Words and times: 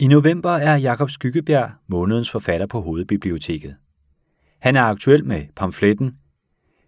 I 0.00 0.06
november 0.06 0.50
er 0.50 0.76
Jakob 0.76 1.10
Skyggebjerg 1.10 1.72
månedens 1.86 2.30
forfatter 2.30 2.66
på 2.66 2.80
Hovedbiblioteket. 2.80 3.76
Han 4.58 4.76
er 4.76 4.82
aktuel 4.82 5.24
med 5.24 5.46
pamfletten 5.56 6.18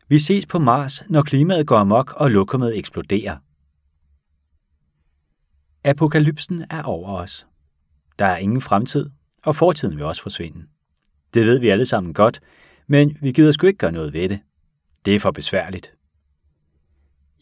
Vi 0.08 0.18
ses 0.18 0.46
på 0.46 0.58
Mars, 0.58 1.02
når 1.08 1.23
klimaet 1.23 1.67
går 1.67 1.76
amok 1.76 2.12
og 2.12 2.31
lokummet 2.31 2.78
eksploderer. 2.78 3.36
Apokalypsen 5.84 6.65
er 6.70 6.83
over 6.83 7.08
os. 7.08 7.46
Der 8.18 8.25
er 8.25 8.36
ingen 8.36 8.61
fremtid, 8.61 9.11
og 9.45 9.56
fortiden 9.56 9.96
vil 9.96 10.04
også 10.04 10.22
forsvinde. 10.22 10.66
Det 11.34 11.46
ved 11.46 11.61
vi 11.61 11.68
alle 11.68 11.84
sammen 11.84 12.14
godt, 12.14 12.40
men 12.86 13.16
vi 13.20 13.32
gider 13.32 13.52
sgu 13.52 13.66
ikke 13.66 13.79
gøre 13.79 13.92
noget 13.92 14.12
ved 14.12 14.29
det. 14.29 14.40
Det 15.04 15.16
er 15.16 15.20
for 15.20 15.30
besværligt. 15.30 15.95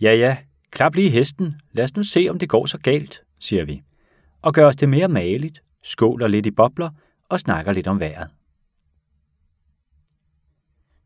Ja, 0.01 0.15
ja, 0.15 0.39
klap 0.71 0.95
lige 0.95 1.11
hesten. 1.11 1.55
Lad 1.73 1.85
os 1.85 1.97
nu 1.97 2.03
se, 2.03 2.27
om 2.31 2.39
det 2.39 2.49
går 2.49 2.67
så 2.67 2.79
galt, 2.79 3.23
siger 3.41 3.65
vi. 3.65 3.83
Og 4.43 4.55
gør 4.55 4.67
os 4.67 4.77
det 4.77 4.89
mere 4.89 5.09
maligt, 5.09 5.63
skåler 5.83 6.29
lidt 6.29 6.47
i 6.47 6.51
bobler 6.51 6.91
og 7.29 7.41
snakker 7.41 7.73
lidt 7.73 7.87
om 7.87 8.01
vejret. 8.01 8.29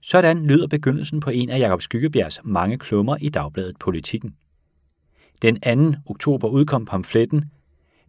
Sådan 0.00 0.46
lyder 0.46 0.66
begyndelsen 0.66 1.20
på 1.20 1.30
en 1.30 1.50
af 1.50 1.58
Jakob 1.58 1.82
Skyggebjergs 1.82 2.40
mange 2.44 2.78
klummer 2.78 3.16
i 3.20 3.28
dagbladet 3.28 3.76
Politikken. 3.80 4.36
Den 5.42 5.60
2. 5.92 5.98
oktober 6.06 6.48
udkom 6.48 6.84
pamfletten 6.84 7.50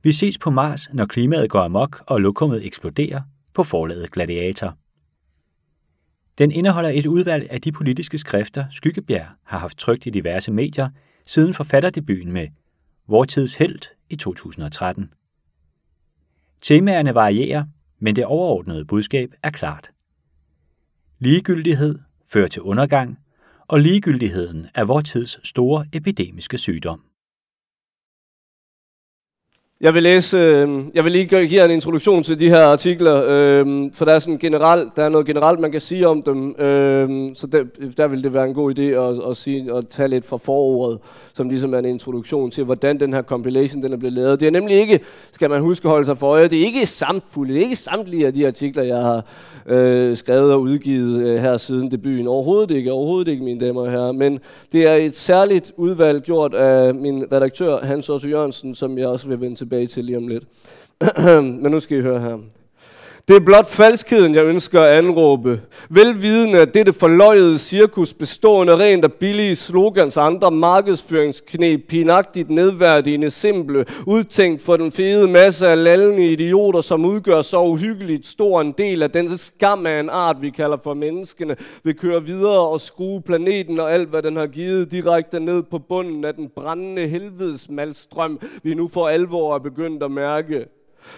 Vi 0.03 0.12
ses 0.12 0.38
på 0.38 0.49
Mars, 0.49 0.89
når 0.93 1.05
klimaet 1.05 1.49
går 1.49 1.62
amok 1.62 2.03
og 2.07 2.21
lokummet 2.21 2.65
eksploderer 2.65 3.21
på 3.53 3.63
forlaget 3.63 4.12
Gladiator. 4.12 4.77
Den 6.37 6.51
indeholder 6.51 6.90
et 6.90 7.05
udvalg 7.05 7.48
af 7.49 7.62
de 7.62 7.71
politiske 7.71 8.17
skrifter, 8.17 8.65
Skyggebjerg 8.71 9.27
har 9.43 9.57
haft 9.57 9.77
trygt 9.77 10.05
i 10.05 10.09
diverse 10.09 10.51
medier 10.51 10.90
siden 11.26 11.53
forfatterdebuten 11.53 12.31
med 12.31 12.48
Vortids 13.07 13.55
Helt 13.55 13.93
i 14.13 14.16
2013. 14.16 15.13
Temaerne 16.62 17.16
varierer, 17.16 17.66
men 17.99 18.16
det 18.16 18.26
overordnede 18.26 18.85
budskab 18.85 19.34
er 19.44 19.49
klart. 19.49 19.91
Ligegyldighed 21.20 21.99
fører 22.27 22.48
til 22.48 22.62
undergang, 22.62 23.20
og 23.68 23.79
ligegyldigheden 23.79 24.68
er 24.76 24.84
vor 24.84 25.02
tids 25.02 25.48
store 25.48 25.85
epidemiske 25.93 26.57
sygdom. 26.57 27.02
Jeg 29.82 29.93
vil 29.93 30.04
læse, 30.04 30.38
øh, 30.38 30.70
jeg 30.93 31.04
vil 31.04 31.12
lige 31.12 31.26
give 31.26 31.54
jer 31.54 31.66
en 31.66 31.71
introduktion 31.71 32.24
til 32.24 32.40
de 32.40 32.49
her 32.49 32.63
artikler, 32.63 33.24
øh, 33.27 33.91
for 33.93 34.05
der 34.05 34.13
er 34.13 34.20
sådan 34.20 34.38
generelt, 34.38 34.96
der 34.96 35.04
er 35.04 35.10
noget 35.10 35.27
generelt, 35.27 35.60
man 35.60 35.71
kan 35.71 35.82
sige 35.82 36.07
om 36.07 36.21
dem, 36.21 36.55
øh, 36.60 37.35
så 37.35 37.48
der, 37.48 37.63
der 37.98 38.07
vil 38.07 38.24
det 38.24 38.34
være 38.34 38.48
en 38.48 38.54
god 38.54 38.80
idé 38.80 38.82
at, 38.82 39.30
at, 39.30 39.38
sige, 39.38 39.74
at 39.76 39.88
tage 39.88 40.07
lidt 40.07 40.26
fra 40.26 40.38
forordet, 40.38 40.99
som 41.34 41.49
ligesom 41.49 41.74
er 41.74 41.80
en 41.80 41.85
introduktion 41.85 42.52
til, 42.52 42.63
hvordan 42.63 42.99
den 42.99 43.13
her 43.13 43.21
compilation 43.21 43.84
den 43.84 43.93
er 43.93 43.98
blevet 43.98 44.13
lavet. 44.13 44.40
Det 44.40 44.48
er 44.48 44.52
nemlig 44.52 44.77
ikke, 44.77 44.99
skal 45.32 45.49
man 45.49 45.62
huske 45.62 45.85
at 45.85 45.91
holde 45.91 46.05
sig 46.05 46.18
for 46.18 46.27
øje, 46.27 46.48
det 46.48 46.62
er 46.62 46.65
ikke 46.65 46.85
samtfulde, 46.85 47.54
det 47.54 47.60
er 47.60 47.63
ikke 47.63 47.76
samtlige 47.76 48.27
af 48.27 48.34
de 48.34 48.48
artikler, 48.48 48.84
jeg 48.84 48.98
har 48.98 49.26
øh, 49.65 50.18
skrevet 50.18 50.54
og 50.54 50.62
udgivet 50.62 51.24
øh, 51.24 51.41
her 51.41 51.58
siden 51.58 51.91
debuten. 51.91 52.27
Overhovedet 52.27 52.71
ikke, 52.71 52.91
overhovedet 52.91 53.32
ikke, 53.32 53.43
mine 53.43 53.65
damer 53.65 53.82
og 53.82 53.91
herrer, 53.91 54.12
men 54.12 54.40
det 54.71 54.90
er 54.90 54.96
et 54.96 55.15
særligt 55.15 55.71
udvalg 55.77 56.24
gjort 56.24 56.54
af 56.54 56.93
min 56.93 57.26
redaktør, 57.32 57.80
Hans 57.80 58.10
Otto 58.10 58.27
Jørgensen, 58.27 58.76
som 58.76 58.98
jeg 58.98 59.08
også 59.08 59.27
vil 59.27 59.41
vende 59.41 59.55
tilbage 59.55 59.73
tilbage 59.74 59.88
til 59.88 60.05
lige 60.05 60.18
om 60.18 60.27
lidt. 60.27 60.43
Men 61.62 61.71
nu 61.71 61.79
skal 61.79 61.98
I 61.98 62.02
høre 62.02 62.20
her. 62.20 62.38
Det 63.27 63.35
er 63.35 63.40
blot 63.40 63.68
falskheden, 63.68 64.35
jeg 64.35 64.44
ønsker 64.44 64.81
at 64.81 64.97
anråbe. 64.97 65.62
Velvidende 65.90 66.59
at 66.59 66.74
dette 66.74 66.94
forløjede 66.94 67.59
cirkus 67.59 68.13
bestående 68.13 68.78
rent 68.78 69.03
af 69.03 69.13
billige 69.13 69.56
slogans 69.56 70.18
og 70.18 70.25
andre 70.25 70.52
markedsføringsknep, 70.52 71.88
pinagtigt 71.88 72.50
nedværdigende, 72.50 73.30
simple, 73.30 73.85
udtænkt 74.07 74.62
for 74.62 74.78
den 74.78 74.91
fede 74.91 75.28
masse 75.28 75.68
af 75.68 75.84
lallende 75.84 76.28
idioter, 76.28 76.81
som 76.81 77.06
udgør 77.06 77.41
så 77.41 77.62
uhyggeligt 77.62 78.28
stor 78.28 78.62
en 78.62 78.72
del 78.72 79.03
af 79.03 79.12
den 79.12 79.38
skam 79.38 79.85
af 79.85 80.00
en 80.00 80.09
art, 80.09 80.41
vi 80.41 80.50
kalder 80.50 80.78
for 80.78 80.94
menneskene, 80.94 81.56
vil 81.84 81.96
køre 81.96 82.24
videre 82.24 82.68
og 82.68 82.81
skrue 82.81 83.22
planeten 83.22 83.80
og 83.80 83.94
alt, 83.94 84.09
hvad 84.09 84.22
den 84.22 84.35
har 84.35 84.47
givet 84.47 84.92
direkte 84.92 85.40
ned 85.40 85.64
på 85.64 85.80
bunden 85.80 86.26
af 86.26 86.34
den 86.34 86.50
brændende 86.56 87.08
helvedes 87.08 87.70
malstrøm, 87.70 88.40
vi 88.64 88.74
nu 88.74 88.88
for 88.88 89.08
alvor 89.08 89.56
er 89.56 89.59
begyndt 89.59 90.03
at 90.03 90.12
mærke. 90.12 90.66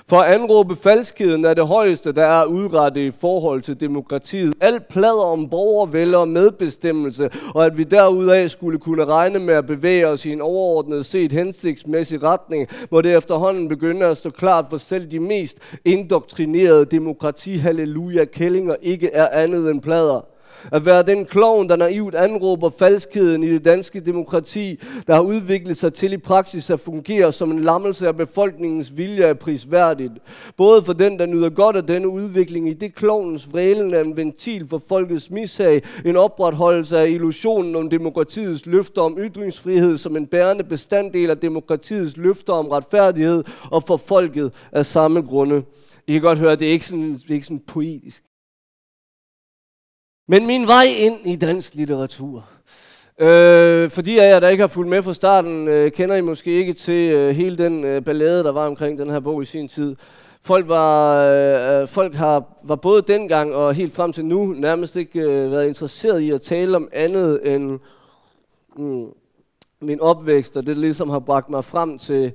For 0.07 0.18
at 0.18 0.34
anråbe 0.34 0.75
falskheden 0.75 1.46
er 1.46 1.53
det 1.53 1.68
højeste, 1.68 2.12
der 2.12 2.25
er 2.25 2.46
udrettet 2.46 3.01
i 3.01 3.12
forhold 3.12 3.62
til 3.62 3.79
demokratiet. 3.79 4.53
Alt 4.62 4.88
plader 4.88 5.25
om 5.25 5.50
borgervælde 5.50 6.18
og 6.18 6.28
medbestemmelse, 6.28 7.29
og 7.56 7.66
at 7.66 7.78
vi 7.78 7.84
derudaf 7.84 8.50
skulle 8.50 8.79
kunne 8.79 9.06
regne 9.06 9.40
med 9.40 9.53
at 9.53 9.66
bevæge 9.66 10.07
os 10.07 10.25
i 10.25 10.31
en 10.31 10.41
overordnet 10.41 11.06
set 11.06 11.31
hensigtsmæssig 11.31 12.23
retning, 12.23 12.68
hvor 12.90 13.01
det 13.01 13.16
efterhånden 13.16 13.68
begynder 13.68 14.09
at 14.09 14.18
stå 14.18 14.29
klart 14.29 14.66
for 14.69 14.78
selv 14.78 15.12
de 15.12 15.19
mest 15.19 15.57
indoktrinerede 15.85 16.85
demokrati-halleluja-kællinger 16.85 18.75
ikke 18.81 19.09
er 19.12 19.28
andet 19.31 19.72
end 19.72 19.81
plader. 19.81 20.34
At 20.72 20.86
være 20.86 21.03
den 21.03 21.26
klovn, 21.26 21.70
der 21.70 21.76
naivt 21.76 22.16
anråber 22.16 22.70
falskheden 22.70 23.44
i 23.44 23.50
det 23.50 23.66
danske 23.66 24.00
demokrati, 24.00 24.80
der 25.08 25.14
har 25.14 25.22
udviklet 25.22 25.78
sig 25.78 25.94
til 25.94 26.14
i 26.14 26.18
praksis 26.18 26.70
at 26.70 26.80
fungere 26.80 27.31
som 27.31 27.52
en 27.52 27.59
lammelse 27.59 28.08
af 28.08 28.18
befolkningens 28.18 28.98
vilje 28.98 29.24
er 29.24 29.34
prisværdigt. 29.34 30.14
Både 30.58 30.84
for 30.84 30.94
den, 30.94 31.20
der 31.20 31.26
nyder 31.26 31.50
godt 31.50 31.76
af 31.76 31.84
denne 31.84 32.08
udvikling 32.08 32.70
i 32.70 32.74
det 32.74 32.96
klovnens 32.96 33.53
vrælen 33.53 33.94
er 33.94 34.02
en 34.02 34.18
ventil 34.18 34.68
for 34.68 34.81
folkets 34.90 35.31
mishag, 35.31 35.81
en 36.06 36.16
opretholdelse 36.16 37.00
af 37.00 37.09
illusionen 37.09 37.76
om 37.76 37.90
demokratiets 37.90 38.66
løfter 38.66 39.02
om 39.02 39.18
ytringsfrihed 39.20 39.97
som 39.97 40.18
en 40.18 40.28
bærende 40.28 40.64
bestanddel 40.64 41.30
af 41.30 41.38
demokratiets 41.38 42.18
løfter 42.18 42.53
om 42.53 42.68
retfærdighed, 42.68 43.44
og 43.72 43.84
for 43.84 43.97
folket 43.97 44.52
af 44.72 44.86
samme 44.86 45.22
grunde. 45.22 45.64
I 46.08 46.12
kan 46.12 46.22
godt 46.22 46.40
høre, 46.40 46.52
at 46.52 46.59
det 46.59 46.68
er 46.68 46.72
ikke 46.72 46.86
sådan, 46.86 47.14
det 47.14 47.30
er 47.30 47.34
ikke 47.34 47.46
sådan 47.46 47.64
poetisk. 47.68 48.24
Men 50.28 50.47
min 50.47 50.68
vej 50.68 50.86
ind 50.97 51.19
i 51.25 51.36
dansk 51.36 51.75
litteratur. 51.75 52.46
Øh, 53.19 53.90
fordi 53.90 54.18
af 54.18 54.30
jer, 54.30 54.40
der 54.40 54.50
ikke 54.50 54.62
har 54.62 54.68
fulgt 54.68 54.90
med 54.90 55.02
fra 55.02 55.13
starten, 55.13 55.68
øh, 55.68 55.91
kender 55.91 56.16
I 56.16 56.22
måske 56.22 56.52
ikke 56.52 56.74
til 56.74 57.12
øh, 57.12 57.36
hele 57.36 57.58
den 57.58 57.84
øh, 57.84 58.03
ballade, 58.03 58.44
der 58.44 58.52
var 58.52 58.68
omkring 58.68 58.97
den 58.97 59.09
her 59.09 59.19
bog 59.19 59.41
i 59.41 59.46
sin 59.46 59.68
tid. 59.68 59.96
Folk, 60.41 60.68
var, 60.68 61.18
øh, 61.18 61.81
øh, 61.81 61.88
folk 61.88 62.16
har, 62.16 62.44
var 62.64 62.75
både 62.75 63.02
dengang 63.02 63.56
og 63.56 63.74
helt 63.74 63.94
frem 63.94 64.14
til 64.14 64.25
nu 64.25 64.46
nærmest 64.46 64.96
ikke 64.96 65.19
øh, 65.19 65.52
været 65.52 65.68
interesseret 65.68 66.19
i 66.19 66.31
at 66.31 66.41
tale 66.41 66.75
om 66.75 66.90
andet 66.94 67.53
end 67.53 67.80
mm, 68.78 69.08
min 69.81 70.02
opvækst, 70.02 70.58
og 70.58 70.68
det 70.68 70.78
ligesom 70.78 71.09
har 71.09 71.19
bragt 71.19 71.50
mig 71.50 71.66
frem 71.66 72.00
til, 72.00 72.31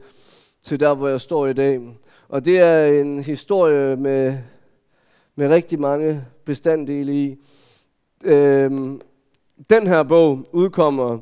til 0.64 0.80
der, 0.80 0.94
hvor 0.94 1.08
jeg 1.08 1.20
står 1.20 1.46
i 1.46 1.52
dag. 1.52 1.80
Og 2.28 2.44
det 2.44 2.58
er 2.58 2.86
en 2.86 3.22
historie 3.22 3.96
med, 3.96 4.38
med 5.36 5.48
rigtig 5.48 5.80
mange 5.80 6.24
bestanddele 6.44 7.14
i. 7.14 7.36
Øh, 8.24 8.70
den 9.70 9.86
her 9.86 10.02
bog 10.02 10.48
udkommer, 10.52 11.18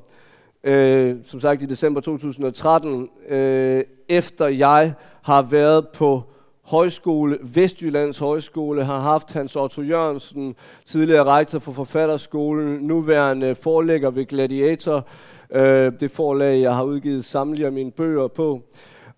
øh, 0.64 1.16
som 1.24 1.40
sagt, 1.40 1.62
i 1.62 1.66
december 1.66 2.00
2013, 2.00 3.08
øh, 3.28 3.84
efter 4.08 4.46
jeg 4.46 4.94
har 5.22 5.42
været 5.42 5.88
på 5.88 6.22
højskole, 6.64 7.38
Vestjyllands 7.42 8.18
Højskole, 8.18 8.84
har 8.84 8.98
haft 8.98 9.32
Hans 9.32 9.56
Otto 9.56 9.82
Jørgensen, 9.82 10.54
tidligere 10.86 11.24
rektor 11.24 11.58
for 11.58 11.72
Forfatterskolen, 11.72 12.80
nuværende 12.80 13.54
forlægger 13.54 14.10
ved 14.10 14.26
Gladiator, 14.26 15.06
øh, 15.50 15.92
det 16.00 16.10
forlag, 16.10 16.60
jeg 16.60 16.74
har 16.74 16.82
udgivet 16.84 17.24
samtlige 17.24 17.66
af 17.66 17.72
mine 17.72 17.90
bøger 17.90 18.28
på. 18.28 18.62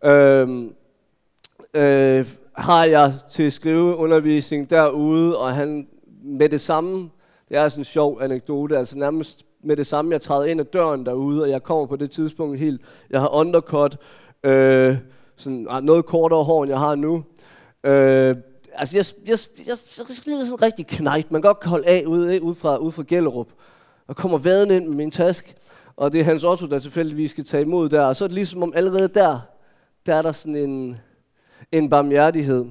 Øh, 0.05 0.49
øh, 1.75 2.27
har 2.53 2.85
jeg 2.85 3.13
til 3.31 3.53
skriveundervisning 3.53 4.71
derude, 4.71 5.39
og 5.39 5.55
han 5.55 5.89
med 6.25 6.49
det 6.49 6.61
samme 6.61 7.11
det 7.51 7.59
er 7.59 7.69
sådan 7.69 7.81
en 7.81 7.85
sjov 7.85 8.23
anekdote, 8.23 8.79
altså 8.79 8.99
nærmest 8.99 9.47
med 9.65 9.77
det 9.77 9.87
samme, 9.87 10.13
jeg 10.13 10.21
træder 10.21 10.45
ind 10.45 10.61
ad 10.61 10.65
døren 10.65 11.07
derude, 11.07 11.43
og 11.43 11.51
jeg 11.51 11.63
kommer 11.63 11.87
på 11.87 11.97
det 11.97 12.11
tidspunkt 12.11 12.59
helt, 12.59 12.81
jeg 13.11 13.21
har 13.21 13.35
undercut, 13.35 13.99
øh, 14.45 14.97
sådan, 15.37 15.67
noget 15.83 16.07
kortere 16.07 16.45
hår, 16.45 16.63
end 16.63 16.71
jeg 16.71 16.79
har 16.79 16.95
nu. 16.95 17.25
Øh, 17.85 18.37
altså, 18.75 18.97
jeg, 18.97 19.05
jeg, 19.27 19.39
jeg, 19.59 19.67
jeg, 19.67 19.77
jeg 19.99 20.47
sådan 20.47 20.63
rigtig 20.63 20.87
knægt, 20.87 21.31
man 21.31 21.43
godt 21.43 21.65
holde 21.65 21.87
af 21.87 22.05
ude, 22.07 22.43
ude, 22.43 22.55
fra, 22.55 22.77
ude 22.77 22.93
fra 22.93 23.05
Gellerup, 23.09 23.49
og 24.07 24.17
kommer 24.17 24.39
vaden 24.39 24.71
ind 24.71 24.87
med 24.87 24.97
min 24.97 25.11
task, 25.11 25.57
og 25.97 26.13
det 26.13 26.21
er 26.21 26.25
Hans 26.25 26.45
Otto, 26.45 26.67
der 26.67 26.79
tilfældigvis 26.79 27.31
skal 27.31 27.45
tage 27.45 27.63
imod 27.63 27.89
der, 27.89 28.03
og 28.03 28.17
så 28.17 28.25
er 28.25 28.29
det 28.29 28.35
ligesom 28.35 28.63
om 28.63 28.73
allerede 28.77 29.09
der, 29.09 29.39
der 30.07 30.15
er 30.15 30.23
der 30.23 30.33
sådan 30.33 30.57
en, 30.57 30.97
en 31.73 31.91
barmhjertighed. 31.91 32.65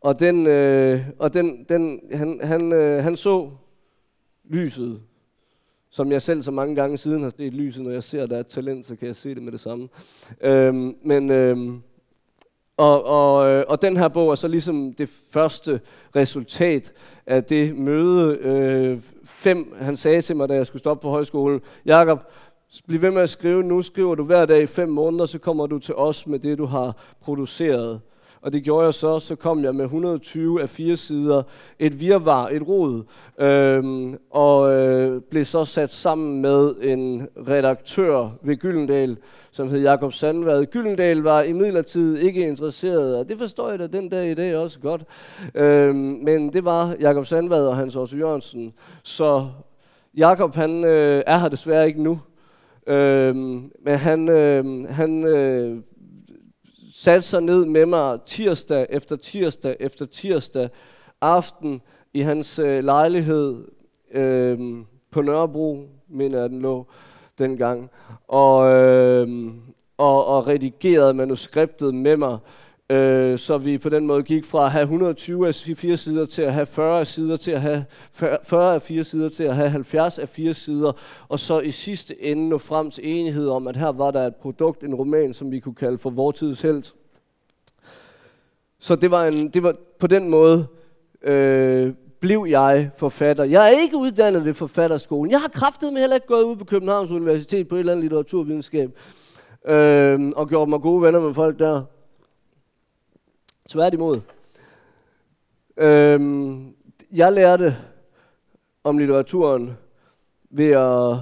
Og 0.00 0.20
den, 0.20 0.46
øh, 0.46 1.00
og 1.18 1.34
den, 1.34 1.64
den 1.68 2.00
han, 2.12 2.40
han, 2.42 2.72
øh, 2.72 3.02
han 3.02 3.16
så 3.16 3.50
lyset, 4.44 5.00
som 5.90 6.12
jeg 6.12 6.22
selv 6.22 6.42
så 6.42 6.50
mange 6.50 6.74
gange 6.74 6.98
siden 6.98 7.22
har 7.22 7.30
set 7.30 7.54
lyset, 7.54 7.84
når 7.84 7.90
jeg 7.90 8.02
ser, 8.02 8.22
at 8.22 8.30
der 8.30 8.36
er 8.36 8.40
et 8.40 8.46
talent, 8.46 8.86
så 8.86 8.96
kan 8.96 9.08
jeg 9.08 9.16
se 9.16 9.34
det 9.34 9.42
med 9.42 9.52
det 9.52 9.60
samme. 9.60 9.88
Øhm, 10.40 10.96
men, 11.02 11.30
øhm, 11.30 11.82
og, 12.76 13.04
og, 13.04 13.50
øh, 13.50 13.64
og 13.68 13.82
den 13.82 13.96
her 13.96 14.08
bog 14.08 14.30
er 14.30 14.34
så 14.34 14.48
ligesom 14.48 14.92
det 14.92 15.08
første 15.30 15.80
resultat 16.16 16.92
af 17.26 17.44
det 17.44 17.76
møde. 17.76 18.36
Øh, 18.36 19.00
fem, 19.24 19.74
han 19.78 19.96
sagde 19.96 20.22
til 20.22 20.36
mig, 20.36 20.48
da 20.48 20.54
jeg 20.54 20.66
skulle 20.66 20.80
stoppe 20.80 21.02
på 21.02 21.10
højskolen, 21.10 21.60
Jakob, 21.86 22.20
bliv 22.86 23.02
ved 23.02 23.10
med 23.10 23.22
at 23.22 23.30
skrive, 23.30 23.62
nu 23.62 23.82
skriver 23.82 24.14
du 24.14 24.24
hver 24.24 24.46
dag 24.46 24.62
i 24.62 24.66
fem 24.66 24.88
måneder, 24.88 25.26
så 25.26 25.38
kommer 25.38 25.66
du 25.66 25.78
til 25.78 25.94
os 25.94 26.26
med 26.26 26.38
det, 26.38 26.58
du 26.58 26.64
har 26.64 26.96
produceret 27.20 28.00
og 28.42 28.52
det 28.52 28.62
gjorde 28.62 28.84
jeg 28.84 28.94
så. 28.94 29.18
Så 29.18 29.36
kom 29.36 29.64
jeg 29.64 29.74
med 29.74 29.84
120 29.84 30.62
af 30.62 30.68
fire 30.68 30.96
sider, 30.96 31.42
et 31.78 32.00
virvar, 32.00 32.48
et 32.48 32.68
rod, 32.68 33.02
øhm, 33.38 34.18
og 34.30 34.72
øh, 34.72 35.20
blev 35.20 35.44
så 35.44 35.64
sat 35.64 35.90
sammen 35.90 36.40
med 36.42 36.74
en 36.82 37.28
redaktør 37.48 38.30
ved 38.42 38.56
Gyldendal, 38.56 39.16
som 39.50 39.68
hed 39.68 39.80
Jakob 39.80 40.12
Sandvad. 40.12 40.66
Gyldendal 40.66 41.18
var 41.18 41.42
imidlertid 41.42 42.18
ikke 42.18 42.48
interesseret, 42.48 43.16
og 43.18 43.28
det 43.28 43.38
forstår 43.38 43.70
jeg 43.70 43.78
da 43.78 43.86
den 43.86 44.08
dag 44.08 44.30
i 44.30 44.34
dag 44.34 44.56
også 44.56 44.80
godt. 44.80 45.02
Øhm, 45.54 45.96
men 46.22 46.52
det 46.52 46.64
var 46.64 46.96
Jakob 47.00 47.26
Sandvad 47.26 47.66
og 47.66 47.76
Hans 47.76 47.96
Otto 47.96 48.16
Jørgensen. 48.16 48.74
Så 49.02 49.46
Jakob 50.16 50.54
han 50.54 50.84
øh, 50.84 51.22
er 51.26 51.38
her 51.38 51.48
desværre 51.48 51.86
ikke 51.86 52.02
nu. 52.02 52.20
Øhm, 52.86 53.72
men 53.84 53.96
han, 53.96 54.28
øh, 54.28 54.88
han 54.88 55.24
øh, 55.24 55.76
satte 57.02 57.22
sig 57.22 57.40
ned 57.40 57.64
med 57.64 57.86
mig 57.86 58.18
tirsdag 58.26 58.86
efter 58.90 59.16
tirsdag 59.16 59.76
efter 59.80 60.06
tirsdag 60.06 60.68
aften 61.20 61.80
i 62.12 62.20
hans 62.20 62.58
øh, 62.58 62.84
lejlighed 62.84 63.64
øh, 64.12 64.58
på 65.10 65.22
Nørrebro, 65.22 65.88
mener 66.08 66.40
jeg 66.40 66.50
den 66.50 66.62
lå 66.62 66.86
dengang, 67.38 67.90
og, 68.28 68.72
øh, 68.72 69.28
og, 69.98 70.26
og 70.26 70.46
redigerede 70.46 71.14
manuskriptet 71.14 71.94
med 71.94 72.16
mig. 72.16 72.38
Øh, 72.92 73.38
så 73.38 73.58
vi 73.58 73.78
på 73.78 73.88
den 73.88 74.06
måde 74.06 74.22
gik 74.22 74.44
fra 74.44 74.64
at 74.64 74.72
have 74.72 74.82
120 74.82 75.48
af 75.48 75.54
fire 75.54 75.96
sider 75.96 76.26
til 76.26 76.42
at 76.42 76.52
have 76.52 76.66
40 76.66 77.00
af 77.00 77.06
sider, 77.06 77.36
til 77.36 77.50
at 77.50 77.60
have 77.60 77.84
40 78.42 78.74
af 78.74 78.82
fire 78.82 79.04
sider, 79.04 79.28
til 79.28 79.44
at 79.44 79.56
have 79.56 79.68
70 79.68 80.18
af 80.18 80.28
fire 80.28 80.54
sider, 80.54 80.92
og 81.28 81.38
så 81.38 81.60
i 81.60 81.70
sidste 81.70 82.22
ende 82.22 82.48
nå 82.48 82.58
frem 82.58 82.90
til 82.90 83.08
enighed 83.08 83.48
om, 83.48 83.68
at 83.68 83.76
her 83.76 83.92
var 83.92 84.10
der 84.10 84.26
et 84.26 84.34
produkt, 84.34 84.84
en 84.84 84.94
roman, 84.94 85.34
som 85.34 85.50
vi 85.50 85.60
kunne 85.60 85.74
kalde 85.74 85.98
for 85.98 86.10
Vortids 86.10 86.62
Helt. 86.62 86.94
Så 88.78 88.96
det 88.96 89.10
var, 89.10 89.24
en, 89.24 89.48
det 89.48 89.62
var 89.62 89.74
på 89.98 90.06
den 90.06 90.28
måde, 90.28 90.66
øh, 91.22 91.92
blev 92.20 92.46
jeg 92.48 92.90
forfatter. 92.96 93.44
Jeg 93.44 93.64
er 93.64 93.78
ikke 93.78 93.96
uddannet 93.96 94.44
ved 94.44 94.54
forfatterskolen. 94.54 95.30
Jeg 95.30 95.40
har 95.40 95.48
kraftet 95.48 95.92
mig 95.92 96.00
heller 96.00 96.16
ikke 96.16 96.26
gået 96.26 96.42
ud 96.42 96.56
på 96.56 96.64
Københavns 96.64 97.10
Universitet 97.10 97.68
på 97.68 97.74
et 97.74 97.78
eller 97.78 97.92
andet 97.92 98.04
litteraturvidenskab, 98.04 98.90
øh, 99.68 100.32
og 100.36 100.48
gjort 100.48 100.68
mig 100.68 100.80
gode 100.80 101.02
venner 101.02 101.20
med 101.20 101.34
folk 101.34 101.58
der. 101.58 101.82
Tværtimod. 103.68 104.20
Øhm, 105.76 106.74
jeg 107.12 107.32
lærte 107.32 107.76
om 108.84 108.98
litteraturen 108.98 109.76
ved 110.50 110.70
at, 110.70 111.16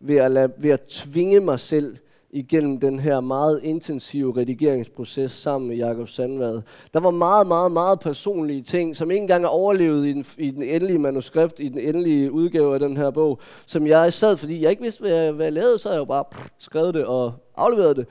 ved, 0.00 0.16
at 0.16 0.30
lade, 0.30 0.52
ved 0.58 0.70
at 0.70 0.80
tvinge 0.80 1.40
mig 1.40 1.60
selv 1.60 1.96
igennem 2.30 2.80
den 2.80 2.98
her 2.98 3.20
meget 3.20 3.60
intensive 3.62 4.36
redigeringsproces 4.36 5.32
sammen 5.32 5.68
med 5.68 5.76
Jakob 5.76 6.08
Sandvad. 6.08 6.62
Der 6.94 7.00
var 7.00 7.10
meget, 7.10 7.46
meget, 7.46 7.72
meget 7.72 8.00
personlige 8.00 8.62
ting, 8.62 8.96
som 8.96 9.10
ikke 9.10 9.20
engang 9.20 9.44
er 9.44 9.48
overlevet 9.48 10.06
i 10.06 10.12
den, 10.12 10.26
i 10.38 10.50
den 10.50 10.62
endelige 10.62 10.98
manuskript, 10.98 11.60
i 11.60 11.68
den 11.68 11.78
endelige 11.78 12.32
udgave 12.32 12.74
af 12.74 12.80
den 12.80 12.96
her 12.96 13.10
bog, 13.10 13.40
som 13.66 13.86
jeg 13.86 14.12
sad, 14.12 14.36
fordi 14.36 14.62
jeg 14.62 14.70
ikke 14.70 14.82
vidste, 14.82 15.00
hvad 15.00 15.10
jeg, 15.10 15.32
hvad 15.32 15.46
jeg 15.46 15.52
lavede, 15.52 15.78
så 15.78 15.90
jeg 15.90 15.98
jo 15.98 16.04
bare 16.04 16.24
pff, 16.32 16.48
skrevet 16.58 16.94
det 16.94 17.04
og 17.04 17.32
afleveret 17.56 17.96
det. 17.96 18.06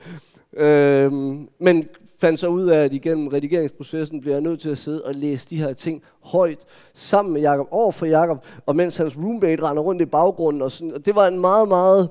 Øhm, 0.52 1.48
men 1.58 1.88
fandt 2.18 2.40
så 2.40 2.46
ud 2.46 2.66
af, 2.66 2.84
at 2.84 2.92
igennem 2.92 3.28
redigeringsprocessen 3.28 4.20
bliver 4.20 4.34
jeg 4.34 4.40
nødt 4.40 4.60
til 4.60 4.70
at 4.70 4.78
sidde 4.78 5.04
og 5.04 5.14
læse 5.14 5.50
de 5.50 5.56
her 5.56 5.72
ting 5.72 6.02
højt 6.20 6.58
sammen 6.94 7.32
med 7.32 7.40
Jakob 7.40 7.68
over 7.70 7.92
for 7.92 8.06
Jakob, 8.06 8.44
og 8.66 8.76
mens 8.76 8.96
hans 8.96 9.16
roommate 9.16 9.62
render 9.62 9.82
rundt 9.82 10.02
i 10.02 10.04
baggrunden. 10.04 10.62
Og, 10.62 10.72
sådan, 10.72 10.94
og 10.94 11.06
det 11.06 11.14
var 11.14 11.26
en 11.26 11.40
meget, 11.40 11.68
meget, 11.68 12.10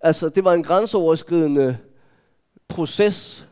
altså 0.00 0.28
det 0.28 0.44
var 0.44 0.52
en 0.52 0.62
grænseoverskridende 0.62 1.76
proces, 2.68 3.48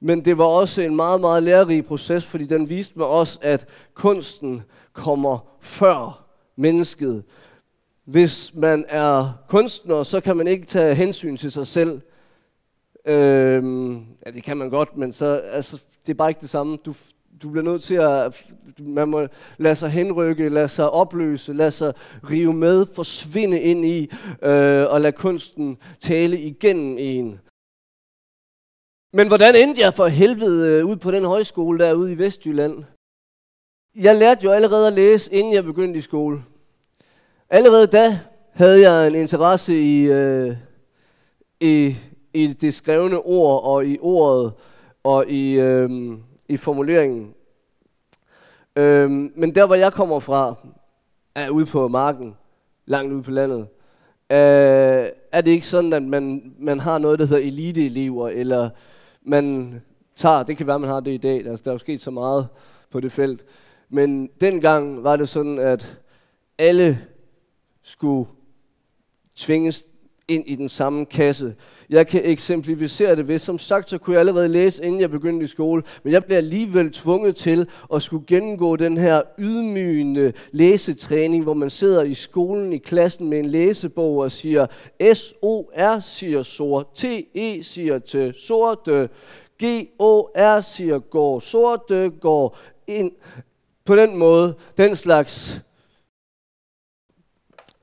men 0.00 0.24
det 0.24 0.38
var 0.38 0.44
også 0.44 0.82
en 0.82 0.96
meget, 0.96 1.20
meget 1.20 1.42
lærerig 1.42 1.84
proces, 1.84 2.26
fordi 2.26 2.44
den 2.44 2.68
viste 2.68 2.98
mig 2.98 3.06
også, 3.06 3.38
at 3.42 3.68
kunsten 3.94 4.62
kommer 4.92 5.38
før 5.60 6.24
mennesket. 6.56 7.24
Hvis 8.04 8.54
man 8.54 8.84
er 8.88 9.32
kunstner, 9.48 10.02
så 10.02 10.20
kan 10.20 10.36
man 10.36 10.46
ikke 10.46 10.66
tage 10.66 10.94
hensyn 10.94 11.36
til 11.36 11.52
sig 11.52 11.66
selv. 11.66 12.00
Øhm, 13.04 13.71
det 14.34 14.42
kan 14.42 14.56
man 14.56 14.70
godt, 14.70 14.96
men 14.96 15.12
så, 15.12 15.26
altså, 15.34 15.82
det 16.06 16.12
er 16.12 16.14
bare 16.14 16.30
ikke 16.30 16.40
det 16.40 16.50
samme. 16.50 16.76
Du, 16.76 16.94
du 17.42 17.50
bliver 17.50 17.64
nødt 17.64 17.82
til 17.82 17.94
at, 17.94 18.46
man 18.78 19.08
må 19.08 19.26
lade 19.58 19.74
sig 19.74 19.90
henrykke, 19.90 20.48
lade 20.48 20.68
sig 20.68 20.90
opløse, 20.90 21.52
lade 21.52 21.70
sig 21.70 21.94
rive 22.30 22.54
med, 22.54 22.86
forsvinde 22.94 23.60
ind 23.60 23.84
i, 23.84 24.10
øh, 24.42 24.86
og 24.90 25.00
lade 25.00 25.12
kunsten 25.12 25.78
tale 26.00 26.40
igennem 26.40 26.96
en. 26.98 27.40
Men 29.12 29.28
hvordan 29.28 29.54
endte 29.56 29.82
jeg 29.82 29.94
for 29.94 30.06
helvede 30.06 30.68
øh, 30.68 30.86
ud 30.86 30.96
på 30.96 31.10
den 31.10 31.24
højskole 31.24 31.78
derude 31.78 32.12
i 32.12 32.18
Vestjylland? 32.18 32.84
Jeg 33.94 34.16
lærte 34.16 34.44
jo 34.44 34.50
allerede 34.50 34.86
at 34.86 34.92
læse, 34.92 35.32
inden 35.32 35.52
jeg 35.52 35.64
begyndte 35.64 35.98
i 35.98 36.02
skole. 36.02 36.42
Allerede 37.50 37.86
da 37.86 38.20
havde 38.52 38.90
jeg 38.90 39.06
en 39.06 39.14
interesse 39.14 39.74
i, 39.74 40.02
øh, 40.02 40.56
i 41.60 41.96
i 42.34 42.46
det 42.46 42.74
skrevne 42.74 43.18
ord 43.18 43.64
og 43.64 43.86
i 43.86 43.98
ordet 44.00 44.52
og 45.04 45.26
i, 45.28 45.52
øhm, 45.52 46.22
i 46.48 46.56
formuleringen. 46.56 47.34
Øhm, 48.76 49.32
men 49.36 49.54
der, 49.54 49.66
hvor 49.66 49.74
jeg 49.74 49.92
kommer 49.92 50.20
fra, 50.20 50.54
er 51.34 51.48
ude 51.48 51.66
på 51.66 51.88
marken, 51.88 52.36
langt 52.86 53.12
ude 53.12 53.22
på 53.22 53.30
landet. 53.30 53.66
Øh, 54.30 55.08
er 55.32 55.40
det 55.40 55.50
ikke 55.50 55.66
sådan, 55.66 55.92
at 55.92 56.02
man, 56.02 56.54
man 56.58 56.80
har 56.80 56.98
noget, 56.98 57.18
der 57.18 57.26
hedder 57.26 57.42
eliteelever, 57.42 58.28
eller 58.28 58.70
man 59.22 59.74
tager, 60.16 60.42
det 60.42 60.56
kan 60.56 60.66
være, 60.66 60.78
man 60.78 60.90
har 60.90 61.00
det 61.00 61.10
i 61.10 61.16
dag, 61.16 61.46
altså, 61.46 61.62
der 61.64 61.70
er 61.70 61.74
jo 61.74 61.78
sket 61.78 62.00
så 62.00 62.10
meget 62.10 62.48
på 62.90 63.00
det 63.00 63.12
felt, 63.12 63.44
men 63.88 64.26
dengang 64.40 65.04
var 65.04 65.16
det 65.16 65.28
sådan, 65.28 65.58
at 65.58 65.98
alle 66.58 66.98
skulle 67.82 68.28
tvinges 69.34 69.86
ind 70.34 70.44
i 70.46 70.54
den 70.54 70.68
samme 70.68 71.06
kasse. 71.06 71.54
Jeg 71.90 72.06
kan 72.06 72.20
eksemplificere 72.24 73.16
det 73.16 73.28
ved, 73.28 73.38
som 73.38 73.58
sagt, 73.58 73.90
så 73.90 73.98
kunne 73.98 74.14
jeg 74.14 74.20
allerede 74.20 74.48
læse, 74.48 74.84
inden 74.84 75.00
jeg 75.00 75.10
begyndte 75.10 75.44
i 75.44 75.48
skole, 75.48 75.82
men 76.02 76.12
jeg 76.12 76.24
blev 76.24 76.36
alligevel 76.36 76.92
tvunget 76.92 77.36
til 77.36 77.66
at 77.94 78.02
skulle 78.02 78.26
gennemgå 78.26 78.76
den 78.76 78.96
her 78.96 79.22
ydmygende 79.38 80.32
læsetræning, 80.52 81.42
hvor 81.42 81.54
man 81.54 81.70
sidder 81.70 82.02
i 82.02 82.14
skolen 82.14 82.72
i 82.72 82.78
klassen 82.78 83.28
med 83.30 83.38
en 83.38 83.46
læsebog 83.46 84.16
og 84.16 84.32
siger 84.32 84.66
S-O-R 85.14 86.00
siger 86.00 86.42
sort, 86.42 86.86
T-E 86.94 87.62
siger 87.62 87.98
til 87.98 88.34
sorte, 88.34 89.08
G-O-R 89.62 90.60
siger 90.60 90.98
går, 90.98 91.38
sorte 91.40 92.10
går 92.20 92.58
ind. 92.86 93.12
På 93.84 93.96
den 93.96 94.16
måde, 94.16 94.54
den 94.76 94.96
slags 94.96 95.62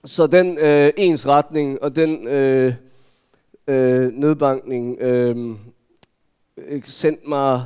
så 0.05 0.27
den 0.27 0.57
øh, 0.57 0.93
ensretning 0.97 1.83
og 1.83 1.95
den 1.95 2.27
øh, 2.27 2.73
øh, 3.67 4.13
nedbankning 4.13 5.01
øh, 5.01 5.55
sendte 6.85 7.29
mig, 7.29 7.65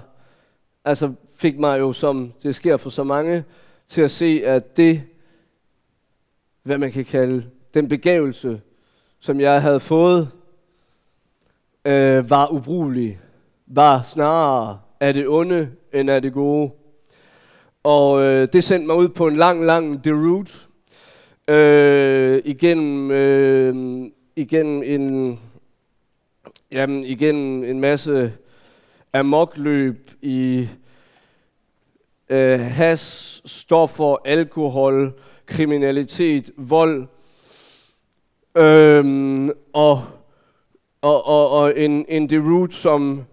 altså 0.86 1.14
fik 1.36 1.60
mig 1.60 1.80
jo, 1.80 1.94
som 1.94 2.34
det 2.44 2.56
sker 2.56 2.78
for 2.78 2.90
så 2.90 3.04
mange, 3.04 3.44
til 3.88 4.02
at 4.02 4.12
se, 4.12 4.42
at 4.46 4.78
det, 4.78 5.04
hvad 6.64 6.78
man 6.78 6.92
kan 6.92 7.06
kalde 7.06 7.46
den 7.74 7.90
begævelse, 7.90 8.62
som 9.20 9.40
jeg 9.40 9.62
havde 9.62 9.80
fået, 9.80 10.30
øh, 11.86 12.30
var 12.30 12.48
ubrugelig, 12.52 13.20
var 13.68 14.06
snarere 14.10 14.80
af 15.00 15.14
det 15.14 15.28
onde, 15.28 15.72
end 15.94 16.10
af 16.10 16.22
det 16.22 16.34
gode. 16.34 16.72
Og 17.84 18.22
øh, 18.22 18.48
det 18.54 18.64
sendte 18.64 18.88
mig 18.88 18.96
ud 18.96 19.10
på 19.10 19.28
en 19.28 19.36
lang, 19.36 19.66
lang 19.66 20.04
deroute, 20.04 20.54
øh, 21.48 22.42
igennem, 22.46 23.12
øh, 23.12 24.06
igennem 24.36 24.84
en, 24.84 25.40
jamen, 26.72 27.04
igennem 27.04 27.64
en 27.64 27.80
masse 27.80 28.34
amokløb 29.14 30.12
i 30.22 30.68
øh, 32.30 32.60
has, 32.60 33.42
stoffer, 33.46 34.18
alkohol, 34.26 35.14
kriminalitet, 35.46 36.52
vold, 36.58 37.08
øh, 38.56 39.50
og, 39.74 40.04
og, 41.02 41.26
og, 41.26 41.50
og 41.50 41.80
en, 41.80 42.06
en 42.10 42.30
deroute, 42.30 42.76
som 42.76 43.24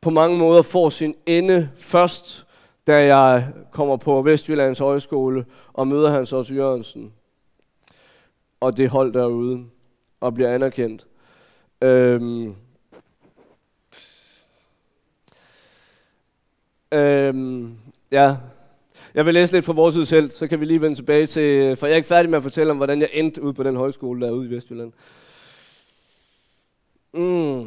på 0.00 0.10
mange 0.10 0.38
måder 0.38 0.62
får 0.62 0.90
sin 0.90 1.14
ende 1.26 1.70
først, 1.76 2.46
da 2.86 3.16
jeg 3.16 3.48
kommer 3.70 3.96
på 3.96 4.22
Vestjyllands 4.22 4.78
Højskole 4.78 5.46
og 5.72 5.88
møder 5.88 6.10
Hans 6.10 6.32
Otto 6.32 6.54
Jørgensen. 6.54 7.12
Og 8.60 8.76
det 8.76 8.88
hold 8.88 9.12
derude 9.12 9.64
og 10.20 10.34
bliver 10.34 10.54
anerkendt. 10.54 11.06
Øhm, 11.82 12.54
øhm, 16.92 17.78
ja, 18.10 18.36
jeg 19.14 19.26
vil 19.26 19.34
læse 19.34 19.52
lidt 19.52 19.64
fra 19.64 19.72
vores 19.72 20.08
selv, 20.08 20.30
så 20.30 20.48
kan 20.48 20.60
vi 20.60 20.64
lige 20.64 20.80
vende 20.80 20.96
tilbage 20.96 21.26
til, 21.26 21.76
for 21.76 21.86
jeg 21.86 21.92
er 21.92 21.96
ikke 21.96 22.08
færdig 22.08 22.30
med 22.30 22.36
at 22.36 22.42
fortælle 22.42 22.70
om, 22.70 22.76
hvordan 22.76 23.00
jeg 23.00 23.10
endte 23.12 23.42
ud 23.42 23.52
på 23.52 23.62
den 23.62 23.76
højskole 23.76 24.26
derude 24.26 24.46
i 24.46 24.50
Vestjylland. 24.50 24.92
Mm. 27.12 27.64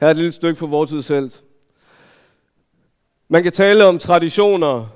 Her 0.00 0.06
er 0.06 0.10
et 0.10 0.16
lille 0.16 0.32
stykke 0.32 0.58
for 0.58 0.66
vores 0.66 1.04
selv. 1.04 1.30
Man 3.28 3.42
kan 3.42 3.52
tale 3.52 3.86
om 3.86 3.98
traditioner, 3.98 4.86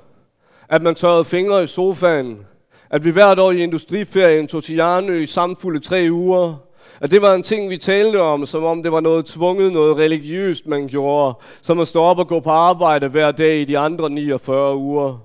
at 0.69 0.81
man 0.81 0.95
tørrede 0.95 1.25
fingre 1.25 1.63
i 1.63 1.67
sofaen, 1.67 2.45
at 2.89 3.05
vi 3.05 3.11
hvert 3.11 3.39
år 3.39 3.51
i 3.51 3.63
industriferien 3.63 4.47
tog 4.47 4.63
til 4.63 4.75
Jarnø 4.75 5.21
i 5.21 5.25
samfulde 5.25 5.79
tre 5.79 6.07
uger, 6.11 6.55
at 7.01 7.11
det 7.11 7.21
var 7.21 7.33
en 7.33 7.43
ting, 7.43 7.69
vi 7.69 7.77
talte 7.77 8.21
om, 8.21 8.45
som 8.45 8.63
om 8.63 8.83
det 8.83 8.91
var 8.91 8.99
noget 8.99 9.25
tvunget, 9.25 9.73
noget 9.73 9.97
religiøst, 9.97 10.67
man 10.67 10.87
gjorde, 10.87 11.37
som 11.61 11.79
at 11.79 11.87
stå 11.87 12.01
op 12.01 12.19
og 12.19 12.27
gå 12.27 12.39
på 12.39 12.49
arbejde 12.49 13.07
hver 13.07 13.31
dag 13.31 13.61
i 13.61 13.65
de 13.65 13.77
andre 13.77 14.09
49 14.09 14.75
uger. 14.75 15.17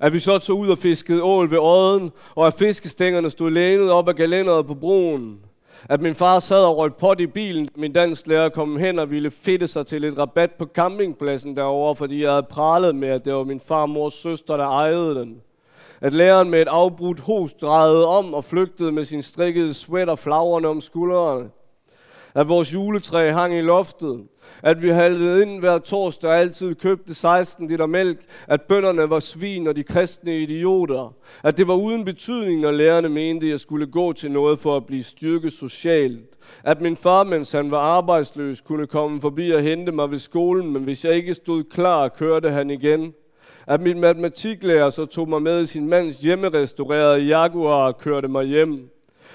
At 0.00 0.12
vi 0.12 0.18
så 0.18 0.38
tog 0.38 0.58
ud 0.58 0.68
og 0.68 0.78
fiskede 0.78 1.22
ål 1.22 1.50
ved 1.50 1.58
åden, 1.58 2.12
og 2.34 2.46
at 2.46 2.54
fiskestængerne 2.54 3.30
stod 3.30 3.50
lænet 3.50 3.90
op 3.90 4.08
ad 4.08 4.14
galenderet 4.14 4.66
på 4.66 4.74
broen. 4.74 5.38
At 5.88 6.00
min 6.00 6.14
far 6.14 6.38
sad 6.38 6.64
og 6.64 6.76
røg 6.76 6.94
pot 6.94 7.20
i 7.20 7.26
bilen, 7.26 7.68
min 7.76 7.92
lærer 8.26 8.48
kom 8.48 8.76
hen 8.76 8.98
og 8.98 9.10
ville 9.10 9.30
fitte 9.30 9.66
sig 9.66 9.86
til 9.86 10.04
et 10.04 10.18
rabat 10.18 10.50
på 10.50 10.66
campingpladsen 10.74 11.56
derovre, 11.56 11.96
fordi 11.96 12.22
jeg 12.22 12.30
havde 12.30 12.46
pralet 12.50 12.94
med, 12.94 13.08
at 13.08 13.24
det 13.24 13.34
var 13.34 13.44
min 13.44 13.60
farmors 13.60 14.14
søster, 14.14 14.56
der 14.56 14.66
ejede 14.66 15.14
den 15.14 15.42
at 16.00 16.14
læreren 16.14 16.50
med 16.50 16.62
et 16.62 16.68
afbrudt 16.68 17.20
host 17.20 17.60
drejede 17.60 18.06
om 18.06 18.34
og 18.34 18.44
flygtede 18.44 18.92
med 18.92 19.04
sin 19.04 19.22
strikkede 19.22 19.74
sweater 19.74 20.14
flagrende 20.14 20.68
om 20.68 20.80
skuldrene. 20.80 21.50
At 22.34 22.48
vores 22.48 22.74
juletræ 22.74 23.30
hang 23.30 23.54
i 23.54 23.60
loftet. 23.60 24.24
At 24.62 24.82
vi 24.82 24.88
haltede 24.88 25.42
ind 25.42 25.60
hver 25.60 25.78
torsdag 25.78 26.30
og 26.30 26.36
altid 26.38 26.74
købte 26.74 27.14
16 27.14 27.68
liter 27.68 27.86
mælk. 27.86 28.18
At 28.46 28.62
bønderne 28.62 29.10
var 29.10 29.20
svin 29.20 29.66
og 29.66 29.76
de 29.76 29.82
kristne 29.82 30.38
idioter. 30.38 31.14
At 31.44 31.58
det 31.58 31.68
var 31.68 31.74
uden 31.74 32.04
betydning, 32.04 32.60
når 32.60 32.70
lærerne 32.70 33.08
mente, 33.08 33.46
at 33.46 33.50
jeg 33.50 33.60
skulle 33.60 33.86
gå 33.86 34.12
til 34.12 34.30
noget 34.30 34.58
for 34.58 34.76
at 34.76 34.86
blive 34.86 35.02
styrket 35.02 35.52
socialt. 35.52 36.36
At 36.64 36.80
min 36.80 36.96
far, 36.96 37.24
mens 37.24 37.52
han 37.52 37.70
var 37.70 37.80
arbejdsløs, 37.80 38.60
kunne 38.60 38.86
komme 38.86 39.20
forbi 39.20 39.50
og 39.50 39.62
hente 39.62 39.92
mig 39.92 40.10
ved 40.10 40.18
skolen, 40.18 40.72
men 40.72 40.84
hvis 40.84 41.04
jeg 41.04 41.14
ikke 41.14 41.34
stod 41.34 41.64
klar, 41.64 42.08
kørte 42.08 42.50
han 42.50 42.70
igen 42.70 43.14
at 43.70 43.80
min 43.80 44.00
matematiklærer 44.00 44.90
så 44.90 45.04
tog 45.04 45.28
mig 45.28 45.42
med 45.42 45.62
i 45.62 45.66
sin 45.66 45.88
mands 45.88 46.16
hjemmerestaurerede 46.16 47.24
Jaguar 47.24 47.86
og 47.86 47.98
kørte 47.98 48.28
mig 48.28 48.44
hjem. 48.44 48.90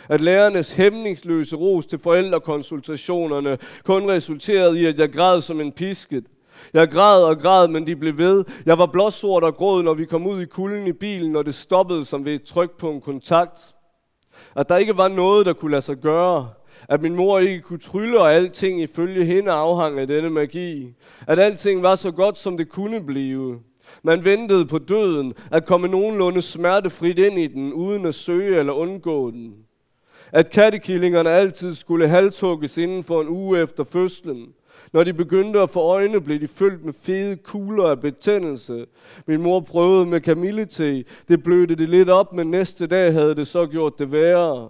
At 0.09 0.21
lærernes 0.21 0.71
hæmningsløse 0.71 1.55
ros 1.55 1.85
til 1.85 1.99
forældrekonsultationerne 1.99 3.57
kun 3.83 4.09
resulterede 4.09 4.81
i, 4.81 4.85
at 4.85 4.99
jeg 4.99 5.13
græd 5.13 5.41
som 5.41 5.61
en 5.61 5.71
pisket. 5.71 6.25
Jeg 6.73 6.89
græd 6.89 7.23
og 7.23 7.39
græd, 7.39 7.67
men 7.67 7.87
de 7.87 7.95
blev 7.95 8.17
ved. 8.17 8.45
Jeg 8.65 8.77
var 8.77 8.85
blåsort 8.85 9.43
og 9.43 9.55
gråd, 9.55 9.83
når 9.83 9.93
vi 9.93 10.05
kom 10.05 10.27
ud 10.27 10.41
i 10.41 10.45
kulden 10.45 10.87
i 10.87 10.93
bilen, 10.93 11.35
og 11.35 11.45
det 11.45 11.55
stoppede 11.55 12.05
som 12.05 12.25
ved 12.25 12.33
et 12.33 12.43
tryk 12.43 12.77
på 12.77 12.91
en 12.91 13.01
kontakt. 13.01 13.59
At 14.55 14.69
der 14.69 14.77
ikke 14.77 14.97
var 14.97 15.07
noget, 15.07 15.45
der 15.45 15.53
kunne 15.53 15.71
lade 15.71 15.81
sig 15.81 15.97
gøre. 15.97 16.49
At 16.89 17.01
min 17.01 17.15
mor 17.15 17.39
ikke 17.39 17.61
kunne 17.61 17.79
trylle, 17.79 18.19
og 18.19 18.33
alting 18.33 18.81
ifølge 18.81 19.25
hende 19.25 19.51
afhang 19.51 19.99
af 19.99 20.07
denne 20.07 20.29
magi. 20.29 20.93
At 21.27 21.39
alting 21.39 21.83
var 21.83 21.95
så 21.95 22.11
godt, 22.11 22.37
som 22.37 22.57
det 22.57 22.69
kunne 22.69 23.05
blive. 23.05 23.59
Man 24.03 24.25
ventede 24.25 24.65
på 24.65 24.77
døden, 24.77 25.33
at 25.51 25.65
komme 25.65 25.87
nogenlunde 25.87 26.41
smertefrit 26.41 27.19
ind 27.19 27.39
i 27.39 27.47
den, 27.47 27.73
uden 27.73 28.05
at 28.05 28.15
søge 28.15 28.59
eller 28.59 28.73
undgå 28.73 29.31
den. 29.31 29.64
At 30.35 30.49
kattekillingerne 30.49 31.29
altid 31.29 31.73
skulle 31.73 32.07
halshugges 32.07 32.77
inden 32.77 33.03
for 33.03 33.21
en 33.21 33.27
uge 33.27 33.61
efter 33.61 33.83
fødslen. 33.83 34.47
Når 34.93 35.03
de 35.03 35.13
begyndte 35.13 35.59
at 35.59 35.69
få 35.69 35.79
øjne, 35.79 36.21
blev 36.21 36.41
de 36.41 36.47
fyldt 36.47 36.85
med 36.85 36.93
fede 37.01 37.35
kugler 37.35 37.83
af 37.83 37.99
betændelse. 37.99 38.85
Min 39.27 39.41
mor 39.41 39.59
prøvede 39.59 40.05
med 40.05 40.21
kamillete. 40.21 41.03
Det 41.27 41.43
blødte 41.43 41.75
det 41.75 41.89
lidt 41.89 42.09
op, 42.09 42.33
men 42.33 42.51
næste 42.51 42.87
dag 42.87 43.13
havde 43.13 43.35
det 43.35 43.47
så 43.47 43.65
gjort 43.65 43.99
det 43.99 44.11
værre. 44.11 44.69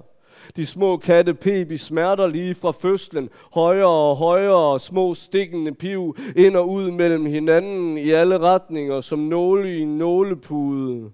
De 0.55 0.65
små 0.65 0.98
katte 0.98 1.34
peb 1.34 1.72
i 1.72 1.77
smerter 1.77 2.27
lige 2.27 2.55
fra 2.55 2.72
fødslen. 2.72 3.29
Højere 3.53 4.10
og 4.10 4.15
højere, 4.15 4.79
små 4.79 5.13
stikkende 5.13 5.74
piv 5.74 6.17
ind 6.36 6.55
og 6.55 6.69
ud 6.69 6.91
mellem 6.91 7.25
hinanden 7.25 7.98
i 7.98 8.10
alle 8.10 8.38
retninger, 8.38 9.01
som 9.01 9.19
nåle 9.19 9.77
i 9.77 9.81
en 9.81 9.98
nålepude. 9.98 11.12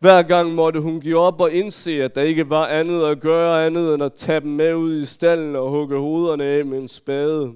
Hver 0.00 0.22
gang 0.22 0.54
måtte 0.54 0.80
hun 0.80 1.00
give 1.00 1.18
op 1.18 1.40
og 1.40 1.52
indse, 1.52 2.02
at 2.02 2.14
der 2.14 2.22
ikke 2.22 2.50
var 2.50 2.66
andet 2.66 3.04
at 3.04 3.20
gøre 3.20 3.66
andet 3.66 3.94
end 3.94 4.02
at 4.02 4.12
tage 4.12 4.40
dem 4.40 4.50
med 4.50 4.74
ud 4.74 5.02
i 5.02 5.06
stallen 5.06 5.56
og 5.56 5.70
hugge 5.70 5.98
hovederne 5.98 6.44
af 6.44 6.64
med 6.64 6.78
en 6.78 6.88
spade. 6.88 7.52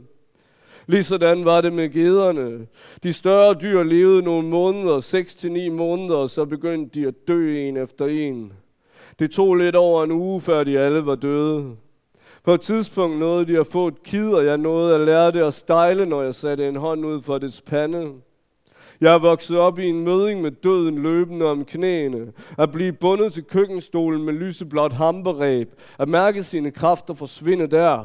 Ligesådan 0.86 1.44
var 1.44 1.60
det 1.60 1.72
med 1.72 1.90
gederne. 1.92 2.66
De 3.02 3.12
større 3.12 3.54
dyr 3.54 3.82
levede 3.82 4.22
nogle 4.22 4.48
måneder, 4.48 5.00
6 5.00 5.34
til 5.34 5.52
9 5.52 5.68
måneder, 5.68 6.16
og 6.16 6.30
så 6.30 6.44
begyndte 6.44 7.00
de 7.00 7.06
at 7.06 7.14
dø 7.28 7.58
en 7.58 7.76
efter 7.76 8.06
en. 8.06 8.52
Det 9.18 9.30
tog 9.30 9.54
lidt 9.54 9.76
over 9.76 10.04
en 10.04 10.10
uge, 10.10 10.40
før 10.40 10.64
de 10.64 10.78
alle 10.78 11.06
var 11.06 11.14
døde. 11.14 11.76
På 12.44 12.54
et 12.54 12.60
tidspunkt 12.60 13.18
nåede 13.18 13.46
de 13.46 13.60
at 13.60 13.66
få 13.66 13.88
et 13.88 14.02
kid, 14.02 14.32
og 14.32 14.46
jeg 14.46 14.58
nåede 14.58 14.94
at 14.94 15.00
lære 15.00 15.30
det 15.30 15.42
at 15.42 15.54
stejle, 15.54 16.06
når 16.06 16.22
jeg 16.22 16.34
satte 16.34 16.68
en 16.68 16.76
hånd 16.76 17.06
ud 17.06 17.20
for 17.20 17.38
dets 17.38 17.60
pande. 17.60 18.12
Jeg 19.00 19.14
er 19.14 19.18
vokset 19.18 19.58
op 19.58 19.78
i 19.78 19.86
en 19.86 20.04
møding 20.04 20.42
med 20.42 20.50
døden 20.50 21.02
løbende 21.02 21.46
om 21.46 21.64
knæene. 21.64 22.32
At 22.58 22.72
blive 22.72 22.92
bundet 22.92 23.32
til 23.32 23.44
køkkenstolen 23.44 24.22
med 24.22 24.32
lyseblåt 24.32 24.92
hamperæb. 24.92 25.80
At 25.98 26.08
mærke 26.08 26.44
sine 26.44 26.70
kræfter 26.70 27.14
forsvinde 27.14 27.66
der. 27.66 27.98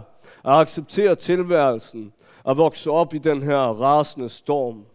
At 0.46 0.54
acceptere 0.54 1.16
tilværelsen. 1.16 2.14
At 2.48 2.58
vokse 2.58 2.92
op 2.92 3.14
i 3.14 3.18
den 3.18 3.44
her 3.44 3.58
rasende 3.58 4.30
storm. 4.30 4.86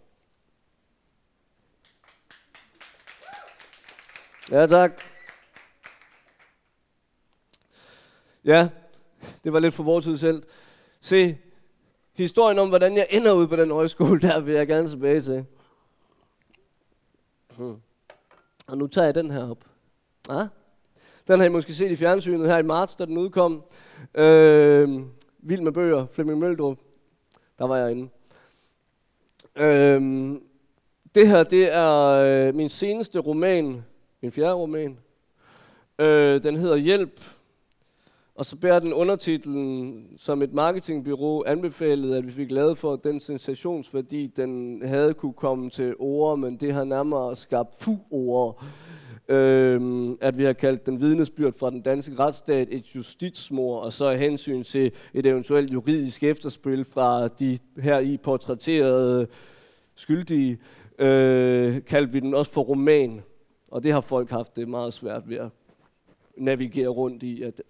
Ja, 4.51 4.67
tak. 4.67 5.03
Ja, 8.45 8.69
det 9.45 9.53
var 9.53 9.61
lidt 9.61 9.75
for 9.75 9.83
vores 9.83 10.05
tid 10.05 10.19
selv. 10.19 10.43
Se, 11.01 11.39
historien 12.17 12.59
om, 12.59 12.69
hvordan 12.69 12.97
jeg 12.97 13.07
ender 13.11 13.33
ud 13.33 13.47
på 13.47 13.57
den 13.57 13.71
højskole, 13.71 14.21
der 14.29 14.41
vil 14.41 14.55
jeg 14.55 14.67
gerne 14.67 14.89
tilbage 14.89 15.21
til. 15.21 15.47
Hmm. 17.61 17.77
Og 18.67 18.79
nu 18.79 18.87
tager 18.87 19.05
jeg 19.05 19.15
den 19.15 19.31
her 19.31 19.51
op. 19.51 19.65
Ja? 20.29 20.47
Den 21.29 21.39
har 21.39 21.47
I 21.47 21.49
måske 21.49 21.75
set 21.75 21.91
i 21.91 21.97
fjernsynet 21.97 22.49
her 22.49 22.59
i 22.59 22.63
marts, 22.63 22.95
da 22.95 23.05
den 23.05 23.19
udkom. 23.19 23.63
Øh, 24.15 25.01
Vild 25.39 25.61
med 25.61 25.73
bøger, 25.73 26.07
Flemming 26.13 26.39
Møldrup. 26.39 26.79
Der 27.59 27.67
var 27.67 27.77
jeg 27.77 27.91
inde. 27.91 28.09
Øh, 29.57 30.01
det 31.15 31.29
her, 31.29 31.43
det 31.43 31.75
er 31.75 31.95
øh, 32.07 32.55
min 32.55 32.69
seneste 32.69 33.19
roman, 33.19 33.85
min 34.21 34.33
fjerde 34.33 34.55
roman. 34.55 34.99
Øh, 35.99 36.43
den 36.43 36.57
hedder 36.57 36.77
Hjælp, 36.77 37.21
og 38.41 38.47
så 38.47 38.57
bærer 38.57 38.79
den 38.79 38.93
undertitlen, 38.93 40.05
som 40.17 40.43
et 40.43 40.53
marketingbyrå 40.53 41.45
anbefalede, 41.47 42.17
at 42.17 42.27
vi 42.27 42.33
fik 42.33 42.51
lavet 42.51 42.79
for 42.79 42.97
den 42.97 43.21
sensationsværdi, 43.21 44.27
den 44.37 44.83
havde 44.85 45.15
kunne 45.15 45.33
komme 45.33 45.71
til 45.71 45.95
ord, 45.99 46.39
men 46.39 46.57
det 46.57 46.75
har 46.75 46.85
nærmere 46.85 47.37
skabt 47.37 47.75
fu-ord. 47.83 48.65
Øhm, 49.29 50.19
at 50.21 50.39
vi 50.39 50.45
har 50.45 50.53
kaldt 50.53 50.87
den 50.87 51.01
vidnesbyrd 51.01 51.53
fra 51.53 51.71
den 51.71 51.83
danske 51.83 52.19
retsstat 52.19 52.69
et 52.71 52.97
justitsmor, 52.97 53.81
og 53.81 53.93
så 53.93 54.05
er 54.05 54.17
hensyn 54.17 54.63
til 54.63 54.93
et 55.15 55.27
eventuelt 55.27 55.73
juridisk 55.73 56.23
efterspil 56.23 56.85
fra 56.85 57.29
de 57.29 57.59
her 57.79 57.99
i 57.99 58.17
portrætterede 58.17 59.27
skyldige, 59.95 60.59
øh, 60.99 61.85
kaldte 61.85 62.13
vi 62.13 62.21
den 62.21 62.35
også 62.35 62.53
for 62.53 62.63
roman. 62.63 63.23
Og 63.71 63.83
det 63.83 63.93
har 63.93 64.01
folk 64.01 64.31
haft 64.31 64.57
det 64.57 64.69
meget 64.69 64.93
svært 64.93 65.29
ved 65.29 65.37
at 65.37 65.49
navigere 66.41 66.89
rundt 66.89 67.23
i, 67.23 67.43
at 67.43 67.63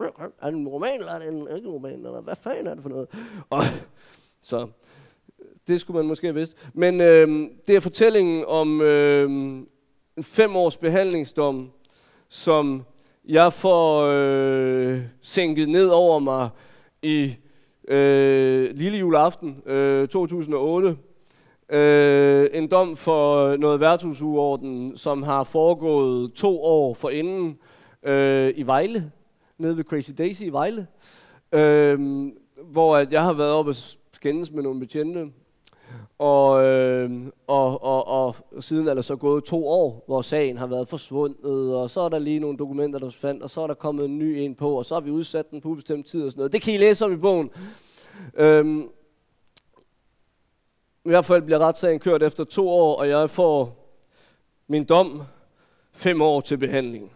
er 0.43 0.51
det 0.51 0.55
en 0.55 0.69
roman, 0.69 0.95
eller 0.99 1.13
er 1.13 1.19
det 1.19 1.29
en, 1.29 1.57
ikke 1.57 1.69
en 1.69 1.75
roman, 1.75 1.95
eller 1.95 2.21
hvad 2.21 2.37
fanden 2.43 2.67
er 2.67 2.75
det 2.75 2.83
for 2.83 2.91
noget? 2.91 3.09
Og, 3.51 3.63
så 4.43 4.69
det 5.69 5.81
skulle 5.81 5.97
man 5.97 6.07
måske 6.07 6.27
have 6.27 6.35
vidst. 6.35 6.71
Men 6.75 7.01
øh, 7.01 7.51
det 7.67 7.77
er 7.77 7.81
fortællingen 7.81 8.45
om 8.47 8.83
øh, 8.83 9.31
en 9.31 9.67
fem 10.23 10.57
års 10.57 10.77
behandlingsdom, 10.77 11.71
som 12.29 12.83
jeg 13.29 13.53
får 13.53 14.03
øh, 14.03 15.01
sænket 15.21 15.69
ned 15.69 15.87
over 15.87 16.19
mig 16.19 16.49
i 17.03 17.35
øh, 17.89 18.71
lille 18.75 18.99
juleaften 18.99 19.63
øh, 19.67 20.09
2008. 20.09 20.97
Øh, 21.71 22.49
en 22.53 22.69
dom 22.69 22.97
for 22.97 23.57
noget 23.57 23.81
værtshusuorden, 23.81 24.97
som 24.97 25.23
har 25.23 25.45
foregået 25.45 26.33
to 26.33 26.63
år 26.63 26.95
forinden, 26.95 27.59
øh, 28.03 28.53
i 28.57 28.63
Vejle, 28.63 29.13
nede 29.59 29.77
ved 29.77 29.85
Crazy 29.85 30.11
Daisy 30.19 30.43
i 30.43 30.49
Vejle, 30.49 30.87
øh, 31.53 32.27
hvor 32.65 32.97
at 32.97 33.13
jeg 33.13 33.25
har 33.25 33.33
været 33.33 33.53
oppe 33.53 33.71
og 33.71 33.77
skændes 34.13 34.51
med 34.51 34.63
nogle 34.63 34.81
betjente, 34.81 35.31
og, 36.19 36.65
øh, 36.65 37.11
og, 37.47 37.83
og, 37.83 38.07
og 38.09 38.37
siden 38.61 38.89
er 38.89 38.95
der 38.95 39.03
så 39.03 39.17
gået 39.17 39.45
to 39.45 39.69
år, 39.69 40.05
hvor 40.07 40.23
sagen 40.23 40.59
har 40.59 40.67
været 40.67 40.89
forsvundet, 40.89 41.75
og 41.75 41.91
så 41.91 42.01
er 42.01 42.09
der 42.09 42.19
lige 42.19 42.41
nogle 42.41 42.59
dokumenter, 42.59 42.99
der 42.99 43.11
fandt, 43.11 43.43
og 43.43 43.51
så 43.51 43.61
er 43.61 43.67
der 43.67 43.75
kommet 43.75 44.05
en 44.05 44.19
ny 44.19 44.25
en 44.25 44.55
på, 44.55 44.73
og 44.75 44.87
så 44.87 44.95
har 44.95 45.01
vi 45.01 45.11
udsat 45.11 45.51
den 45.51 45.61
på 45.61 45.69
ubestemt 45.69 46.07
tid 46.07 46.25
og 46.25 46.31
sådan 46.31 46.41
noget. 46.41 46.53
Det 46.53 46.63
kan 46.63 46.75
I 46.75 46.77
læse 46.77 47.05
om 47.05 47.13
i 47.13 47.17
bogen. 47.17 47.51
Øhm, 48.35 48.91
I 51.05 51.09
hvert 51.09 51.25
fald 51.25 51.43
bliver 51.43 51.59
retssagen 51.59 51.99
kørt 51.99 52.23
efter 52.23 52.45
to 52.45 52.69
år, 52.69 52.97
og 52.97 53.09
jeg 53.09 53.31
får 53.31 53.77
min 54.69 54.85
dom 54.85 55.23
fem 55.93 56.23
år 56.23 56.41
til 56.41 56.59
behandling. 56.59 57.13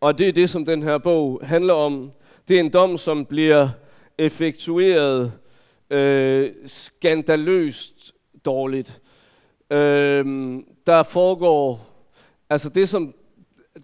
Og 0.00 0.18
det 0.18 0.28
er 0.28 0.32
det, 0.32 0.50
som 0.50 0.64
den 0.64 0.82
her 0.82 0.98
bog 0.98 1.40
handler 1.42 1.74
om. 1.74 2.12
Det 2.48 2.56
er 2.56 2.60
en 2.60 2.72
dom, 2.72 2.98
som 2.98 3.26
bliver 3.26 3.68
effektueret 4.18 5.32
øh, 5.90 6.52
skandaløst 6.66 8.14
dårligt. 8.44 9.00
Øh, 9.70 10.56
der 10.86 11.02
foregår, 11.02 11.80
altså 12.50 12.68
det 12.68 12.88
som 12.88 13.14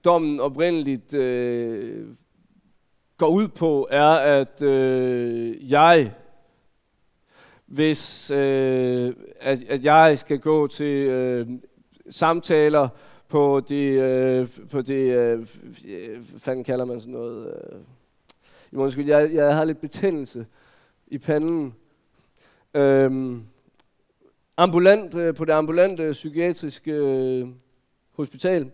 dommen 0.04 0.40
oprindeligt 0.40 1.14
øh, 1.14 2.06
går 3.18 3.28
ud 3.28 3.48
på, 3.48 3.88
er 3.90 4.10
at 4.10 4.62
øh, 4.62 5.72
jeg, 5.72 6.12
hvis 7.66 8.30
øh, 8.30 9.14
at, 9.40 9.58
at 9.68 9.84
jeg 9.84 10.18
skal 10.18 10.38
gå 10.38 10.66
til 10.66 11.06
øh, 11.06 11.48
samtaler 12.10 12.88
på 13.28 13.60
det, 13.68 14.02
øh, 14.02 14.48
på 14.70 14.80
det 14.80 15.16
øh, 15.16 15.46
fanden 16.38 16.64
kalder 16.64 16.84
man 16.84 17.00
sådan 17.00 17.14
noget, 17.14 17.46
øh, 17.46 17.78
undskyld, 18.72 19.06
jeg, 19.06 19.34
jeg 19.34 19.56
har 19.56 19.64
lidt 19.64 19.80
betændelse 19.80 20.46
i 21.06 21.18
panden. 21.18 21.74
Øhm, 22.74 23.42
ambulant, 24.56 25.14
øh, 25.14 25.34
på 25.34 25.44
det 25.44 25.52
ambulante 25.52 26.12
psykiatriske 26.12 26.92
øh, 26.92 27.48
hospital. 28.12 28.70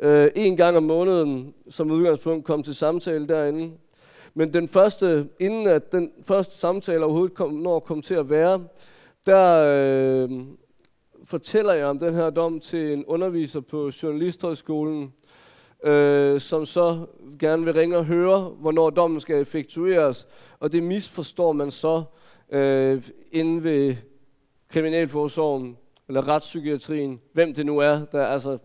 Øh, 0.00 0.30
en 0.34 0.56
gang 0.56 0.76
om 0.76 0.82
måneden 0.82 1.54
som 1.68 1.90
udgangspunkt 1.90 2.44
kom 2.44 2.62
til 2.62 2.74
samtale 2.74 3.28
derinde. 3.28 3.72
Men 4.34 4.54
den 4.54 4.68
første, 4.68 5.28
inden 5.38 5.66
at 5.66 5.92
den 5.92 6.12
første 6.22 6.56
samtale 6.56 7.04
overhovedet 7.04 7.34
kom, 7.34 7.52
når 7.52 7.80
kom 7.80 8.02
til 8.02 8.14
at 8.14 8.30
være, 8.30 8.64
der 9.26 9.72
øh, 9.74 10.30
fortæller 11.26 11.72
jeg 11.72 11.86
om 11.86 11.98
den 11.98 12.14
her 12.14 12.30
dom 12.30 12.60
til 12.60 12.92
en 12.92 13.04
underviser 13.04 13.60
på 13.60 13.90
Journalisthøjskolen, 14.02 15.12
øh, 15.84 16.40
som 16.40 16.66
så 16.66 17.06
gerne 17.38 17.64
vil 17.64 17.74
ringe 17.74 17.96
og 17.96 18.04
høre, 18.04 18.40
hvornår 18.40 18.90
dommen 18.90 19.20
skal 19.20 19.40
effektueres. 19.40 20.26
Og 20.60 20.72
det 20.72 20.82
misforstår 20.82 21.52
man 21.52 21.70
så 21.70 22.02
øh, 22.50 23.02
inde 23.32 23.64
ved 23.64 23.96
Kriminalforsorgen 24.68 25.76
eller 26.08 26.28
retspsykiatrien, 26.28 27.20
hvem 27.32 27.54
det 27.54 27.66
nu 27.66 27.78
er. 27.78 28.04
Der 28.12 28.26
altså, 28.26 28.58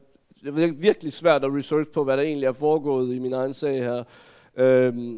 det 0.43 0.63
er 0.63 0.73
virkelig 0.73 1.13
svært 1.13 1.43
at 1.45 1.53
research 1.53 1.91
på, 1.91 2.03
hvad 2.03 2.17
der 2.17 2.23
egentlig 2.23 2.47
er 2.47 2.53
foregået 2.53 3.15
i 3.15 3.19
min 3.19 3.33
egen 3.33 3.53
sag 3.53 3.83
her. 3.83 4.03
Øh, 4.57 5.15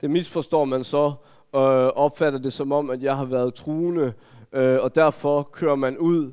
det 0.00 0.10
misforstår 0.10 0.64
man 0.64 0.84
så, 0.84 1.12
og 1.52 1.96
opfatter 1.96 2.38
det 2.38 2.52
som 2.52 2.72
om, 2.72 2.90
at 2.90 3.02
jeg 3.02 3.16
har 3.16 3.24
været 3.24 3.54
truende, 3.54 4.12
øh, 4.52 4.78
og 4.80 4.94
derfor 4.94 5.42
kører 5.42 5.74
man 5.74 5.98
ud, 5.98 6.32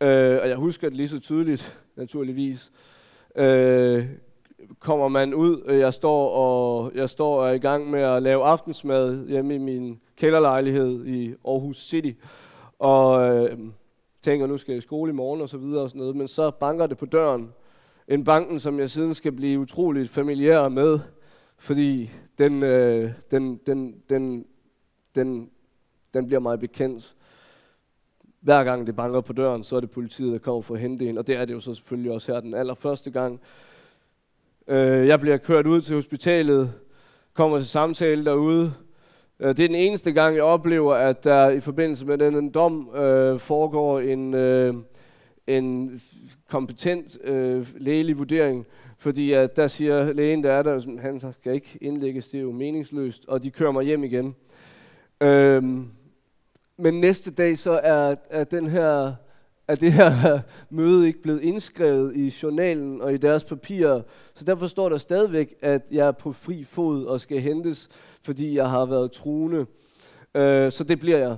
øh, 0.00 0.38
og 0.42 0.48
jeg 0.48 0.56
husker 0.56 0.88
det 0.88 0.96
lige 0.96 1.08
så 1.08 1.20
tydeligt, 1.20 1.80
naturligvis, 1.96 2.72
øh, 3.36 4.06
kommer 4.78 5.08
man 5.08 5.34
ud, 5.34 5.62
øh, 5.66 5.78
jeg 5.78 5.94
står 5.94 6.28
og 6.30 6.92
jeg 6.94 7.10
står 7.10 7.40
og 7.40 7.48
er 7.48 7.52
i 7.52 7.58
gang 7.58 7.90
med 7.90 8.00
at 8.00 8.22
lave 8.22 8.44
aftensmad 8.44 9.26
hjemme 9.26 9.54
i 9.54 9.58
min 9.58 10.00
kælderlejlighed 10.16 11.06
i 11.06 11.34
Aarhus 11.44 11.88
City, 11.88 12.12
og 12.78 13.28
øh, 13.28 13.58
tænker, 14.22 14.46
nu 14.46 14.58
skal 14.58 14.72
jeg 14.72 14.78
i 14.78 14.80
skole 14.80 15.10
i 15.10 15.14
morgen 15.14 15.40
og 15.40 15.48
så 15.48 15.58
videre 15.58 15.82
og 15.82 15.88
sådan 15.88 15.98
noget, 15.98 16.16
men 16.16 16.28
så 16.28 16.50
banker 16.50 16.86
det 16.86 16.98
på 16.98 17.06
døren. 17.06 17.52
En 18.08 18.24
banken, 18.24 18.60
som 18.60 18.78
jeg 18.78 18.90
siden 18.90 19.14
skal 19.14 19.32
blive 19.32 19.60
utroligt 19.60 20.10
familiær 20.10 20.68
med, 20.68 20.98
fordi 21.58 22.10
den, 22.38 22.62
øh, 22.62 23.12
den, 23.30 23.56
den, 23.56 24.02
den, 24.08 24.46
den, 25.14 25.50
den 26.14 26.26
bliver 26.26 26.40
mig 26.40 26.60
bekendt. 26.60 27.13
Hver 28.44 28.64
gang 28.64 28.86
det 28.86 28.96
banker 28.96 29.20
på 29.20 29.32
døren, 29.32 29.64
så 29.64 29.76
er 29.76 29.80
det 29.80 29.90
politiet, 29.90 30.32
der 30.32 30.38
kommer 30.38 30.62
for 30.62 30.74
at 30.74 30.80
hente 30.80 31.08
en, 31.08 31.18
og 31.18 31.26
det 31.26 31.36
er 31.36 31.44
det 31.44 31.52
jo 31.52 31.60
så 31.60 31.74
selvfølgelig 31.74 32.12
også 32.12 32.32
her 32.32 32.40
den 32.40 32.54
allerførste 32.54 33.10
gang. 33.10 33.40
Øh, 34.68 35.06
jeg 35.06 35.20
bliver 35.20 35.36
kørt 35.36 35.66
ud 35.66 35.80
til 35.80 35.96
hospitalet, 35.96 36.72
kommer 37.34 37.58
til 37.58 37.68
samtale 37.68 38.24
derude. 38.24 38.72
Øh, 39.40 39.48
det 39.48 39.60
er 39.60 39.68
den 39.68 39.74
eneste 39.74 40.12
gang, 40.12 40.36
jeg 40.36 40.44
oplever, 40.44 40.94
at 40.94 41.24
der 41.24 41.48
i 41.48 41.60
forbindelse 41.60 42.06
med 42.06 42.18
den 42.18 42.50
dom 42.50 42.94
øh, 42.96 43.38
foregår 43.38 44.00
en, 44.00 44.34
øh, 44.34 44.74
en 45.46 46.00
kompetent 46.48 47.18
øh, 47.24 47.66
lægelig 47.76 48.18
vurdering, 48.18 48.66
fordi 48.98 49.32
at 49.32 49.56
der 49.56 49.66
siger 49.66 50.12
lægen, 50.12 50.44
der 50.44 50.52
er 50.52 50.62
der, 50.62 51.00
han 51.00 51.20
skal 51.40 51.54
ikke 51.54 51.78
indlægges, 51.80 52.28
det 52.28 52.38
er 52.38 52.42
jo 52.42 52.52
meningsløst, 52.52 53.24
og 53.28 53.42
de 53.42 53.50
kører 53.50 53.72
mig 53.72 53.84
hjem 53.84 54.04
igen. 54.04 54.34
Øh, 55.20 55.62
men 56.76 57.00
næste 57.00 57.30
dag 57.30 57.58
så 57.58 57.80
er, 57.82 58.14
er 58.30 58.44
den 58.44 58.66
her 58.66 59.14
er 59.68 59.74
det 59.74 59.92
her 59.92 60.40
møde 60.70 61.06
ikke 61.06 61.22
blevet 61.22 61.42
indskrevet 61.42 62.16
i 62.16 62.34
journalen 62.42 63.00
og 63.00 63.14
i 63.14 63.16
deres 63.16 63.44
papirer. 63.44 64.02
Så 64.34 64.44
derfor 64.44 64.66
står 64.66 64.88
der 64.88 64.98
stadigvæk, 64.98 65.54
at 65.60 65.82
jeg 65.90 66.06
er 66.06 66.12
på 66.12 66.32
fri 66.32 66.64
fod 66.64 67.04
og 67.04 67.20
skal 67.20 67.40
hentes, 67.40 67.88
fordi 68.22 68.56
jeg 68.56 68.70
har 68.70 68.84
været 68.84 69.12
truende. 69.12 69.66
Øh, 70.34 70.72
så 70.72 70.84
det 70.84 71.00
bliver 71.00 71.18
jeg. 71.18 71.36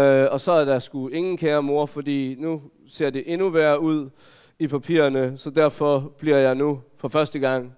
Øh, 0.00 0.28
og 0.32 0.40
så 0.40 0.52
er 0.52 0.64
der 0.64 0.78
sgu 0.78 1.08
ingen 1.08 1.36
kære 1.36 1.62
mor, 1.62 1.86
fordi 1.86 2.36
nu 2.38 2.62
ser 2.88 3.10
det 3.10 3.32
endnu 3.32 3.48
værre 3.48 3.80
ud 3.80 4.10
i 4.58 4.66
papirerne, 4.66 5.36
så 5.36 5.50
derfor 5.50 6.12
bliver 6.18 6.38
jeg 6.38 6.54
nu 6.54 6.80
for 6.96 7.08
første 7.08 7.38
gang 7.38 7.76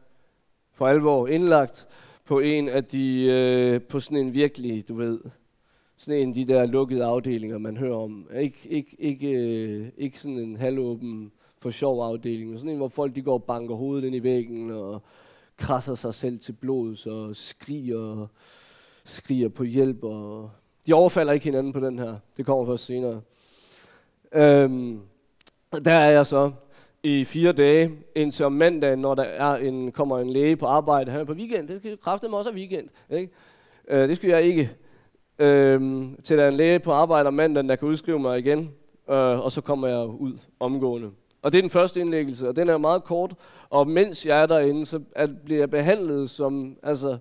for 0.74 0.88
alvor 0.88 1.28
indlagt 1.28 1.88
på 2.24 2.38
en 2.40 2.68
af 2.68 2.84
de, 2.84 3.24
øh, 3.24 3.80
på 3.80 4.00
sådan 4.00 4.18
en 4.18 4.34
virkelig, 4.34 4.88
du 4.88 4.94
ved, 4.94 5.20
sådan 6.02 6.20
en 6.20 6.28
af 6.28 6.34
de 6.34 6.44
der 6.44 6.66
lukkede 6.66 7.04
afdelinger, 7.04 7.58
man 7.58 7.76
hører 7.76 7.96
om. 7.96 8.28
Ikke, 8.36 8.68
ikke, 8.68 8.96
ikke, 8.98 9.30
øh, 9.30 9.88
ikke 9.98 10.18
sådan 10.18 10.38
en 10.38 10.56
halvåben 10.56 11.32
for 11.60 11.70
sjov 11.70 12.02
afdeling, 12.02 12.50
men 12.50 12.58
sådan 12.58 12.70
en, 12.70 12.76
hvor 12.76 12.88
folk 12.88 13.14
de 13.14 13.22
går 13.22 13.32
og 13.32 13.44
banker 13.44 13.74
hovedet 13.74 14.06
ind 14.06 14.16
i 14.16 14.22
væggen 14.22 14.70
og 14.70 15.02
krasser 15.56 15.94
sig 15.94 16.14
selv 16.14 16.38
til 16.38 16.52
blod 16.52 17.06
og 17.06 17.36
skriger, 17.36 18.26
skriger 19.04 19.48
på 19.48 19.64
hjælp. 19.64 20.04
Og 20.04 20.50
de 20.86 20.92
overfalder 20.92 21.32
ikke 21.32 21.44
hinanden 21.44 21.72
på 21.72 21.80
den 21.80 21.98
her. 21.98 22.16
Det 22.36 22.46
kommer 22.46 22.66
først 22.66 22.84
senere. 22.84 23.20
Øhm, 24.34 25.00
der 25.84 25.92
er 25.92 26.10
jeg 26.10 26.26
så 26.26 26.52
i 27.02 27.24
fire 27.24 27.52
dage, 27.52 27.90
indtil 28.14 28.46
om 28.46 28.52
mandagen, 28.52 28.98
når 28.98 29.14
der 29.14 29.22
er 29.22 29.56
en, 29.56 29.92
kommer 29.92 30.18
en 30.18 30.30
læge 30.30 30.56
på 30.56 30.66
arbejde. 30.66 31.10
Han 31.10 31.20
er 31.20 31.24
på 31.24 31.32
weekend. 31.32 31.68
Det 31.68 31.98
skal 32.16 32.30
mig 32.30 32.38
også 32.38 32.52
weekend. 32.52 32.88
Ikke? 33.10 33.32
Øh, 33.88 34.08
det 34.08 34.16
skal 34.16 34.30
jeg 34.30 34.42
ikke 34.42 34.70
øhm, 35.42 36.22
til 36.22 36.38
der 36.38 36.44
er 36.44 36.48
en 36.48 36.54
læge 36.54 36.78
på 36.78 36.92
arbejde 36.92 37.26
om 37.26 37.34
mandagen, 37.34 37.68
der 37.68 37.76
kan 37.76 37.88
udskrive 37.88 38.18
mig 38.18 38.38
igen, 38.38 38.70
øh, 39.10 39.40
og 39.40 39.52
så 39.52 39.60
kommer 39.60 39.88
jeg 39.88 40.06
ud 40.06 40.38
omgående. 40.60 41.10
Og 41.42 41.52
det 41.52 41.58
er 41.58 41.62
den 41.62 41.70
første 41.70 42.00
indlæggelse, 42.00 42.48
og 42.48 42.56
den 42.56 42.68
er 42.68 42.78
meget 42.78 43.04
kort, 43.04 43.34
og 43.70 43.88
mens 43.88 44.26
jeg 44.26 44.42
er 44.42 44.46
derinde, 44.46 44.86
så 44.86 45.00
bliver 45.44 45.60
jeg 45.60 45.70
behandlet 45.70 46.30
som, 46.30 46.76
altså, 46.82 47.18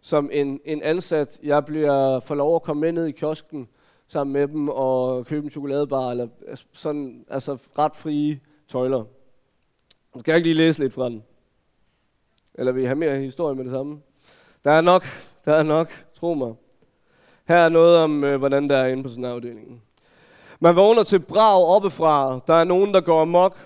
som 0.00 0.30
en, 0.32 0.60
en 0.64 0.82
ansat. 0.82 1.40
Jeg 1.42 1.64
bliver 1.64 2.20
for 2.20 2.34
lov 2.34 2.56
at 2.56 2.62
komme 2.62 2.80
med 2.80 2.92
ned 2.92 3.06
i 3.06 3.10
kiosken 3.10 3.68
sammen 4.08 4.32
med 4.32 4.48
dem 4.48 4.68
og 4.68 5.26
købe 5.26 5.44
en 5.44 5.50
chokoladebar, 5.50 6.10
eller 6.10 6.28
altså, 6.48 6.64
sådan, 6.72 7.24
altså 7.30 7.58
ret 7.78 7.96
frie 7.96 8.40
tøjler. 8.68 9.04
Skal 10.18 10.32
jeg 10.32 10.36
ikke 10.36 10.48
lige 10.48 10.66
læse 10.66 10.80
lidt 10.80 10.92
fra 10.92 11.08
den? 11.08 11.24
Eller 12.54 12.72
vil 12.72 12.82
I 12.82 12.86
have 12.86 12.98
mere 12.98 13.18
historie 13.18 13.54
med 13.54 13.64
det 13.64 13.72
samme? 13.72 14.00
Der 14.64 14.70
er 14.70 14.80
nok, 14.80 15.04
der 15.44 15.54
er 15.54 15.62
nok, 15.62 15.90
tro 16.14 16.34
mig. 16.34 16.54
Her 17.48 17.56
er 17.56 17.68
noget 17.68 17.96
om, 17.96 18.24
øh, 18.24 18.38
hvordan 18.38 18.70
der 18.70 18.76
er 18.76 18.86
inde 18.86 19.02
på 19.02 19.08
sådan 19.08 19.24
en 19.24 19.30
afdeling. 19.30 19.82
Man 20.60 20.76
vågner 20.76 21.02
til 21.02 21.18
brag 21.18 21.64
oppefra. 21.64 22.40
Der 22.46 22.54
er 22.54 22.64
nogen, 22.64 22.94
der 22.94 23.00
går 23.00 23.22
amok, 23.22 23.56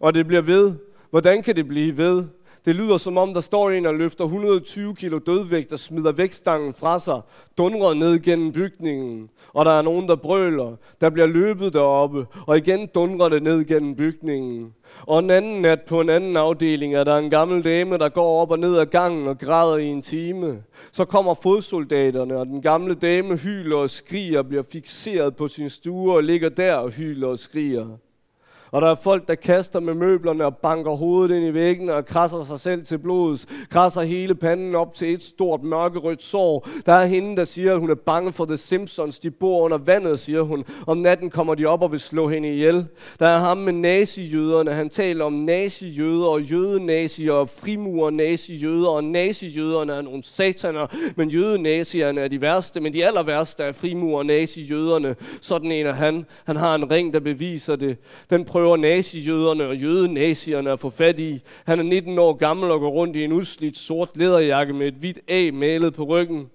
og 0.00 0.14
det 0.14 0.26
bliver 0.26 0.42
ved. 0.42 0.74
Hvordan 1.10 1.42
kan 1.42 1.56
det 1.56 1.68
blive 1.68 1.98
ved? 1.98 2.24
Det 2.64 2.74
lyder 2.74 2.96
som 2.96 3.18
om, 3.18 3.34
der 3.34 3.40
står 3.40 3.70
en 3.70 3.86
og 3.86 3.94
løfter 3.94 4.24
120 4.24 4.94
kilo 4.94 5.18
dødvægt 5.18 5.72
og 5.72 5.78
smider 5.78 6.12
vægtstangen 6.12 6.72
fra 6.72 6.98
sig, 6.98 7.20
dundrer 7.58 7.94
ned 7.94 8.22
gennem 8.22 8.52
bygningen. 8.52 9.30
Og 9.52 9.64
der 9.64 9.70
er 9.70 9.82
nogen, 9.82 10.08
der 10.08 10.16
brøler. 10.16 10.76
Der 11.00 11.10
bliver 11.10 11.26
løbet 11.26 11.72
deroppe, 11.72 12.26
og 12.46 12.58
igen 12.58 12.86
dundrer 12.94 13.28
det 13.28 13.42
ned 13.42 13.64
gennem 13.64 13.96
bygningen. 13.96 14.74
Og 15.06 15.18
en 15.18 15.30
anden 15.30 15.62
nat 15.62 15.80
på 15.82 16.00
en 16.00 16.10
anden 16.10 16.36
afdeling 16.36 16.94
er 16.94 17.04
der 17.04 17.16
en 17.16 17.30
gammel 17.30 17.64
dame, 17.64 17.98
der 17.98 18.08
går 18.08 18.42
op 18.42 18.50
og 18.50 18.58
ned 18.58 18.78
ad 18.78 18.86
gangen 18.86 19.28
og 19.28 19.38
græder 19.38 19.76
i 19.76 19.86
en 19.86 20.02
time. 20.02 20.62
Så 20.92 21.04
kommer 21.04 21.34
fodsoldaterne, 21.34 22.36
og 22.36 22.46
den 22.46 22.62
gamle 22.62 22.94
dame 22.94 23.36
hyler 23.36 23.76
og 23.76 23.90
skriger, 23.90 24.42
bliver 24.42 24.62
fixeret 24.72 25.36
på 25.36 25.48
sin 25.48 25.70
stue 25.70 26.14
og 26.14 26.22
ligger 26.22 26.48
der 26.48 26.74
og 26.74 26.90
hyler 26.90 27.28
og 27.28 27.38
skriger. 27.38 27.86
Og 28.72 28.82
der 28.82 28.88
er 28.88 28.94
folk, 28.94 29.28
der 29.28 29.34
kaster 29.34 29.80
med 29.80 29.94
møblerne 29.94 30.44
og 30.44 30.56
banker 30.56 30.90
hovedet 30.90 31.36
ind 31.36 31.46
i 31.46 31.54
væggen 31.54 31.88
og 31.88 32.06
krasser 32.06 32.42
sig 32.42 32.60
selv 32.60 32.84
til 32.84 32.98
blods. 32.98 33.46
Krasser 33.70 34.02
hele 34.02 34.34
panden 34.34 34.74
op 34.74 34.94
til 34.94 35.14
et 35.14 35.22
stort 35.22 35.62
mørkerødt 35.62 36.22
sår. 36.22 36.68
Der 36.86 36.92
er 36.92 37.06
hende, 37.06 37.36
der 37.36 37.44
siger, 37.44 37.72
at 37.72 37.80
hun 37.80 37.90
er 37.90 37.94
bange 37.94 38.32
for 38.32 38.44
The 38.44 38.56
Simpsons. 38.56 39.18
De 39.18 39.30
bor 39.30 39.62
under 39.62 39.78
vandet, 39.78 40.18
siger 40.18 40.42
hun. 40.42 40.64
Om 40.86 40.98
natten 40.98 41.30
kommer 41.30 41.54
de 41.54 41.66
op 41.66 41.82
og 41.82 41.92
vil 41.92 42.00
slå 42.00 42.28
hende 42.28 42.52
ihjel. 42.52 42.86
Der 43.18 43.28
er 43.28 43.38
ham 43.38 43.56
med 43.56 43.72
nazijøderne. 43.72 44.72
Han 44.72 44.90
taler 44.90 45.24
om 45.24 45.32
nazijøder 45.32 46.26
og 46.26 46.42
jødenazier 46.42 47.32
og 47.32 47.48
frimurer 47.48 48.10
nazijøder. 48.10 48.88
Og 48.88 49.04
nazijøderne 49.04 49.92
er 49.92 50.02
nogle 50.02 50.22
sataner, 50.22 50.86
men 51.16 51.30
jødenazierne 51.30 52.20
er 52.20 52.28
de 52.28 52.40
værste. 52.40 52.80
Men 52.80 52.92
de 52.92 53.06
aller 53.06 53.22
værste 53.22 53.62
er 53.62 53.72
frimurer 53.72 54.22
nazijøderne. 54.22 55.16
Sådan 55.40 55.72
en 55.72 55.86
er 55.86 55.92
han. 55.92 56.26
Han 56.44 56.56
har 56.56 56.74
en 56.74 56.90
ring, 56.90 57.12
der 57.12 57.20
beviser 57.20 57.76
det. 57.76 57.96
Den 58.30 58.44
prøver 58.44 58.61
prøver 58.62 58.76
nazijøderne 58.76 59.66
og 59.66 59.76
jødenazierne 59.76 60.70
at 60.70 60.80
få 60.80 60.90
fat 60.90 61.18
i. 61.18 61.40
Han 61.64 61.78
er 61.78 61.82
19 61.82 62.18
år 62.18 62.32
gammel 62.32 62.70
og 62.70 62.80
går 62.80 62.90
rundt 62.90 63.16
i 63.16 63.24
en 63.24 63.32
udslidt 63.32 63.76
sort 63.76 64.16
læderjakke 64.16 64.72
med 64.72 64.88
et 64.88 64.94
hvidt 64.94 65.18
A 65.28 65.50
malet 65.52 65.94
på 65.94 66.04
ryggen. 66.04 66.50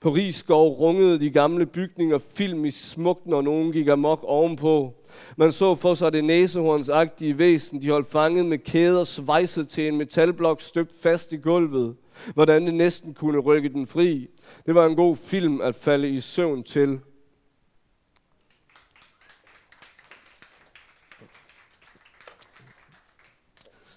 På 0.00 0.10
Rigskov 0.10 0.72
rungede 0.72 1.20
de 1.20 1.30
gamle 1.30 1.66
bygninger 1.66 2.18
filmisk 2.34 2.90
smukt, 2.90 3.26
når 3.26 3.42
nogen 3.42 3.72
gik 3.72 3.88
amok 3.88 4.24
ovenpå. 4.26 4.94
Man 5.36 5.52
så 5.52 5.74
for 5.74 5.94
sig 5.94 6.12
det 6.12 6.24
næsehornsagtige 6.24 7.38
væsen, 7.38 7.82
de 7.82 7.90
holdt 7.90 8.10
fanget 8.10 8.46
med 8.46 8.58
kæder 8.58 9.04
svejset 9.04 9.68
til 9.68 9.88
en 9.88 9.96
metalblok 9.96 10.60
støbt 10.60 10.92
fast 11.02 11.32
i 11.32 11.36
gulvet. 11.36 11.94
Hvordan 12.34 12.66
det 12.66 12.74
næsten 12.74 13.14
kunne 13.14 13.38
rykke 13.38 13.68
den 13.68 13.86
fri. 13.86 14.28
Det 14.66 14.74
var 14.74 14.86
en 14.86 14.96
god 14.96 15.16
film 15.16 15.60
at 15.60 15.74
falde 15.74 16.08
i 16.08 16.20
søvn 16.20 16.62
til. 16.62 16.98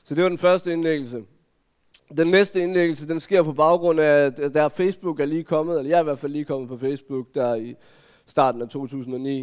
Så 0.07 0.15
det 0.15 0.23
var 0.23 0.29
den 0.29 0.37
første 0.37 0.73
indlæggelse. 0.73 1.23
Den 2.17 2.27
næste 2.27 2.61
indlæggelse, 2.61 3.07
den 3.07 3.19
sker 3.19 3.43
på 3.43 3.53
baggrund 3.53 3.99
af, 3.99 4.33
at 4.37 4.53
der 4.53 4.69
Facebook 4.69 5.19
er 5.19 5.25
lige 5.25 5.43
kommet, 5.43 5.77
eller 5.77 5.89
jeg 5.89 5.97
er 5.97 6.01
i 6.01 6.03
hvert 6.03 6.19
fald 6.19 6.31
lige 6.31 6.45
kommet 6.45 6.69
på 6.69 6.77
Facebook, 6.77 7.27
der 7.35 7.55
i 7.55 7.75
starten 8.25 8.61
af 8.61 8.69
2009. 8.69 9.41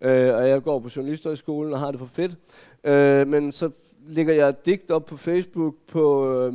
Øh, 0.00 0.34
og 0.34 0.48
jeg 0.48 0.62
går 0.62 0.78
på 0.78 0.88
journalisthøjskolen 0.96 1.72
og 1.72 1.80
har 1.80 1.90
det 1.90 2.00
for 2.00 2.06
fedt. 2.06 2.36
Øh, 2.84 3.28
men 3.28 3.52
så 3.52 3.70
lægger 4.06 4.34
jeg 4.34 4.48
et 4.48 4.66
digt 4.66 4.90
op 4.90 5.04
på 5.04 5.16
Facebook 5.16 5.74
på, 5.86 6.32
øh, 6.32 6.52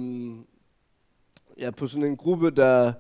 ja, 1.59 1.71
på 1.71 1.87
sådan 1.87 2.07
en 2.07 2.17
gruppe, 2.17 2.51
der 2.51 2.93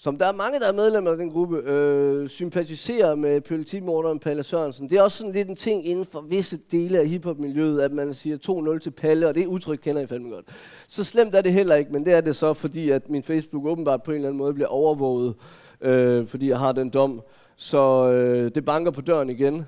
som 0.00 0.18
der 0.18 0.26
er 0.26 0.32
mange, 0.32 0.60
der 0.60 0.68
er 0.68 0.72
medlemmer 0.72 1.10
af 1.10 1.16
den 1.16 1.30
gruppe, 1.30 1.56
øh, 1.58 2.28
sympatiserer 2.28 3.14
med 3.14 3.40
politimorderen 3.40 4.18
Palle 4.18 4.42
Sørensen. 4.42 4.90
Det 4.90 4.98
er 4.98 5.02
også 5.02 5.18
sådan 5.18 5.32
lidt 5.32 5.48
en 5.48 5.56
ting 5.56 5.86
inden 5.86 6.04
for 6.04 6.20
visse 6.20 6.56
dele 6.72 6.98
af 6.98 7.08
hiphop-miljøet, 7.08 7.80
at 7.80 7.92
man 7.92 8.14
siger 8.14 8.36
2-0 8.74 8.78
til 8.78 8.90
Palle, 8.90 9.28
og 9.28 9.34
det 9.34 9.46
udtryk 9.46 9.78
kender 9.82 10.02
I 10.02 10.06
fandme 10.06 10.30
godt. 10.34 10.46
Så 10.88 11.04
slemt 11.04 11.34
er 11.34 11.40
det 11.40 11.52
heller 11.52 11.74
ikke, 11.74 11.92
men 11.92 12.04
det 12.04 12.12
er 12.12 12.20
det 12.20 12.36
så, 12.36 12.54
fordi 12.54 12.90
at 12.90 13.10
min 13.10 13.22
Facebook 13.22 13.66
åbenbart 13.66 14.02
på 14.02 14.10
en 14.10 14.14
eller 14.14 14.28
anden 14.28 14.38
måde 14.38 14.54
bliver 14.54 14.68
overvåget, 14.68 15.34
øh, 15.80 16.26
fordi 16.26 16.48
jeg 16.48 16.58
har 16.58 16.72
den 16.72 16.90
dom. 16.90 17.22
Så 17.56 18.10
øh, 18.10 18.54
det 18.54 18.64
banker 18.64 18.90
på 18.90 19.00
døren 19.00 19.30
igen. 19.30 19.66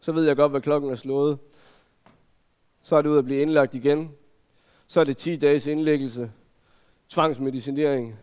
Så 0.00 0.12
ved 0.12 0.24
jeg 0.26 0.36
godt, 0.36 0.50
hvad 0.50 0.60
klokken 0.60 0.90
er 0.90 0.94
slået. 0.94 1.38
Så 2.82 2.96
er 2.96 3.02
det 3.02 3.08
ud 3.08 3.18
at 3.18 3.24
blive 3.24 3.42
indlagt 3.42 3.74
igen. 3.74 4.10
Så 4.86 5.00
er 5.00 5.04
det 5.04 5.16
10 5.16 5.36
dages 5.36 5.66
indlæggelse. 5.66 6.30
Tvangsmedicinering 7.08 8.18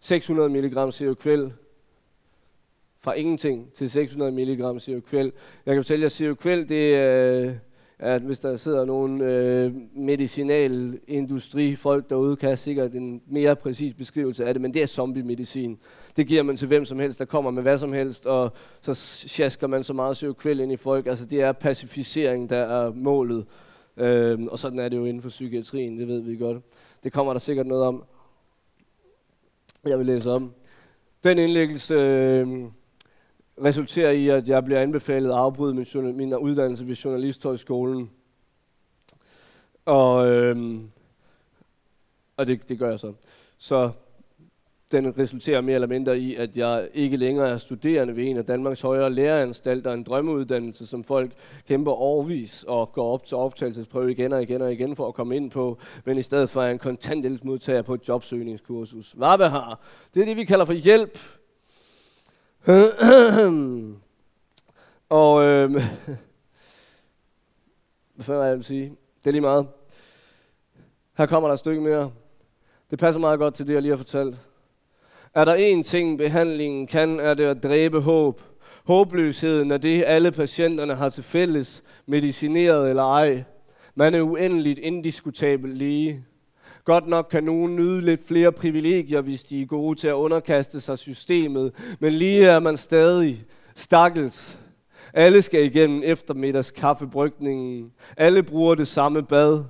600 0.00 0.48
mg 0.48 0.94
Seroquel 0.94 1.52
fra 3.00 3.12
ingenting 3.12 3.72
til 3.72 3.90
600 3.90 4.32
mg 4.32 4.82
Seroquel. 4.82 5.32
Jeg 5.66 5.74
kan 5.74 5.84
fortælle 5.84 6.10
jer, 6.20 6.30
at 6.30 6.38
kvæl, 6.38 6.68
det 6.68 6.94
øh, 6.94 7.52
er, 7.98 8.14
at 8.14 8.22
hvis 8.22 8.40
der 8.40 8.56
sidder 8.56 8.84
nogle 8.84 9.24
øh, 9.24 9.72
medicinalindustrifolk 9.94 12.10
derude, 12.10 12.36
kan 12.36 12.48
jeg 12.48 12.58
sikkert 12.58 12.94
en 12.94 13.22
mere 13.26 13.56
præcis 13.56 13.94
beskrivelse 13.94 14.46
af 14.46 14.54
det, 14.54 14.60
men 14.60 14.74
det 14.74 14.82
er 14.82 14.86
zombie-medicin. 14.86 15.78
Det 16.16 16.26
giver 16.26 16.42
man 16.42 16.56
til 16.56 16.68
hvem 16.68 16.84
som 16.84 16.98
helst, 16.98 17.18
der 17.18 17.24
kommer 17.24 17.50
med 17.50 17.62
hvad 17.62 17.78
som 17.78 17.92
helst, 17.92 18.26
og 18.26 18.52
så 18.80 18.94
sjasker 19.28 19.66
man 19.66 19.84
så 19.84 19.92
meget 19.92 20.16
Seroquel 20.16 20.60
ind 20.60 20.72
i 20.72 20.76
folk. 20.76 21.06
Altså 21.06 21.26
det 21.26 21.40
er 21.40 21.52
pacificering, 21.52 22.50
der 22.50 22.56
er 22.56 22.92
målet. 22.94 23.46
Øh, 23.96 24.38
og 24.50 24.58
sådan 24.58 24.78
er 24.78 24.88
det 24.88 24.96
jo 24.96 25.04
inden 25.04 25.22
for 25.22 25.28
psykiatrien, 25.28 25.98
det 25.98 26.08
ved 26.08 26.20
vi 26.20 26.36
godt. 26.36 26.62
Det 27.04 27.12
kommer 27.12 27.32
der 27.32 27.40
sikkert 27.40 27.66
noget 27.66 27.84
om 27.84 28.04
jeg 29.88 29.98
vil 29.98 30.06
læse 30.06 30.30
om. 30.30 30.54
Den 31.24 31.38
indlæggelse 31.38 31.94
øh, 31.94 32.64
resulterer 33.64 34.10
i, 34.10 34.28
at 34.28 34.48
jeg 34.48 34.64
bliver 34.64 34.80
anbefalet 34.80 35.28
at 35.28 35.36
afbryde 35.36 35.74
min, 35.74 36.16
min 36.16 36.34
uddannelse 36.36 36.86
ved 36.86 36.94
Journalisthøjskolen. 36.94 38.10
Og, 39.84 40.28
øh, 40.28 40.80
og 42.36 42.46
det, 42.46 42.68
det 42.68 42.78
gør 42.78 42.90
jeg 42.90 43.00
så. 43.00 43.12
Så 43.58 43.90
den 44.92 45.18
resulterer 45.18 45.60
mere 45.60 45.74
eller 45.74 45.88
mindre 45.88 46.18
i, 46.18 46.34
at 46.34 46.56
jeg 46.56 46.88
ikke 46.94 47.16
længere 47.16 47.48
er 47.48 47.56
studerende 47.56 48.16
ved 48.16 48.24
en 48.24 48.36
af 48.36 48.44
Danmarks 48.44 48.80
højere 48.80 49.10
læreranstalter, 49.10 49.92
en 49.92 50.02
drømmeuddannelse, 50.02 50.86
som 50.86 51.04
folk 51.04 51.32
kæmper 51.68 51.92
overvis 51.92 52.64
og 52.68 52.92
går 52.92 53.12
op 53.12 53.24
til 53.24 53.36
optagelsesprøve 53.36 54.10
igen 54.10 54.32
og 54.32 54.42
igen 54.42 54.62
og 54.62 54.72
igen 54.72 54.96
for 54.96 55.08
at 55.08 55.14
komme 55.14 55.36
ind 55.36 55.50
på, 55.50 55.78
men 56.04 56.18
i 56.18 56.22
stedet 56.22 56.50
for 56.50 56.62
er 56.62 56.70
en 56.70 56.78
kontanthjælpsmodtager 56.78 57.82
på 57.82 57.94
et 57.94 58.08
jobsøgningskursus. 58.08 59.14
har? 59.18 59.80
det 60.14 60.20
er 60.20 60.26
det, 60.26 60.36
vi 60.36 60.44
kalder 60.44 60.64
for 60.64 60.72
hjælp. 60.72 61.18
og 65.08 65.44
øh, 65.44 65.70
hvad 68.14 68.24
fanden 68.24 68.46
jeg 68.46 68.56
vil 68.56 68.64
sige? 68.64 68.96
Det 69.24 69.26
er 69.26 69.32
lige 69.32 69.40
meget. 69.40 69.68
Her 71.18 71.26
kommer 71.26 71.48
der 71.48 71.54
et 71.54 71.58
stykke 71.58 71.80
mere. 71.80 72.12
Det 72.90 72.98
passer 72.98 73.20
meget 73.20 73.38
godt 73.38 73.54
til 73.54 73.66
det, 73.66 73.74
jeg 73.74 73.82
lige 73.82 73.92
har 73.92 73.96
fortalt. 73.96 74.36
Er 75.38 75.44
der 75.44 75.54
én 75.54 75.82
ting, 75.82 76.18
behandlingen 76.18 76.86
kan, 76.86 77.20
er 77.20 77.34
det 77.34 77.44
at 77.44 77.62
dræbe 77.62 78.00
håb. 78.00 78.42
Håbløsheden 78.84 79.70
er 79.70 79.76
det, 79.76 80.04
alle 80.06 80.32
patienterne 80.32 80.94
har 80.94 81.08
til 81.08 81.24
fælles, 81.24 81.82
medicineret 82.06 82.90
eller 82.90 83.02
ej. 83.02 83.44
Man 83.94 84.14
er 84.14 84.20
uendeligt 84.20 84.78
indiskutabel 84.78 85.70
lige. 85.70 86.24
Godt 86.84 87.08
nok 87.08 87.28
kan 87.30 87.44
nogen 87.44 87.76
nyde 87.76 88.00
lidt 88.00 88.26
flere 88.28 88.52
privilegier, 88.52 89.20
hvis 89.20 89.42
de 89.42 89.62
er 89.62 89.66
gode 89.66 89.98
til 89.98 90.08
at 90.08 90.12
underkaste 90.12 90.80
sig 90.80 90.98
systemet, 90.98 91.72
men 92.00 92.12
lige 92.12 92.44
er 92.44 92.60
man 92.60 92.76
stadig 92.76 93.44
stakkels. 93.74 94.58
Alle 95.14 95.42
skal 95.42 95.64
igennem 95.64 96.02
eftermiddags 96.04 96.70
kaffebrygningen. 96.70 97.92
Alle 98.16 98.42
bruger 98.42 98.74
det 98.74 98.88
samme 98.88 99.22
bad. 99.22 99.64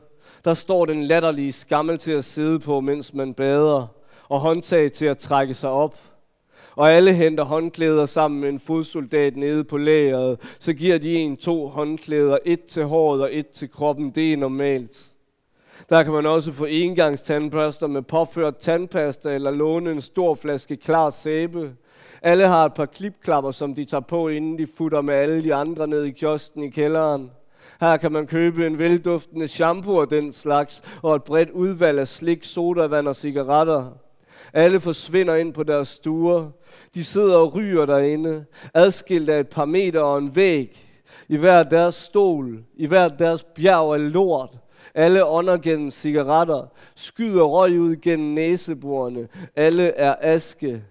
Der 0.45 0.55
står 0.55 0.87
den 0.87 1.03
latterlige 1.03 1.53
skammel 1.53 1.99
til 1.99 2.13
at 2.13 2.25
sidde 2.25 2.59
på, 2.59 2.81
mens 2.81 3.15
man 3.15 3.35
bader 3.35 3.98
og 4.29 4.41
håndtag 4.41 4.93
til 4.93 5.07
at 5.07 5.19
trække 5.19 5.55
sig 5.55 5.71
op. 5.71 5.97
Og 6.77 6.93
alle 6.93 7.15
henter 7.15 7.45
håndklæder 7.45 8.07
sammen 8.07 8.41
med 8.41 8.49
en 8.49 8.61
fodsoldat 8.61 9.37
nede 9.37 9.65
på 9.65 9.77
lageret. 9.77 10.41
Så 10.59 10.73
giver 10.73 10.99
de 10.99 11.15
en 11.15 11.37
to 11.37 11.69
håndklæder, 11.69 12.39
et 12.45 12.65
til 12.65 12.85
håret 12.85 13.23
og 13.23 13.35
et 13.35 13.49
til 13.49 13.71
kroppen. 13.71 14.11
Det 14.11 14.33
er 14.33 14.37
normalt. 14.37 15.09
Der 15.89 16.03
kan 16.03 16.13
man 16.13 16.27
også 16.27 16.53
få 16.53 16.65
engangstandbørster 16.65 17.87
med 17.87 18.03
påført 18.03 18.57
tandpasta 18.57 19.35
eller 19.35 19.51
låne 19.51 19.91
en 19.91 20.01
stor 20.01 20.35
flaske 20.35 20.77
klar 20.77 21.11
sæbe. 21.11 21.73
Alle 22.23 22.47
har 22.47 22.65
et 22.65 22.75
par 22.75 22.87
klipklapper, 22.87 23.51
som 23.51 23.75
de 23.75 23.85
tager 23.85 24.01
på, 24.01 24.29
inden 24.29 24.59
de 24.59 24.67
futter 24.77 25.01
med 25.01 25.15
alle 25.15 25.45
de 25.45 25.55
andre 25.55 25.87
ned 25.87 26.05
i 26.05 26.11
kiosken 26.11 26.63
i 26.63 26.71
kælderen. 26.71 27.31
Her 27.81 27.97
kan 27.97 28.13
man 28.13 28.27
købe 28.27 28.67
en 28.67 28.79
velduftende 28.79 29.49
shampoo 29.49 29.97
og 29.97 30.11
den 30.11 30.33
slags, 30.33 30.83
og 31.03 31.17
et 31.17 31.23
bredt 31.23 31.51
udvalg 31.51 31.99
af 31.99 32.09
slik, 32.09 32.45
sodavand 32.45 33.09
og 33.09 33.17
cigaretter. 33.17 33.93
Alle 34.53 34.81
forsvinder 34.81 35.35
ind 35.35 35.53
på 35.53 35.63
deres 35.63 35.89
stuer. 35.89 36.51
De 36.95 37.05
sidder 37.05 37.37
og 37.37 37.55
ryger 37.55 37.87
derinde, 37.87 38.45
adskilt 38.75 39.29
af 39.29 39.41
et 39.41 39.49
par 39.49 39.65
meter 39.65 40.01
og 40.01 40.19
en 40.19 40.37
væg. 40.37 40.85
I 41.29 41.37
hver 41.37 41.63
deres 41.63 41.95
stol, 41.95 42.65
i 42.77 42.87
hver 42.87 43.09
deres 43.09 43.45
bjerg 43.45 43.95
af 43.95 44.13
lort. 44.13 44.59
Alle 44.95 45.27
ånder 45.27 45.59
gennem 45.59 45.91
cigaretter, 45.91 46.73
skyder 46.97 47.45
røg 47.45 47.81
ud 47.81 47.97
gennem 47.97 48.35
næseborene. 48.35 49.29
Alle 49.57 49.85
er 49.85 50.15
aske. 50.21 50.85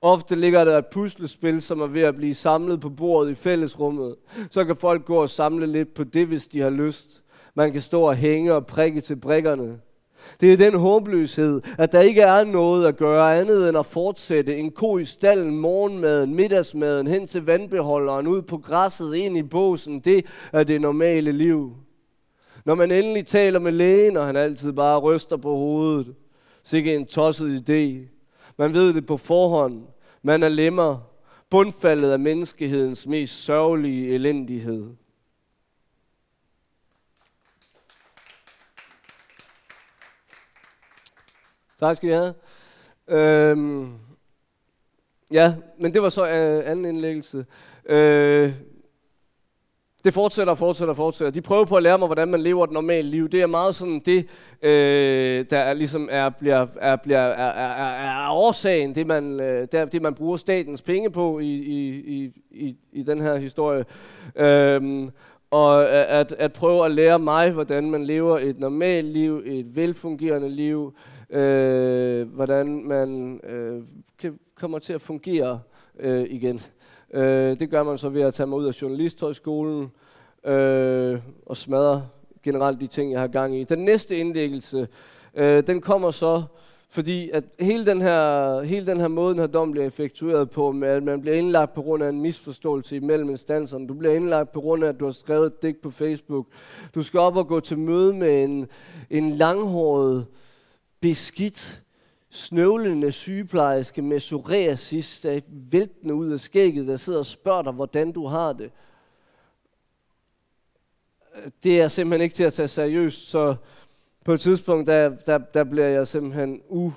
Ofte 0.00 0.34
ligger 0.34 0.64
der 0.64 0.78
et 0.78 0.86
puslespil, 0.86 1.62
som 1.62 1.80
er 1.80 1.86
ved 1.86 2.02
at 2.02 2.16
blive 2.16 2.34
samlet 2.34 2.80
på 2.80 2.90
bordet 2.90 3.30
i 3.30 3.34
fællesrummet. 3.34 4.16
Så 4.50 4.64
kan 4.64 4.76
folk 4.76 5.04
gå 5.04 5.22
og 5.22 5.30
samle 5.30 5.66
lidt 5.66 5.94
på 5.94 6.04
det, 6.04 6.26
hvis 6.26 6.46
de 6.46 6.60
har 6.60 6.70
lyst. 6.70 7.22
Man 7.54 7.72
kan 7.72 7.80
stå 7.80 8.02
og 8.02 8.16
hænge 8.16 8.54
og 8.54 8.66
prikke 8.66 9.00
til 9.00 9.16
brikkerne. 9.16 9.80
Det 10.40 10.52
er 10.52 10.56
den 10.56 10.74
håbløshed, 10.74 11.62
at 11.78 11.92
der 11.92 12.00
ikke 12.00 12.20
er 12.20 12.44
noget 12.44 12.86
at 12.86 12.96
gøre 12.96 13.38
andet 13.38 13.68
end 13.68 13.78
at 13.78 13.86
fortsætte 13.86 14.56
en 14.56 14.70
ko 14.70 14.98
i 14.98 15.04
stallen, 15.04 15.58
morgenmaden, 15.58 16.34
middagsmaden, 16.34 17.06
hen 17.06 17.26
til 17.26 17.44
vandbeholderen, 17.44 18.26
ud 18.26 18.42
på 18.42 18.58
græsset, 18.58 19.14
ind 19.14 19.38
i 19.38 19.42
båsen. 19.42 20.00
Det 20.00 20.26
er 20.52 20.64
det 20.64 20.80
normale 20.80 21.32
liv. 21.32 21.76
Når 22.64 22.74
man 22.74 22.92
endelig 22.92 23.26
taler 23.26 23.58
med 23.58 23.72
lægen, 23.72 24.16
og 24.16 24.26
han 24.26 24.36
altid 24.36 24.72
bare 24.72 24.98
ryster 24.98 25.36
på 25.36 25.56
hovedet. 25.56 26.14
Sikke 26.62 26.94
en 26.94 27.06
tosset 27.06 27.70
idé. 27.70 28.12
Man 28.58 28.74
ved 28.74 28.94
det 28.94 29.06
på 29.06 29.16
forhånd. 29.16 29.82
Man 30.22 30.42
er 30.42 30.48
lemmer. 30.48 30.98
Bundfaldet 31.50 32.10
af 32.10 32.18
menneskehedens 32.18 33.06
mest 33.06 33.44
sørgelige 33.44 34.14
elendighed. 34.14 34.86
Tak 41.80 41.96
skal 41.96 42.08
I 42.08 42.12
have. 42.12 42.34
Øhm, 43.08 43.92
ja, 45.32 45.54
men 45.78 45.94
det 45.94 46.02
var 46.02 46.08
så 46.08 46.26
øh, 46.26 46.70
anden 46.70 46.84
indlæggelse. 46.84 47.46
Øh, 47.88 48.52
det 50.04 50.14
fortsætter 50.14 50.50
og 50.50 50.58
fortsætter 50.58 50.92
og 50.92 50.96
fortsætter. 50.96 51.30
De 51.30 51.40
prøver 51.40 51.64
på 51.64 51.76
at 51.76 51.82
lære 51.82 51.98
mig, 51.98 52.06
hvordan 52.06 52.28
man 52.28 52.40
lever 52.40 52.64
et 52.64 52.70
normalt 52.70 53.06
liv. 53.06 53.28
Det 53.28 53.42
er 53.42 53.46
meget 53.46 53.74
sådan 53.74 54.02
det, 54.06 54.26
øh, 54.62 55.46
der 55.50 55.58
er, 55.58 55.72
ligesom 55.72 56.08
er, 56.10 56.28
bliver, 56.28 56.66
er, 56.80 56.96
bliver, 56.96 57.18
er, 57.18 57.50
er, 57.50 58.24
er 58.24 58.30
årsagen, 58.30 58.94
det 58.94 59.06
man, 59.06 59.40
øh, 59.40 59.68
det, 59.72 59.92
det 59.92 60.02
man 60.02 60.14
bruger 60.14 60.36
statens 60.36 60.82
penge 60.82 61.10
på 61.10 61.38
i, 61.38 61.54
i, 61.54 61.88
i, 61.88 62.32
i, 62.50 62.76
i 62.92 63.02
den 63.02 63.20
her 63.20 63.36
historie. 63.36 63.84
Øhm, 64.36 65.10
og 65.50 65.90
at, 65.90 66.32
at 66.32 66.52
prøve 66.52 66.84
at 66.84 66.90
lære 66.90 67.18
mig, 67.18 67.50
hvordan 67.50 67.90
man 67.90 68.04
lever 68.04 68.38
et 68.38 68.58
normalt 68.58 69.08
liv, 69.08 69.42
et 69.44 69.76
velfungerende 69.76 70.48
liv, 70.48 70.94
øh, 70.96 71.15
øh, 71.30 72.28
hvordan 72.28 72.84
man 72.84 73.40
øh, 73.44 73.82
kan, 74.18 74.38
kommer 74.54 74.78
til 74.78 74.92
at 74.92 75.00
fungere 75.00 75.60
øh, 75.98 76.26
igen. 76.30 76.60
Øh, 77.14 77.60
det 77.60 77.70
gør 77.70 77.82
man 77.82 77.98
så 77.98 78.08
ved 78.08 78.22
at 78.22 78.34
tage 78.34 78.46
mig 78.46 78.58
ud 78.58 78.66
af 78.66 78.82
journalisthøjskolen 78.82 79.90
øh, 80.44 81.18
og 81.46 81.56
smadre 81.56 82.08
generelt 82.42 82.80
de 82.80 82.86
ting, 82.86 83.12
jeg 83.12 83.20
har 83.20 83.26
gang 83.26 83.56
i. 83.56 83.64
Den 83.64 83.78
næste 83.78 84.16
indlæggelse, 84.16 84.88
øh, 85.34 85.66
den 85.66 85.80
kommer 85.80 86.10
så 86.10 86.42
fordi 86.88 87.30
at 87.30 87.44
hele 87.60 87.86
den 87.86 88.02
her, 88.02 88.62
hele 88.62 88.86
den 88.86 89.00
her 89.00 89.08
måde, 89.08 89.32
den 89.32 89.40
her 89.40 89.46
dom 89.46 89.72
bliver 89.72 89.86
effektueret 89.86 90.50
på, 90.50 90.72
med 90.72 90.88
at 90.88 91.02
man 91.02 91.20
bliver 91.20 91.36
indlagt 91.36 91.74
på 91.74 91.82
grund 91.82 92.02
af 92.02 92.08
en 92.08 92.20
misforståelse 92.20 92.96
imellem 92.96 93.30
instanserne. 93.30 93.88
Du 93.88 93.94
bliver 93.94 94.14
indlagt 94.14 94.52
på 94.52 94.60
grund 94.60 94.84
af, 94.84 94.88
at 94.88 95.00
du 95.00 95.04
har 95.04 95.12
skrevet 95.12 95.46
et 95.46 95.62
digt 95.62 95.82
på 95.82 95.90
Facebook. 95.90 96.46
Du 96.94 97.02
skal 97.02 97.20
op 97.20 97.36
og 97.36 97.48
gå 97.48 97.60
til 97.60 97.78
møde 97.78 98.12
med 98.12 98.44
en, 98.44 98.66
en 99.10 99.30
langhåret, 99.30 100.26
beskidt, 101.06 101.82
snøvlende 102.30 103.12
sygeplejerske 103.12 104.02
med 104.02 104.18
psoriasis, 104.18 105.20
der 105.20 105.40
væltende 105.48 106.14
ud 106.14 106.30
af 106.30 106.40
skægget, 106.40 106.86
der 106.86 106.96
sidder 106.96 107.18
og 107.18 107.26
spørger 107.26 107.62
dig, 107.62 107.72
hvordan 107.72 108.12
du 108.12 108.26
har 108.26 108.52
det. 108.52 108.70
Det 111.64 111.80
er 111.80 111.88
simpelthen 111.88 112.24
ikke 112.24 112.34
til 112.34 112.44
at 112.44 112.52
tage 112.52 112.68
seriøst, 112.68 113.28
så 113.28 113.56
på 114.24 114.32
et 114.32 114.40
tidspunkt, 114.40 114.86
der, 114.86 115.08
der, 115.08 115.38
der 115.38 115.64
bliver 115.64 115.86
jeg 115.86 116.06
simpelthen 116.06 116.62
u, 116.68 116.92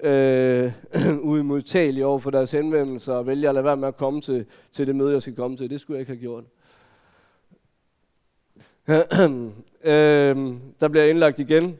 øh, 0.00 0.72
uimodtagelig 1.30 2.04
over 2.04 2.18
for 2.18 2.30
deres 2.30 2.50
henvendelser, 2.50 3.14
og 3.14 3.26
vælger 3.26 3.48
at 3.48 3.54
lade 3.54 3.64
være 3.64 3.76
med 3.76 3.88
at 3.88 3.96
komme 3.96 4.20
til, 4.20 4.46
til 4.72 4.86
det 4.86 4.96
møde, 4.96 5.12
jeg 5.12 5.22
skal 5.22 5.36
komme 5.36 5.56
til. 5.56 5.70
Det 5.70 5.80
skulle 5.80 5.94
jeg 5.94 6.00
ikke 6.00 6.12
have 6.12 6.20
gjort. 6.20 6.44
øh, 9.84 10.36
der 10.80 10.88
bliver 10.88 11.04
indlagt 11.04 11.38
igen 11.38 11.78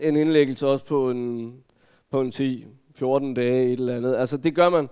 en 0.00 0.16
indlæggelse 0.16 0.66
også 0.66 0.84
på 0.84 1.10
en, 1.10 1.54
på 2.10 2.20
en 2.20 2.28
10-14 2.28 3.34
dage, 3.34 3.64
et 3.66 3.72
eller 3.72 3.96
andet. 3.96 4.16
Altså 4.16 4.36
det 4.36 4.54
gør 4.54 4.68
man 4.68 4.88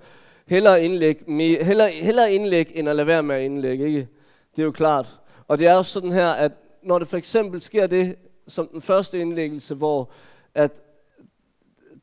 hellere 0.47 0.85
indlæg, 0.85 1.29
me, 1.29 1.65
hellere, 1.65 1.91
hellere 1.91 2.33
indlæg, 2.33 2.73
end 2.75 2.89
at 2.89 2.97
lade 2.97 3.07
være 3.07 3.23
med 3.23 3.35
at 3.35 3.43
indlægge, 3.43 3.87
ikke? 3.87 4.09
Det 4.57 4.63
er 4.63 4.67
jo 4.67 4.73
klart. 4.73 5.21
Og 5.49 5.59
det 5.59 5.67
er 5.67 5.75
også 5.75 5.93
sådan 5.93 6.13
her, 6.13 6.29
at 6.29 6.53
når 6.83 6.99
det 6.99 7.09
for 7.09 7.17
eksempel 7.17 7.61
sker 7.61 7.87
det, 7.87 8.17
som 8.47 8.69
den 8.69 8.81
første 8.81 9.21
indlæggelse, 9.21 9.75
hvor 9.75 10.11
at 10.55 10.83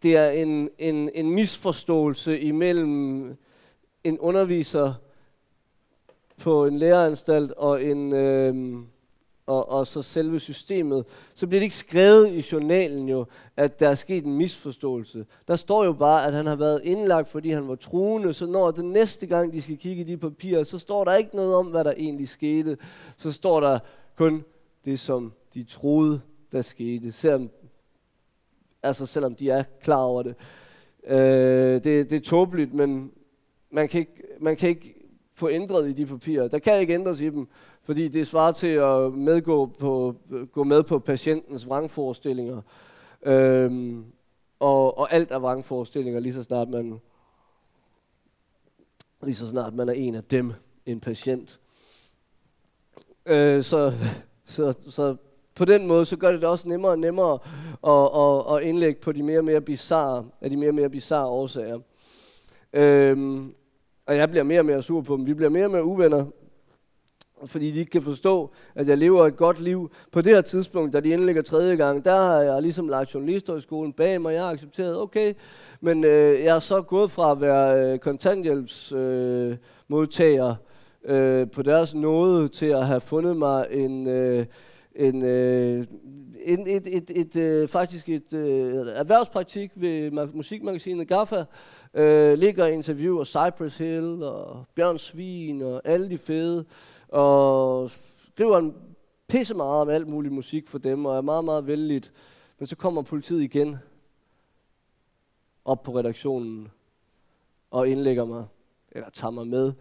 det 0.04 0.15
er 0.15 0.30
en, 0.30 0.70
en, 0.78 1.10
en 1.13 1.30
misforståelse 1.32 2.39
imellem 2.39 3.38
en 4.04 4.20
underviser 4.20 4.94
på 6.38 6.65
en 6.65 6.78
læreranstalt 6.78 7.52
og 7.52 7.84
en 7.84 8.13
øh, 8.13 8.76
og, 9.47 9.69
og 9.69 9.88
så 9.88 10.01
selve 10.01 10.39
systemet, 10.39 11.05
så 11.36 11.47
bliver 11.47 11.60
det 11.60 11.63
ikke 11.65 11.75
skrevet 11.75 12.31
i 12.31 12.45
journalen 12.51 13.10
jo, 13.10 13.25
at 13.58 13.79
der 13.79 13.89
er 13.89 13.95
sket 13.95 14.25
en 14.25 14.38
misforståelse. 14.38 15.25
Der 15.47 15.55
står 15.55 15.86
jo 15.86 15.93
bare, 15.93 16.27
at 16.27 16.34
han 16.34 16.45
har 16.45 16.55
været 16.55 16.81
indlagt, 16.84 17.29
fordi 17.29 17.49
han 17.49 17.67
var 17.67 17.75
truende, 17.75 18.34
så 18.34 18.45
når 18.45 18.71
den 18.71 18.89
næste 18.89 19.27
gang, 19.27 19.53
de 19.53 19.62
skal 19.62 19.77
kigge 19.77 20.01
i 20.01 20.05
de 20.05 20.17
papirer, 20.17 20.63
så 20.63 20.79
står 20.79 21.03
der 21.03 21.15
ikke 21.15 21.36
noget 21.36 21.55
om, 21.55 21.67
hvad 21.67 21.84
der 21.84 21.93
egentlig 21.97 22.29
skete. 22.29 22.77
Så 23.17 23.31
står 23.31 23.60
der 23.60 23.79
kun 24.15 24.43
det, 24.86 24.99
som 24.99 25.34
de 25.53 25.63
troede, 25.63 26.21
der 26.51 26.62
skete, 26.62 27.12
selvom, 27.12 27.49
altså 28.84 29.05
selvom 29.05 29.36
de 29.36 29.49
er 29.49 29.63
klar 29.81 30.01
over 30.01 30.23
det. 30.23 30.36
Øh, 31.08 31.84
det, 31.84 32.10
det 32.10 32.13
er 32.13 32.19
tåbeligt, 32.19 32.73
men 32.73 33.12
man 33.71 33.88
kan, 33.88 33.99
ikke, 33.99 34.23
man 34.39 34.55
kan 34.55 34.69
ikke 34.69 34.95
få 35.34 35.49
ændret 35.49 35.89
i 35.89 35.93
de 35.93 36.05
papirer. 36.05 36.47
Der 36.47 36.60
kan 36.60 36.79
ikke 36.79 36.93
ændres 36.93 37.21
i 37.21 37.29
dem, 37.29 37.47
fordi 37.86 38.08
det 38.08 38.28
svarer 38.28 38.52
til 38.52 38.67
at 38.67 39.13
medgå 39.13 39.65
på, 39.65 40.15
gå 40.52 40.63
med 40.63 40.84
på 40.84 41.00
patientens 41.00 41.67
vrangforestillinger. 41.67 42.62
Øhm, 43.26 44.06
og, 44.60 44.98
og 44.98 45.13
alt 45.13 45.32
er 45.32 45.39
vrangforestillinger, 45.39 46.19
lige 46.19 46.34
så 46.34 46.43
snart 46.43 46.69
man 46.69 47.00
lige 49.24 49.36
så 49.36 49.48
snart 49.48 49.74
man 49.74 49.89
er 49.89 49.93
en 49.93 50.15
af 50.15 50.24
dem, 50.24 50.54
en 50.86 51.00
patient. 51.00 51.60
Øh, 53.26 53.63
så, 53.63 53.93
så, 54.45 54.74
så 54.89 55.15
på 55.56 55.65
den 55.65 55.88
måde, 55.88 56.06
så 56.06 56.17
gør 56.17 56.32
det 56.32 56.41
det 56.41 56.50
også 56.50 56.69
nemmere 56.69 56.91
og 56.91 57.00
nemmere 57.00 57.39
at, 57.88 58.10
at, 58.21 58.58
at 58.58 58.69
indlægge 58.69 59.02
på 59.02 59.12
de 59.12 59.24
mere 59.24 59.39
og 59.39 59.45
mere 59.45 59.62
bizarre, 59.62 60.26
af 60.41 60.50
de 60.50 60.58
mere 60.58 60.69
og 60.69 60.76
mere 60.76 60.89
bizarre 60.89 61.28
årsager. 61.28 61.80
Øhm, 62.74 63.54
og 64.06 64.15
jeg 64.17 64.30
bliver 64.30 64.43
mere 64.43 64.60
og 64.60 64.65
mere 64.65 64.84
sur 64.84 65.02
på 65.02 65.17
dem. 65.17 65.26
Vi 65.26 65.34
bliver 65.34 65.50
mere 65.50 65.65
og 65.65 65.71
mere 65.71 65.84
uvenner, 65.84 66.26
fordi 67.45 67.71
de 67.71 67.80
ikke 67.80 67.91
kan 67.91 68.02
forstå, 68.02 68.52
at 68.76 68.88
jeg 68.88 68.98
lever 68.98 69.28
et 69.28 69.38
godt 69.38 69.62
liv. 69.62 69.91
På 70.12 70.21
det 70.21 70.34
her 70.34 70.41
tidspunkt, 70.41 70.93
da 70.93 71.00
de 71.00 71.10
indlægger 71.10 71.41
tredje 71.41 71.76
gang, 71.76 72.06
der 72.06 72.15
har 72.15 72.41
jeg 72.41 72.62
ligesom 72.62 72.88
lagt 72.88 73.13
journalisthøjskolen 73.13 73.93
bag 73.93 74.21
mig. 74.21 74.34
Jeg 74.34 74.43
har 74.43 74.52
accepteret, 74.52 74.98
okay, 74.98 75.34
men 75.82 76.04
øh, 76.04 76.43
jeg 76.43 76.56
er 76.56 76.60
så 76.60 76.82
gået 76.82 77.12
fra 77.12 77.32
at 77.32 77.41
være 77.41 77.93
øh, 77.93 78.00
kontanthjælpsmodtager 78.00 80.56
øh, 81.06 81.41
øh, 81.41 81.52
på 81.52 81.62
deres 81.62 81.93
nåde 81.93 82.48
til 82.48 82.65
at 82.65 82.88
have 82.88 83.02
fundet 83.02 83.38
mig 83.38 83.67
en... 83.71 84.08
Øh, 84.08 84.45
en, 84.95 85.26
øh, 85.26 85.86
en, 86.43 86.67
et, 86.67 86.88
et, 86.88 87.12
et, 87.15 87.36
øh, 87.36 87.67
faktisk 87.67 88.10
et 88.10 88.34
øh, 88.34 88.88
erhvervspraktik 88.95 89.71
ved 89.76 90.12
musikmagasinet 90.34 91.08
Gaffa. 91.08 91.43
Øh, 91.93 92.38
ligger 92.38 92.65
interview 92.65 92.78
interviewer 92.78 93.24
Cypress 93.24 93.78
Hill 93.78 94.24
og 94.24 94.65
Bjørn 94.76 94.98
Svin 94.98 95.62
og 95.62 95.82
alle 95.86 96.10
de 96.10 96.17
fede. 96.17 96.65
Og 97.08 97.91
skriver 98.34 98.58
en 98.58 98.76
pisse 99.28 99.54
meget 99.54 99.82
om 99.82 99.89
alt 99.89 100.08
mulig 100.08 100.32
musik 100.32 100.68
for 100.68 100.78
dem 100.78 101.06
og 101.06 101.18
er 101.18 101.22
meget, 101.22 101.46
meget 101.46 101.68
venligt. 101.68 102.12
Men 102.60 102.68
så 102.68 102.76
kommer 102.76 103.02
politiet 103.02 103.41
igen 103.41 103.78
op 105.65 105.84
på 105.84 105.98
redaktionen 105.98 106.72
og 107.72 107.88
indlægger 107.88 108.26
mig, 108.26 108.46
eller 108.91 109.10
tager 109.10 109.32
mig 109.32 109.48
med 109.48 109.74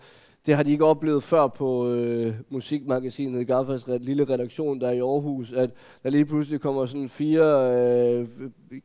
det 0.47 0.57
har 0.57 0.63
de 0.63 0.73
ikke 0.73 0.85
oplevet 0.85 1.23
før 1.23 1.49
på 1.49 1.89
øh, 1.91 2.35
musikmagasinet 2.49 3.47
Gaffas 3.47 3.89
red, 3.89 3.99
lille 3.99 4.25
redaktion 4.25 4.81
der 4.81 4.91
i 4.91 4.99
Aarhus, 4.99 5.53
at 5.53 5.71
der 6.03 6.11
lige 6.11 6.25
pludselig 6.25 6.61
kommer 6.61 6.87
sådan 6.87 7.09
fire 7.09 7.77
øh, 7.77 8.29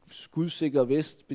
skudsikre 0.07 0.89
vest 0.89 1.25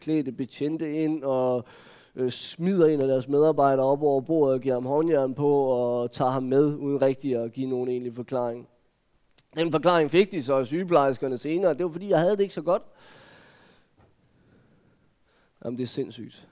klædte 0.00 0.32
betjente 0.32 1.02
ind 1.02 1.24
og 1.24 1.64
øh, 2.14 2.30
smider 2.30 2.86
en 2.86 3.00
af 3.00 3.08
deres 3.08 3.28
medarbejdere 3.28 3.86
op 3.86 4.02
over 4.02 4.20
bordet 4.20 4.54
og 4.54 4.60
giver 4.60 4.74
ham 4.74 4.86
håndjern 4.86 5.34
på 5.34 5.64
og 5.64 6.12
tager 6.12 6.30
ham 6.30 6.42
med 6.42 6.74
uden 6.74 7.02
rigtig 7.02 7.36
at 7.36 7.52
give 7.52 7.68
nogen 7.68 7.88
egentlig 7.88 8.14
forklaring. 8.14 8.68
Den 9.56 9.72
forklaring 9.72 10.10
fik 10.10 10.32
de 10.32 10.42
så 10.42 10.54
af 10.54 10.66
sygeplejerskerne 10.66 11.38
senere. 11.38 11.74
Det 11.74 11.84
var 11.84 11.92
fordi, 11.92 12.08
jeg 12.08 12.18
havde 12.18 12.36
det 12.36 12.42
ikke 12.42 12.54
så 12.54 12.62
godt. 12.62 12.82
Jamen, 15.64 15.76
det 15.76 15.82
er 15.82 15.88
sindssygt. 15.88 16.48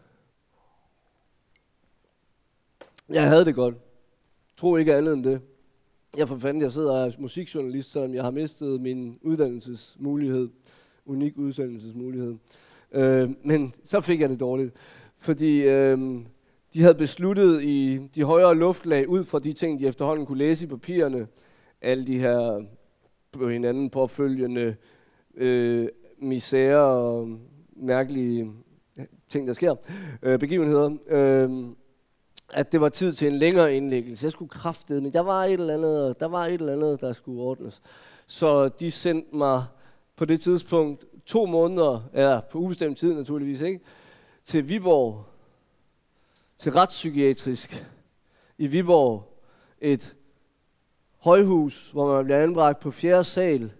Jeg 3.08 3.28
havde 3.28 3.44
det 3.44 3.54
godt. 3.54 3.74
Tro 4.56 4.76
ikke 4.76 4.94
andet 4.94 5.14
end 5.14 5.24
det. 5.24 5.42
Jeg 6.16 6.28
for 6.28 6.38
fanden, 6.38 6.62
jeg 6.62 6.72
sidder 6.72 6.92
og 6.92 7.12
musikjournalist, 7.18 7.92
selvom 7.92 8.14
jeg 8.14 8.24
har 8.24 8.30
mistet 8.30 8.80
min 8.80 9.18
uddannelsesmulighed. 9.22 10.48
Unik 11.06 11.38
uddannelsesmulighed. 11.38 12.36
Øh, 12.92 13.30
men 13.42 13.74
så 13.84 14.00
fik 14.00 14.20
jeg 14.20 14.28
det 14.28 14.40
dårligt. 14.40 14.74
Fordi 15.20 15.62
øh, 15.62 15.98
de 16.74 16.82
havde 16.82 16.94
besluttet 16.94 17.62
i 17.62 17.98
de 18.14 18.24
højere 18.24 18.54
luftlag, 18.54 19.08
ud 19.08 19.24
fra 19.24 19.38
de 19.38 19.52
ting, 19.52 19.80
de 19.80 19.86
efterhånden 19.86 20.26
kunne 20.26 20.38
læse 20.38 20.64
i 20.64 20.68
papirerne, 20.68 21.26
alle 21.80 22.06
de 22.06 22.18
her 22.18 22.64
på 23.32 23.48
hinanden 23.48 23.90
påfølgende 23.90 24.76
øh, 25.34 25.88
misære 26.18 26.80
og 26.80 27.38
mærkelige 27.76 28.52
ting, 29.28 29.48
der 29.48 29.52
sker, 29.52 29.74
øh, 30.22 30.38
begivenheder. 30.38 30.96
Øh, 31.08 31.50
at 32.52 32.72
det 32.72 32.80
var 32.80 32.88
tid 32.88 33.12
til 33.12 33.28
en 33.28 33.34
længere 33.34 33.74
indlæggelse. 33.74 34.24
Jeg 34.24 34.32
skulle 34.32 34.48
kraftede, 34.48 35.00
men 35.00 35.12
der 35.12 35.20
var 35.20 35.44
et 35.44 35.52
eller 35.52 35.74
andet, 35.74 36.20
der 36.20 36.26
var 36.26 36.46
et 36.46 36.54
eller 36.54 36.72
andet, 36.72 37.00
der 37.00 37.12
skulle 37.12 37.42
ordnes. 37.42 37.82
Så 38.26 38.68
de 38.68 38.90
sendte 38.90 39.36
mig 39.36 39.64
på 40.16 40.24
det 40.24 40.40
tidspunkt 40.40 41.04
to 41.26 41.46
måneder, 41.46 42.08
eller 42.14 42.40
på 42.40 42.58
ubestemt 42.58 42.98
tid 42.98 43.14
naturligvis, 43.14 43.60
ikke, 43.60 43.80
til 44.50 44.68
Viborg, 44.68 45.24
til 46.58 46.72
retspsykiatrisk 46.72 47.86
i 48.58 48.66
Viborg, 48.66 49.42
et 49.80 50.16
højhus, 51.18 51.90
hvor 51.90 52.14
man 52.16 52.24
bliver 52.24 52.42
anbragt 52.42 52.80
på 52.80 52.90
fjerde 52.90 53.24
sal, 53.24 53.72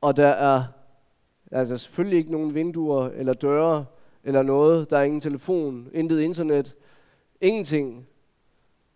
og 0.00 0.16
der 0.16 0.28
er 0.28 0.64
altså 1.50 1.76
selvfølgelig 1.76 2.18
ikke 2.18 2.32
nogen 2.32 2.54
vinduer 2.54 3.08
eller 3.08 3.32
døre 3.32 3.86
eller 4.24 4.42
noget. 4.42 4.90
Der 4.90 4.98
er 4.98 5.02
ingen 5.02 5.20
telefon, 5.20 5.88
intet 5.92 6.20
internet, 6.20 6.76
ingenting 7.40 8.06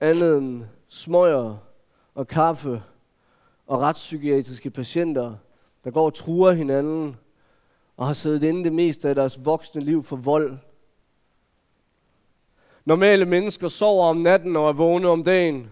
andet 0.01 0.39
end 0.39 0.65
smøger 0.89 1.57
og 2.15 2.27
kaffe 2.27 2.83
og 3.67 3.81
retspsykiatriske 3.81 4.71
patienter, 4.71 5.37
der 5.85 5.91
går 5.91 6.07
og 6.07 6.15
truer 6.15 6.53
hinanden 6.53 7.17
og 7.97 8.07
har 8.07 8.13
siddet 8.13 8.43
inde 8.43 8.65
det 8.65 8.73
meste 8.73 9.09
af 9.09 9.15
deres 9.15 9.45
voksne 9.45 9.81
liv 9.81 10.03
for 10.03 10.17
vold. 10.17 10.57
Normale 12.85 13.25
mennesker 13.25 13.69
sover 13.69 14.07
om 14.07 14.17
natten 14.17 14.57
og 14.57 14.69
er 14.69 14.73
vågne 14.73 15.09
om 15.09 15.25
dagen. 15.25 15.71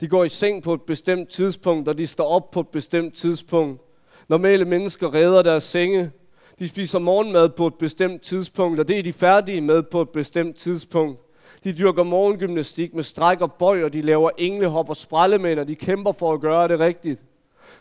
De 0.00 0.08
går 0.08 0.24
i 0.24 0.28
seng 0.28 0.62
på 0.62 0.74
et 0.74 0.82
bestemt 0.82 1.28
tidspunkt, 1.28 1.88
og 1.88 1.98
de 1.98 2.06
står 2.06 2.24
op 2.24 2.50
på 2.50 2.60
et 2.60 2.68
bestemt 2.68 3.14
tidspunkt. 3.14 3.82
Normale 4.28 4.64
mennesker 4.64 5.14
redder 5.14 5.42
deres 5.42 5.62
senge. 5.62 6.10
De 6.58 6.68
spiser 6.68 6.98
morgenmad 6.98 7.48
på 7.48 7.66
et 7.66 7.74
bestemt 7.74 8.22
tidspunkt, 8.22 8.80
og 8.80 8.88
det 8.88 8.98
er 8.98 9.02
de 9.02 9.12
færdige 9.12 9.60
med 9.60 9.82
på 9.82 10.00
et 10.00 10.10
bestemt 10.10 10.56
tidspunkt. 10.56 11.20
De 11.64 11.72
dyrker 11.72 12.02
morgengymnastik 12.02 12.94
med 12.94 13.02
stræk 13.02 13.40
og 13.40 13.52
bøj, 13.52 13.84
og 13.84 13.92
de 13.92 14.02
laver 14.02 14.30
englehop 14.38 14.88
og 14.88 14.96
sprællemænd, 14.96 15.58
og 15.58 15.68
de 15.68 15.74
kæmper 15.74 16.12
for 16.12 16.32
at 16.32 16.40
gøre 16.40 16.68
det 16.68 16.80
rigtigt. 16.80 17.20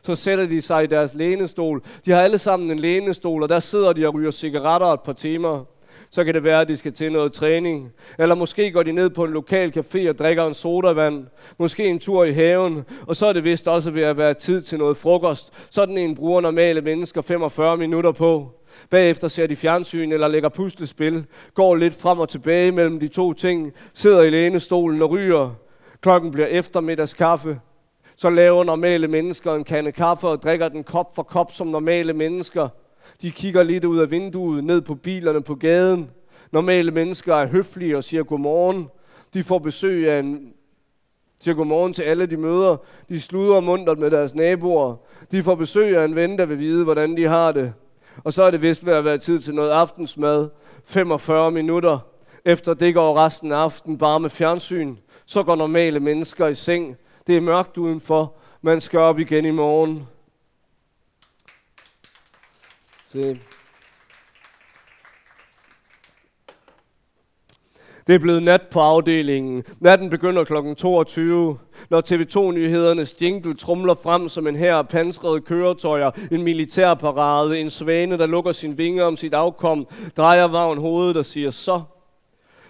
Så 0.03 0.15
sætter 0.15 0.45
de 0.45 0.61
sig 0.61 0.83
i 0.83 0.87
deres 0.87 1.13
lænestol. 1.15 1.81
De 2.05 2.11
har 2.11 2.21
alle 2.21 2.37
sammen 2.37 2.71
en 2.71 2.79
lænestol, 2.79 3.43
og 3.43 3.49
der 3.49 3.59
sidder 3.59 3.93
de 3.93 4.07
og 4.07 4.13
ryger 4.13 4.31
cigaretter 4.31 4.87
et 4.87 5.01
par 5.01 5.13
timer. 5.13 5.65
Så 6.09 6.23
kan 6.23 6.33
det 6.33 6.43
være, 6.43 6.61
at 6.61 6.67
de 6.67 6.77
skal 6.77 6.93
til 6.93 7.11
noget 7.11 7.33
træning. 7.33 7.91
Eller 8.19 8.35
måske 8.35 8.71
går 8.71 8.83
de 8.83 8.91
ned 8.91 9.09
på 9.09 9.23
en 9.23 9.31
lokal 9.31 9.73
café 9.77 10.09
og 10.09 10.17
drikker 10.17 10.45
en 10.45 10.53
sodavand. 10.53 11.25
Måske 11.57 11.85
en 11.85 11.99
tur 11.99 12.23
i 12.23 12.31
haven. 12.31 12.85
Og 13.07 13.15
så 13.15 13.25
er 13.25 13.33
det 13.33 13.43
vist 13.43 13.67
også 13.67 13.91
ved 13.91 14.01
at 14.01 14.17
være 14.17 14.33
tid 14.33 14.61
til 14.61 14.77
noget 14.77 14.97
frokost. 14.97 15.53
Sådan 15.69 15.97
en 15.97 16.15
bruger 16.15 16.41
normale 16.41 16.81
mennesker 16.81 17.21
45 17.21 17.77
minutter 17.77 18.11
på. 18.11 18.51
Bagefter 18.89 19.27
ser 19.27 19.47
de 19.47 19.55
fjernsyn 19.55 20.11
eller 20.11 20.27
lægger 20.27 20.49
puslespil, 20.49 21.25
går 21.53 21.75
lidt 21.75 21.93
frem 21.93 22.19
og 22.19 22.29
tilbage 22.29 22.71
mellem 22.71 22.99
de 22.99 23.07
to 23.07 23.33
ting, 23.33 23.73
sidder 23.93 24.21
i 24.21 24.29
lænestolen 24.29 25.01
og 25.01 25.09
ryger. 25.09 25.55
Klokken 26.01 26.31
bliver 26.31 26.47
eftermiddagskaffe. 26.47 27.59
Så 28.23 28.29
laver 28.29 28.63
normale 28.63 29.07
mennesker 29.07 29.53
en 29.53 29.63
kande 29.63 29.91
kaffe 29.91 30.27
og 30.27 30.43
drikker 30.43 30.67
den 30.67 30.83
kop 30.83 31.15
for 31.15 31.23
kop 31.23 31.51
som 31.51 31.67
normale 31.67 32.13
mennesker. 32.13 32.69
De 33.21 33.31
kigger 33.31 33.63
lidt 33.63 33.85
ud 33.85 33.99
af 33.99 34.11
vinduet, 34.11 34.63
ned 34.63 34.81
på 34.81 34.95
bilerne 34.95 35.41
på 35.41 35.55
gaden. 35.55 36.11
Normale 36.51 36.91
mennesker 36.91 37.35
er 37.35 37.47
høflige 37.47 37.97
og 37.97 38.03
siger 38.03 38.23
godmorgen. 38.23 38.89
De 39.33 39.43
får 39.43 39.59
besøg 39.59 40.11
af 40.11 40.19
en 40.19 40.53
siger 41.39 41.55
godmorgen 41.55 41.93
til 41.93 42.03
alle 42.03 42.25
de 42.25 42.37
møder. 42.37 42.77
De 43.09 43.21
sluder 43.21 43.59
muntert 43.59 43.99
med 43.99 44.11
deres 44.11 44.35
naboer. 44.35 44.95
De 45.31 45.43
får 45.43 45.55
besøg 45.55 45.97
af 45.97 46.05
en 46.05 46.15
ven, 46.15 46.37
der 46.37 46.45
vil 46.45 46.59
vide, 46.59 46.83
hvordan 46.83 47.17
de 47.17 47.27
har 47.27 47.51
det. 47.51 47.73
Og 48.23 48.33
så 48.33 48.43
er 48.43 48.51
det 48.51 48.61
vist 48.61 48.85
ved 48.85 48.93
at 48.93 49.05
være 49.05 49.17
tid 49.17 49.39
til 49.39 49.55
noget 49.55 49.71
aftensmad. 49.71 50.49
45 50.85 51.51
minutter. 51.51 51.99
Efter 52.45 52.73
det 52.73 52.93
går 52.93 53.17
resten 53.17 53.51
af 53.51 53.57
aftenen 53.57 53.97
bare 53.97 54.19
med 54.19 54.29
fjernsyn. 54.29 54.95
Så 55.25 55.43
går 55.43 55.55
normale 55.55 55.99
mennesker 55.99 56.47
i 56.47 56.55
seng. 56.55 56.97
Det 57.27 57.37
er 57.37 57.41
mørkt 57.41 57.77
udenfor. 57.77 58.33
Man 58.61 58.81
skal 58.81 58.99
op 58.99 59.19
igen 59.19 59.45
i 59.45 59.51
morgen. 59.51 60.07
Se. 63.07 63.39
Det 68.07 68.15
er 68.15 68.19
blevet 68.19 68.43
nat 68.43 68.61
på 68.61 68.79
afdelingen. 68.79 69.63
Natten 69.79 70.09
begynder 70.09 70.43
kl. 70.43 70.75
22, 70.77 71.57
når 71.89 72.01
TV2-nyhedernes 72.01 73.21
jingle 73.21 73.53
trumler 73.55 73.93
frem 73.93 74.29
som 74.29 74.47
en 74.47 74.55
her 74.55 74.81
pansrede 74.81 75.41
køretøjer, 75.41 76.11
en 76.31 76.41
militærparade, 76.41 77.59
en 77.59 77.69
svane, 77.69 78.17
der 78.17 78.25
lukker 78.25 78.51
sin 78.51 78.77
vinger 78.77 79.03
om 79.03 79.17
sit 79.17 79.33
afkom, 79.33 79.87
drejer 80.17 80.47
vagn 80.47 80.77
hovedet 80.77 81.17
og 81.17 81.25
siger 81.25 81.49
så. 81.49 81.81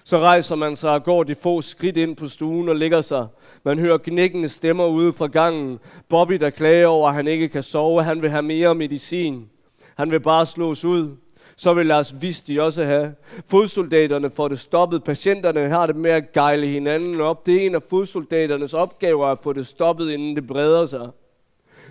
Så 0.04 0.20
rejser 0.20 0.56
man 0.56 0.76
sig 0.76 0.92
og 0.92 1.04
går 1.04 1.24
de 1.24 1.36
få 1.36 1.62
skridt 1.62 1.98
ind 1.98 2.16
på 2.16 2.28
stuen 2.28 2.70
og 2.70 2.76
ligger 2.76 3.02
sig. 3.02 3.28
Man 3.64 3.80
hører 3.80 3.98
knækkende 3.98 4.50
stemmer 4.50 4.86
ude 4.86 5.14
fra 5.14 5.28
gangen. 5.28 5.80
Bobby, 6.10 6.34
der 6.34 6.50
klager 6.50 6.88
over, 6.88 7.10
at 7.10 7.16
han 7.16 7.28
ikke 7.28 7.50
kan 7.50 7.64
sove. 7.64 8.04
Han 8.04 8.22
vil 8.22 8.30
have 8.30 8.44
mere 8.44 8.76
medicin. 8.76 9.50
Han 9.96 10.12
vil 10.12 10.20
bare 10.20 10.46
slås 10.46 10.86
ud 10.86 11.16
så 11.56 11.74
vil 11.74 11.86
Lars 11.86 12.22
Visti 12.22 12.58
også 12.58 12.84
have. 12.84 13.16
Fodsoldaterne 13.48 14.30
får 14.30 14.48
det 14.48 14.60
stoppet. 14.60 15.04
Patienterne 15.04 15.70
har 15.70 15.86
det 15.86 15.96
med 15.96 16.12
at 16.12 16.32
gejle 16.32 16.68
hinanden 16.68 17.22
op. 17.22 17.46
Det 17.46 17.56
er 17.56 17.66
en 17.66 17.76
af 17.76 17.84
fodsoldaternes 17.84 18.74
opgaver 18.74 19.28
at 19.28 19.40
få 19.40 19.54
det 19.54 19.68
stoppet, 19.68 20.12
inden 20.12 20.36
det 20.36 20.48
breder 20.48 20.86
sig. 20.86 21.10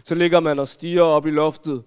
Så 0.05 0.14
ligger 0.14 0.40
man 0.40 0.59
og 0.59 0.68
stiger 0.68 1.03
op 1.03 1.27
i 1.27 1.31
loftet. 1.31 1.83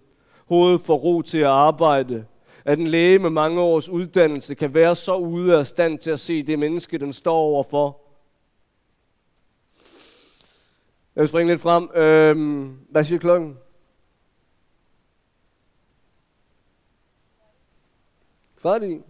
Hovedet 0.45 0.81
får 0.81 0.95
ro 0.95 1.21
til 1.21 1.37
at 1.37 1.45
arbejde. 1.45 2.25
At 2.65 2.79
en 2.79 2.87
læge 2.87 3.19
med 3.19 3.29
mange 3.29 3.61
års 3.61 3.89
uddannelse 3.89 4.55
kan 4.55 4.73
være 4.73 4.95
så 4.95 5.15
ude 5.15 5.57
af 5.57 5.65
stand 5.65 5.99
til 5.99 6.11
at 6.11 6.19
se 6.19 6.43
det 6.43 6.59
menneske, 6.59 6.97
den 6.97 7.13
står 7.13 7.35
overfor. 7.35 8.01
Jeg 11.15 11.21
vil 11.21 11.29
springe 11.29 11.53
lidt 11.53 11.61
frem. 11.61 11.89
Øhm, 11.95 12.79
hvad 12.89 13.03
siger 13.03 13.19
klokken? 13.19 13.57
Færdig? 18.57 19.03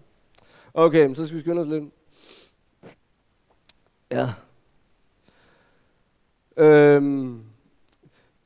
Okay, 0.73 1.13
så 1.13 1.25
skal 1.25 1.35
vi 1.35 1.41
skynde 1.41 1.61
os 1.61 1.67
lidt. 1.67 1.93
Ja. 4.11 4.27
Øhm, 6.57 7.44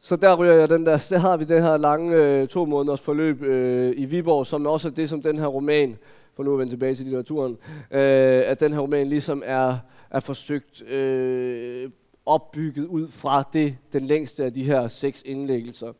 så 0.09 0.15
der 0.15 0.35
ryger 0.35 0.53
jeg 0.53 0.69
den 0.69 0.85
der, 0.85 0.97
så 0.97 1.17
har 1.17 1.37
vi 1.37 1.43
det 1.43 1.63
her 1.63 1.77
lange 1.77 2.15
øh, 2.15 2.47
to 2.47 2.65
måneders 2.65 3.01
forløb 3.01 3.41
øh, 3.41 3.93
i 3.97 4.05
Viborg, 4.05 4.45
som 4.45 4.65
også 4.65 4.87
er 4.87 4.91
det, 4.91 5.09
som 5.09 5.21
den 5.21 5.39
her 5.39 5.45
roman, 5.45 5.97
for 6.35 6.43
nu 6.43 6.53
at 6.53 6.59
vende 6.59 6.71
tilbage 6.71 6.95
til 6.95 7.05
litteraturen, 7.05 7.57
øh, 7.91 8.43
at 8.45 8.59
den 8.59 8.73
her 8.73 8.79
roman 8.79 9.07
ligesom 9.07 9.43
er, 9.45 9.77
er 10.09 10.19
forsøgt 10.19 10.89
øh, 10.89 11.89
opbygget 12.25 12.85
ud 12.85 13.07
fra 13.07 13.43
det, 13.53 13.77
den 13.93 14.05
længste 14.05 14.45
af 14.45 14.53
de 14.53 14.63
her 14.63 14.87
seks 14.87 15.23
indlæggelser. 15.25 15.93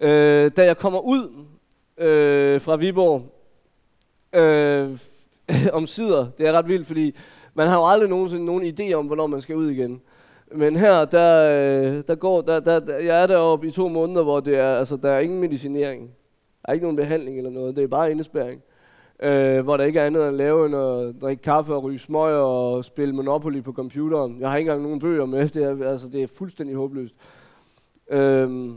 Øh, 0.00 0.50
da 0.56 0.64
jeg 0.64 0.76
kommer 0.76 1.00
ud 1.00 1.44
øh, 1.98 2.60
fra 2.60 2.76
Viborg, 2.76 3.22
øh, 4.32 4.98
om 5.78 5.86
sider. 5.86 6.26
Det 6.38 6.46
er 6.46 6.52
ret 6.52 6.68
vildt, 6.68 6.86
fordi 6.86 7.14
man 7.54 7.68
har 7.68 7.76
jo 7.76 7.86
aldrig 7.86 8.10
nogensinde 8.10 8.44
nogen 8.44 8.74
idé 8.74 8.92
om, 8.92 9.06
hvornår 9.06 9.26
man 9.26 9.40
skal 9.40 9.56
ud 9.56 9.70
igen. 9.70 10.00
Men 10.54 10.76
her, 10.76 11.04
der, 11.04 11.44
øh, 11.44 12.02
der 12.06 12.14
går, 12.14 12.40
der, 12.40 12.60
der, 12.60 12.80
der, 12.80 12.96
jeg 12.96 13.22
er 13.22 13.26
deroppe 13.26 13.68
i 13.68 13.70
to 13.70 13.88
måneder, 13.88 14.22
hvor 14.22 14.40
det 14.40 14.58
er, 14.58 14.74
altså, 14.74 14.96
der 14.96 15.10
er 15.10 15.20
ingen 15.20 15.40
medicinering. 15.40 16.10
Der 16.62 16.68
er 16.68 16.72
ikke 16.72 16.84
nogen 16.84 16.96
behandling 16.96 17.36
eller 17.36 17.50
noget. 17.50 17.76
Det 17.76 17.84
er 17.84 17.88
bare 17.88 18.10
indespærring. 18.10 18.62
Øh, 19.22 19.60
hvor 19.60 19.76
der 19.76 19.84
ikke 19.84 20.00
er 20.00 20.06
andet 20.06 20.20
at 20.20 20.34
lave 20.34 20.66
end 20.66 20.76
at 20.76 21.22
drikke 21.22 21.42
kaffe 21.42 21.74
og 21.74 21.82
ryge 21.82 21.98
smøg 21.98 22.34
og 22.34 22.84
spille 22.84 23.14
Monopoly 23.14 23.62
på 23.62 23.72
computeren. 23.72 24.40
Jeg 24.40 24.50
har 24.50 24.56
ikke 24.56 24.68
engang 24.68 24.82
nogen 24.82 25.00
bøger 25.00 25.26
med. 25.26 25.48
Det 25.54 25.64
er, 25.64 25.90
altså, 25.90 26.08
det 26.08 26.22
er 26.22 26.26
fuldstændig 26.26 26.76
håbløst. 26.76 27.14
Øh, 28.10 28.70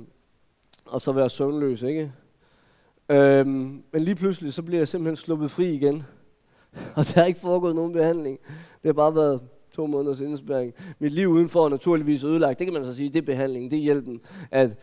og 0.85 1.01
så 1.01 1.11
være 1.11 1.29
søvnløs, 1.29 1.81
ikke? 1.81 2.11
Øh, 3.09 3.47
men 3.47 3.81
lige 3.93 4.15
pludselig, 4.15 4.53
så 4.53 4.61
bliver 4.61 4.79
jeg 4.79 4.87
simpelthen 4.87 5.15
sluppet 5.15 5.51
fri 5.51 5.73
igen. 5.73 6.03
Og 6.95 7.05
der 7.05 7.21
er 7.21 7.25
ikke 7.25 7.39
foregået 7.39 7.75
nogen 7.75 7.93
behandling. 7.93 8.39
Det 8.81 8.85
har 8.85 8.93
bare 8.93 9.15
været 9.15 9.41
to 9.73 9.87
måneders 9.87 10.19
indespæring. 10.19 10.73
Mit 10.99 11.13
liv 11.13 11.27
udenfor 11.27 11.65
er 11.65 11.69
naturligvis 11.69 12.23
ødelagt. 12.23 12.59
Det 12.59 12.67
kan 12.67 12.73
man 12.73 12.85
så 12.85 12.95
sige, 12.95 13.09
det 13.09 13.17
er 13.17 13.25
behandlingen, 13.25 13.71
det 13.71 13.77
er 13.77 13.83
hjælpen. 13.83 14.21
At 14.51 14.77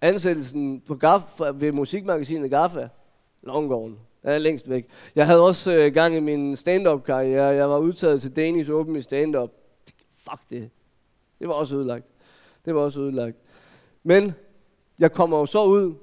ansættelsen 0.00 0.80
på 0.80 0.94
GAF, 0.94 1.40
ved 1.54 1.72
musikmagasinet 1.72 2.50
Gaffa, 2.50 2.78
long 2.78 2.88
gone. 2.88 3.68
Longgården, 3.68 3.98
er 4.22 4.38
længst 4.38 4.70
væk. 4.70 4.86
Jeg 5.14 5.26
havde 5.26 5.42
også 5.46 5.72
øh, 5.72 5.94
gang 5.94 6.16
i 6.16 6.20
min 6.20 6.56
stand-up 6.56 7.04
karriere. 7.04 7.46
Jeg 7.46 7.70
var 7.70 7.78
udtaget 7.78 8.20
til 8.20 8.36
Danish 8.36 8.70
Open 8.70 8.96
i 8.96 9.02
stand-up. 9.02 9.50
Fuck 10.16 10.50
det. 10.50 10.70
Det 11.38 11.48
var 11.48 11.54
også 11.54 11.76
ødelagt. 11.76 12.06
Det 12.64 12.74
var 12.74 12.80
også 12.80 13.00
ødelagt. 13.00 13.36
Men 14.02 14.32
jeg 14.98 15.12
kommer 15.12 15.38
jo 15.38 15.46
så 15.46 15.64
ud 15.64 15.94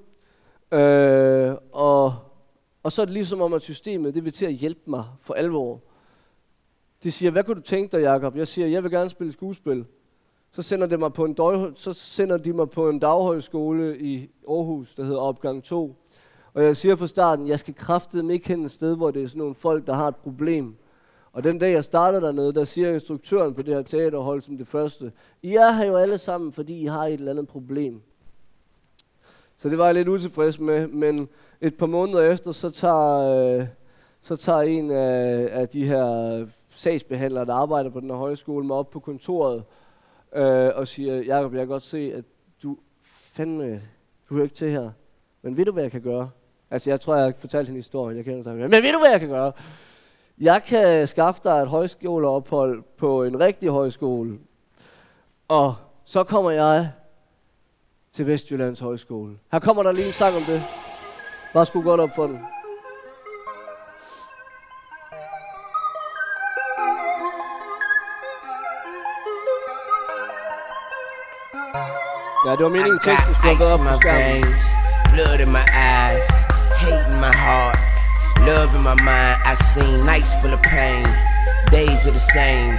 Øh, 0.74 1.54
og, 1.72 2.14
og 2.82 2.92
så 2.92 3.02
er 3.02 3.06
det 3.06 3.12
ligesom 3.12 3.40
om, 3.40 3.52
at 3.52 3.62
systemet 3.62 4.14
det 4.14 4.24
vil 4.24 4.32
til 4.32 4.46
at 4.46 4.52
hjælpe 4.52 4.80
mig 4.86 5.04
for 5.20 5.34
alvor. 5.34 5.80
De 7.04 7.12
siger, 7.12 7.30
hvad 7.30 7.44
kunne 7.44 7.54
du 7.54 7.60
tænke 7.60 7.96
dig, 7.96 8.02
Jakob? 8.02 8.36
Jeg 8.36 8.48
siger, 8.48 8.66
jeg 8.66 8.82
vil 8.82 8.90
gerne 8.90 9.10
spille 9.10 9.32
skuespil. 9.32 9.84
Så 10.52 10.62
sender, 10.62 10.86
de 10.86 10.96
mig 10.96 11.12
på 11.12 11.24
en 11.24 11.34
døg, 11.34 11.72
så 11.74 11.92
sender 11.92 12.36
de 12.36 12.52
mig 12.52 12.70
på 12.70 12.88
en 12.88 12.98
daghøjskole 12.98 13.98
i 13.98 14.30
Aarhus, 14.48 14.94
der 14.94 15.04
hedder 15.04 15.20
Opgang 15.20 15.64
2. 15.64 15.96
Og 16.54 16.64
jeg 16.64 16.76
siger 16.76 16.96
fra 16.96 17.06
starten, 17.06 17.48
jeg 17.48 17.58
skal 17.58 17.74
kraftedeme 17.74 18.32
ikke 18.32 18.48
hen 18.48 18.64
et 18.64 18.70
sted, 18.70 18.96
hvor 18.96 19.10
det 19.10 19.22
er 19.22 19.26
sådan 19.26 19.38
nogle 19.38 19.54
folk, 19.54 19.86
der 19.86 19.94
har 19.94 20.08
et 20.08 20.16
problem. 20.16 20.76
Og 21.32 21.44
den 21.44 21.58
dag 21.58 21.72
jeg 21.72 21.84
starter 21.84 22.20
dernede, 22.20 22.54
der 22.54 22.64
siger 22.64 22.94
instruktøren 22.94 23.54
på 23.54 23.62
det 23.62 23.74
her 23.74 23.82
teaterhold 23.82 24.42
som 24.42 24.58
det 24.58 24.68
første, 24.68 25.12
I 25.42 25.54
er 25.54 25.72
her 25.72 25.86
jo 25.86 25.96
alle 25.96 26.18
sammen, 26.18 26.52
fordi 26.52 26.80
I 26.80 26.86
har 26.86 27.06
et 27.06 27.12
eller 27.12 27.32
andet 27.32 27.48
problem. 27.48 28.00
Så 29.56 29.68
det 29.68 29.78
var 29.78 29.84
jeg 29.84 29.94
lidt 29.94 30.08
utilfreds 30.08 30.58
med, 30.58 30.88
men 30.88 31.28
et 31.60 31.74
par 31.74 31.86
måneder 31.86 32.30
efter, 32.30 32.52
så 32.52 32.70
tager, 32.70 33.18
øh, 33.58 33.66
så 34.22 34.36
tager 34.36 34.60
en 34.60 34.90
af, 34.90 35.48
af 35.52 35.68
de 35.68 35.86
her 35.86 36.46
sagsbehandlere, 36.74 37.44
der 37.44 37.54
arbejder 37.54 37.90
på 37.90 38.00
den 38.00 38.10
her 38.10 38.16
højskole, 38.16 38.66
mig 38.66 38.76
op 38.76 38.90
på 38.90 39.00
kontoret 39.00 39.64
øh, 40.34 40.70
og 40.74 40.88
siger, 40.88 41.14
Jacob, 41.14 41.52
jeg 41.52 41.60
kan 41.60 41.68
godt 41.68 41.82
se, 41.82 42.12
at 42.14 42.24
du 42.62 42.78
fandme, 43.04 43.82
du 44.28 44.34
hører 44.34 44.44
ikke 44.44 44.56
til 44.56 44.70
her. 44.70 44.90
Men 45.42 45.56
ved 45.56 45.64
du, 45.64 45.72
hvad 45.72 45.82
jeg 45.82 45.92
kan 45.92 46.02
gøre? 46.02 46.30
Altså, 46.70 46.90
jeg 46.90 47.00
tror, 47.00 47.14
jeg 47.14 47.24
har 47.24 47.32
fortalt 47.38 47.66
hende 47.66 47.78
historien, 47.78 48.16
jeg 48.16 48.24
kender 48.24 48.42
dig. 48.42 48.56
Men 48.56 48.82
ved 48.82 48.92
du, 48.92 48.98
hvad 48.98 49.10
jeg 49.10 49.20
kan 49.20 49.28
gøre? 49.28 49.52
Jeg 50.38 50.62
kan 50.62 51.06
skaffe 51.06 51.40
dig 51.44 51.62
et 51.62 51.68
højskoleophold 51.68 52.82
på 52.96 53.24
en 53.24 53.40
rigtig 53.40 53.68
højskole, 53.68 54.38
og 55.48 55.74
så 56.04 56.24
kommer 56.24 56.50
jeg 56.50 56.90
til 58.12 58.26
Vestjyllands 58.26 58.80
Højskole. 58.80 59.38
Her 59.52 59.58
kommer 59.58 59.82
der 59.82 59.92
lige 59.92 60.06
en 60.06 60.12
sang 60.12 60.36
om 60.36 60.42
det. 60.42 60.62
Bare 61.52 61.66
skulle 61.66 61.90
godt 61.90 62.00
op 62.00 62.10
for 62.14 62.26
den. 62.26 62.38
Det 72.44 72.62
var 72.62 72.68
meningen, 72.68 73.00
teksten 73.04 73.34
skulle 73.34 73.48
have 73.48 73.60
været 73.60 73.72
op 73.72 73.80
på 73.80 74.00
skærmen. 74.00 74.54
Blood 75.12 75.40
in 75.44 75.52
my 75.58 75.66
eyes, 75.96 76.26
hate 76.82 77.04
in 77.12 77.18
my 77.20 77.34
heart 77.44 77.78
Love 78.44 78.74
in 78.74 78.82
my 78.82 78.94
mind, 79.00 79.40
I 79.46 79.54
seen 79.54 80.04
nights 80.04 80.34
full 80.34 80.52
of 80.52 80.60
pain. 80.60 81.06
Days 81.70 82.06
are 82.06 82.10
the 82.10 82.26
same. 82.36 82.78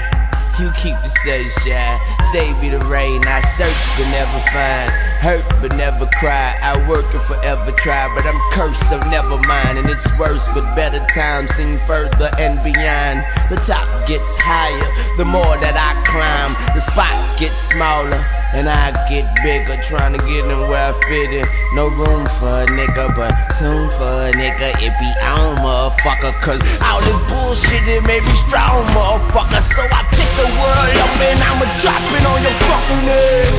You 0.59 0.69
keep 0.77 0.95
the 1.01 1.09
sunshine, 1.09 1.99
save 2.31 2.61
me 2.61 2.69
the 2.69 2.77
rain. 2.85 3.25
I 3.25 3.41
search 3.41 3.81
but 3.97 4.07
never 4.13 4.39
find, 4.53 4.91
hurt 5.25 5.45
but 5.61 5.75
never 5.75 6.05
cry. 6.21 6.55
I 6.61 6.87
work 6.87 7.11
and 7.15 7.23
forever 7.23 7.71
try, 7.71 8.13
but 8.13 8.25
I'm 8.27 8.39
cursed, 8.51 8.87
so 8.87 8.99
never 9.09 9.37
mind. 9.47 9.79
And 9.79 9.89
it's 9.89 10.07
worse, 10.19 10.47
but 10.53 10.75
better 10.75 11.03
times 11.15 11.49
seem 11.55 11.79
further 11.87 12.29
and 12.37 12.61
beyond. 12.63 13.25
The 13.49 13.57
top 13.65 13.87
gets 14.07 14.37
higher, 14.37 15.17
the 15.17 15.25
more 15.25 15.57
that 15.65 15.75
I 15.75 15.91
climb. 16.05 16.53
The 16.75 16.81
spot 16.81 17.39
gets 17.39 17.57
smaller. 17.57 18.23
And 18.55 18.71
I 18.71 18.95
get 19.11 19.27
bigger, 19.43 19.75
trying 19.83 20.15
to 20.15 20.21
get 20.23 20.47
in 20.47 20.59
where 20.71 20.79
I 20.79 20.95
fit 21.11 21.27
in. 21.27 21.43
No 21.75 21.91
room 21.91 22.23
for 22.39 22.63
a 22.63 22.65
nigga, 22.71 23.11
but 23.11 23.35
soon 23.51 23.91
for 23.99 24.07
a 24.07 24.31
nigga, 24.31 24.71
it 24.79 24.95
be 24.95 25.09
on, 25.27 25.59
motherfucker. 25.59 26.31
Cause 26.39 26.63
all 26.79 27.03
this 27.03 27.19
bullshit, 27.27 27.83
it 27.83 27.99
made 28.07 28.23
me 28.23 28.35
strong, 28.47 28.87
motherfucker. 28.95 29.59
So 29.59 29.83
I 29.83 30.07
pick 30.07 30.29
the 30.39 30.47
world 30.55 30.95
up 31.03 31.19
and 31.19 31.39
I'ma 31.43 31.67
drop 31.83 31.99
it 31.99 32.23
on 32.23 32.39
your 32.39 32.55
fucking 32.63 33.03
head. 33.03 33.51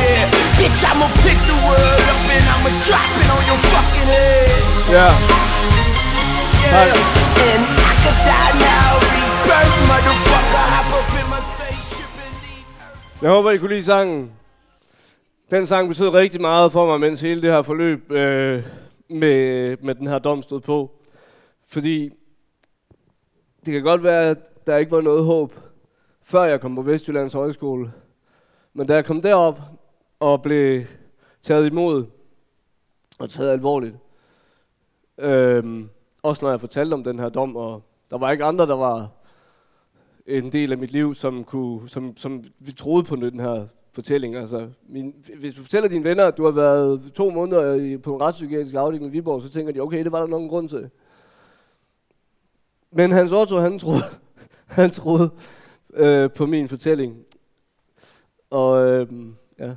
Yeah, 0.00 0.24
bitch, 0.56 0.80
I'ma 0.80 1.12
pick 1.20 1.36
the 1.44 1.56
world 1.68 2.00
up 2.08 2.24
and 2.32 2.44
I'ma 2.48 2.72
drop 2.80 3.12
it 3.12 3.28
on 3.28 3.42
your 3.44 3.60
fucking 3.76 4.08
head. 4.08 4.56
Ja. 4.88 5.12
Yeah, 6.64 6.96
and 7.44 7.60
I 7.60 7.92
could 8.00 8.18
die 8.24 8.56
now, 8.56 9.04
rebirth, 9.04 9.76
motherfucker. 9.84 10.64
Hop 10.72 10.88
up 10.96 11.12
in 11.12 11.28
my 11.28 11.35
Jeg 13.22 13.30
håber, 13.30 13.50
I 13.50 13.58
kunne 13.58 13.74
lide 13.74 13.84
sangen. 13.84 14.32
Den 15.50 15.66
sang 15.66 15.88
betød 15.88 16.08
rigtig 16.08 16.40
meget 16.40 16.72
for 16.72 16.86
mig, 16.86 17.00
mens 17.00 17.20
hele 17.20 17.42
det 17.42 17.52
her 17.52 17.62
forløb 17.62 18.10
øh, 18.10 18.64
med, 19.08 19.76
med 19.76 19.94
den 19.94 20.06
her 20.06 20.18
dom 20.18 20.42
stod 20.42 20.60
på. 20.60 20.90
Fordi 21.66 22.10
det 23.64 23.72
kan 23.72 23.82
godt 23.82 24.02
være, 24.02 24.30
at 24.30 24.66
der 24.66 24.76
ikke 24.76 24.92
var 24.92 25.00
noget 25.00 25.24
håb, 25.24 25.54
før 26.22 26.44
jeg 26.44 26.60
kom 26.60 26.74
på 26.74 26.82
Vestjyllands 26.82 27.32
Højskole. 27.32 27.92
Men 28.74 28.86
da 28.86 28.94
jeg 28.94 29.04
kom 29.04 29.22
derop 29.22 29.60
og 30.20 30.42
blev 30.42 30.84
taget 31.42 31.66
imod 31.66 32.06
og 33.18 33.30
taget 33.30 33.52
alvorligt, 33.52 33.96
øh, 35.18 35.84
også 36.22 36.44
når 36.44 36.50
jeg 36.50 36.60
fortalte 36.60 36.94
om 36.94 37.04
den 37.04 37.18
her 37.18 37.28
dom, 37.28 37.56
og 37.56 37.82
der 38.10 38.18
var 38.18 38.30
ikke 38.30 38.44
andre, 38.44 38.66
der 38.66 38.76
var 38.76 39.10
en 40.26 40.52
del 40.52 40.72
af 40.72 40.78
mit 40.78 40.92
liv, 40.92 41.14
som, 41.14 41.44
kunne, 41.44 41.88
som, 41.88 42.16
som 42.16 42.44
vi 42.58 42.72
troede 42.72 43.04
på 43.04 43.16
den 43.16 43.40
her 43.40 43.66
fortælling. 43.92 44.36
Altså, 44.36 44.68
min, 44.88 45.14
hvis 45.38 45.54
du 45.54 45.62
fortæller 45.62 45.88
dine 45.88 46.04
venner, 46.04 46.24
at 46.26 46.36
du 46.36 46.44
har 46.44 46.50
været 46.50 47.12
to 47.14 47.30
måneder 47.30 47.74
i, 47.74 47.96
på 47.96 48.14
en 48.14 48.20
retspsykiatrisk 48.20 48.74
afdeling 48.74 49.06
i 49.06 49.10
Viborg, 49.10 49.42
så 49.42 49.48
tænker 49.48 49.72
de, 49.72 49.80
okay, 49.80 50.04
det 50.04 50.12
var 50.12 50.20
der 50.20 50.26
nok 50.26 50.42
en 50.42 50.48
grund 50.48 50.68
til. 50.68 50.90
Men 52.90 53.12
Hans 53.12 53.32
Otto, 53.32 53.56
han 53.56 53.78
troede, 53.78 54.02
han 54.66 54.90
troede 54.90 55.30
øh, 55.94 56.30
på 56.30 56.46
min 56.46 56.68
fortælling. 56.68 57.16
Og 58.50 58.86
øh, 58.86 59.08
ja, 59.58 59.74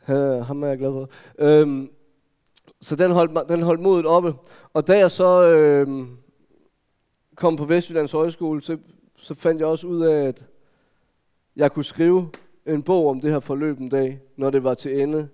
Han- 0.00 0.42
ham 0.42 0.62
er 0.62 0.68
jeg 0.68 0.78
glad 0.78 0.92
for. 0.92 1.08
Øh, 1.38 1.88
så 2.80 2.96
den 2.96 3.10
holdt, 3.10 3.48
den 3.48 3.62
holdt 3.62 3.80
modet 3.80 4.06
oppe. 4.06 4.34
Og 4.72 4.86
da 4.86 4.98
jeg 4.98 5.10
så 5.10 5.44
øh, 5.50 6.06
kom 7.36 7.56
på 7.56 7.64
Vestjyllands 7.64 8.12
Højskole, 8.12 8.62
så, 8.62 8.78
så 9.20 9.34
fandt 9.34 9.60
jeg 9.60 9.68
også 9.68 9.86
ud 9.86 10.04
af, 10.04 10.26
at 10.26 10.44
jeg 11.56 11.72
kunne 11.72 11.84
skrive 11.84 12.28
en 12.66 12.82
bog 12.82 13.08
om 13.08 13.20
det 13.20 13.32
her 13.32 13.40
forløb 13.40 13.78
en 13.78 13.88
dag, 13.88 14.20
når 14.36 14.50
det 14.50 14.64
var 14.64 14.74
til 14.74 15.02
ende. 15.02 15.28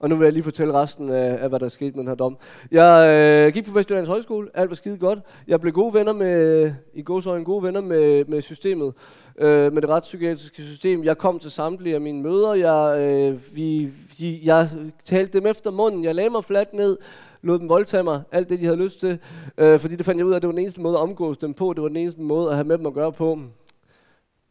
Og 0.00 0.08
nu 0.08 0.16
vil 0.16 0.24
jeg 0.24 0.32
lige 0.32 0.42
fortælle 0.42 0.74
resten 0.74 1.10
af, 1.10 1.42
af 1.42 1.48
hvad 1.48 1.60
der 1.60 1.68
skete 1.68 1.90
med 1.90 2.00
den 2.00 2.08
her 2.08 2.14
dom. 2.14 2.38
Jeg 2.70 3.08
øh, 3.08 3.52
gik 3.52 3.64
på 3.64 3.74
Vestjyllands 3.74 4.08
Højskole, 4.08 4.48
alt 4.54 4.70
var 4.70 4.76
skide 4.76 4.98
godt. 4.98 5.18
Jeg 5.46 5.60
blev 5.60 5.72
gode 5.72 5.94
venner 5.94 6.12
med, 6.12 6.72
i 6.94 7.02
gåsøjne 7.02 7.44
gode 7.44 7.62
venner 7.62 7.80
med, 7.80 8.24
med 8.24 8.42
systemet, 8.42 8.94
øh, 9.38 9.72
med 9.72 9.82
det 9.82 9.90
retspsykiatriske 9.90 10.62
system. 10.62 11.04
Jeg 11.04 11.18
kom 11.18 11.38
til 11.38 11.50
samtlige 11.50 11.94
af 11.94 12.00
mine 12.00 12.22
møder, 12.22 12.54
jeg, 12.54 13.00
øh, 13.00 13.56
vi, 13.56 13.90
vi, 14.18 14.40
jeg 14.44 14.70
talte 15.04 15.38
dem 15.38 15.46
efter 15.46 15.70
munden, 15.70 16.04
jeg 16.04 16.14
lagde 16.14 16.30
mig 16.30 16.44
fladt 16.44 16.74
ned, 16.74 16.98
lod 17.42 17.58
dem 17.58 17.68
voldtage 17.68 18.02
mig, 18.02 18.22
alt 18.32 18.48
det 18.48 18.60
de 18.60 18.64
havde 18.64 18.84
lyst 18.84 19.00
til, 19.00 19.18
øh, 19.58 19.80
fordi 19.80 19.96
det 19.96 20.06
fandt 20.06 20.18
jeg 20.18 20.26
ud 20.26 20.32
af, 20.32 20.36
at 20.36 20.42
det 20.42 20.48
var 20.48 20.52
den 20.52 20.62
eneste 20.62 20.80
måde 20.80 20.94
at 20.94 21.00
omgås 21.00 21.38
dem 21.38 21.54
på, 21.54 21.72
det 21.72 21.82
var 21.82 21.88
den 21.88 21.96
eneste 21.96 22.20
måde 22.20 22.50
at 22.50 22.56
have 22.56 22.66
med 22.66 22.78
dem 22.78 22.86
at 22.86 22.94
gøre 22.94 23.12
på. 23.12 23.38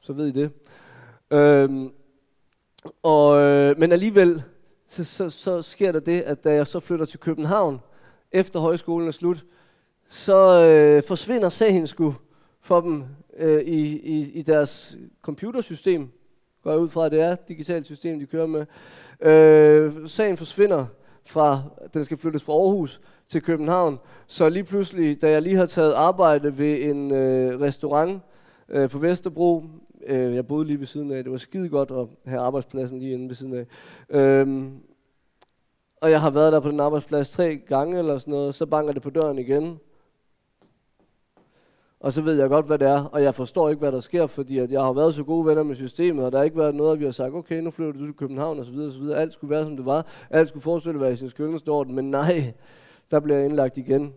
Så 0.01 0.13
ved 0.13 0.27
I 0.27 0.31
det. 0.31 0.51
Øh, 1.31 1.89
og, 3.03 3.41
øh, 3.41 3.79
men 3.79 3.91
alligevel, 3.91 4.43
så, 4.89 5.03
så, 5.03 5.29
så 5.29 5.61
sker 5.61 5.91
der 5.91 5.99
det, 5.99 6.21
at 6.21 6.43
da 6.43 6.53
jeg 6.53 6.67
så 6.67 6.79
flytter 6.79 7.05
til 7.05 7.19
København, 7.19 7.79
efter 8.31 8.59
højskolen 8.59 9.07
er 9.07 9.11
slut, 9.11 9.45
så 10.07 10.65
øh, 10.65 11.03
forsvinder 11.07 11.49
sagen 11.49 11.87
sgu 11.87 12.15
for 12.61 12.81
dem 12.81 13.03
øh, 13.37 13.61
i, 13.61 13.99
i, 13.99 14.31
i 14.31 14.41
deres 14.41 14.97
computersystem. 15.21 16.09
Går 16.63 16.71
jeg 16.71 16.79
ud 16.79 16.89
fra, 16.89 17.05
at 17.05 17.11
det 17.11 17.21
er 17.21 17.31
et 17.31 17.47
digitalt 17.47 17.85
system, 17.85 18.19
de 18.19 18.25
kører 18.25 18.47
med. 18.47 18.65
Øh, 19.21 20.09
sagen 20.09 20.37
forsvinder 20.37 20.85
fra, 21.29 21.61
den 21.93 22.05
skal 22.05 22.17
flyttes 22.17 22.43
fra 22.43 22.53
Aarhus 22.53 23.01
til 23.29 23.41
København. 23.41 23.99
Så 24.27 24.49
lige 24.49 24.63
pludselig, 24.63 25.21
da 25.21 25.31
jeg 25.31 25.41
lige 25.41 25.55
har 25.55 25.65
taget 25.65 25.93
arbejde 25.93 26.57
ved 26.57 26.81
en 26.81 27.11
øh, 27.11 27.61
restaurant 27.61 28.21
øh, 28.69 28.89
på 28.89 28.99
Vesterbro, 28.99 29.63
øh, 30.07 30.35
jeg 30.35 30.47
boede 30.47 30.65
lige 30.65 30.79
ved 30.79 30.87
siden 30.87 31.11
af, 31.11 31.23
det 31.23 31.31
var 31.31 31.37
skide 31.37 31.69
godt 31.69 31.91
at 31.91 32.31
have 32.31 32.41
arbejdspladsen 32.41 32.99
lige 32.99 33.13
inde 33.13 33.27
ved 33.27 33.35
siden 33.35 33.53
af. 33.53 33.65
Øhm, 34.09 34.71
og 36.01 36.11
jeg 36.11 36.21
har 36.21 36.29
været 36.29 36.53
der 36.53 36.59
på 36.59 36.71
den 36.71 36.79
arbejdsplads 36.79 37.29
tre 37.29 37.57
gange 37.57 37.99
eller 37.99 38.17
sådan 38.17 38.31
noget, 38.31 38.55
så 38.55 38.65
banker 38.65 38.93
det 38.93 39.01
på 39.01 39.09
døren 39.09 39.39
igen. 39.39 39.79
Og 41.99 42.13
så 42.13 42.21
ved 42.21 42.39
jeg 42.39 42.49
godt, 42.49 42.65
hvad 42.65 42.77
det 42.79 42.87
er, 42.87 43.03
og 43.03 43.23
jeg 43.23 43.35
forstår 43.35 43.69
ikke, 43.69 43.79
hvad 43.79 43.91
der 43.91 43.99
sker, 43.99 44.27
fordi 44.27 44.57
at 44.57 44.71
jeg 44.71 44.81
har 44.81 44.93
været 44.93 45.15
så 45.15 45.23
gode 45.23 45.45
venner 45.45 45.63
med 45.63 45.75
systemet, 45.75 46.25
og 46.25 46.31
der 46.31 46.37
har 46.37 46.45
ikke 46.45 46.57
været 46.57 46.75
noget, 46.75 46.93
at 46.93 46.99
vi 46.99 47.05
har 47.05 47.11
sagt, 47.11 47.33
okay, 47.33 47.61
nu 47.61 47.71
flytter 47.71 47.93
du 47.93 48.05
til 48.05 48.13
København, 48.13 48.59
og 48.59 48.65
så 48.65 48.71
videre, 48.71 48.87
og 48.87 48.93
så 48.93 48.99
videre. 48.99 49.19
Alt 49.19 49.33
skulle 49.33 49.51
være, 49.51 49.63
som 49.63 49.77
det 49.77 49.85
var. 49.85 50.05
Alt 50.29 50.49
skulle 50.49 50.63
forestille 50.63 50.95
at 50.95 51.01
være 51.01 51.13
i 51.13 51.15
sin 51.15 51.29
skønneste 51.29 51.69
orden, 51.69 51.95
men 51.95 52.11
nej, 52.11 52.53
der 53.11 53.19
bliver 53.19 53.37
jeg 53.37 53.45
indlagt 53.45 53.77
igen. 53.77 54.13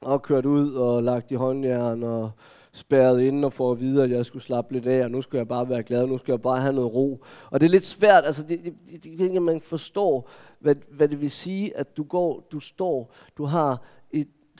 Og 0.00 0.22
kørt 0.22 0.46
ud 0.46 0.74
og 0.74 1.02
lagt 1.02 1.30
i 1.30 1.34
håndjern 1.34 2.02
og 2.02 2.30
spærret 2.72 3.20
inde 3.20 3.46
og 3.46 3.52
for 3.52 3.72
at 3.72 3.80
vide, 3.80 4.02
at 4.02 4.10
jeg 4.10 4.24
skulle 4.24 4.42
slappe 4.42 4.72
lidt 4.72 4.86
af, 4.86 5.04
og 5.04 5.10
nu 5.10 5.22
skal 5.22 5.36
jeg 5.36 5.48
bare 5.48 5.68
være 5.68 5.82
glad, 5.82 6.06
nu 6.06 6.18
skal 6.18 6.32
jeg 6.32 6.42
bare 6.42 6.60
have 6.60 6.72
noget 6.72 6.94
ro. 6.94 7.24
Og 7.50 7.60
det 7.60 7.66
er 7.66 7.70
lidt 7.70 7.84
svært, 7.84 8.24
altså 8.26 8.42
det, 8.42 8.60
det, 8.64 9.04
det, 9.04 9.18
det 9.18 9.42
man 9.42 9.60
forstår, 9.60 10.28
hvad, 10.58 10.74
hvad 10.90 11.08
det 11.08 11.20
vil 11.20 11.30
sige, 11.30 11.76
at 11.76 11.96
du 11.96 12.02
går, 12.02 12.46
du 12.52 12.60
står, 12.60 13.12
du 13.38 13.44
har 13.44 13.82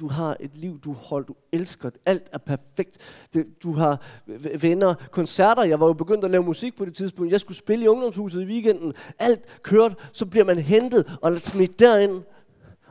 du 0.00 0.08
har 0.08 0.36
et 0.40 0.56
liv, 0.56 0.80
du 0.80 0.92
holder, 0.92 1.26
du 1.26 1.34
elsker, 1.52 1.90
alt 2.06 2.28
er 2.32 2.38
perfekt. 2.38 2.98
Det, 3.34 3.46
du 3.62 3.72
har 3.72 4.02
venner, 4.60 4.94
koncerter. 5.10 5.62
Jeg 5.64 5.80
var 5.80 5.86
jo 5.86 5.92
begyndt 5.92 6.24
at 6.24 6.30
lave 6.30 6.42
musik 6.42 6.76
på 6.76 6.84
det 6.84 6.94
tidspunkt. 6.94 7.32
Jeg 7.32 7.40
skulle 7.40 7.58
spille 7.58 7.84
i 7.84 7.88
ungdomshuset 7.88 8.42
i 8.42 8.44
weekenden. 8.44 8.92
Alt 9.18 9.62
kørt, 9.62 10.10
så 10.12 10.26
bliver 10.26 10.44
man 10.44 10.58
hentet 10.58 11.18
og 11.22 11.40
smidt 11.40 11.80
derind. 11.80 12.22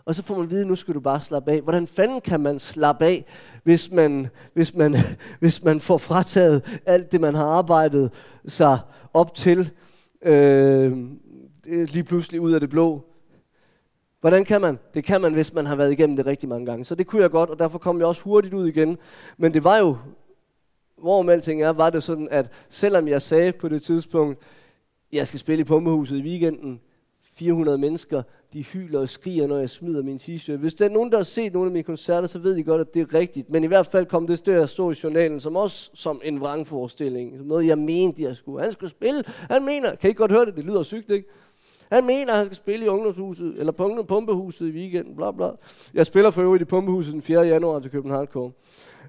Og 0.05 0.15
så 0.15 0.23
får 0.23 0.35
man 0.35 0.43
at 0.43 0.49
vide, 0.49 0.65
nu 0.65 0.75
skal 0.75 0.93
du 0.93 0.99
bare 0.99 1.21
slappe 1.21 1.51
af. 1.51 1.61
Hvordan 1.61 1.87
fanden 1.87 2.21
kan 2.21 2.39
man 2.39 2.59
slappe 2.59 3.05
af, 3.05 3.25
hvis 3.63 3.91
man, 3.91 4.27
hvis 4.53 4.75
man, 4.75 4.95
hvis 5.39 5.63
man 5.63 5.79
får 5.79 5.97
frataget 5.97 6.79
alt 6.85 7.11
det, 7.11 7.21
man 7.21 7.35
har 7.35 7.45
arbejdet 7.45 8.11
sig 8.47 8.79
op 9.13 9.35
til, 9.35 9.71
øh, 10.21 10.97
lige 11.65 12.03
pludselig 12.03 12.41
ud 12.41 12.51
af 12.51 12.59
det 12.59 12.69
blå? 12.69 13.08
Hvordan 14.21 14.45
kan 14.45 14.61
man? 14.61 14.79
Det 14.93 15.03
kan 15.03 15.21
man, 15.21 15.33
hvis 15.33 15.53
man 15.53 15.65
har 15.65 15.75
været 15.75 15.91
igennem 15.91 16.15
det 16.15 16.25
rigtig 16.25 16.49
mange 16.49 16.65
gange. 16.65 16.85
Så 16.85 16.95
det 16.95 17.07
kunne 17.07 17.21
jeg 17.21 17.31
godt, 17.31 17.49
og 17.49 17.59
derfor 17.59 17.77
kom 17.79 17.99
jeg 17.99 18.07
også 18.07 18.21
hurtigt 18.21 18.53
ud 18.53 18.67
igen. 18.67 18.97
Men 19.37 19.53
det 19.53 19.63
var 19.63 19.77
jo, 19.77 19.97
hvorom 20.97 21.29
alting 21.29 21.63
er, 21.63 21.69
var 21.69 21.89
det 21.89 22.03
sådan, 22.03 22.27
at 22.31 22.51
selvom 22.69 23.07
jeg 23.07 23.21
sagde 23.21 23.51
på 23.51 23.69
det 23.69 23.81
tidspunkt, 23.81 24.39
jeg 25.11 25.27
skal 25.27 25.39
spille 25.39 25.61
i 25.61 25.63
Pumpehuset 25.63 26.17
i 26.17 26.21
weekenden, 26.21 26.79
400 27.33 27.77
mennesker, 27.77 28.21
de 28.53 28.63
hyler 28.63 28.99
og 28.99 29.09
skriger, 29.09 29.47
når 29.47 29.57
jeg 29.57 29.69
smider 29.69 30.03
min 30.03 30.19
t-shirt. 30.23 30.55
Hvis 30.55 30.75
der 30.75 30.85
er 30.85 30.89
nogen, 30.89 31.11
der 31.11 31.17
har 31.17 31.23
set 31.23 31.53
nogle 31.53 31.67
af 31.67 31.71
mine 31.71 31.83
koncerter, 31.83 32.27
så 32.27 32.39
ved 32.39 32.55
de 32.55 32.63
godt, 32.63 32.81
at 32.81 32.93
det 32.93 33.01
er 33.01 33.13
rigtigt. 33.13 33.51
Men 33.51 33.63
i 33.63 33.67
hvert 33.67 33.87
fald 33.87 34.05
kom 34.05 34.27
det 34.27 34.43
til 34.43 34.51
at 34.51 34.69
stå 34.69 34.91
i 34.91 34.95
journalen, 35.03 35.39
som 35.39 35.55
også 35.55 35.89
som 35.93 36.21
en 36.23 36.39
vrangforestilling. 36.39 37.37
Som 37.37 37.45
noget, 37.45 37.67
jeg 37.67 37.77
mente, 37.77 38.21
jeg 38.21 38.35
skulle. 38.35 38.63
Han 38.63 38.71
skulle 38.71 38.89
spille. 38.89 39.23
Han 39.27 39.65
mener, 39.65 39.95
kan 39.95 40.09
I 40.09 40.13
godt 40.13 40.31
høre 40.31 40.45
det? 40.45 40.55
Det 40.55 40.63
lyder 40.63 40.83
sygt, 40.83 41.09
ikke? 41.09 41.29
Han 41.89 42.05
mener, 42.05 42.31
at 42.31 42.37
han 42.37 42.45
skal 42.45 42.55
spille 42.55 42.85
i 42.85 42.89
ungdomshuset, 42.89 43.55
eller 43.57 43.71
på 43.71 44.05
pumpehuset 44.07 44.67
i 44.67 44.71
weekenden, 44.71 45.15
bla 45.15 45.31
bla. 45.31 45.49
Jeg 45.93 46.05
spiller 46.05 46.31
for 46.31 46.41
øvrigt 46.41 46.61
i 46.61 46.65
pumpehuset 46.65 47.13
den 47.13 47.21
4. 47.21 47.41
januar 47.41 47.79
til 47.79 47.91
København 47.91 48.19
Hardcore. 48.19 48.51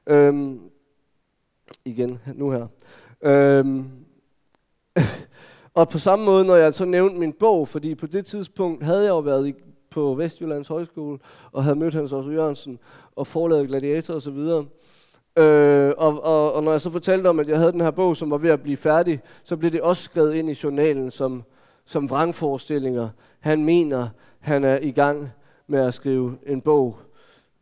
Øhm, 0.07 0.61
igen, 1.85 2.19
nu 2.35 2.51
her. 2.51 2.67
Øhm, 3.23 3.85
og 5.75 5.89
på 5.89 5.99
samme 5.99 6.25
måde, 6.25 6.45
når 6.45 6.57
jeg 6.57 6.75
så 6.75 6.85
nævnte 6.85 7.19
min 7.19 7.33
bog, 7.33 7.69
fordi 7.69 7.95
på 7.95 8.07
det 8.07 8.27
tidspunkt 8.27 8.85
havde 8.85 9.03
jeg 9.03 9.09
jo 9.11 9.19
været 9.19 9.49
i, 9.49 9.55
på 9.91 10.15
Vestjyllands 10.15 10.69
Højskole, 10.69 11.19
og 11.53 11.65
havde 11.65 11.77
mødt 11.77 11.95
Hans 11.95 12.13
Otto 12.13 12.31
Jørgensen, 12.31 12.79
og 13.17 13.27
forladet 13.27 13.69
Gladiator 13.69 14.15
osv., 14.15 14.67
Øh, 15.37 15.93
og, 15.97 16.25
og, 16.25 16.53
og 16.53 16.63
når 16.63 16.71
jeg 16.71 16.81
så 16.81 16.91
fortalte 16.91 17.29
om, 17.29 17.41
at 17.41 17.49
jeg 17.49 17.59
havde 17.59 17.73
den 17.73 17.81
her 17.81 17.91
bog, 17.91 18.17
som 18.17 18.31
var 18.31 18.39
ved 18.39 18.51
at 18.51 18.63
blive 18.63 18.77
færdig, 18.77 19.21
så 19.45 19.57
blev 19.57 19.71
det 19.71 19.81
også 19.81 20.03
skrevet 20.03 20.35
ind 20.35 20.51
i 20.51 20.59
journalen 20.65 21.11
som, 21.11 21.43
som 21.91 22.11
vrangforestillinger. 22.11 23.09
Han 23.41 23.65
mener, 23.65 24.09
han 24.41 24.65
er 24.65 24.79
i 24.79 24.91
gang 24.91 25.31
med 25.67 25.79
at 25.79 25.95
skrive 25.95 26.39
en 26.47 26.61
bog, 26.61 26.99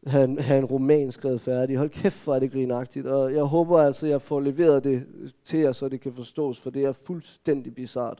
have, 0.06 0.40
have 0.40 0.58
en 0.58 0.64
roman 0.64 1.12
skrevet 1.12 1.40
færdig. 1.40 1.76
Hold 1.76 1.90
kæft, 1.90 2.24
hvor 2.24 2.34
er 2.34 2.38
det 2.38 2.52
grinagtigt. 2.52 3.06
Og 3.06 3.34
jeg 3.34 3.42
håber 3.42 3.78
altså, 3.78 4.06
at 4.06 4.12
jeg 4.12 4.22
får 4.22 4.40
leveret 4.40 4.84
det 4.84 5.06
til 5.44 5.58
jer, 5.58 5.72
så 5.72 5.88
det 5.88 6.00
kan 6.00 6.14
forstås, 6.14 6.60
for 6.60 6.70
det 6.70 6.84
er 6.84 6.92
fuldstændig 6.92 7.74
bizart. 7.74 8.18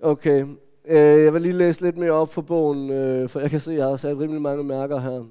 Okay, 0.00 0.46
øh, 0.84 0.96
jeg 1.24 1.34
vil 1.34 1.42
lige 1.42 1.52
læse 1.52 1.80
lidt 1.80 1.96
mere 1.96 2.12
op 2.12 2.32
for 2.32 2.42
bogen, 2.42 2.90
øh, 2.90 3.28
for 3.28 3.40
jeg 3.40 3.50
kan 3.50 3.60
se, 3.60 3.70
at 3.70 3.76
jeg 3.78 3.86
har 3.86 3.96
sat 3.96 4.18
rimelig 4.18 4.42
mange 4.42 4.64
mærker 4.64 4.98
her. 4.98 5.24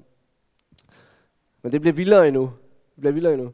Men 1.62 1.72
det 1.72 1.80
bliver 1.80 1.94
vildere 1.94 2.28
endnu. 2.28 2.42
Det 2.94 3.00
bliver 3.00 3.12
vildere 3.12 3.32
endnu. 3.32 3.52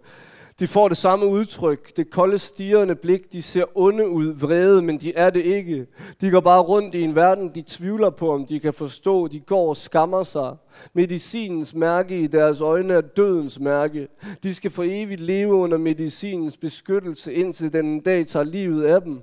De 0.60 0.66
får 0.66 0.88
det 0.88 0.96
samme 0.96 1.26
udtryk, 1.26 1.96
det 1.96 2.10
kolde, 2.10 2.38
stirrende 2.38 2.94
blik. 2.94 3.32
De 3.32 3.42
ser 3.42 3.64
onde 3.74 4.08
ud, 4.08 4.32
vrede, 4.32 4.82
men 4.82 4.98
de 4.98 5.14
er 5.14 5.30
det 5.30 5.44
ikke. 5.44 5.86
De 6.20 6.30
går 6.30 6.40
bare 6.40 6.60
rundt 6.60 6.94
i 6.94 7.02
en 7.02 7.14
verden, 7.14 7.50
de 7.54 7.62
tvivler 7.66 8.10
på, 8.10 8.32
om 8.32 8.46
de 8.46 8.60
kan 8.60 8.74
forstå. 8.74 9.26
De 9.26 9.40
går 9.40 9.68
og 9.68 9.76
skammer 9.76 10.22
sig. 10.22 10.56
Medicinens 10.92 11.74
mærke 11.74 12.20
i 12.20 12.26
deres 12.26 12.60
øjne 12.60 12.94
er 12.94 13.00
dødens 13.00 13.60
mærke. 13.60 14.08
De 14.42 14.54
skal 14.54 14.70
for 14.70 14.84
evigt 14.86 15.20
leve 15.20 15.54
under 15.54 15.78
medicinens 15.78 16.56
beskyttelse, 16.56 17.34
indtil 17.34 17.72
den 17.72 18.00
dag 18.00 18.26
tager 18.26 18.44
livet 18.44 18.84
af 18.84 19.02
dem. 19.02 19.20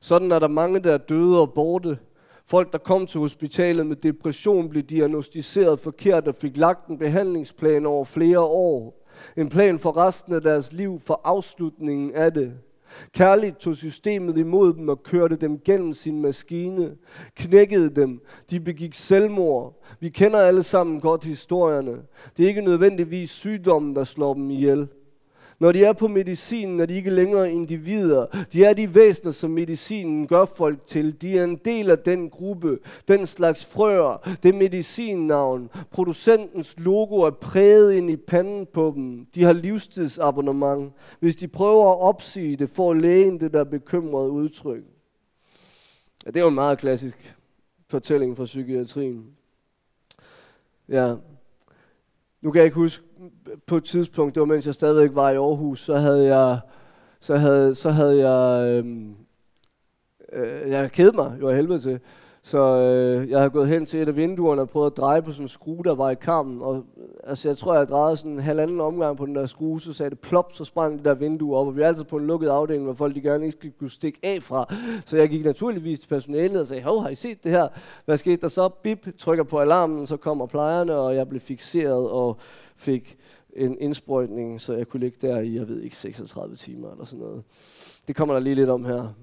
Sådan 0.00 0.32
er 0.32 0.38
der 0.38 0.48
mange, 0.48 0.78
der 0.80 0.92
er 0.92 0.98
døde 0.98 1.40
og 1.40 1.52
borte. 1.52 1.98
Folk, 2.46 2.72
der 2.72 2.78
kom 2.78 3.06
til 3.06 3.20
hospitalet 3.20 3.86
med 3.86 3.96
depression, 3.96 4.68
blev 4.68 4.82
diagnostiseret 4.82 5.80
forkert 5.80 6.28
og 6.28 6.34
fik 6.34 6.56
lagt 6.56 6.86
en 6.86 6.98
behandlingsplan 6.98 7.86
over 7.86 8.04
flere 8.04 8.40
år. 8.40 9.01
En 9.36 9.48
plan 9.48 9.78
for 9.78 9.96
resten 9.96 10.34
af 10.34 10.40
deres 10.40 10.72
liv, 10.72 11.00
for 11.00 11.20
afslutningen 11.24 12.14
af 12.14 12.34
det. 12.34 12.52
Kærligt 13.12 13.58
tog 13.58 13.76
systemet 13.76 14.38
imod 14.38 14.74
dem 14.74 14.88
og 14.88 15.02
kørte 15.02 15.36
dem 15.36 15.58
gennem 15.58 15.92
sin 15.92 16.22
maskine, 16.22 16.96
knækkede 17.36 17.90
dem, 17.90 18.20
de 18.50 18.60
begik 18.60 18.94
selvmord. 18.94 19.82
Vi 20.00 20.08
kender 20.08 20.38
alle 20.38 20.62
sammen 20.62 21.00
godt 21.00 21.24
historierne. 21.24 22.02
Det 22.36 22.44
er 22.44 22.48
ikke 22.48 22.60
nødvendigvis 22.60 23.30
sygdommen, 23.30 23.96
der 23.96 24.04
slår 24.04 24.34
dem 24.34 24.50
ihjel. 24.50 24.88
Når 25.62 25.72
de 25.72 25.84
er 25.84 25.92
på 25.92 26.08
medicinen, 26.08 26.80
er 26.80 26.86
de 26.86 26.94
ikke 26.94 27.10
længere 27.10 27.52
individer. 27.52 28.26
De 28.52 28.64
er 28.64 28.74
de 28.74 28.94
væsener, 28.94 29.32
som 29.32 29.50
medicinen 29.50 30.26
gør 30.26 30.44
folk 30.44 30.86
til. 30.86 31.22
De 31.22 31.38
er 31.38 31.44
en 31.44 31.56
del 31.56 31.90
af 31.90 31.98
den 31.98 32.30
gruppe, 32.30 32.78
den 33.08 33.26
slags 33.26 33.64
frøer, 33.64 34.36
det 34.42 34.54
medicinnavn. 34.54 35.70
Producentens 35.90 36.74
logo 36.78 37.20
er 37.20 37.30
præget 37.30 37.92
ind 37.92 38.10
i 38.10 38.16
panden 38.16 38.66
på 38.66 38.92
dem. 38.96 39.26
De 39.34 39.42
har 39.42 39.52
livstidsabonnement. 39.52 40.92
Hvis 41.20 41.36
de 41.36 41.48
prøver 41.48 41.92
at 41.92 42.00
opsige 42.00 42.56
det, 42.56 42.70
får 42.70 42.94
lægen 42.94 43.40
det 43.40 43.52
der 43.52 43.64
bekymrede 43.64 44.30
udtryk. 44.30 44.82
Ja, 46.24 46.30
det 46.30 46.36
er 46.36 46.40
jo 46.40 46.48
en 46.48 46.54
meget 46.54 46.78
klassisk 46.78 47.36
fortælling 47.88 48.36
fra 48.36 48.44
psykiatrien. 48.44 49.26
Ja. 50.88 51.14
Nu 52.40 52.50
kan 52.50 52.58
jeg 52.58 52.64
ikke 52.64 52.74
huske, 52.74 53.04
på 53.66 53.76
et 53.76 53.84
tidspunkt, 53.84 54.34
det 54.34 54.40
var 54.40 54.46
mens 54.46 54.66
jeg 54.66 54.74
stadigvæk 54.74 55.10
var 55.14 55.30
i 55.30 55.36
Aarhus, 55.36 55.84
så 55.84 55.96
havde 55.96 56.36
jeg, 56.36 56.58
så 57.20 57.36
havde, 57.36 57.74
så 57.74 57.90
havde 57.90 58.28
jeg, 58.28 58.68
øhm, 58.68 59.14
øh, 60.32 60.70
jeg 60.70 60.92
kædede 60.92 61.16
mig 61.16 61.36
jo 61.40 61.48
af 61.48 61.56
helvede 61.56 61.80
til. 61.80 62.00
Så 62.44 62.58
øh, 62.58 63.30
jeg 63.30 63.38
havde 63.38 63.50
gået 63.50 63.68
hen 63.68 63.86
til 63.86 64.02
et 64.02 64.08
af 64.08 64.16
vinduerne 64.16 64.62
og 64.62 64.70
prøvet 64.70 64.90
at 64.90 64.96
dreje 64.96 65.22
på 65.22 65.32
sådan 65.32 65.44
en 65.44 65.48
skrue, 65.48 65.84
der 65.84 65.94
var 65.94 66.10
i 66.10 66.14
kammen. 66.14 66.62
Og 66.62 66.84
altså, 67.24 67.48
jeg 67.48 67.58
tror, 67.58 67.74
jeg 67.74 67.88
drejede 67.88 68.16
sådan 68.16 68.32
en 68.32 68.40
halvanden 68.40 68.80
omgang 68.80 69.16
på 69.16 69.26
den 69.26 69.34
der 69.34 69.46
skrue, 69.46 69.80
så 69.80 69.92
sagde 69.92 70.10
det 70.10 70.18
plop, 70.18 70.52
så 70.52 70.64
sprang 70.64 70.96
det 70.96 71.04
der 71.04 71.14
vindue 71.14 71.56
op. 71.56 71.66
Og 71.66 71.76
vi 71.76 71.82
er 71.82 71.86
altid 71.86 72.04
på 72.04 72.16
en 72.16 72.26
lukket 72.26 72.48
afdeling, 72.48 72.84
hvor 72.84 72.94
folk 72.94 73.14
de 73.14 73.20
gerne 73.20 73.44
ikke 73.44 73.56
skulle 73.58 73.74
kunne 73.78 73.90
stikke 73.90 74.18
af 74.22 74.42
fra. 74.42 74.74
Så 75.06 75.16
jeg 75.16 75.28
gik 75.28 75.44
naturligvis 75.44 76.00
til 76.00 76.08
personalet 76.08 76.60
og 76.60 76.66
sagde, 76.66 76.82
hov, 76.82 77.02
har 77.02 77.08
I 77.08 77.14
set 77.14 77.44
det 77.44 77.52
her? 77.52 77.68
Hvad 78.04 78.16
skete 78.16 78.36
der 78.36 78.48
så? 78.48 78.68
Bip, 78.68 79.18
trykker 79.18 79.44
på 79.44 79.58
alarmen, 79.58 80.06
så 80.06 80.16
kommer 80.16 80.46
plejerne, 80.46 80.96
og 80.96 81.14
jeg 81.16 81.28
blev 81.28 81.40
fixeret 81.40 82.10
og 82.10 82.36
fik 82.82 83.16
en 83.52 83.78
indsprøjtning, 83.80 84.60
så 84.60 84.72
jeg 84.72 84.88
kunne 84.88 85.00
ligge 85.00 85.18
der 85.26 85.40
i, 85.40 85.56
jeg 85.56 85.68
ved 85.68 85.80
ikke, 85.80 85.96
36 85.96 86.56
timer 86.56 86.90
eller 86.90 87.04
sådan 87.04 87.18
noget. 87.18 87.42
Det 88.08 88.16
kommer 88.16 88.34
der 88.34 88.40
lige 88.40 88.54
lidt 88.54 88.70
om 88.70 88.84
her. 88.84 89.14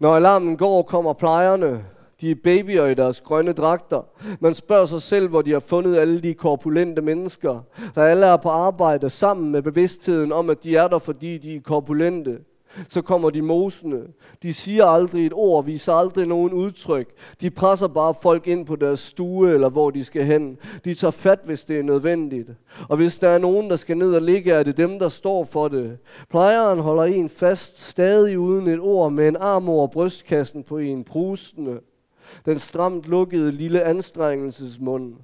Når 0.00 0.16
alarmen 0.16 0.56
går, 0.56 0.82
kommer 0.82 1.12
plejerne. 1.12 1.84
De 2.20 2.30
er 2.30 2.34
babyer 2.34 2.86
i 2.86 2.94
deres 2.94 3.20
grønne 3.20 3.52
dragter. 3.52 4.02
Man 4.40 4.54
spørger 4.54 4.86
sig 4.86 5.02
selv, 5.02 5.28
hvor 5.28 5.42
de 5.42 5.52
har 5.52 5.60
fundet 5.60 5.96
alle 5.96 6.20
de 6.20 6.34
korpulente 6.34 7.02
mennesker, 7.02 7.60
der 7.94 8.02
alle 8.02 8.26
er 8.26 8.36
på 8.36 8.48
arbejde 8.48 9.10
sammen 9.10 9.52
med 9.52 9.62
bevidstheden 9.62 10.32
om, 10.32 10.50
at 10.50 10.64
de 10.64 10.76
er 10.76 10.88
der, 10.88 10.98
fordi 10.98 11.38
de 11.38 11.54
er 11.56 11.60
korpulente 11.60 12.38
så 12.88 13.02
kommer 13.02 13.30
de 13.30 13.42
mosende. 13.42 14.02
De 14.42 14.54
siger 14.54 14.84
aldrig 14.84 15.26
et 15.26 15.32
ord, 15.34 15.64
viser 15.64 15.92
aldrig 15.92 16.26
nogen 16.26 16.52
udtryk. 16.52 17.08
De 17.40 17.50
presser 17.50 17.88
bare 17.88 18.14
folk 18.22 18.46
ind 18.46 18.66
på 18.66 18.76
deres 18.76 19.00
stue 19.00 19.54
eller 19.54 19.68
hvor 19.68 19.90
de 19.90 20.04
skal 20.04 20.24
hen. 20.24 20.58
De 20.84 20.94
tager 20.94 21.10
fat, 21.10 21.38
hvis 21.44 21.64
det 21.64 21.78
er 21.78 21.82
nødvendigt. 21.82 22.50
Og 22.88 22.96
hvis 22.96 23.18
der 23.18 23.28
er 23.28 23.38
nogen, 23.38 23.70
der 23.70 23.76
skal 23.76 23.96
ned 23.96 24.14
og 24.14 24.22
ligge, 24.22 24.52
er 24.52 24.62
det 24.62 24.76
dem, 24.76 24.98
der 24.98 25.08
står 25.08 25.44
for 25.44 25.68
det. 25.68 25.98
Plejeren 26.30 26.78
holder 26.78 27.04
en 27.04 27.28
fast, 27.28 27.88
stadig 27.88 28.38
uden 28.38 28.68
et 28.68 28.80
ord, 28.80 29.12
med 29.12 29.28
en 29.28 29.36
arm 29.36 29.68
over 29.68 29.86
brystkassen 29.86 30.62
på 30.62 30.78
en 30.78 31.04
prustende. 31.04 31.80
Den 32.46 32.58
stramt 32.58 33.08
lukkede 33.08 33.52
lille 33.52 33.82
anstrengelsesmund. 33.82 35.14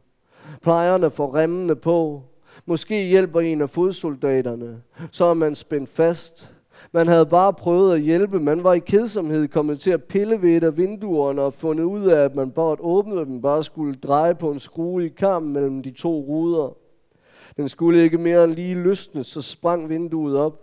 Plejerne 0.63 1.11
får 1.11 1.35
remmene 1.35 1.77
på. 1.77 2.23
Måske 2.67 3.07
hjælper 3.07 3.41
en 3.41 3.61
af 3.61 3.71
fodsoldaterne. 3.71 4.83
Så 5.11 5.25
er 5.25 5.35
man 5.35 5.55
spændt 5.55 5.91
fast. 5.91 6.53
Man 6.93 7.07
havde 7.07 7.27
bare 7.27 7.53
prøvet 7.53 7.95
at 7.95 8.01
hjælpe. 8.01 8.41
Man 8.41 8.65
var 8.65 8.75
i 8.75 8.79
kedsomhed 8.79 9.49
kommet 9.49 9.81
til 9.81 9.91
at 9.91 10.05
pille 10.05 10.43
ved 10.43 10.57
et 10.57 10.65
af 10.65 10.77
vinduerne 10.77 11.43
og 11.43 11.53
fundet 11.55 11.85
ud 11.85 12.07
af, 12.07 12.25
at 12.25 12.35
man 12.35 12.51
bare 12.51 12.73
at 12.73 12.79
åbne 12.81 13.21
dem 13.21 13.41
bare 13.41 13.65
skulle 13.65 13.95
dreje 13.95 14.35
på 14.35 14.51
en 14.51 14.59
skrue 14.59 15.07
i 15.07 15.09
kampen 15.09 15.53
mellem 15.53 15.83
de 15.83 15.91
to 15.91 16.21
ruder. 16.21 16.77
Den 17.57 17.69
skulle 17.69 18.03
ikke 18.03 18.19
mere 18.19 18.45
end 18.45 18.53
lige 18.53 18.75
løsne, 18.75 19.25
så 19.25 19.43
sprang 19.43 19.89
vinduet 19.89 20.37
op. 20.37 20.61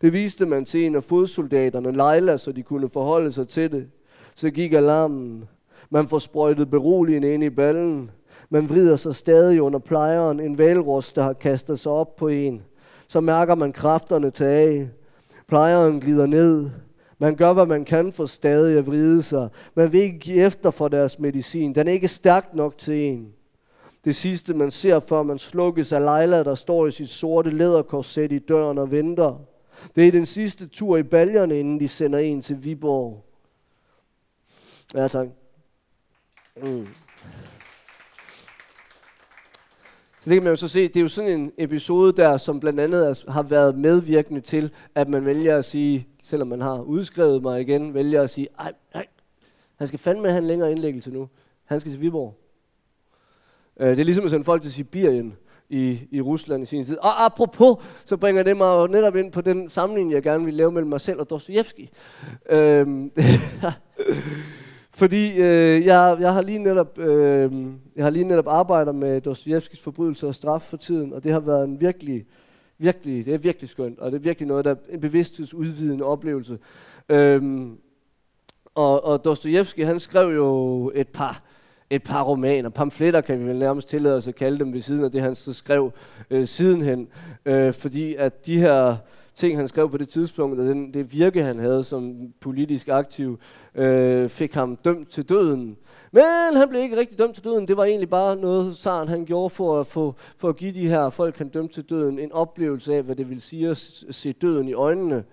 Det 0.00 0.12
viste 0.12 0.46
man 0.46 0.64
til 0.64 0.86
en 0.86 0.94
af 0.94 1.04
fodsoldaterne, 1.04 1.92
Leila, 1.92 2.36
så 2.36 2.52
de 2.52 2.62
kunne 2.62 2.88
forholde 2.88 3.32
sig 3.32 3.48
til 3.48 3.72
det. 3.72 3.86
Så 4.34 4.50
gik 4.50 4.72
alarmen. 4.72 5.48
Man 5.90 6.08
får 6.08 6.18
sprøjtet 6.18 6.70
beroligende 6.70 7.34
ind 7.34 7.44
i 7.44 7.50
ballen. 7.50 8.10
Man 8.50 8.68
vrider 8.68 8.96
sig 8.96 9.14
stadig 9.14 9.62
under 9.62 9.78
plejeren, 9.78 10.40
en 10.40 10.58
valros, 10.58 11.12
der 11.12 11.22
har 11.22 11.32
kastet 11.32 11.78
sig 11.78 11.92
op 11.92 12.16
på 12.16 12.28
en. 12.28 12.62
Så 13.08 13.20
mærker 13.20 13.54
man 13.54 13.72
kræfterne 13.72 14.30
tage. 14.30 14.90
Plejeren 15.48 16.00
glider 16.00 16.26
ned. 16.26 16.70
Man 17.18 17.36
gør, 17.36 17.52
hvad 17.52 17.66
man 17.66 17.84
kan 17.84 18.12
for 18.12 18.26
stadig 18.26 18.78
at 18.78 18.86
vride 18.86 19.22
sig. 19.22 19.48
Man 19.74 19.92
vil 19.92 20.00
ikke 20.00 20.18
give 20.18 20.36
efter 20.36 20.70
for 20.70 20.88
deres 20.88 21.18
medicin. 21.18 21.74
Den 21.74 21.88
er 21.88 21.92
ikke 21.92 22.08
stærk 22.08 22.54
nok 22.54 22.78
til 22.78 22.94
en. 22.94 23.32
Det 24.04 24.16
sidste, 24.16 24.54
man 24.54 24.70
ser, 24.70 25.00
før 25.00 25.22
man 25.22 25.38
slukkes, 25.38 25.92
er 25.92 25.98
Leila, 25.98 26.42
der 26.42 26.54
står 26.54 26.86
i 26.86 26.90
sit 26.90 27.08
sorte 27.08 27.50
læderkorset 27.50 28.32
i 28.32 28.38
døren 28.38 28.78
og 28.78 28.90
venter. 28.90 29.40
Det 29.96 30.08
er 30.08 30.12
den 30.12 30.26
sidste 30.26 30.66
tur 30.66 30.96
i 30.96 31.02
baljerne, 31.02 31.60
inden 31.60 31.80
de 31.80 31.88
sender 31.88 32.18
en 32.18 32.42
til 32.42 32.64
Viborg. 32.64 33.24
Ja, 34.94 35.08
tak. 35.08 35.28
Mm. 36.56 36.86
Så 40.26 40.30
det 40.30 40.36
kan 40.36 40.44
man 40.44 40.52
jo 40.52 40.56
så 40.56 40.68
se, 40.68 40.88
det 40.88 40.96
er 40.96 41.00
jo 41.00 41.08
sådan 41.08 41.40
en 41.40 41.52
episode 41.58 42.12
der, 42.12 42.36
som 42.36 42.60
blandt 42.60 42.80
andet 42.80 43.24
har 43.28 43.42
været 43.42 43.78
medvirkende 43.78 44.40
til, 44.40 44.70
at 44.94 45.08
man 45.08 45.24
vælger 45.24 45.58
at 45.58 45.64
sige, 45.64 46.08
selvom 46.22 46.48
man 46.48 46.60
har 46.60 46.80
udskrevet 46.80 47.42
mig 47.42 47.60
igen, 47.60 47.94
vælger 47.94 48.22
at 48.22 48.30
sige, 48.30 48.48
ej, 48.58 48.72
nej, 48.94 49.06
han 49.76 49.86
skal 49.86 49.98
fandme 49.98 50.28
have 50.28 50.38
en 50.38 50.46
længere 50.46 50.72
indlæggelse 50.72 51.10
nu. 51.10 51.28
Han 51.64 51.80
skal 51.80 51.92
til 51.92 52.00
Viborg. 52.00 52.34
Øh, 53.80 53.90
det 53.90 54.00
er 54.00 54.04
ligesom 54.04 54.24
at 54.24 54.30
sende 54.30 54.44
folk 54.44 54.62
til 54.62 54.72
Sibirien 54.72 55.36
i, 55.68 56.00
i 56.10 56.20
Rusland 56.20 56.62
i 56.62 56.66
sin 56.66 56.84
tid. 56.84 56.98
Og 56.98 57.24
apropos, 57.24 57.84
så 58.04 58.16
bringer 58.16 58.42
det 58.42 58.56
mig 58.56 58.66
jo 58.66 58.86
netop 58.86 59.16
ind 59.16 59.32
på 59.32 59.40
den 59.40 59.68
sammenligning, 59.68 60.14
jeg 60.14 60.22
gerne 60.22 60.44
vil 60.44 60.54
lave 60.54 60.72
mellem 60.72 60.88
mig 60.88 61.00
selv 61.00 61.20
og 61.20 61.30
Dostoyevsky. 61.30 61.88
Øhm, 62.50 63.10
Fordi 64.96 65.30
øh, 65.30 65.86
jeg, 65.86 66.16
jeg, 66.20 66.34
har 66.34 66.42
lige 66.42 66.58
netop, 66.58 66.98
øh, 66.98 67.52
jeg 67.96 68.04
har 68.04 68.10
lige 68.10 68.24
netop 68.24 68.48
arbejdet 68.48 68.94
med 68.94 69.20
Dostojevskis 69.20 69.80
forbrydelse 69.80 70.26
og 70.26 70.34
straf 70.34 70.62
for 70.62 70.76
tiden, 70.76 71.12
og 71.12 71.24
det 71.24 71.32
har 71.32 71.40
været 71.40 71.64
en 71.64 71.80
virkelig, 71.80 72.26
virkelig, 72.78 73.24
det 73.24 73.34
er 73.34 73.38
virkelig 73.38 73.70
skønt, 73.70 73.98
og 73.98 74.12
det 74.12 74.18
er 74.18 74.22
virkelig 74.22 74.48
noget, 74.48 74.64
der 74.64 74.70
er 74.70 74.76
en 74.88 75.00
bevidsthedsudvidende 75.00 76.04
oplevelse. 76.04 76.58
Øhm, 77.08 77.78
og, 78.74 79.04
og 79.04 79.24
Dostojevski, 79.24 79.82
han 79.82 80.00
skrev 80.00 80.34
jo 80.34 80.92
et 80.94 81.08
par, 81.08 81.42
et 81.90 82.02
par 82.02 82.22
romaner, 82.22 82.68
pamfletter 82.68 83.20
kan 83.20 83.40
vi 83.40 83.44
vel 83.44 83.58
nærmest 83.58 83.88
tillade 83.88 84.16
os 84.16 84.28
at 84.28 84.34
kalde 84.34 84.58
dem 84.58 84.72
ved 84.72 84.80
siden 84.80 85.04
af 85.04 85.10
det, 85.10 85.22
han 85.22 85.34
så 85.34 85.52
skrev 85.52 85.92
øh, 86.30 86.46
sidenhen. 86.46 87.08
Øh, 87.46 87.72
fordi 87.72 88.14
at 88.14 88.46
de 88.46 88.58
her 88.58 88.96
ting, 89.36 89.56
han 89.56 89.68
skrev 89.68 89.90
på 89.90 89.96
det 89.96 90.08
tidspunkt, 90.08 90.60
og 90.60 90.66
den, 90.66 90.94
det 90.94 91.12
virke, 91.12 91.42
han 91.42 91.58
havde 91.58 91.84
som 91.84 92.32
politisk 92.40 92.88
aktiv, 92.88 93.38
øh, 93.74 94.28
fik 94.28 94.54
ham 94.54 94.76
dømt 94.76 95.10
til 95.10 95.28
døden. 95.28 95.76
Men 96.12 96.24
han 96.56 96.68
blev 96.68 96.82
ikke 96.82 96.96
rigtig 96.96 97.18
dømt 97.18 97.34
til 97.34 97.44
døden. 97.44 97.68
Det 97.68 97.76
var 97.76 97.84
egentlig 97.84 98.10
bare 98.10 98.36
noget, 98.36 98.76
Saren 98.76 99.08
han 99.08 99.24
gjorde 99.24 99.50
for 99.50 99.80
at, 99.80 99.86
få, 99.86 100.14
for 100.36 100.48
at 100.48 100.56
give 100.56 100.72
de 100.72 100.88
her 100.88 101.10
folk, 101.10 101.38
han 101.38 101.48
dømte 101.48 101.74
til 101.74 101.84
døden, 101.90 102.18
en 102.18 102.32
oplevelse 102.32 102.94
af, 102.94 103.02
hvad 103.02 103.16
det 103.16 103.30
vil 103.30 103.40
sige 103.40 103.68
at 103.68 103.76
se 104.10 104.32
døden 104.32 104.68
i 104.68 104.72
øjnene. 104.72 105.24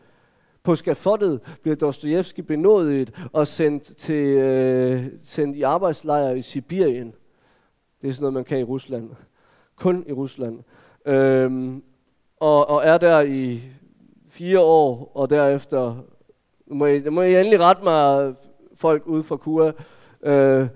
På 0.64 0.76
skafottet 0.76 1.40
bliver 1.62 1.76
Dostojevski 1.76 2.42
benådet 2.42 3.28
og 3.34 3.48
sendt, 3.48 3.98
til, 3.98 4.26
øh, 4.26 5.06
sendt 5.24 5.58
i 5.58 5.62
arbejdslejre 5.62 6.38
i 6.38 6.42
Sibirien. 6.42 7.14
Det 8.02 8.10
er 8.10 8.14
sådan 8.14 8.22
noget, 8.22 8.34
man 8.34 8.44
kan 8.44 8.60
i 8.60 8.64
Rusland. 8.64 9.10
Kun 9.76 10.04
i 10.08 10.12
Rusland. 10.12 10.60
Øhm, 11.06 11.84
og, 12.40 12.70
og 12.70 12.86
er 12.86 12.98
der 12.98 13.22
i 13.22 13.62
fire 14.34 14.60
år, 14.60 15.12
og 15.16 15.30
derefter 15.30 15.96
må 16.68 16.86
I, 16.86 17.10
må 17.10 17.22
I 17.22 17.36
endelig 17.36 17.60
rette 17.60 17.84
mig, 17.84 18.34
folk 18.76 19.04
ude 19.06 19.24
fra 19.24 19.38
KUA, 19.38 19.72
øh, 20.24 20.68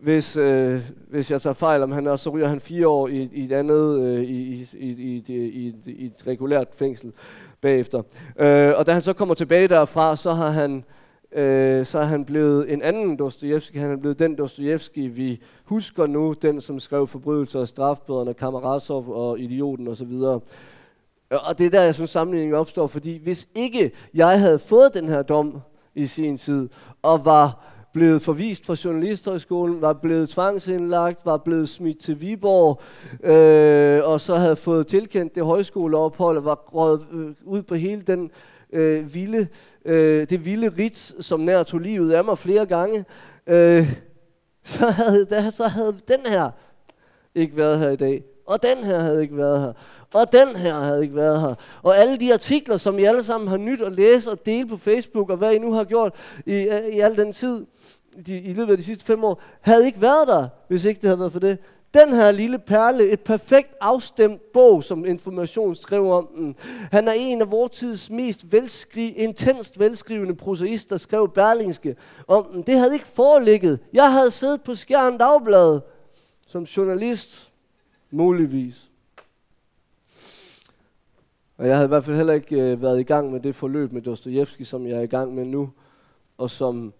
hvis, 0.00 0.36
øh, 0.36 0.80
hvis 1.08 1.30
jeg 1.30 1.42
tager 1.42 1.54
fejl, 1.54 1.82
om 1.82 1.92
han 1.92 2.06
også, 2.06 2.22
så 2.22 2.30
ryger 2.30 2.48
han 2.48 2.60
fire 2.60 2.88
år 2.88 3.08
i, 3.08 3.28
i 3.32 3.44
et 3.44 3.52
andet, 3.52 4.00
øh, 4.00 4.24
i, 4.24 4.52
i, 4.52 4.66
i, 4.78 5.22
i, 5.28 5.32
i, 5.34 5.74
i 5.86 6.06
et 6.06 6.26
regulært 6.26 6.68
fængsel 6.74 7.12
bagefter. 7.60 8.02
Øh, 8.38 8.72
og 8.76 8.86
da 8.86 8.92
han 8.92 9.00
så 9.00 9.12
kommer 9.12 9.34
tilbage 9.34 9.68
derfra, 9.68 10.16
så 10.16 10.32
har 10.32 10.48
han, 10.48 10.84
øh, 11.32 11.86
så 11.86 11.98
er 11.98 12.04
han 12.04 12.24
blevet 12.24 12.72
en 12.72 12.82
anden 12.82 13.16
Dostojevski. 13.16 13.78
Han 13.78 13.90
er 13.90 13.96
blevet 13.96 14.18
den 14.18 14.38
Dostojevski, 14.38 15.08
vi 15.08 15.42
husker 15.64 16.06
nu, 16.06 16.34
den 16.42 16.60
som 16.60 16.80
skrev 16.80 17.06
forbrydelser 17.06 17.60
og 17.60 17.68
strafbøderne, 17.68 18.34
Kamarasov 18.34 19.08
og 19.08 19.40
Idioten 19.40 19.88
osv. 19.88 20.12
Og 20.12 20.42
og 21.30 21.58
det 21.58 21.66
er 21.66 21.70
der, 21.70 21.82
jeg 21.82 21.94
synes, 21.94 22.10
sammenligningen 22.10 22.58
opstår, 22.58 22.86
fordi 22.86 23.16
hvis 23.22 23.48
ikke 23.54 23.90
jeg 24.14 24.40
havde 24.40 24.58
fået 24.58 24.94
den 24.94 25.08
her 25.08 25.22
dom 25.22 25.60
i 25.94 26.06
sin 26.06 26.38
tid, 26.38 26.68
og 27.02 27.24
var 27.24 27.64
blevet 27.92 28.22
forvist 28.22 28.66
fra 28.66 28.76
Journalisthøjskolen, 28.84 29.80
var 29.80 29.92
blevet 29.92 30.28
tvangsindlagt, 30.28 31.26
var 31.26 31.36
blevet 31.36 31.68
smidt 31.68 31.98
til 31.98 32.20
Viborg, 32.20 32.80
øh, 33.30 34.04
og 34.04 34.20
så 34.20 34.34
havde 34.34 34.56
fået 34.56 34.86
tilkendt 34.86 35.34
det 35.34 35.44
højskoleophold, 35.44 36.36
og 36.36 36.44
var 36.44 36.70
gået 36.72 37.06
øh, 37.12 37.34
ud 37.44 37.62
på 37.62 37.74
hele 37.74 38.02
den 38.02 38.30
øh, 38.72 39.14
vilde, 39.14 39.48
øh, 39.84 40.30
det 40.30 40.44
vilde 40.44 40.68
rit, 40.78 41.14
som 41.20 41.40
nær 41.40 41.62
tog 41.62 41.80
livet 41.80 42.12
af 42.12 42.24
mig 42.24 42.38
flere 42.38 42.66
gange, 42.66 43.04
øh, 43.46 43.92
så, 44.64 44.86
havde, 44.86 45.24
der, 45.24 45.50
så 45.50 45.66
havde 45.66 45.96
den 46.08 46.20
her 46.26 46.50
ikke 47.34 47.56
været 47.56 47.78
her 47.78 47.90
i 47.90 47.96
dag. 47.96 48.22
Og 48.50 48.62
den 48.62 48.84
her 48.84 48.98
havde 48.98 49.22
ikke 49.22 49.36
været 49.36 49.60
her. 49.60 49.72
Og 50.14 50.32
den 50.32 50.56
her 50.56 50.80
havde 50.80 51.02
ikke 51.02 51.16
været 51.16 51.40
her. 51.40 51.54
Og 51.82 51.98
alle 51.98 52.16
de 52.16 52.32
artikler, 52.32 52.76
som 52.76 52.98
I 52.98 53.04
alle 53.04 53.24
sammen 53.24 53.48
har 53.48 53.56
nyt 53.56 53.80
at 53.82 53.92
læse 53.92 54.30
og 54.30 54.46
dele 54.46 54.68
på 54.68 54.76
Facebook, 54.76 55.30
og 55.30 55.36
hvad 55.36 55.52
I 55.54 55.58
nu 55.58 55.72
har 55.72 55.84
gjort 55.84 56.14
i, 56.46 56.52
øh, 56.54 56.86
i 56.86 57.00
al 57.00 57.16
den 57.16 57.32
tid, 57.32 57.66
de, 58.26 58.40
i 58.40 58.52
løbet 58.52 58.72
af 58.72 58.78
de 58.78 58.84
sidste 58.84 59.04
fem 59.04 59.24
år, 59.24 59.42
havde 59.60 59.86
ikke 59.86 60.00
været 60.00 60.28
der, 60.28 60.48
hvis 60.68 60.84
ikke 60.84 61.00
det 61.00 61.08
havde 61.08 61.18
været 61.18 61.32
for 61.32 61.40
det. 61.40 61.58
Den 61.94 62.14
her 62.14 62.30
lille 62.30 62.58
perle, 62.58 63.08
et 63.10 63.20
perfekt 63.20 63.74
afstemt 63.80 64.52
bog, 64.52 64.84
som 64.84 65.04
Information 65.04 65.74
skrev 65.74 66.10
om 66.12 66.28
den. 66.36 66.56
Han 66.92 67.08
er 67.08 67.12
en 67.12 67.40
af 67.40 67.50
vores 67.50 67.72
tids 67.72 68.10
mest 68.10 68.44
velskri- 68.52 69.14
intenst 69.16 69.80
velskrivende 69.80 70.34
prosaister, 70.34 70.96
skrev 70.96 71.28
Berlingske 71.34 71.96
om 72.28 72.46
den. 72.52 72.62
Det 72.62 72.78
havde 72.78 72.94
ikke 72.94 73.08
foreligget. 73.08 73.78
Jeg 73.92 74.12
havde 74.12 74.30
siddet 74.30 74.62
på 74.62 74.74
Skjern 74.74 75.18
Dagblad 75.18 75.80
som 76.46 76.62
journalist, 76.62 77.49
muligvis. 78.10 78.90
Og 81.56 81.66
jeg 81.66 81.76
havde 81.76 81.86
i 81.86 81.88
hvert 81.88 82.04
fald 82.04 82.16
heller 82.16 82.32
ikke 82.32 82.60
øh, 82.60 82.82
været 82.82 83.00
i 83.00 83.02
gang 83.02 83.32
med 83.32 83.40
det 83.40 83.54
forløb 83.54 83.92
med 83.92 84.02
Dostojevski, 84.02 84.64
som 84.64 84.86
jeg 84.86 84.96
er 84.96 85.02
i 85.02 85.06
gang 85.06 85.34
med 85.34 85.44
nu. 85.44 85.70
Og 86.38 86.50
som, 86.50 86.92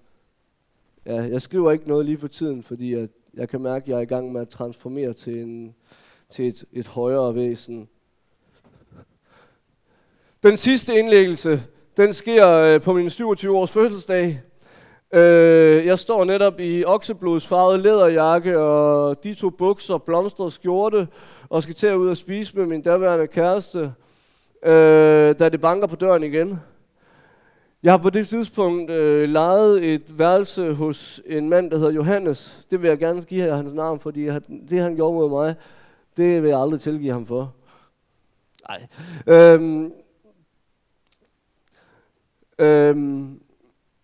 ja, 1.06 1.14
jeg 1.14 1.42
skriver 1.42 1.70
ikke 1.72 1.88
noget 1.88 2.06
lige 2.06 2.18
for 2.18 2.28
tiden, 2.28 2.62
fordi 2.62 2.94
jeg, 2.94 3.08
jeg 3.34 3.48
kan 3.48 3.60
mærke, 3.60 3.82
at 3.82 3.88
jeg 3.88 3.96
er 3.96 4.00
i 4.00 4.04
gang 4.04 4.32
med 4.32 4.40
at 4.40 4.48
transformere 4.48 5.12
til, 5.12 5.42
en, 5.42 5.74
til 6.30 6.48
et, 6.48 6.64
et 6.72 6.86
højere 6.86 7.34
væsen. 7.34 7.88
Den 10.42 10.56
sidste 10.56 10.98
indlæggelse, 10.98 11.62
den 11.96 12.14
sker 12.14 12.48
øh, 12.48 12.80
på 12.80 12.92
min 12.92 13.06
27-års 13.06 13.70
fødselsdag. 13.70 14.40
Øh, 15.12 15.86
jeg 15.86 15.98
står 15.98 16.24
netop 16.24 16.60
i 16.60 16.84
okseblodsfarvet 16.84 17.80
læderjakke 17.80 18.58
og 18.58 19.24
de 19.24 19.34
to 19.34 19.50
bukser, 19.50 19.98
blomstret 19.98 20.52
skjorte, 20.52 21.08
og 21.48 21.62
skal 21.62 21.74
til 21.74 21.86
at 21.86 21.94
ud 21.94 22.08
og 22.08 22.16
spise 22.16 22.56
med 22.56 22.66
min 22.66 22.82
daværende 22.82 23.26
kæreste 23.26 23.92
øh, 24.62 25.38
da 25.38 25.48
det 25.48 25.60
banker 25.60 25.86
på 25.86 25.96
døren 25.96 26.22
igen. 26.22 26.60
Jeg 27.82 27.92
har 27.92 27.98
på 27.98 28.10
det 28.10 28.28
tidspunkt 28.28 28.90
øh, 28.90 29.28
lejet 29.28 29.94
et 29.94 30.18
værelse 30.18 30.72
hos 30.72 31.22
en 31.26 31.48
mand, 31.48 31.70
der 31.70 31.78
hedder 31.78 31.92
Johannes. 31.92 32.66
Det 32.70 32.82
vil 32.82 32.88
jeg 32.88 32.98
gerne 32.98 33.22
give 33.22 33.44
jer 33.44 33.56
hans 33.56 33.74
navn, 33.74 34.00
fordi 34.00 34.24
det 34.70 34.82
han 34.82 34.96
gjorde 34.96 35.14
mod 35.14 35.30
mig, 35.30 35.54
det 36.16 36.42
vil 36.42 36.48
jeg 36.48 36.60
aldrig 36.60 36.80
tilgive 36.80 37.12
ham 37.12 37.26
for. 37.26 37.54
Nej. 38.68 38.86
Øhm, 39.26 39.92
øhm, 42.58 43.40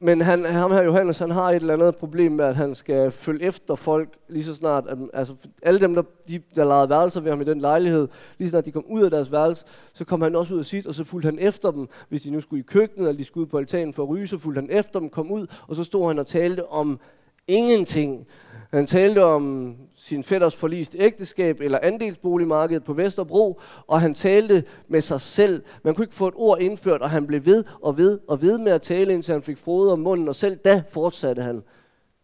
men 0.06 0.20
han, 0.20 0.44
ham 0.44 0.72
her 0.72 0.82
Johannes, 0.82 1.18
han 1.18 1.30
har 1.30 1.50
et 1.50 1.56
eller 1.56 1.74
andet 1.74 1.96
problem 1.96 2.32
med, 2.32 2.44
at 2.44 2.56
han 2.56 2.74
skal 2.74 3.10
følge 3.10 3.42
efter 3.42 3.74
folk 3.74 4.08
lige 4.28 4.44
så 4.44 4.54
snart. 4.54 4.84
At, 4.88 4.98
altså 5.12 5.34
alle 5.62 5.80
dem, 5.80 5.94
der, 5.94 6.02
de, 6.28 6.40
der 6.54 6.64
lejede 6.64 6.88
værelser 6.90 7.20
ved 7.20 7.30
ham 7.30 7.40
i 7.40 7.44
den 7.44 7.60
lejlighed, 7.60 8.08
lige 8.38 8.48
så 8.48 8.50
snart 8.50 8.64
de 8.64 8.72
kom 8.72 8.84
ud 8.88 9.02
af 9.02 9.10
deres 9.10 9.32
værelse, 9.32 9.64
så 9.94 10.04
kom 10.04 10.22
han 10.22 10.36
også 10.36 10.54
ud 10.54 10.58
af 10.58 10.64
sit, 10.64 10.86
og 10.86 10.94
så 10.94 11.04
fulgte 11.04 11.26
han 11.26 11.38
efter 11.38 11.70
dem. 11.70 11.88
Hvis 12.08 12.22
de 12.22 12.30
nu 12.30 12.40
skulle 12.40 12.60
i 12.60 12.66
køkkenet, 12.68 13.08
eller 13.08 13.18
de 13.18 13.24
skulle 13.24 13.42
ud 13.42 13.50
på 13.50 13.58
altanen 13.58 13.92
for 13.92 14.02
at 14.02 14.08
ryge, 14.08 14.26
så 14.26 14.38
fulgte 14.38 14.60
han 14.60 14.70
efter 14.70 15.00
dem, 15.00 15.10
kom 15.10 15.30
ud, 15.30 15.46
og 15.68 15.76
så 15.76 15.84
stod 15.84 16.06
han 16.06 16.18
og 16.18 16.26
talte 16.26 16.68
om 16.68 17.00
ingenting. 17.48 18.26
Han 18.72 18.86
talte 18.86 19.24
om 19.24 19.74
sin 19.94 20.22
fætters 20.22 20.56
forlist 20.56 20.96
ægteskab 20.98 21.60
eller 21.60 21.78
andelsboligmarkedet 21.82 22.84
på 22.84 22.92
Vesterbro, 22.92 23.60
og 23.86 24.00
han 24.00 24.14
talte 24.14 24.64
med 24.88 25.00
sig 25.00 25.20
selv. 25.20 25.62
Man 25.82 25.94
kunne 25.94 26.04
ikke 26.04 26.14
få 26.14 26.28
et 26.28 26.34
ord 26.36 26.60
indført, 26.60 27.02
og 27.02 27.10
han 27.10 27.26
blev 27.26 27.46
ved 27.46 27.64
og 27.82 27.98
ved 27.98 28.18
og 28.28 28.42
ved 28.42 28.58
med 28.58 28.72
at 28.72 28.82
tale, 28.82 29.12
indtil 29.12 29.32
han 29.32 29.42
fik 29.42 29.58
frode 29.58 29.92
om 29.92 29.98
munden, 29.98 30.28
og 30.28 30.34
selv 30.34 30.56
da 30.56 30.82
fortsatte 30.90 31.42
han. 31.42 31.62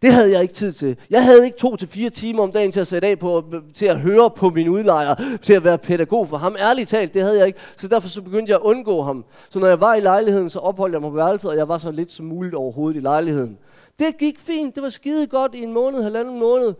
Det 0.03 0.13
havde 0.13 0.33
jeg 0.33 0.43
ikke 0.43 0.55
tid 0.55 0.73
til. 0.73 0.97
Jeg 1.11 1.25
havde 1.25 1.45
ikke 1.45 1.57
to 1.57 1.77
til 1.77 1.89
fire 1.89 2.11
timer 2.11 2.43
om 2.43 2.53
dagen 2.53 2.73
til 2.73 2.81
at 2.81 2.87
sætte 2.87 3.09
af 3.09 3.19
på, 3.19 3.45
til 3.75 3.87
at 3.87 4.01
høre 4.01 4.31
på 4.31 4.51
min 4.51 4.69
udlejer, 4.69 5.15
til 5.43 5.53
at 5.53 5.65
være 5.65 5.79
pædagog 5.79 6.29
for 6.29 6.37
ham. 6.37 6.57
Ærligt 6.59 6.89
talt, 6.89 7.15
det 7.15 7.23
havde 7.23 7.39
jeg 7.39 7.47
ikke. 7.47 7.59
Så 7.77 7.89
derfor 7.89 8.09
så 8.09 8.23
begyndte 8.23 8.51
jeg 8.51 8.57
at 8.57 8.63
undgå 8.63 9.03
ham. 9.03 9.25
Så 9.51 9.59
når 9.59 9.67
jeg 9.67 9.81
var 9.81 9.95
i 9.95 10.01
lejligheden, 10.01 10.51
så 10.51 10.59
opholdt 10.59 10.93
jeg 10.93 11.01
mig 11.01 11.11
på 11.11 11.17
værelset, 11.17 11.51
og 11.51 11.57
jeg 11.57 11.69
var 11.69 11.79
så 11.79 11.91
lidt 11.91 12.13
som 12.13 12.27
muligt 12.27 12.55
overhovedet 12.55 12.97
i 12.97 13.01
lejligheden. 13.01 13.59
Det 13.99 14.19
gik 14.19 14.39
fint, 14.39 14.75
det 14.75 14.83
var 14.83 14.89
skide 14.89 15.27
godt 15.27 15.55
i 15.55 15.63
en 15.63 15.73
måned, 15.73 16.03
halvanden 16.03 16.39
måned. 16.39 16.75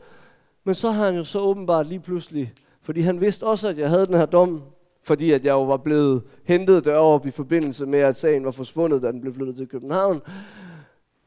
Men 0.65 0.75
så 0.75 0.91
har 0.91 1.05
han 1.05 1.17
jo 1.17 1.25
så 1.25 1.41
åbenbart 1.41 1.87
lige 1.87 2.01
pludselig, 2.01 2.53
fordi 2.83 3.01
han 3.01 3.21
vidste 3.21 3.45
også, 3.45 3.69
at 3.69 3.79
jeg 3.79 3.89
havde 3.89 4.07
den 4.07 4.15
her 4.15 4.27
dom, 4.27 4.63
fordi 5.03 5.33
at 5.33 5.45
jeg 5.45 5.53
jo 5.53 5.65
var 5.65 5.77
blevet 5.77 6.23
hentet 6.45 6.85
deroppe 6.85 7.29
i 7.29 7.31
forbindelse 7.31 7.87
med, 7.87 7.99
at 7.99 8.17
sagen 8.17 8.45
var 8.45 8.51
forsvundet, 8.51 9.03
da 9.03 9.13
den 9.13 9.21
blev 9.21 9.35
flyttet 9.35 9.57
til 9.57 9.69
København. 9.69 10.23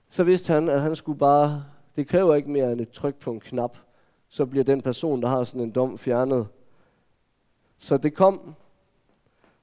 Så 0.09 0.23
vidste 0.23 0.53
han, 0.53 0.69
at 0.69 0.81
han 0.81 0.95
skulle 0.95 1.19
bare, 1.19 1.63
det 1.95 2.07
kræver 2.07 2.35
ikke 2.35 2.51
mere 2.51 2.71
end 2.71 2.81
et 2.81 2.89
tryk 2.89 3.15
på 3.15 3.31
en 3.31 3.39
knap, 3.39 3.77
så 4.29 4.45
bliver 4.45 4.63
den 4.63 4.81
person, 4.81 5.21
der 5.21 5.27
har 5.27 5.43
sådan 5.43 5.61
en 5.61 5.71
dom, 5.71 5.97
fjernet. 5.97 6.47
Så 7.79 7.97
det 7.97 8.13
kom, 8.13 8.55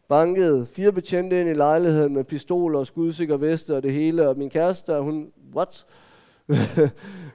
bankede 0.08 0.66
fire 0.66 0.92
betjente 0.92 1.40
ind 1.40 1.48
i 1.48 1.54
lejligheden 1.54 2.14
med 2.14 2.24
pistoler 2.24 2.78
og 2.78 2.86
skudsikker 2.86 3.36
veste 3.36 3.76
og 3.76 3.82
det 3.82 3.92
hele, 3.92 4.28
og 4.28 4.38
min 4.38 4.50
kæreste, 4.50 5.00
hun, 5.00 5.32
what? 5.54 5.86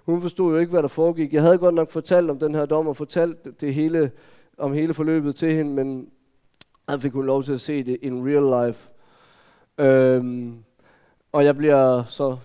Hun 0.06 0.22
forstod 0.22 0.54
jo 0.54 0.60
ikke, 0.60 0.70
hvad 0.70 0.82
der 0.82 0.88
foregik. 0.88 1.34
Jeg 1.34 1.42
havde 1.42 1.58
godt 1.58 1.76
nok 1.76 1.92
fortalt 1.92 2.30
om 2.30 2.40
den 2.40 2.56
her 2.56 2.66
dom 2.66 2.88
og 2.88 2.98
fortalt 2.98 3.62
det 3.62 3.74
hele, 3.74 4.12
om 4.58 4.74
hele 4.74 4.94
forløbet 4.94 5.36
til 5.36 5.54
hende, 5.54 5.72
men 5.72 6.10
jeg 6.88 7.02
fik 7.02 7.12
hun 7.12 7.26
lov 7.26 7.44
til 7.44 7.54
at 7.54 7.62
se 7.62 7.84
det 7.84 7.98
in 8.02 8.28
real 8.28 8.68
life. 8.68 8.90
Øhm, 9.78 10.56
og 11.32 11.46
jeg 11.46 11.58
bliver 11.58 12.04
så 12.04 12.38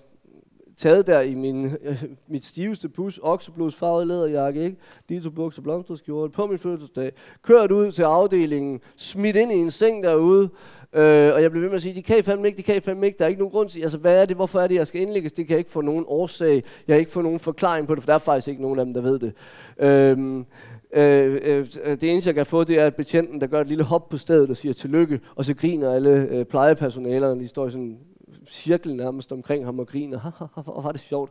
taget 0.76 1.06
der 1.06 1.20
i 1.20 1.34
min, 1.34 1.64
øh, 1.82 2.04
mit 2.28 2.44
stiveste 2.44 2.88
pus, 2.88 3.20
okseblodsfarvede 3.22 4.06
læderjakke, 4.06 4.64
ikke? 4.64 4.76
Dito 5.08 5.30
bukser, 5.30 5.62
blomsterskjorte, 5.62 6.32
på 6.32 6.46
min 6.46 6.58
fødselsdag, 6.58 7.12
kørt 7.42 7.70
ud 7.70 7.92
til 7.92 8.02
afdelingen, 8.02 8.80
smidt 8.96 9.36
ind 9.36 9.52
i 9.52 9.54
en 9.54 9.70
seng 9.70 10.02
derude, 10.02 10.50
øh, 10.92 11.34
og 11.34 11.42
jeg 11.42 11.50
blev 11.50 11.62
ved 11.62 11.68
med 11.68 11.76
at 11.76 11.82
sige, 11.82 11.94
de 11.94 12.02
kan 12.02 12.18
I 12.18 12.22
fandme 12.22 12.46
ikke, 12.46 12.56
de 12.56 12.62
kan 12.62 12.76
I 12.76 12.80
fandme 12.80 13.06
ikke, 13.06 13.18
der 13.18 13.24
er 13.24 13.28
ikke 13.28 13.40
nogen 13.40 13.52
grund 13.52 13.68
til, 13.68 13.82
altså 13.82 13.98
hvad 13.98 14.22
er 14.22 14.24
det, 14.24 14.36
hvorfor 14.36 14.60
er 14.60 14.66
det, 14.66 14.74
jeg 14.74 14.86
skal 14.86 15.00
indlægges, 15.00 15.32
det 15.32 15.46
kan 15.46 15.52
jeg 15.52 15.58
ikke 15.58 15.70
få 15.70 15.80
nogen 15.80 16.04
årsag, 16.08 16.64
jeg 16.88 16.94
har 16.94 16.98
ikke 17.00 17.10
få 17.10 17.22
nogen 17.22 17.38
forklaring 17.38 17.86
på 17.86 17.94
det, 17.94 18.02
for 18.02 18.06
der 18.06 18.14
er 18.14 18.18
faktisk 18.18 18.48
ikke 18.48 18.62
nogen 18.62 18.78
af 18.78 18.84
dem, 18.84 18.94
der 18.94 19.00
ved 19.00 19.18
det. 19.18 19.32
Øhm, 19.78 20.46
øh, 20.92 21.40
øh, 21.42 21.66
øh, 21.84 22.00
det 22.00 22.10
eneste, 22.10 22.28
jeg 22.28 22.34
kan 22.34 22.46
få, 22.46 22.64
det 22.64 22.78
er 22.78 22.86
at 22.86 22.94
betjenten, 22.94 23.40
der 23.40 23.46
gør 23.46 23.60
et 23.60 23.68
lille 23.68 23.84
hop 23.84 24.08
på 24.08 24.18
stedet 24.18 24.50
og 24.50 24.56
siger 24.56 24.72
tillykke, 24.72 25.20
og 25.34 25.44
så 25.44 25.54
griner 25.54 25.92
alle 25.92 26.28
øh, 26.30 26.44
plejepersonalerne, 26.44 27.40
de 27.40 27.48
står 27.48 27.66
i 27.66 27.70
sådan 27.70 27.98
cirkel 28.46 28.96
nærmest 28.96 29.32
omkring 29.32 29.64
ham 29.64 29.78
og 29.78 29.86
griner. 29.86 30.48
Hvor 30.64 30.80
var 30.80 30.92
det 30.92 31.00
sjovt. 31.00 31.30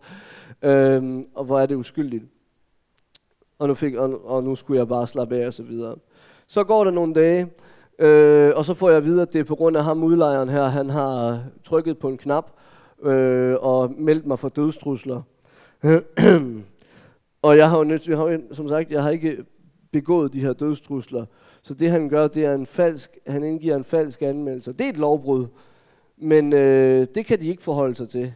Øhm, 0.62 1.28
og 1.36 1.46
hvor 1.46 1.60
er 1.60 1.66
det 1.66 1.76
uskyldigt. 1.76 2.24
Og 3.60 3.68
nu, 3.68 3.74
fik, 3.74 3.96
og, 3.96 4.26
og 4.26 4.44
nu 4.44 4.56
skulle 4.56 4.80
jeg 4.80 4.88
bare 4.88 5.08
slappe 5.08 5.38
af 5.38 5.48
og 5.48 5.54
så 5.54 5.64
videre. 5.64 5.96
Så 6.48 6.64
går 6.64 6.84
der 6.84 6.92
nogle 6.92 7.14
dage, 7.14 7.48
øh, 8.00 8.52
og 8.56 8.66
så 8.66 8.74
får 8.74 8.90
jeg 8.90 8.98
at 8.98 9.06
vide, 9.06 9.22
at 9.22 9.34
det 9.34 9.40
er 9.40 9.44
på 9.44 9.56
grund 9.56 9.78
af 9.78 9.84
ham 9.84 10.04
udlejeren 10.04 10.50
her, 10.50 10.64
han 10.64 10.90
har 10.90 11.44
trykket 11.64 11.98
på 11.98 12.10
en 12.10 12.18
knap 12.18 12.52
øh, 13.04 13.56
og 13.60 13.94
meldt 13.98 14.26
mig 14.26 14.40
for 14.40 14.50
dødstrusler. 14.50 15.22
og 17.42 17.58
jeg 17.58 17.70
har 17.70 17.78
jo 17.78 18.00
jeg 18.08 18.18
har, 18.18 18.40
som 18.52 18.70
sagt, 18.70 18.92
jeg 18.92 19.04
har 19.04 19.10
ikke 19.10 19.38
begået 19.92 20.34
de 20.34 20.40
her 20.40 20.54
dødstrusler. 20.54 21.26
Så 21.62 21.74
det 21.74 21.92
han 21.92 22.10
gør, 22.10 22.28
det 22.28 22.46
er 22.46 22.54
en 22.54 22.66
falsk, 22.66 23.18
han 23.28 23.44
indgiver 23.44 23.76
en 23.76 23.84
falsk 23.84 24.22
anmeldelse. 24.22 24.74
Det 24.74 24.86
er 24.86 24.90
et 24.90 24.98
lovbrud. 24.98 25.48
Men 26.18 26.54
øh, 26.54 27.08
det 27.16 27.26
kan 27.26 27.40
de 27.40 27.48
ikke 27.48 27.64
forholde 27.64 27.96
sig 27.96 28.10
til. 28.10 28.34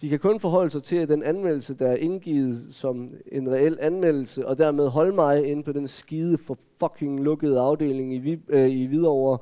De 0.00 0.08
kan 0.08 0.18
kun 0.18 0.40
forholde 0.40 0.70
sig 0.70 0.82
til, 0.82 0.96
at 0.96 1.08
den 1.08 1.22
anmeldelse, 1.22 1.74
der 1.74 1.86
er 1.86 1.96
indgivet 1.96 2.66
som 2.70 3.10
en 3.32 3.52
reel 3.52 3.78
anmeldelse, 3.80 4.48
og 4.48 4.58
dermed 4.58 4.88
holde 4.88 5.14
mig 5.14 5.46
inde 5.46 5.62
på 5.62 5.72
den 5.72 5.88
skide 5.88 6.38
for 6.38 6.58
fucking 6.80 7.20
lukkede 7.20 7.60
afdeling 7.60 8.14
i, 8.14 8.38
øh, 8.48 8.70
i 8.70 8.86
Hvidovre, 8.86 9.38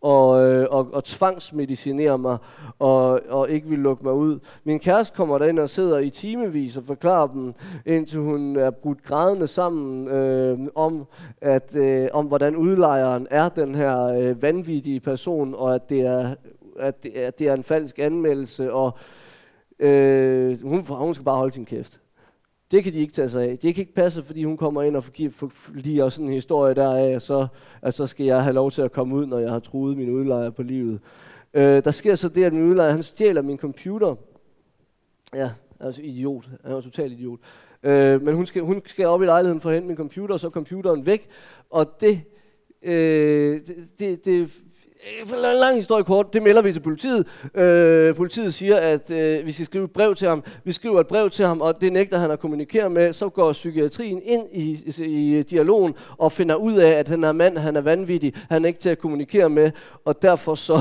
og, 0.00 0.44
øh, 0.44 0.66
og, 0.70 0.88
og 0.92 1.04
tvangsmedicinere 1.04 2.18
mig, 2.18 2.38
og, 2.78 3.20
og 3.28 3.50
ikke 3.50 3.68
vil 3.68 3.78
lukke 3.78 4.04
mig 4.04 4.12
ud. 4.12 4.38
Min 4.64 4.80
kæreste 4.80 5.16
kommer 5.16 5.38
derind 5.38 5.58
og 5.58 5.70
sidder 5.70 5.98
i 5.98 6.10
timevis 6.10 6.76
og 6.76 6.84
forklarer 6.84 7.26
dem, 7.26 7.54
indtil 7.86 8.20
hun 8.20 8.56
er 8.56 8.70
brudt 8.70 9.02
grædende 9.02 9.46
sammen 9.46 10.08
øh, 10.08 10.58
om, 10.74 11.06
at, 11.40 11.76
øh, 11.76 12.08
om, 12.12 12.26
hvordan 12.26 12.56
udlejeren 12.56 13.26
er 13.30 13.48
den 13.48 13.74
her 13.74 14.04
øh, 14.04 14.42
vanvittige 14.42 15.00
person, 15.00 15.54
og 15.54 15.74
at 15.74 15.90
det 15.90 16.00
er, 16.00 16.34
at 16.78 17.02
det 17.02 17.22
er, 17.22 17.26
at 17.26 17.38
det 17.38 17.48
er 17.48 17.54
en 17.54 17.62
falsk 17.62 17.98
anmeldelse, 17.98 18.72
og 18.72 18.98
øh, 19.82 20.62
hun, 20.62 20.80
hun 20.86 21.14
skal 21.14 21.24
bare 21.24 21.36
holde 21.36 21.54
sin 21.54 21.64
kæft. 21.64 22.00
Det 22.70 22.84
kan 22.84 22.92
de 22.92 22.98
ikke 22.98 23.12
tage 23.12 23.28
sig 23.28 23.42
af. 23.42 23.58
Det 23.58 23.74
kan 23.74 23.82
ikke 23.82 23.94
passe, 23.94 24.22
fordi 24.22 24.44
hun 24.44 24.56
kommer 24.56 24.82
ind 24.82 24.96
og 24.96 25.04
lige 25.74 26.04
også 26.04 26.16
sådan 26.16 26.28
en 26.28 26.34
historie 26.34 26.74
deraf, 26.74 27.14
og 27.14 27.22
så, 27.22 27.46
at 27.82 27.94
så 27.94 28.06
skal 28.06 28.26
jeg 28.26 28.42
have 28.42 28.54
lov 28.54 28.70
til 28.70 28.82
at 28.82 28.92
komme 28.92 29.14
ud, 29.14 29.26
når 29.26 29.38
jeg 29.38 29.50
har 29.50 29.58
truet 29.58 29.96
min 29.96 30.10
udlejer 30.10 30.50
på 30.50 30.62
livet. 30.62 31.00
Øh, 31.54 31.84
der 31.84 31.90
sker 31.90 32.14
så 32.14 32.28
det, 32.28 32.44
at 32.44 32.52
min 32.52 32.62
udlejer 32.62 32.90
han 32.90 33.02
stjæler 33.02 33.42
min 33.42 33.58
computer. 33.58 34.14
Ja, 35.34 35.50
altså 35.80 36.02
idiot. 36.02 36.48
Han 36.64 36.72
er 36.72 36.80
totalt 36.80 37.12
idiot. 37.12 37.38
Øh, 37.82 38.22
men 38.22 38.34
hun 38.34 38.46
skal, 38.46 38.62
hun 38.62 38.82
skal 38.86 39.06
op 39.06 39.22
i 39.22 39.26
lejligheden 39.26 39.60
for 39.60 39.68
at 39.68 39.74
hente 39.74 39.88
min 39.88 39.96
computer, 39.96 40.34
og 40.34 40.40
så 40.40 40.46
er 40.46 40.50
computeren 40.50 41.06
væk. 41.06 41.28
Og 41.70 42.00
det, 42.00 42.20
øh, 42.82 43.60
det, 43.66 43.98
det, 43.98 44.24
det 44.24 44.50
Øh, 45.06 45.26
for 45.26 45.36
en 45.36 45.58
lang 45.60 45.76
historie 45.76 46.04
kort, 46.04 46.32
det 46.32 46.42
melder 46.42 46.62
vi 46.62 46.72
til 46.72 46.80
politiet. 46.80 47.26
Øh, 47.54 48.14
politiet 48.14 48.54
siger, 48.54 48.76
at 48.76 49.10
øh, 49.10 49.46
vi 49.46 49.52
skal 49.52 49.66
skrive 49.66 49.84
et 49.84 49.90
brev 49.90 50.14
til 50.14 50.28
ham. 50.28 50.44
Vi 50.64 50.72
skriver 50.72 51.00
et 51.00 51.06
brev 51.06 51.30
til 51.30 51.46
ham, 51.46 51.60
og 51.60 51.80
det 51.80 51.92
nægter 51.92 52.18
han 52.18 52.30
at 52.30 52.40
kommunikere 52.40 52.90
med. 52.90 53.12
Så 53.12 53.28
går 53.28 53.52
psykiatrien 53.52 54.22
ind 54.24 54.48
i, 54.52 54.92
i, 54.98 55.38
i 55.38 55.42
dialogen 55.42 55.94
og 56.18 56.32
finder 56.32 56.54
ud 56.54 56.74
af, 56.74 56.90
at 56.90 57.08
den 57.08 57.24
her 57.24 57.32
mand, 57.32 57.58
han 57.58 57.76
er 57.76 57.80
vanvittig. 57.80 58.34
Han 58.50 58.64
er 58.64 58.68
ikke 58.68 58.80
til 58.80 58.90
at 58.90 58.98
kommunikere 58.98 59.50
med, 59.50 59.70
og 60.04 60.22
derfor 60.22 60.54
så, 60.54 60.78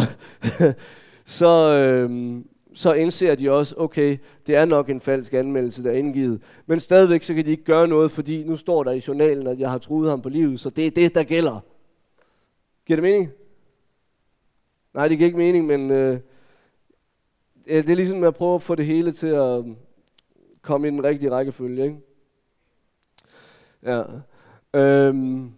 så, 1.40 1.72
øh, 1.72 2.36
så 2.74 2.94
indser 2.94 3.36
de 3.36 3.52
også, 3.52 3.76
okay, 3.78 4.18
det 4.48 4.56
er 4.56 4.66
nok 4.66 4.90
en 4.90 5.02
falsk 5.02 5.34
anmeldelse, 5.34 5.84
der 5.84 5.92
er 5.92 5.96
indgivet. 5.96 6.42
Men 6.66 6.80
stadigvæk 6.80 7.24
så 7.24 7.34
kan 7.34 7.46
de 7.46 7.52
ikke 7.52 7.64
gøre 7.64 7.88
noget, 7.88 8.12
fordi 8.12 8.44
nu 8.44 8.58
står 8.58 8.84
der 8.84 8.92
i 8.92 9.04
journalen, 9.08 9.48
at 9.48 9.60
jeg 9.60 9.70
har 9.70 9.78
truet 9.78 10.10
ham 10.10 10.22
på 10.22 10.30
livet, 10.30 10.60
så 10.60 10.70
det 10.70 10.88
er 10.88 10.92
det, 10.92 11.16
der 11.16 11.24
gælder. 11.24 11.60
Giver 12.86 12.98
det 12.98 13.04
mening? 13.04 13.32
Nej, 14.94 15.08
det 15.08 15.18
giver 15.18 15.28
ikke 15.28 15.38
mening, 15.38 15.66
men 15.66 15.92
øh, 15.92 16.20
det 17.68 17.90
er 17.90 17.96
ligesom 17.96 18.24
at 18.24 18.36
prøve 18.36 18.56
at 18.56 18.62
få 18.62 18.76
det 18.76 18.86
hele 18.86 19.12
til 19.12 19.28
at 19.28 19.60
øh, 19.60 19.66
komme 20.62 20.88
i 20.88 20.92
den 20.92 21.04
rigtige 21.04 21.32
rækkefølge. 21.32 21.84
Ikke? 21.84 21.98
Ja. 23.84 24.04
Øhm, 24.74 25.52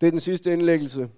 det 0.00 0.06
er 0.06 0.10
den 0.10 0.20
sidste 0.20 0.52
indlæggelse. 0.52 1.08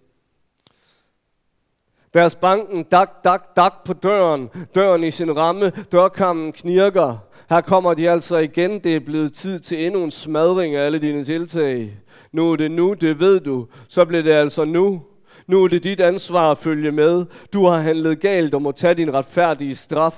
Deres 2.14 2.34
banken, 2.34 2.84
dak, 2.84 3.24
dak, 3.24 3.56
dak 3.56 3.84
på 3.84 3.92
døren. 3.92 4.50
Døren 4.74 5.04
i 5.04 5.10
sin 5.10 5.36
ramme. 5.36 5.70
Dørkammen 5.70 6.52
knirker. 6.52 7.18
Her 7.48 7.60
kommer 7.60 7.94
de 7.94 8.10
altså 8.10 8.36
igen. 8.36 8.84
Det 8.84 8.96
er 8.96 9.00
blevet 9.00 9.32
tid 9.32 9.60
til 9.60 9.86
endnu 9.86 10.04
en 10.04 10.10
smadring 10.10 10.74
af 10.74 10.86
alle 10.86 10.98
dine 10.98 11.24
tiltag. 11.24 11.98
Nu 12.32 12.52
er 12.52 12.56
det 12.56 12.70
nu, 12.70 12.94
det 12.94 13.20
ved 13.20 13.40
du. 13.40 13.66
Så 13.88 14.04
bliver 14.04 14.22
det 14.22 14.32
altså 14.32 14.64
nu. 14.64 15.02
Nu 15.46 15.64
er 15.64 15.68
det 15.68 15.84
dit 15.84 16.00
ansvar 16.00 16.50
at 16.50 16.58
følge 16.58 16.92
med. 16.92 17.24
Du 17.52 17.66
har 17.66 17.78
handlet 17.78 18.20
galt 18.20 18.54
og 18.54 18.62
må 18.62 18.72
tage 18.72 18.94
din 18.94 19.14
retfærdige 19.14 19.74
straf. 19.74 20.14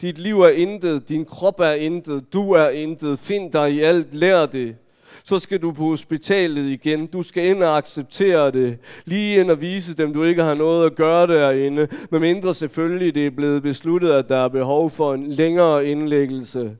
Dit 0.00 0.18
liv 0.18 0.40
er 0.40 0.48
intet, 0.48 1.08
din 1.08 1.24
krop 1.24 1.60
er 1.60 1.72
intet, 1.72 2.32
du 2.32 2.52
er 2.52 2.68
intet. 2.68 3.18
Find 3.18 3.52
dig 3.52 3.72
i 3.72 3.80
alt, 3.80 4.14
lær 4.14 4.46
det. 4.46 4.76
Så 5.24 5.38
skal 5.38 5.62
du 5.62 5.72
på 5.72 5.82
hospitalet 5.82 6.70
igen. 6.70 7.06
Du 7.06 7.22
skal 7.22 7.46
ind 7.46 7.62
og 7.62 7.76
acceptere 7.76 8.50
det. 8.50 8.78
Lige 9.04 9.40
ind 9.40 9.50
og 9.50 9.60
vise 9.60 9.94
dem, 9.94 10.12
du 10.12 10.24
ikke 10.24 10.42
har 10.42 10.54
noget 10.54 10.86
at 10.86 10.94
gøre 10.94 11.26
derinde. 11.26 11.88
Men 12.10 12.20
mindre 12.20 12.54
selvfølgelig, 12.54 13.14
det 13.14 13.26
er 13.26 13.30
blevet 13.30 13.62
besluttet, 13.62 14.12
at 14.12 14.28
der 14.28 14.36
er 14.36 14.48
behov 14.48 14.90
for 14.90 15.14
en 15.14 15.26
længere 15.26 15.86
indlæggelse. 15.86 16.76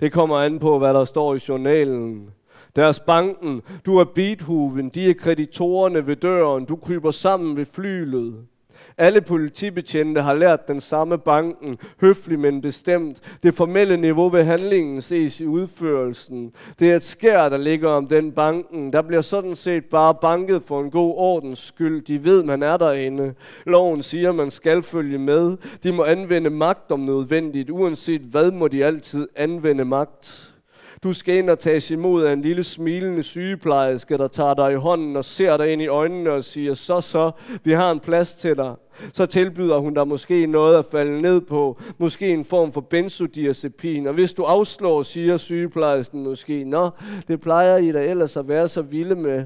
Det 0.00 0.12
kommer 0.12 0.36
an 0.36 0.58
på, 0.58 0.78
hvad 0.78 0.94
der 0.94 1.04
står 1.04 1.34
i 1.34 1.38
journalen. 1.48 2.30
Deres 2.76 3.00
banken, 3.00 3.62
du 3.86 3.98
er 3.98 4.04
Beethoven, 4.04 4.88
de 4.88 5.10
er 5.10 5.14
kreditorerne 5.14 6.06
ved 6.06 6.16
døren, 6.16 6.64
du 6.64 6.76
kryber 6.76 7.10
sammen 7.10 7.56
ved 7.56 7.66
flylet. 7.66 8.34
Alle 8.98 9.20
politibetjente 9.20 10.22
har 10.22 10.34
lært 10.34 10.68
den 10.68 10.80
samme 10.80 11.18
banken, 11.18 11.78
høflig 12.00 12.38
men 12.38 12.60
bestemt. 12.60 13.36
Det 13.42 13.54
formelle 13.54 13.96
niveau 13.96 14.28
ved 14.28 14.44
handlingen 14.44 15.00
ses 15.00 15.40
i 15.40 15.46
udførelsen. 15.46 16.52
Det 16.78 16.90
er 16.90 16.96
et 16.96 17.02
skær, 17.02 17.48
der 17.48 17.56
ligger 17.56 17.88
om 17.88 18.06
den 18.06 18.32
banken. 18.32 18.92
Der 18.92 19.02
bliver 19.02 19.20
sådan 19.20 19.54
set 19.54 19.84
bare 19.84 20.14
banket 20.14 20.62
for 20.62 20.80
en 20.80 20.90
god 20.90 21.14
ordens 21.16 21.58
skyld. 21.58 22.04
De 22.04 22.24
ved, 22.24 22.42
man 22.42 22.62
er 22.62 22.76
derinde. 22.76 23.34
Loven 23.66 24.02
siger, 24.02 24.32
man 24.32 24.50
skal 24.50 24.82
følge 24.82 25.18
med. 25.18 25.56
De 25.82 25.92
må 25.92 26.04
anvende 26.04 26.50
magt 26.50 26.92
om 26.92 27.00
nødvendigt. 27.00 27.70
Uanset 27.70 28.20
hvad 28.20 28.50
må 28.50 28.68
de 28.68 28.84
altid 28.84 29.28
anvende 29.36 29.84
magt. 29.84 30.51
Du 31.02 31.12
skal 31.12 31.34
ind 31.34 31.50
og 31.50 31.58
tages 31.58 31.90
imod 31.90 32.24
af 32.24 32.32
en 32.32 32.42
lille 32.42 32.64
smilende 32.64 33.22
sygeplejerske, 33.22 34.18
der 34.18 34.28
tager 34.28 34.54
dig 34.54 34.72
i 34.72 34.74
hånden 34.74 35.16
og 35.16 35.24
ser 35.24 35.56
dig 35.56 35.72
ind 35.72 35.82
i 35.82 35.86
øjnene 35.86 36.30
og 36.30 36.44
siger, 36.44 36.74
så 36.74 37.00
så, 37.00 37.30
vi 37.64 37.72
har 37.72 37.90
en 37.90 38.00
plads 38.00 38.34
til 38.34 38.56
dig. 38.56 38.74
Så 39.12 39.26
tilbyder 39.26 39.78
hun 39.78 39.94
dig 39.94 40.08
måske 40.08 40.46
noget 40.46 40.78
at 40.78 40.84
falde 40.84 41.22
ned 41.22 41.40
på, 41.40 41.80
måske 41.98 42.28
en 42.28 42.44
form 42.44 42.72
for 42.72 42.80
benzodiazepin. 42.80 44.06
Og 44.06 44.14
hvis 44.14 44.32
du 44.32 44.42
afslår, 44.42 45.02
siger 45.02 45.36
sygeplejersken 45.36 46.22
måske, 46.22 46.64
nå, 46.64 46.90
det 47.28 47.40
plejer 47.40 47.76
I 47.76 47.92
da 47.92 48.04
ellers 48.04 48.36
at 48.36 48.48
være 48.48 48.68
så 48.68 48.82
vilde 48.82 49.14
med. 49.14 49.44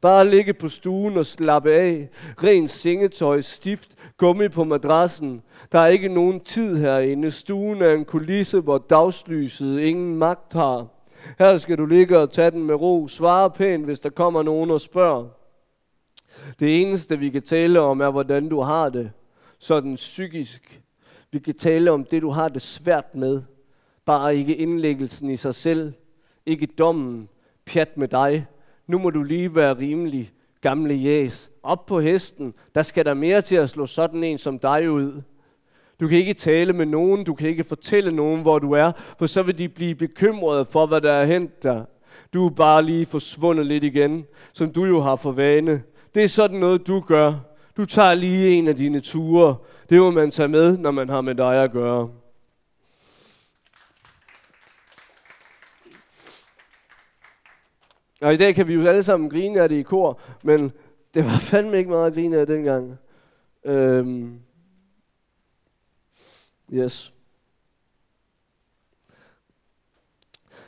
Bare 0.00 0.30
ligge 0.30 0.54
på 0.54 0.68
stuen 0.68 1.16
og 1.16 1.26
slappe 1.26 1.72
af. 1.72 2.08
Ren 2.42 2.68
sengetøj, 2.68 3.40
stift, 3.40 3.94
gummi 4.16 4.48
på 4.48 4.64
madrassen. 4.64 5.42
Der 5.72 5.78
er 5.78 5.86
ikke 5.86 6.08
nogen 6.08 6.40
tid 6.40 6.76
herinde. 6.76 7.30
Stuen 7.30 7.82
er 7.82 7.92
en 7.92 8.04
kulisse, 8.04 8.60
hvor 8.60 8.78
dagslyset 8.78 9.80
ingen 9.80 10.16
magt 10.16 10.52
har. 10.52 10.86
Her 11.38 11.58
skal 11.58 11.78
du 11.78 11.86
ligge 11.86 12.18
og 12.18 12.32
tage 12.32 12.50
den 12.50 12.64
med 12.64 12.74
ro. 12.74 13.08
Svare 13.08 13.50
pænt, 13.50 13.84
hvis 13.84 14.00
der 14.00 14.10
kommer 14.10 14.42
nogen 14.42 14.70
og 14.70 14.80
spørger. 14.80 15.26
Det 16.60 16.82
eneste, 16.82 17.18
vi 17.18 17.30
kan 17.30 17.42
tale 17.42 17.80
om, 17.80 18.00
er, 18.00 18.10
hvordan 18.10 18.48
du 18.48 18.60
har 18.60 18.88
det. 18.88 19.10
Sådan 19.58 19.94
psykisk. 19.94 20.80
Vi 21.32 21.38
kan 21.38 21.54
tale 21.54 21.90
om 21.90 22.04
det, 22.04 22.22
du 22.22 22.30
har 22.30 22.48
det 22.48 22.62
svært 22.62 23.14
med. 23.14 23.42
Bare 24.04 24.36
ikke 24.36 24.56
indlæggelsen 24.56 25.30
i 25.30 25.36
sig 25.36 25.54
selv. 25.54 25.92
Ikke 26.46 26.66
dommen. 26.66 27.28
Pjat 27.66 27.96
med 27.96 28.08
dig. 28.08 28.46
Nu 28.86 28.98
må 28.98 29.10
du 29.10 29.22
lige 29.22 29.54
være 29.54 29.78
rimelig, 29.78 30.32
gamle 30.60 30.94
jæs. 30.94 31.50
Op 31.62 31.86
på 31.86 32.00
hesten. 32.00 32.54
Der 32.74 32.82
skal 32.82 33.04
der 33.04 33.14
mere 33.14 33.40
til 33.40 33.56
at 33.56 33.70
slå 33.70 33.86
sådan 33.86 34.24
en 34.24 34.38
som 34.38 34.58
dig 34.58 34.90
ud. 34.90 35.22
Du 36.00 36.08
kan 36.08 36.18
ikke 36.18 36.34
tale 36.34 36.72
med 36.72 36.86
nogen, 36.86 37.24
du 37.24 37.34
kan 37.34 37.48
ikke 37.48 37.64
fortælle 37.64 38.12
nogen, 38.12 38.42
hvor 38.42 38.58
du 38.58 38.72
er, 38.72 38.92
for 39.18 39.26
så 39.26 39.42
vil 39.42 39.58
de 39.58 39.68
blive 39.68 39.94
bekymrede 39.94 40.64
for, 40.64 40.86
hvad 40.86 41.00
der 41.00 41.12
er 41.12 41.24
hent 41.24 41.62
der. 41.62 41.84
Du 42.34 42.46
er 42.46 42.50
bare 42.50 42.82
lige 42.82 43.06
forsvundet 43.06 43.66
lidt 43.66 43.84
igen, 43.84 44.24
som 44.52 44.72
du 44.72 44.84
jo 44.84 45.00
har 45.00 45.16
for 45.16 45.32
vane. 45.32 45.82
Det 46.14 46.24
er 46.24 46.28
sådan 46.28 46.60
noget, 46.60 46.86
du 46.86 47.00
gør. 47.00 47.34
Du 47.76 47.86
tager 47.86 48.14
lige 48.14 48.50
en 48.50 48.68
af 48.68 48.76
dine 48.76 49.00
ture. 49.00 49.56
Det 49.90 50.00
må 50.00 50.10
man 50.10 50.30
tage 50.30 50.48
med, 50.48 50.78
når 50.78 50.90
man 50.90 51.08
har 51.08 51.20
med 51.20 51.34
dig 51.34 51.64
at 51.64 51.72
gøre. 51.72 52.08
Og 58.20 58.34
i 58.34 58.36
dag 58.36 58.54
kan 58.54 58.68
vi 58.68 58.74
jo 58.74 58.86
alle 58.86 59.02
sammen 59.02 59.30
grine 59.30 59.60
af 59.60 59.68
det 59.68 59.76
i 59.76 59.82
kor, 59.82 60.20
men 60.42 60.72
det 61.14 61.24
var 61.24 61.38
fandme 61.50 61.78
ikke 61.78 61.90
meget 61.90 62.06
at 62.06 62.14
grine 62.14 62.38
af 62.38 62.46
dengang. 62.46 62.98
Øhm, 63.64 64.40
Yes. 66.72 67.12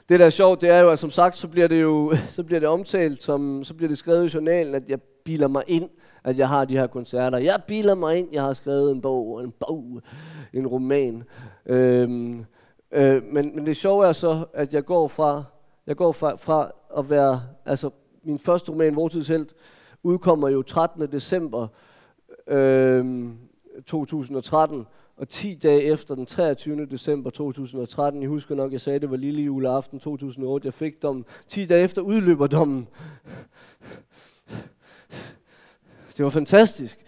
Det 0.09 0.21
der 0.21 0.27
er 0.27 0.31
sjovt, 0.31 0.61
det 0.61 0.71
er 0.71 0.81
jo, 0.81 0.91
at 0.91 0.99
som 0.99 1.11
sagt, 1.11 1.37
så 1.37 1.49
bliver 1.49 1.69
det 1.69 1.83
jo 1.83 2.15
så 2.37 2.43
bliver 2.43 2.61
det 2.61 2.69
omtalt, 2.69 3.23
som, 3.23 3.65
så 3.65 3.75
bliver 3.75 3.89
det 3.89 3.99
skrevet 3.99 4.25
i 4.25 4.35
journalen, 4.35 4.75
at 4.75 4.89
jeg 4.89 5.01
biler 5.25 5.49
mig 5.49 5.63
ind, 5.67 5.91
at 6.25 6.39
jeg 6.39 6.49
har 6.49 6.65
de 6.65 6.77
her 6.77 6.87
koncerter. 6.87 7.39
Jeg 7.39 7.63
biler 7.67 7.95
mig 7.95 8.19
ind, 8.19 8.29
jeg 8.33 8.43
har 8.43 8.53
skrevet 8.53 8.93
en 8.93 9.01
bog, 9.01 9.45
en 9.45 9.53
bog, 9.53 10.03
en 10.53 10.67
roman. 10.67 11.25
Øhm, 11.67 12.45
øh, 12.93 13.23
men, 13.25 13.57
men 13.57 13.67
det 13.67 13.77
sjove 13.77 14.07
er 14.07 14.13
så, 14.13 14.45
at 14.53 14.75
jeg 14.75 14.85
går 14.85 15.09
fra, 15.09 15.45
jeg 15.87 15.97
går 15.97 16.13
fra, 16.13 16.37
fra 16.37 16.73
at 16.99 17.11
være, 17.11 17.43
altså 17.65 17.91
min 18.23 18.39
første 18.39 18.73
roman, 18.73 18.97
Vortidshelt, 18.97 19.55
udkommer 20.03 20.49
jo 20.49 20.63
13. 20.63 21.13
december 21.13 21.69
øh, 22.47 23.29
2013, 23.87 24.87
og 25.17 25.29
10 25.29 25.55
dage 25.55 25.83
efter 25.83 26.15
den 26.15 26.27
23. 26.27 26.87
december 26.87 27.31
2013, 27.31 28.23
jeg 28.23 28.29
husker 28.29 28.55
nok, 28.55 28.73
jeg 28.73 28.81
sagde, 28.81 29.01
det 29.01 29.11
var 29.11 29.17
lille 29.17 29.43
juleaften 29.43 30.01
2008, 30.01 30.67
jeg 30.67 30.75
fik 30.75 31.03
dommen. 31.03 31.25
10 31.49 31.67
dage 31.67 31.83
efter 31.83 32.03
udløber 32.03 32.47
dommen. 32.47 32.89
Det 36.17 36.25
var 36.25 36.31
fantastisk. 36.31 37.06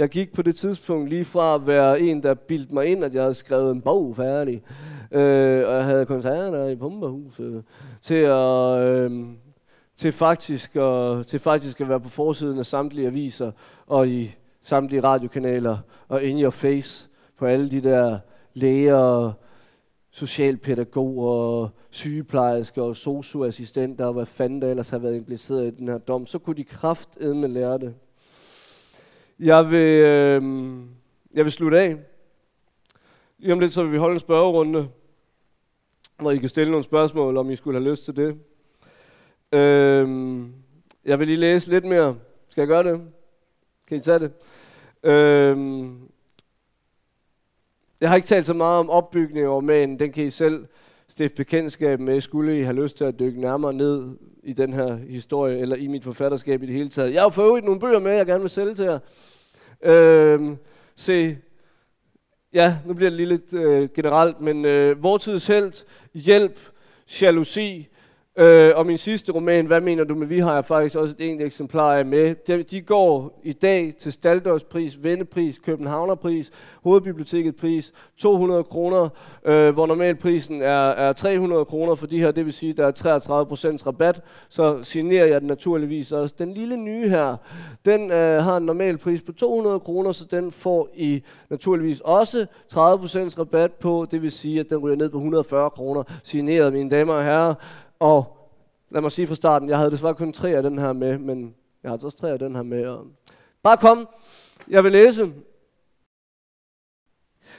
Jeg 0.00 0.08
gik 0.08 0.32
på 0.32 0.42
det 0.42 0.56
tidspunkt 0.56 1.08
lige 1.08 1.24
fra 1.24 1.54
at 1.54 1.66
være 1.66 2.00
en, 2.00 2.22
der 2.22 2.34
bildte 2.34 2.74
mig 2.74 2.86
ind, 2.86 3.04
at 3.04 3.14
jeg 3.14 3.22
havde 3.22 3.34
skrevet 3.34 3.72
en 3.72 3.80
bog 3.80 4.16
færdig, 4.16 4.62
øh, 5.12 5.68
og 5.68 5.74
jeg 5.74 5.84
havde 5.84 6.06
koncerter 6.06 6.66
i 6.66 6.76
Pumperhuset, 6.76 7.64
til 8.02 8.14
at... 8.14 8.78
Øh, 8.78 9.26
til 9.96 10.12
faktisk, 10.12 10.76
at, 10.76 11.26
til 11.26 11.38
faktisk 11.38 11.80
at 11.80 11.88
være 11.88 12.00
på 12.00 12.08
forsiden 12.08 12.58
af 12.58 12.66
samtlige 12.66 13.06
aviser 13.06 13.52
og 13.86 14.08
i 14.08 14.34
samtlige 14.62 15.04
radiokanaler 15.04 15.78
og 16.08 16.22
in 16.22 16.42
your 16.42 16.50
face 16.50 17.08
på 17.38 17.46
alle 17.46 17.70
de 17.70 17.80
der 17.80 18.18
læger, 18.54 19.32
socialpædagoger, 20.10 21.68
sygeplejersker 21.90 22.82
og 22.82 22.96
socioassistenter 22.96 24.04
og 24.04 24.12
hvad 24.12 24.26
fanden 24.26 24.62
der 24.62 24.70
ellers 24.70 24.90
har 24.90 24.98
været 24.98 25.16
impliceret 25.16 25.66
i 25.66 25.76
den 25.76 25.88
her 25.88 25.98
dom, 25.98 26.26
så 26.26 26.38
kunne 26.38 26.56
de 26.56 26.64
kraftedme 26.64 27.48
lære 27.48 27.78
det. 27.78 27.94
Jeg 29.42 29.70
vil, 29.70 30.04
øh, 30.04 30.42
jeg 31.34 31.44
vil 31.44 31.52
slutte 31.52 31.78
af. 31.78 31.96
Lige 33.38 33.52
om 33.52 33.60
lidt 33.60 33.72
så 33.72 33.82
vil 33.82 33.92
vi 33.92 33.96
holde 33.96 34.12
en 34.12 34.20
spørgerunde, 34.20 34.88
hvor 36.18 36.30
I 36.30 36.38
kan 36.38 36.48
stille 36.48 36.70
nogle 36.70 36.84
spørgsmål, 36.84 37.36
om 37.36 37.50
I 37.50 37.56
skulle 37.56 37.80
have 37.80 37.90
lyst 37.90 38.04
til 38.04 38.16
det. 38.16 38.38
Øh, 39.52 40.40
jeg 41.04 41.18
vil 41.18 41.26
lige 41.26 41.36
læse 41.36 41.70
lidt 41.70 41.84
mere. 41.84 42.16
Skal 42.48 42.60
jeg 42.60 42.68
gøre 42.68 42.92
det? 42.92 43.02
Kan 43.86 43.96
I 43.96 44.00
tage 44.00 44.18
det? 44.18 44.32
Øh, 45.02 45.86
jeg 48.00 48.08
har 48.08 48.16
ikke 48.16 48.28
talt 48.28 48.46
så 48.46 48.54
meget 48.54 48.78
om 48.78 48.90
opbygning 48.90 49.46
over 49.46 49.56
romanen. 49.56 49.98
Den 49.98 50.12
kan 50.12 50.24
I 50.24 50.30
selv 50.30 50.66
stifte 51.08 51.36
bekendtskab 51.36 52.00
med, 52.00 52.20
skulle 52.20 52.60
I 52.60 52.62
have 52.62 52.82
lyst 52.82 52.96
til 52.96 53.04
at 53.04 53.18
dykke 53.18 53.40
nærmere 53.40 53.72
ned 53.72 54.16
i 54.42 54.52
den 54.52 54.72
her 54.72 54.96
historie, 54.96 55.58
eller 55.58 55.76
i 55.76 55.86
mit 55.86 56.04
forfatterskab 56.04 56.62
i 56.62 56.66
det 56.66 56.74
hele 56.74 56.88
taget. 56.88 57.14
Jeg 57.14 57.22
har 57.22 57.28
fået 57.28 57.64
nogle 57.64 57.80
bøger 57.80 57.98
med, 57.98 58.16
jeg 58.16 58.26
gerne 58.26 58.40
vil 58.40 58.50
sælge 58.50 58.74
til 58.74 58.84
jer. 58.84 58.98
Øh, 59.82 60.56
se, 60.96 61.38
ja, 62.52 62.76
nu 62.86 62.94
bliver 62.94 63.10
det 63.10 63.16
lige 63.16 63.28
lidt 63.28 63.52
øh, 63.52 63.88
generelt, 63.94 64.40
men 64.40 64.64
øh, 64.64 65.02
Vortids 65.02 65.46
Helt, 65.46 65.84
Hjælp, 66.14 66.58
Jalousi, 67.22 67.88
Øh, 68.38 68.72
og 68.76 68.86
min 68.86 68.98
sidste 68.98 69.32
roman, 69.32 69.66
Hvad 69.66 69.80
mener 69.80 70.04
du 70.04 70.14
med 70.14 70.26
vi, 70.26 70.38
har 70.38 70.54
jeg 70.54 70.64
faktisk 70.64 70.96
også 70.96 71.14
et 71.18 71.30
enkelt 71.30 71.46
eksemplar 71.46 71.94
af 71.94 72.06
med. 72.06 72.34
De, 72.34 72.62
de 72.62 72.80
går 72.80 73.40
i 73.42 73.52
dag 73.52 73.94
til 74.00 74.12
Staldårspris, 74.12 75.02
Vennepris, 75.02 75.58
Københavnerpris, 75.58 76.50
Hovedbiblioteket 76.82 77.56
pris, 77.56 77.92
200 78.16 78.64
kroner, 78.64 79.08
øh, 79.44 79.70
hvor 79.70 79.86
normalprisen 79.86 80.62
er, 80.62 80.90
er 80.90 81.12
300 81.12 81.64
kroner 81.64 81.94
for 81.94 82.06
de 82.06 82.18
her, 82.18 82.30
det 82.30 82.44
vil 82.44 82.52
sige, 82.52 82.72
der 82.72 82.86
er 82.86 82.92
33% 82.92 83.86
rabat, 83.86 84.20
så 84.48 84.78
signerer 84.82 85.26
jeg 85.26 85.40
den 85.40 85.48
naturligvis 85.48 86.12
også. 86.12 86.34
Den 86.38 86.54
lille 86.54 86.76
nye 86.76 87.08
her, 87.08 87.36
den 87.84 88.10
øh, 88.10 88.42
har 88.42 88.56
en 88.56 88.66
normal 88.66 88.98
pris 88.98 89.22
på 89.22 89.32
200 89.32 89.80
kroner, 89.80 90.12
så 90.12 90.24
den 90.30 90.52
får 90.52 90.88
I 90.94 91.22
naturligvis 91.50 92.00
også 92.00 92.46
30% 92.74 92.78
rabat 93.38 93.72
på, 93.72 94.06
det 94.10 94.22
vil 94.22 94.32
sige, 94.32 94.60
at 94.60 94.70
den 94.70 94.78
ryger 94.78 94.96
ned 94.96 95.08
på 95.08 95.16
140 95.16 95.70
kroner, 95.70 96.02
signeret 96.24 96.72
mine 96.72 96.90
damer 96.90 97.14
og 97.14 97.24
herrer. 97.24 97.54
Og 98.00 98.36
lad 98.90 99.00
mig 99.00 99.12
sige 99.12 99.26
fra 99.26 99.34
starten, 99.34 99.68
jeg 99.68 99.78
havde 99.78 99.90
desværre 99.90 100.14
kun 100.14 100.32
tre 100.32 100.50
af 100.50 100.62
den 100.62 100.78
her 100.78 100.92
med, 100.92 101.18
men 101.18 101.54
jeg 101.82 101.88
har 101.88 101.92
altså 101.92 102.06
også 102.06 102.18
tre 102.18 102.30
af 102.30 102.38
den 102.38 102.54
her 102.56 102.62
med. 102.62 102.86
Og 102.86 103.06
bare 103.62 103.76
kom, 103.76 104.08
jeg 104.68 104.84
vil 104.84 104.92
læse. 104.92 105.32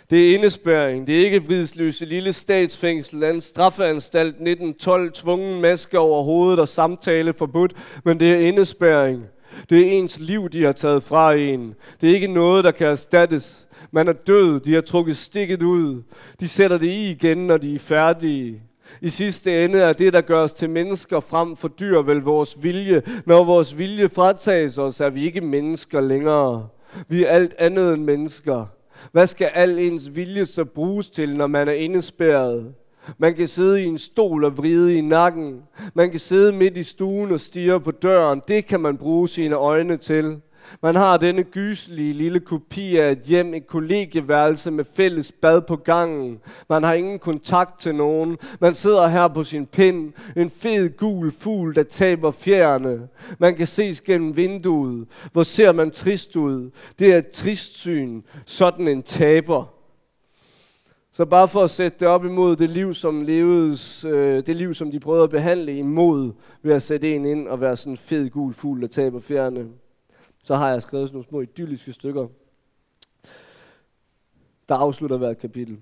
Det 0.10 0.30
er 0.30 0.36
indespæring. 0.36 1.08
Det 1.08 1.16
er 1.22 1.26
ikke 1.26 1.44
vridsløse 1.46 2.06
lille 2.06 2.34
statsfængsel, 2.34 3.24
en 3.24 3.42
straffeanstalt 3.42 4.28
1912, 4.28 5.12
tvungen 5.12 5.62
maske 5.62 6.00
over 6.00 6.24
hovedet 6.24 6.60
og 6.60 6.68
samtale 6.68 7.34
forbudt, 7.34 7.74
men 8.04 8.20
det 8.20 8.32
er 8.32 8.48
indespæring. 8.48 9.26
Det 9.70 9.82
er 9.82 9.92
ens 9.92 10.20
liv, 10.20 10.50
de 10.50 10.64
har 10.64 10.72
taget 10.72 11.04
fra 11.04 11.34
en. 11.34 11.76
Det 12.02 12.10
er 12.10 12.14
ikke 12.14 12.28
noget, 12.28 12.64
der 12.64 12.72
kan 12.72 12.88
erstattes. 12.88 13.68
Man 13.92 14.08
er 14.08 14.14
død, 14.14 14.60
de 14.60 14.74
har 14.74 14.82
trukket 14.82 15.18
stikket 15.18 15.62
ud. 15.62 16.04
De 16.40 16.50
sætter 16.50 16.78
det 16.78 16.88
i 16.88 17.12
igen, 17.12 17.48
når 17.48 17.58
de 17.58 17.76
er 17.76 17.80
færdige. 17.80 18.62
I 19.02 19.10
sidste 19.10 19.66
ende 19.66 19.80
er 19.80 19.94
det, 19.94 20.14
der 20.14 20.22
gør 20.22 20.44
os 20.44 20.54
til 20.54 20.70
mennesker 20.70 21.20
frem 21.20 21.56
for 21.56 21.68
dyr, 21.68 22.02
vel 22.02 22.18
vores 22.18 22.64
vilje. 22.64 23.02
Når 23.26 23.44
vores 23.44 23.78
vilje 23.78 24.10
fratages 24.10 24.78
os, 24.78 25.02
er 25.02 25.10
vi 25.10 25.26
ikke 25.26 25.42
mennesker 25.42 26.02
længere. 26.02 26.68
Vi 27.08 27.24
er 27.24 27.30
alt 27.30 27.54
andet 27.58 27.94
end 27.94 28.04
mennesker. 28.04 28.66
Hvad 29.12 29.28
skal 29.28 29.50
al 29.54 29.80
ens 29.80 30.16
vilje 30.16 30.46
så 30.46 30.66
bruges 30.66 31.10
til, 31.10 31.38
når 31.38 31.48
man 31.48 31.68
er 31.68 31.74
indespærret? 31.74 32.74
Man 33.18 33.36
kan 33.36 33.48
sidde 33.48 33.84
i 33.84 33.86
en 33.86 33.98
stol 33.98 34.44
og 34.44 34.58
vride 34.58 34.98
i 34.98 35.02
nakken. 35.02 35.62
Man 35.94 36.12
kan 36.12 36.20
sidde 36.20 36.52
midt 36.52 36.78
i 36.78 36.84
stuen 36.84 37.32
og 37.32 37.40
stirre 37.40 37.80
på 37.80 37.92
døren. 37.92 38.42
Det 38.48 38.66
kan 38.66 38.80
man 38.80 38.98
bruge 38.98 39.30
sine 39.30 39.56
øjne 39.56 39.98
til. 39.98 40.42
Man 40.84 40.96
har 40.96 41.18
denne 41.18 41.44
gyselige 41.44 42.14
lille 42.14 42.40
kopi 42.40 42.98
af 42.98 43.12
et 43.12 43.20
hjem, 43.20 43.54
et 43.54 43.68
kollegieværelse 43.68 44.72
med 44.72 44.86
fælles 44.96 45.32
bad 45.32 45.62
på 45.62 45.76
gangen. 45.76 46.40
Man 46.70 46.84
har 46.84 46.94
ingen 46.94 47.20
kontakt 47.20 47.80
til 47.80 47.96
nogen. 47.96 48.38
Man 48.60 48.74
sidder 48.74 49.08
her 49.08 49.28
på 49.28 49.44
sin 49.44 49.66
pind, 49.66 50.14
en 50.36 50.50
fed 50.50 50.98
gul 50.98 51.32
fugl, 51.32 51.76
der 51.76 51.84
taber 51.84 52.32
fjerne. 52.32 53.08
Man 53.40 53.56
kan 53.56 53.68
ses 53.68 54.02
gennem 54.02 54.38
vinduet. 54.38 55.08
Hvor 55.32 55.44
ser 55.44 55.72
man 55.72 55.92
trist 55.92 56.36
ud? 56.36 56.72
Det 57.00 57.14
er 57.14 57.18
et 57.18 57.32
trist 57.32 57.78
syn. 57.78 58.22
Sådan 58.46 58.88
en 58.88 59.04
taber. 59.04 59.82
Så 61.14 61.26
bare 61.26 61.48
for 61.48 61.64
at 61.64 61.70
sætte 61.70 62.00
det 62.00 62.08
op 62.08 62.26
imod 62.26 62.56
det 62.56 62.70
liv, 62.70 62.94
som 62.94 63.22
levedes, 63.22 64.06
øh, 64.06 64.46
det 64.46 64.56
liv, 64.56 64.74
som 64.74 64.92
de 64.92 65.00
prøvede 65.00 65.24
at 65.24 65.30
behandle 65.30 65.78
imod, 65.78 66.32
ved 66.64 66.74
at 66.74 66.82
sætte 66.82 67.16
en 67.16 67.26
ind 67.26 67.48
og 67.48 67.62
være 67.62 67.78
sådan 67.78 67.94
en 67.94 67.98
fed 67.98 68.30
gul 68.30 68.54
fugl, 68.54 68.82
der 68.82 68.88
taber 68.88 69.20
fjerne 69.20 69.68
så 70.44 70.56
har 70.56 70.70
jeg 70.70 70.82
skrevet 70.82 71.08
sådan 71.08 71.16
nogle 71.16 71.28
små 71.28 71.42
idylliske 71.42 71.94
stykker, 71.94 72.28
der 74.70 74.76
afslutter 74.76 75.18
hvert 75.18 75.38
kapitel. 75.38 75.78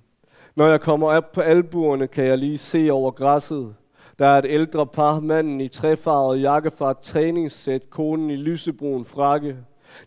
Når 0.55 0.67
jeg 0.67 0.81
kommer 0.81 1.11
op 1.11 1.31
på 1.31 1.41
albuerne, 1.41 2.07
kan 2.07 2.25
jeg 2.25 2.37
lige 2.37 2.57
se 2.57 2.89
over 2.91 3.11
græsset. 3.11 3.75
Der 4.19 4.27
er 4.27 4.37
et 4.37 4.45
ældre 4.47 4.87
par, 4.87 5.19
manden 5.19 5.61
i 5.61 5.67
træfarvet 5.67 6.41
jakke 6.41 6.71
fra 6.71 6.91
et 6.91 6.99
træningssæt, 6.99 7.89
konen 7.89 8.29
i 8.29 8.35
lysebrun 8.35 9.05
frakke. 9.05 9.57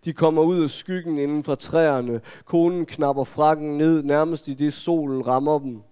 De 0.05 0.13
kommer 0.13 0.43
ud 0.43 0.63
af 0.63 0.71
skyggen 0.71 1.19
inden 1.19 1.43
for 1.43 1.55
træerne. 1.55 2.21
Konen 2.45 2.87
knapper 2.87 3.25
frakken 3.25 3.79
ned, 3.79 4.03
nærmest 4.03 4.49
i 4.49 4.55
det 4.55 4.73
solen 4.73 5.27
rammer 5.27 5.59
dem. 5.59 5.83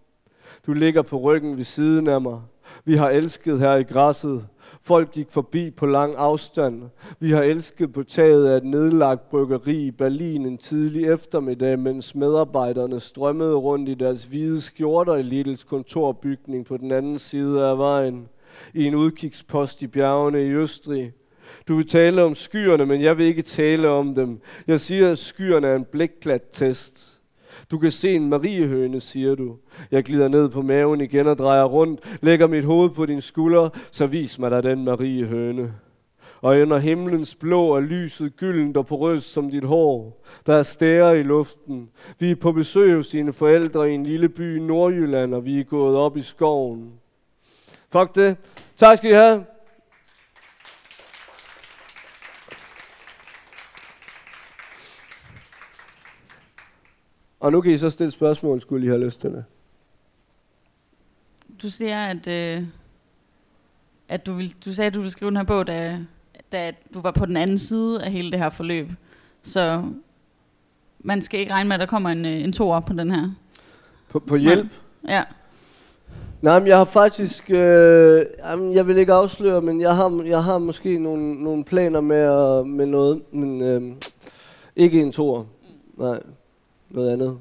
Du 0.66 0.72
ligger 0.72 1.02
på 1.02 1.18
ryggen 1.18 1.56
ved 1.56 1.64
siden 1.64 2.08
af 2.08 2.20
mig. 2.20 2.40
Vi 2.84 2.94
har 2.94 3.10
elsket 3.10 3.60
her 3.60 3.74
i 3.74 3.82
græsset. 3.82 4.46
Folk 4.82 5.12
gik 5.12 5.30
forbi 5.30 5.70
på 5.70 5.86
lang 5.86 6.14
afstand. 6.16 6.82
Vi 7.18 7.30
har 7.30 7.42
elsket 7.42 7.92
på 7.92 8.02
taget 8.02 8.46
af 8.46 8.56
et 8.56 8.64
nedlagt 8.64 9.30
bryggeri 9.30 9.86
i 9.86 9.90
Berlin 9.90 10.46
en 10.46 10.58
tidlig 10.58 11.06
eftermiddag, 11.06 11.78
mens 11.78 12.14
medarbejderne 12.14 13.00
strømmede 13.00 13.54
rundt 13.54 13.88
i 13.88 13.94
deres 13.94 14.24
hvide 14.24 14.60
skjorter 14.60 15.14
i 15.14 15.22
Lidls 15.22 15.64
kontorbygning 15.64 16.66
på 16.66 16.76
den 16.76 16.92
anden 16.92 17.18
side 17.18 17.64
af 17.64 17.78
vejen. 17.78 18.28
I 18.74 18.84
en 18.84 18.94
udkigspost 18.94 19.82
i 19.82 19.86
bjergene 19.86 20.46
i 20.46 20.50
Østrig. 20.50 21.12
Du 21.68 21.76
vil 21.76 21.88
tale 21.88 22.22
om 22.22 22.34
skyerne, 22.34 22.86
men 22.86 23.02
jeg 23.02 23.18
vil 23.18 23.26
ikke 23.26 23.42
tale 23.42 23.88
om 23.88 24.14
dem. 24.14 24.40
Jeg 24.66 24.80
siger, 24.80 25.10
at 25.10 25.18
skyerne 25.18 25.66
er 25.66 25.76
en 25.76 25.84
blikklat 25.84 26.42
test. 26.52 27.09
Du 27.70 27.78
kan 27.78 27.90
se 27.90 28.14
en 28.14 28.28
mariehøne, 28.28 29.00
siger 29.00 29.34
du. 29.34 29.56
Jeg 29.90 30.04
glider 30.04 30.28
ned 30.28 30.48
på 30.48 30.62
maven 30.62 31.00
igen 31.00 31.26
og 31.26 31.38
drejer 31.38 31.64
rundt, 31.64 32.18
lægger 32.22 32.46
mit 32.46 32.64
hoved 32.64 32.90
på 32.90 33.06
din 33.06 33.20
skulder, 33.20 33.68
så 33.90 34.06
vis 34.06 34.38
mig 34.38 34.50
dig 34.50 34.62
den 34.62 34.84
mariehøne. 34.84 35.72
Og 36.42 36.60
under 36.60 36.78
himlens 36.78 37.34
blå 37.34 37.76
er 37.76 37.80
lyset 37.80 38.36
gyldent 38.36 38.76
og 38.76 38.86
porøst 38.86 39.32
som 39.32 39.50
dit 39.50 39.64
hår. 39.64 40.22
Der 40.46 40.54
er 40.54 40.62
stære 40.62 41.20
i 41.20 41.22
luften. 41.22 41.88
Vi 42.18 42.30
er 42.30 42.34
på 42.34 42.52
besøg 42.52 42.94
hos 42.94 43.08
dine 43.08 43.32
forældre 43.32 43.90
i 43.90 43.94
en 43.94 44.06
lille 44.06 44.28
by 44.28 44.56
i 44.56 44.60
Nordjylland, 44.60 45.34
og 45.34 45.44
vi 45.44 45.60
er 45.60 45.64
gået 45.64 45.96
op 45.96 46.16
i 46.16 46.22
skoven. 46.22 46.92
Fuck 47.92 48.14
det. 48.14 48.36
Tak 48.76 48.96
skal 48.96 49.10
I 49.10 49.14
have. 49.14 49.44
Og 57.40 57.52
nu 57.52 57.60
kan 57.60 57.72
I 57.72 57.78
så 57.78 57.90
stille 57.90 58.10
spørgsmål, 58.10 58.60
skulle 58.60 58.86
I 58.86 58.88
have 58.88 59.04
lyst 59.04 59.20
til 59.20 59.30
det. 59.30 59.44
Du 61.62 61.70
siger, 61.70 62.06
at, 62.06 62.28
øh, 62.28 62.64
at 64.08 64.26
du, 64.26 64.32
vil, 64.32 64.54
du 64.64 64.72
sagde, 64.72 64.86
at 64.86 64.94
du 64.94 65.00
ville 65.00 65.10
skrive 65.10 65.30
den 65.30 65.36
her 65.36 65.44
bog, 65.44 65.66
da, 65.66 65.98
da 66.52 66.72
du 66.94 67.00
var 67.00 67.10
på 67.10 67.26
den 67.26 67.36
anden 67.36 67.58
side 67.58 68.02
af 68.02 68.12
hele 68.12 68.30
det 68.30 68.38
her 68.38 68.50
forløb. 68.50 68.88
Så 69.42 69.84
man 70.98 71.22
skal 71.22 71.40
ikke 71.40 71.52
regne 71.52 71.68
med, 71.68 71.74
at 71.74 71.80
der 71.80 71.86
kommer 71.86 72.10
en, 72.10 72.24
øh, 72.24 72.32
en 72.32 72.52
toer 72.52 72.80
på 72.80 72.92
den 72.92 73.10
her. 73.10 73.30
På, 74.08 74.18
på 74.18 74.36
hjælp? 74.36 74.68
Ja. 75.08 75.24
Nej, 76.42 76.58
men 76.58 76.68
jeg 76.68 76.76
har 76.76 76.84
faktisk, 76.84 77.50
øh, 77.50 78.26
jamen, 78.38 78.74
jeg 78.74 78.86
vil 78.86 78.96
ikke 78.96 79.12
afsløre, 79.12 79.60
men 79.62 79.80
jeg 79.80 79.96
har, 79.96 80.22
jeg 80.26 80.44
har 80.44 80.58
måske 80.58 80.98
nogle, 80.98 81.44
nogle 81.44 81.64
planer 81.64 82.00
med, 82.00 82.58
uh, 82.60 82.66
med 82.66 82.86
noget, 82.86 83.22
men 83.32 83.62
øh, 83.62 83.96
ikke 84.76 85.00
en 85.00 85.12
toer. 85.12 85.44
Nej 85.96 86.20
noget 86.90 87.12
andet. 87.12 87.38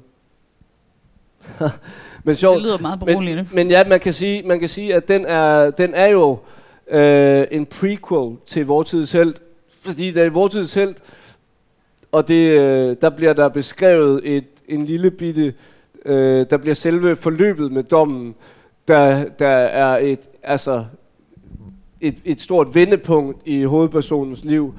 men 2.24 2.36
sjovt. 2.36 2.54
Det 2.54 2.62
lyder 2.62 2.78
meget 2.78 3.00
beroligende. 3.00 3.42
Men, 3.42 3.56
men 3.56 3.70
ja, 3.70 3.84
man 3.88 4.00
kan 4.00 4.12
sige, 4.12 4.42
man 4.42 4.60
kan 4.60 4.68
sige 4.68 4.94
at 4.94 5.08
den 5.08 5.24
er, 5.26 5.70
den 5.70 5.94
er 5.94 6.06
jo 6.06 6.38
øh, 6.90 7.46
en 7.50 7.66
prequel 7.66 8.36
til 8.46 8.66
Vortidens 8.66 9.12
Held. 9.12 9.34
Fordi 9.80 10.12
da 10.12 10.28
Vortidens 10.28 10.74
Held 10.74 10.94
og 12.12 12.28
det, 12.28 12.60
øh, 12.60 12.96
der 13.00 13.10
bliver 13.10 13.32
der 13.32 13.48
beskrevet 13.48 14.36
et, 14.36 14.44
en 14.68 14.84
lille 14.84 15.10
bitte, 15.10 15.54
øh, 16.04 16.46
der 16.50 16.56
bliver 16.56 16.74
selve 16.74 17.16
forløbet 17.16 17.72
med 17.72 17.82
dommen, 17.82 18.34
der, 18.88 19.24
der 19.38 19.48
er 19.48 19.98
et, 19.98 20.20
altså 20.42 20.84
et, 22.00 22.16
et 22.24 22.40
stort 22.40 22.74
vendepunkt 22.74 23.46
i 23.46 23.62
hovedpersonens 23.62 24.44
liv. 24.44 24.74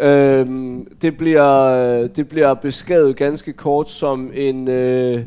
Øhm, 0.00 0.96
det, 1.02 1.16
bliver, 1.16 2.06
det 2.06 2.28
bliver 2.28 2.54
beskrevet 2.54 3.16
ganske 3.16 3.52
kort 3.52 3.90
som 3.90 4.30
en, 4.34 4.68
øh, 4.68 5.24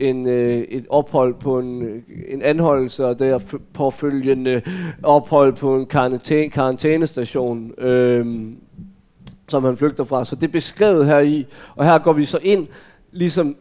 en, 0.00 0.26
øh, 0.26 0.58
et 0.58 0.86
ophold 0.88 1.34
på 1.34 1.58
en, 1.58 2.04
en 2.28 2.42
anholdelse 2.42 3.06
og 3.06 3.18
der 3.18 3.38
påfølgende 3.72 4.62
ophold 5.02 5.52
på 5.52 5.76
en 5.76 5.86
karantæne, 5.86 6.50
karantænestation, 6.50 7.72
øhm, 7.78 8.56
som 9.48 9.64
han 9.64 9.76
flygter 9.76 10.04
fra. 10.04 10.24
Så 10.24 10.34
det 10.34 10.42
er 10.42 10.52
beskrevet 10.52 11.06
her 11.06 11.18
i, 11.18 11.46
og 11.76 11.84
her 11.84 11.98
går 11.98 12.12
vi 12.12 12.24
så 12.24 12.38
ind, 12.42 12.66
ligesom, 13.12 13.56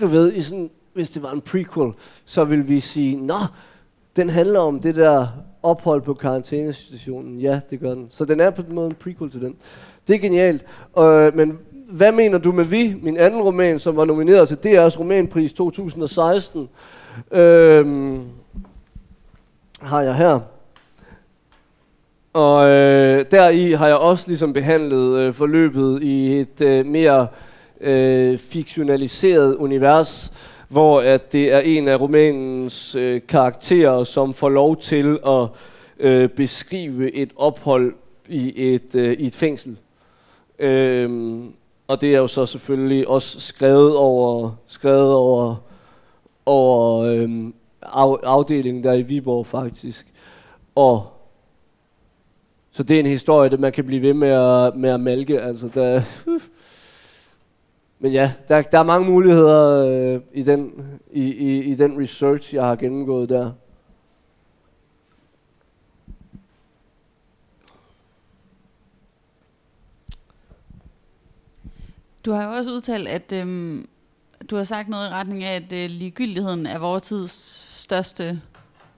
du 0.00 0.06
ved, 0.06 0.32
i 0.32 0.40
sådan, 0.40 0.70
hvis 0.94 1.10
det 1.10 1.22
var 1.22 1.32
en 1.32 1.40
prequel, 1.40 1.92
så 2.24 2.44
vil 2.44 2.68
vi 2.68 2.80
sige, 2.80 3.16
nå, 3.16 3.38
den 4.16 4.30
handler 4.30 4.60
om 4.60 4.80
det 4.80 4.96
der 4.96 5.26
ophold 5.62 6.02
på 6.02 6.14
karantænestationen. 6.14 7.38
Ja, 7.38 7.60
det 7.70 7.80
gør 7.80 7.94
den. 7.94 8.06
Så 8.10 8.24
den 8.24 8.40
er 8.40 8.50
på 8.50 8.62
den 8.62 8.74
måde 8.74 8.86
en 8.86 8.94
prequel 8.94 9.30
til 9.30 9.40
den. 9.40 9.56
Det 10.10 10.16
er 10.16 10.20
genialt. 10.20 10.64
Øh, 10.98 11.36
men 11.36 11.58
hvad 11.88 12.12
mener 12.12 12.38
du 12.38 12.52
med 12.52 12.64
Vi? 12.64 12.94
Min 13.02 13.16
anden 13.16 13.40
roman, 13.40 13.78
som 13.78 13.96
var 13.96 14.04
nomineret 14.04 14.48
til 14.48 14.54
DR's 14.54 14.98
romanpris 14.98 15.52
2016, 15.52 16.68
øh, 17.32 18.18
har 19.80 20.02
jeg 20.02 20.14
her. 20.14 20.40
Og 22.32 22.68
øh, 22.68 23.24
deri 23.30 23.72
har 23.72 23.86
jeg 23.86 23.96
også 23.96 24.24
ligesom 24.26 24.52
behandlet 24.52 25.18
øh, 25.18 25.34
forløbet 25.34 26.02
i 26.02 26.40
et 26.40 26.60
øh, 26.60 26.86
mere 26.86 27.26
øh, 27.80 28.38
fiktionaliseret 28.38 29.54
univers, 29.54 30.32
hvor 30.68 31.00
at 31.00 31.32
det 31.32 31.52
er 31.52 31.58
en 31.58 31.88
af 31.88 32.00
romanens 32.00 32.94
øh, 32.94 33.20
karakterer, 33.28 34.04
som 34.04 34.34
får 34.34 34.48
lov 34.48 34.76
til 34.76 35.18
at 35.26 35.48
øh, 36.00 36.28
beskrive 36.28 37.12
et 37.12 37.30
ophold 37.36 37.94
i 38.28 38.52
et, 38.74 38.94
øh, 38.94 39.12
i 39.12 39.26
et 39.26 39.34
fængsel. 39.34 39.76
Øhm, 40.60 41.52
og 41.88 42.00
det 42.00 42.14
er 42.14 42.18
jo 42.18 42.26
så 42.26 42.46
selvfølgelig 42.46 43.08
også 43.08 43.40
skrevet 43.40 43.96
over, 43.96 44.50
skrevet 44.66 45.12
over, 45.12 45.56
over 46.46 47.04
øhm, 47.04 47.54
af, 47.82 48.16
afdelingen 48.22 48.84
der 48.84 48.92
i 48.92 49.02
Viborg 49.02 49.46
faktisk. 49.46 50.06
Og 50.74 51.06
så 52.72 52.82
det 52.82 52.96
er 52.96 53.00
en 53.00 53.06
historie, 53.06 53.50
det 53.50 53.60
man 53.60 53.72
kan 53.72 53.84
blive 53.84 54.02
ved 54.02 54.14
med 54.14 54.28
at, 54.28 54.76
med 54.76 54.90
at 54.90 55.00
malke. 55.00 55.40
Altså, 55.40 55.68
der, 55.74 56.02
men 58.00 58.12
ja, 58.12 58.32
der, 58.48 58.62
der 58.62 58.78
er 58.78 58.82
mange 58.82 59.10
muligheder 59.10 59.86
øh, 59.86 60.20
i, 60.32 60.42
den, 60.42 60.72
i, 61.12 61.22
i, 61.22 61.62
i 61.62 61.74
den 61.74 62.02
research, 62.02 62.54
jeg 62.54 62.64
har 62.64 62.76
gennemgået 62.76 63.28
der. 63.28 63.52
Du 72.24 72.32
har 72.32 72.44
jo 72.44 72.50
også 72.56 72.70
udtalt, 72.70 73.08
at 73.08 73.32
øhm, 73.32 73.88
du 74.50 74.56
har 74.56 74.64
sagt 74.64 74.88
noget 74.88 75.06
i 75.06 75.10
retning 75.10 75.44
af, 75.44 75.56
at 75.56 75.72
øh, 75.72 75.90
ligegyldigheden 75.90 76.66
er 76.66 76.78
vores 76.78 77.02
tids 77.02 77.30
største 77.82 78.40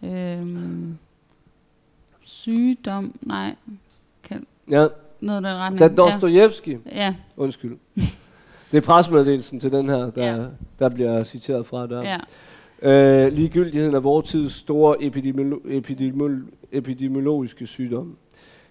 øhm, 0.04 0.98
sygdom. 2.24 3.14
Nej, 3.22 3.54
kan, 4.22 4.46
Ja, 4.70 4.86
noget 5.20 5.40
i 5.40 5.44
den 5.44 5.54
retning. 5.54 5.82
er 5.82 5.88
Dostojevski. 5.94 6.76
Ja, 6.92 7.14
Undskyld. 7.36 7.76
Det 8.70 8.76
er 8.78 8.80
presmeddelelsen 8.80 9.60
til 9.60 9.72
den 9.72 9.88
her, 9.88 10.10
der, 10.10 10.36
Ja. 10.36 10.44
der 10.78 10.88
bliver 10.88 11.24
citeret 11.24 11.66
fra 11.66 11.86
der. 11.86 12.02
ja. 12.02 12.18
Øh, 12.82 13.32
ligegyldigheden 13.32 13.94
af 13.94 14.04
vores 14.04 14.30
tids 14.30 14.52
store 14.52 14.96
epidemiolo- 14.96 15.68
epidemiolo- 15.68 16.54
epidemiologiske 16.72 17.66
sygdomme. 17.66 18.14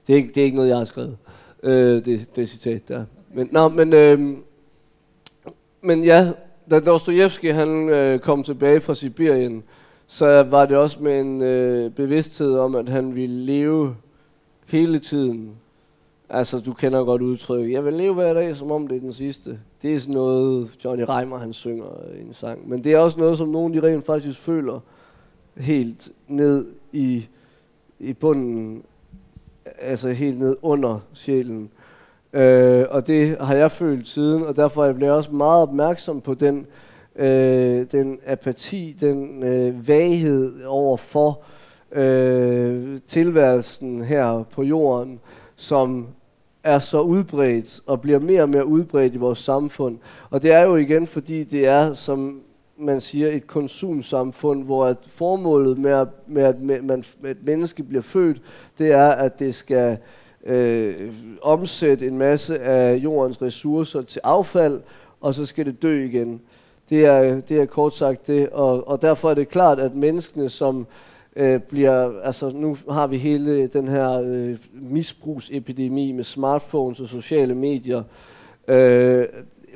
Det 0.07 0.13
er, 0.13 0.17
ikke, 0.17 0.29
det 0.35 0.41
er 0.41 0.45
ikke 0.45 0.55
noget, 0.55 0.69
jeg 0.69 0.77
har 0.77 0.85
skrevet, 0.85 1.17
øh, 1.63 2.05
det, 2.05 2.35
det 2.35 2.49
citat 2.49 2.87
der. 2.87 3.05
Men, 3.33 3.49
nå, 3.51 3.67
men, 3.67 3.93
øh, 3.93 4.19
men 5.81 6.03
ja, 6.03 6.31
da 6.71 6.79
Dostojevski 6.79 7.47
han 7.47 7.89
øh, 7.89 8.19
kom 8.19 8.43
tilbage 8.43 8.79
fra 8.79 8.95
Sibirien, 8.95 9.63
så 10.07 10.43
var 10.43 10.65
det 10.65 10.77
også 10.77 11.03
med 11.03 11.21
en 11.21 11.41
øh, 11.41 11.91
bevidsthed 11.91 12.57
om, 12.57 12.75
at 12.75 12.89
han 12.89 13.15
ville 13.15 13.45
leve 13.45 13.95
hele 14.65 14.99
tiden. 14.99 15.55
Altså, 16.29 16.59
du 16.59 16.73
kender 16.73 17.03
godt 17.03 17.21
udtrykket. 17.21 17.71
Jeg 17.73 17.85
vil 17.85 17.93
leve 17.93 18.13
hver 18.13 18.33
dag, 18.33 18.55
som 18.55 18.71
om 18.71 18.87
det 18.87 18.95
er 18.97 19.01
den 19.01 19.13
sidste. 19.13 19.59
Det 19.81 19.95
er 19.95 19.99
sådan 19.99 20.13
noget, 20.13 20.71
Johnny 20.85 21.03
Reimer 21.09 21.37
han 21.37 21.53
synger 21.53 21.85
i 22.17 22.21
en 22.21 22.33
sang. 22.33 22.69
Men 22.69 22.83
det 22.83 22.93
er 22.93 22.97
også 22.97 23.19
noget, 23.19 23.37
som 23.37 23.49
nogen 23.49 23.73
de 23.73 23.87
rent 23.87 24.05
faktisk 24.05 24.39
føler 24.39 24.79
helt 25.57 26.11
ned 26.27 26.65
i, 26.91 27.25
i 27.99 28.13
bunden, 28.13 28.83
altså 29.79 30.09
helt 30.09 30.39
ned 30.39 30.57
under 30.61 30.99
sjælen. 31.13 31.69
Øh, 32.33 32.85
og 32.89 33.07
det 33.07 33.37
har 33.41 33.55
jeg 33.55 33.71
følt 33.71 34.07
siden, 34.07 34.43
og 34.43 34.55
derfor 34.55 34.81
er 34.81 34.85
jeg 34.85 34.95
blevet 34.95 35.13
også 35.13 35.31
meget 35.31 35.61
opmærksom 35.61 36.21
på 36.21 36.33
den, 36.33 36.67
øh, 37.15 37.85
den 37.91 38.19
apati, 38.25 38.95
den 38.99 39.43
øh, 39.43 39.87
vaghed 39.87 40.65
over 40.65 40.97
for 40.97 41.41
øh, 41.91 42.99
tilværelsen 43.07 44.03
her 44.03 44.43
på 44.43 44.63
jorden, 44.63 45.19
som 45.55 46.07
er 46.63 46.79
så 46.79 47.01
udbredt 47.01 47.81
og 47.85 48.01
bliver 48.01 48.19
mere 48.19 48.41
og 48.41 48.49
mere 48.49 48.65
udbredt 48.65 49.13
i 49.13 49.17
vores 49.17 49.39
samfund. 49.39 49.97
Og 50.29 50.43
det 50.43 50.51
er 50.51 50.61
jo 50.61 50.75
igen, 50.75 51.07
fordi 51.07 51.43
det 51.43 51.67
er, 51.67 51.93
som 51.93 52.41
man 52.77 53.01
siger, 53.01 53.27
et 53.27 53.47
konsumsamfund, 53.47 54.63
hvor 54.63 54.85
at 54.85 54.97
formålet 55.07 55.77
med, 55.77 55.91
at, 55.91 56.07
med 56.27 56.43
at 56.43 56.61
med, 56.61 56.81
man, 56.81 57.03
med 57.21 57.31
et 57.31 57.45
menneske 57.45 57.83
bliver 57.83 58.01
født, 58.01 58.41
det 58.77 58.91
er, 58.91 59.09
at 59.09 59.39
det 59.39 59.55
skal 59.55 59.91
øh, 59.91 59.97
Øh, 60.45 60.93
omsætte 61.41 62.07
en 62.07 62.17
masse 62.17 62.59
af 62.59 62.95
jordens 62.95 63.41
ressourcer 63.41 64.01
til 64.01 64.21
affald, 64.23 64.81
og 65.21 65.33
så 65.33 65.45
skal 65.45 65.65
det 65.65 65.81
dø 65.81 66.05
igen. 66.05 66.41
Det 66.89 67.05
er, 67.05 67.41
det 67.41 67.61
er 67.61 67.65
kort 67.65 67.95
sagt 67.95 68.27
det, 68.27 68.49
og, 68.49 68.87
og 68.87 69.01
derfor 69.01 69.29
er 69.29 69.33
det 69.33 69.49
klart, 69.49 69.79
at 69.79 69.95
menneskene, 69.95 70.49
som 70.49 70.87
øh, 71.35 71.59
bliver, 71.59 72.21
altså 72.23 72.49
nu 72.49 72.77
har 72.89 73.07
vi 73.07 73.17
hele 73.17 73.67
den 73.67 73.87
her 73.87 74.21
øh, 74.25 74.57
misbrugsepidemi 74.73 76.11
med 76.11 76.23
smartphones 76.23 76.99
og 76.99 77.07
sociale 77.07 77.55
medier. 77.55 78.03
Øh, 78.67 79.25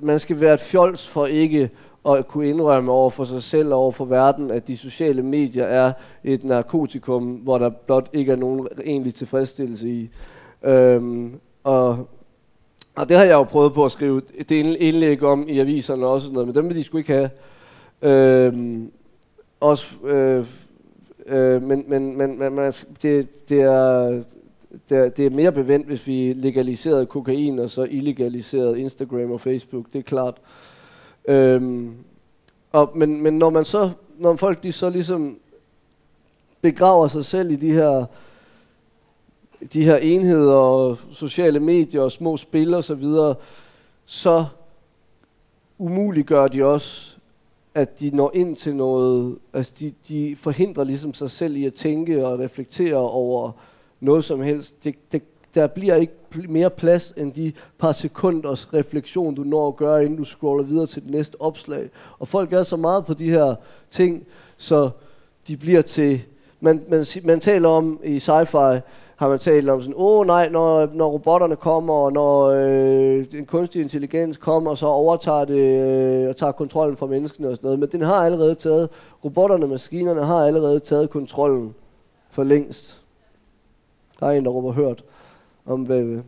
man 0.01 0.20
skal 0.20 0.41
være 0.41 0.53
et 0.53 0.59
fjols 0.59 1.07
for 1.07 1.26
ikke 1.26 1.70
at 2.09 2.28
kunne 2.28 2.49
indrømme 2.49 2.91
over 2.91 3.09
for 3.09 3.24
sig 3.24 3.43
selv 3.43 3.74
og 3.74 3.80
over 3.80 3.91
for 3.91 4.05
verden, 4.05 4.51
at 4.51 4.68
de 4.68 4.78
sociale 4.78 5.22
medier 5.22 5.63
er 5.63 5.93
et 6.24 6.43
narkotikum, 6.43 7.24
hvor 7.24 7.57
der 7.57 7.70
blot 7.70 8.09
ikke 8.13 8.32
er 8.32 8.36
nogen 8.36 8.68
egentlig 8.86 9.16
tilfredsstillelse 9.16 9.89
i. 9.89 10.09
Øhm, 10.66 11.39
og, 11.63 12.07
og 12.95 13.09
det 13.09 13.18
har 13.18 13.24
jeg 13.24 13.34
jo 13.34 13.43
prøvet 13.43 13.74
på 13.74 13.86
at 13.86 13.91
skrive 13.91 14.22
et 14.36 14.51
indlæg 14.51 15.24
om 15.24 15.47
i 15.47 15.59
aviserne 15.59 16.07
og 16.07 16.22
sådan 16.22 16.34
noget, 16.34 16.47
men 16.47 16.55
dem 16.55 16.68
vil 16.68 16.76
de 16.76 16.84
sgu 16.84 16.97
ikke 16.97 17.13
have. 17.13 17.30
Øhm, 18.01 18.91
også, 19.59 19.88
øh, 20.03 20.45
øh, 21.26 21.61
men 21.61 21.86
men, 21.88 22.18
men, 22.18 22.39
men 22.39 22.55
man, 22.55 22.66
altså, 22.66 22.86
det, 23.01 23.49
det, 23.49 23.61
er, 23.61 24.24
det, 24.89 24.97
er, 24.97 25.09
det 25.09 25.26
er 25.26 25.30
mere 25.30 25.51
bevendt, 25.51 25.88
hvis 25.88 26.07
vi 26.07 26.34
legaliserede 26.34 27.05
kokain 27.05 27.59
og 27.59 27.70
så 27.70 27.84
illegaliserede 27.84 28.80
Instagram 28.80 29.32
og 29.32 29.41
Facebook, 29.41 29.86
det 29.93 29.99
er 29.99 30.03
klart. 30.03 30.36
Øhm, 31.28 31.93
og, 32.72 32.91
men, 32.95 33.22
men 33.24 33.38
når 33.38 33.49
man 33.49 33.66
så, 33.66 33.91
når 34.18 34.36
folk 34.36 34.63
de 34.63 34.72
så 34.72 34.89
ligesom 34.89 35.39
begraver 36.61 37.07
sig 37.07 37.26
selv 37.26 37.51
i 37.51 37.55
de 37.55 37.72
her 37.72 38.05
de 39.74 39.84
her 39.84 39.97
enheder 39.97 40.53
og 40.53 40.97
sociale 41.12 41.60
medier 41.60 42.01
og 42.01 42.12
små 42.12 42.38
spil 42.38 42.74
og 42.74 42.84
så 42.84 42.95
videre, 42.95 43.36
så 44.06 44.45
umuliggør 45.78 46.47
de 46.47 46.66
også, 46.66 47.16
at 47.76 47.99
de 47.99 48.10
når 48.16 48.32
ind 48.34 48.56
til 48.56 48.76
noget, 48.76 49.38
altså 49.53 49.74
de, 49.80 49.93
de 50.08 50.36
forhindrer 50.36 50.84
ligesom 50.84 51.14
sig 51.14 51.32
selv 51.32 51.56
i 51.56 51.66
at 51.66 51.74
tænke 51.74 52.28
og 52.28 52.39
reflektere 52.39 52.95
over 52.95 53.51
noget 53.99 54.24
som 54.24 54.41
helst. 54.41 54.84
Det, 54.84 54.95
det, 55.12 55.24
der 55.56 55.68
bliver 55.68 55.95
ikke 55.95 56.14
pl- 56.36 56.49
mere 56.49 56.70
plads 56.70 57.14
end 57.18 57.32
de 57.32 57.53
par 57.80 57.91
sekunders 57.91 58.74
refleksion, 58.74 59.36
du 59.36 59.43
når 59.43 59.68
at 59.68 59.76
gøre, 59.76 60.06
inden 60.06 60.18
du 60.18 60.24
scroller 60.24 60.64
videre 60.64 60.88
til 60.88 61.03
det 61.03 61.12
næste 61.12 61.41
opslag. 61.41 61.89
Og 62.20 62.28
folk 62.28 62.53
er 62.53 62.64
så 62.64 62.76
meget 62.78 63.06
på 63.06 63.14
de 63.14 63.30
her 63.30 63.56
ting, 63.91 64.26
så 64.58 64.89
de 65.47 65.58
bliver 65.58 65.82
til... 65.82 66.22
Man, 66.60 66.84
man, 66.89 67.06
man 67.24 67.39
taler 67.39 67.70
om 67.70 67.99
i 68.03 68.18
sci-fi, 68.18 68.80
har 69.16 69.30
man 69.30 69.39
talt 69.39 69.70
om 69.70 69.82
sådan, 69.82 69.93
åh 69.97 70.20
oh, 70.20 70.28
nej, 70.28 70.49
når, 70.49 70.89
når 70.93 71.09
robotterne 71.09 71.55
kommer, 71.55 71.93
og 71.93 72.13
når 72.13 72.45
øh, 72.45 73.26
den 73.32 73.45
kunstige 73.45 73.84
intelligens 73.84 74.38
kommer, 74.38 74.76
så 74.76 74.88
overtager 74.88 75.45
det 75.45 75.59
øh, 75.59 76.30
og 76.30 76.38
tager 76.38 76.51
kontrollen 76.51 76.97
fra 76.97 77.05
menneskene 77.05 77.47
og 77.47 77.55
sådan 77.55 77.68
noget. 77.68 77.80
Men 77.80 77.89
den 77.91 78.01
har 78.01 78.26
allerede 78.26 78.55
taget, 78.55 78.89
robotterne, 79.26 79.68
maskinerne 79.68 80.26
har 80.26 80.45
allerede 80.45 80.80
taget 80.80 81.09
kontrollen 81.09 81.76
for 82.30 82.43
længst. 82.43 83.01
Der 84.20 84.28
er 84.28 84.32
en, 84.32 84.45
der 84.45 84.51
råber 84.51 84.72
hørt 84.72 85.03
om 85.66 85.86
bagved. 85.86 86.22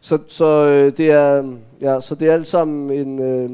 Så, 0.00 0.18
så 0.26 0.66
øh, 0.66 0.92
det 0.96 1.10
er 1.10 1.54
ja, 1.80 2.00
så 2.00 2.14
det 2.14 2.28
er 2.28 2.32
alt 2.32 2.46
sammen 2.46 2.90
en 2.90 3.18
øh, 3.18 3.50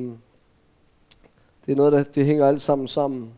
det 1.66 1.72
er 1.72 1.76
noget 1.76 1.92
der 1.92 2.02
det 2.02 2.26
hænger 2.26 2.46
alt 2.46 2.62
sammen 2.62 2.88
sammen. 2.88 3.30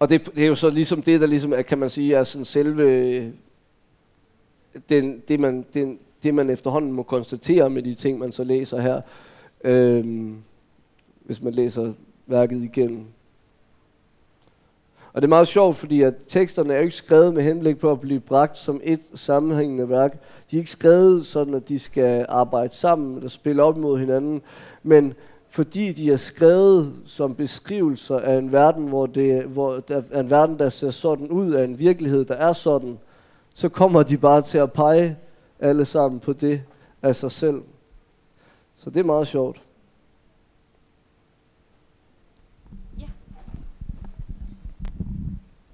Og 0.00 0.10
det, 0.10 0.26
det 0.34 0.44
er 0.44 0.48
jo 0.48 0.54
så 0.54 0.70
ligesom 0.70 1.02
det 1.02 1.20
der 1.20 1.26
ligesom 1.26 1.52
er, 1.52 1.62
kan 1.62 1.78
man 1.78 1.90
sige 1.90 2.14
er 2.14 2.22
sådan 2.22 2.44
selve 2.44 3.32
den, 4.88 5.22
det 5.28 5.40
man 5.40 5.64
den, 5.74 5.98
det 6.22 6.34
man 6.34 6.50
efterhånden 6.50 6.92
må 6.92 7.02
konstatere 7.02 7.70
med 7.70 7.82
de 7.82 7.94
ting 7.94 8.18
man 8.18 8.32
så 8.32 8.44
læser 8.44 8.80
her. 8.80 9.00
Øhm, 9.64 10.36
hvis 11.24 11.42
man 11.42 11.52
læser 11.52 11.92
værket 12.26 12.62
igennem. 12.62 13.04
Og 15.12 15.22
det 15.22 15.26
er 15.26 15.28
meget 15.28 15.48
sjovt, 15.48 15.76
fordi 15.76 16.02
at 16.02 16.14
teksterne 16.28 16.72
er 16.72 16.76
jo 16.76 16.82
ikke 16.82 16.96
skrevet 16.96 17.34
med 17.34 17.42
henblik 17.42 17.78
på 17.78 17.92
at 17.92 18.00
blive 18.00 18.20
bragt 18.20 18.58
som 18.58 18.80
et 18.84 19.00
sammenhængende 19.14 19.88
værk. 19.88 20.12
De 20.50 20.56
er 20.56 20.60
ikke 20.60 20.70
skrevet 20.70 21.26
sådan, 21.26 21.54
at 21.54 21.68
de 21.68 21.78
skal 21.78 22.26
arbejde 22.28 22.74
sammen 22.74 23.16
eller 23.16 23.28
spille 23.28 23.62
op 23.62 23.76
mod 23.76 23.98
hinanden, 23.98 24.42
men 24.82 25.14
fordi 25.50 25.92
de 25.92 26.12
er 26.12 26.16
skrevet 26.16 26.94
som 27.06 27.34
beskrivelser 27.34 28.18
af 28.18 28.38
en 28.38 28.52
verden, 28.52 28.88
hvor, 28.88 29.06
det, 29.06 29.44
hvor 29.44 29.80
der 29.80 30.02
er 30.10 30.20
en 30.20 30.30
verden, 30.30 30.58
der 30.58 30.68
ser 30.68 30.90
sådan 30.90 31.28
ud, 31.28 31.52
af 31.52 31.64
en 31.64 31.78
virkelighed, 31.78 32.24
der 32.24 32.34
er 32.34 32.52
sådan, 32.52 32.98
så 33.54 33.68
kommer 33.68 34.02
de 34.02 34.18
bare 34.18 34.42
til 34.42 34.58
at 34.58 34.72
pege 34.72 35.16
alle 35.60 35.84
sammen 35.84 36.20
på 36.20 36.32
det 36.32 36.62
af 37.02 37.16
sig 37.16 37.30
selv. 37.30 37.62
Så 38.76 38.90
det 38.90 39.00
er 39.00 39.04
meget 39.04 39.28
sjovt. 39.28 39.62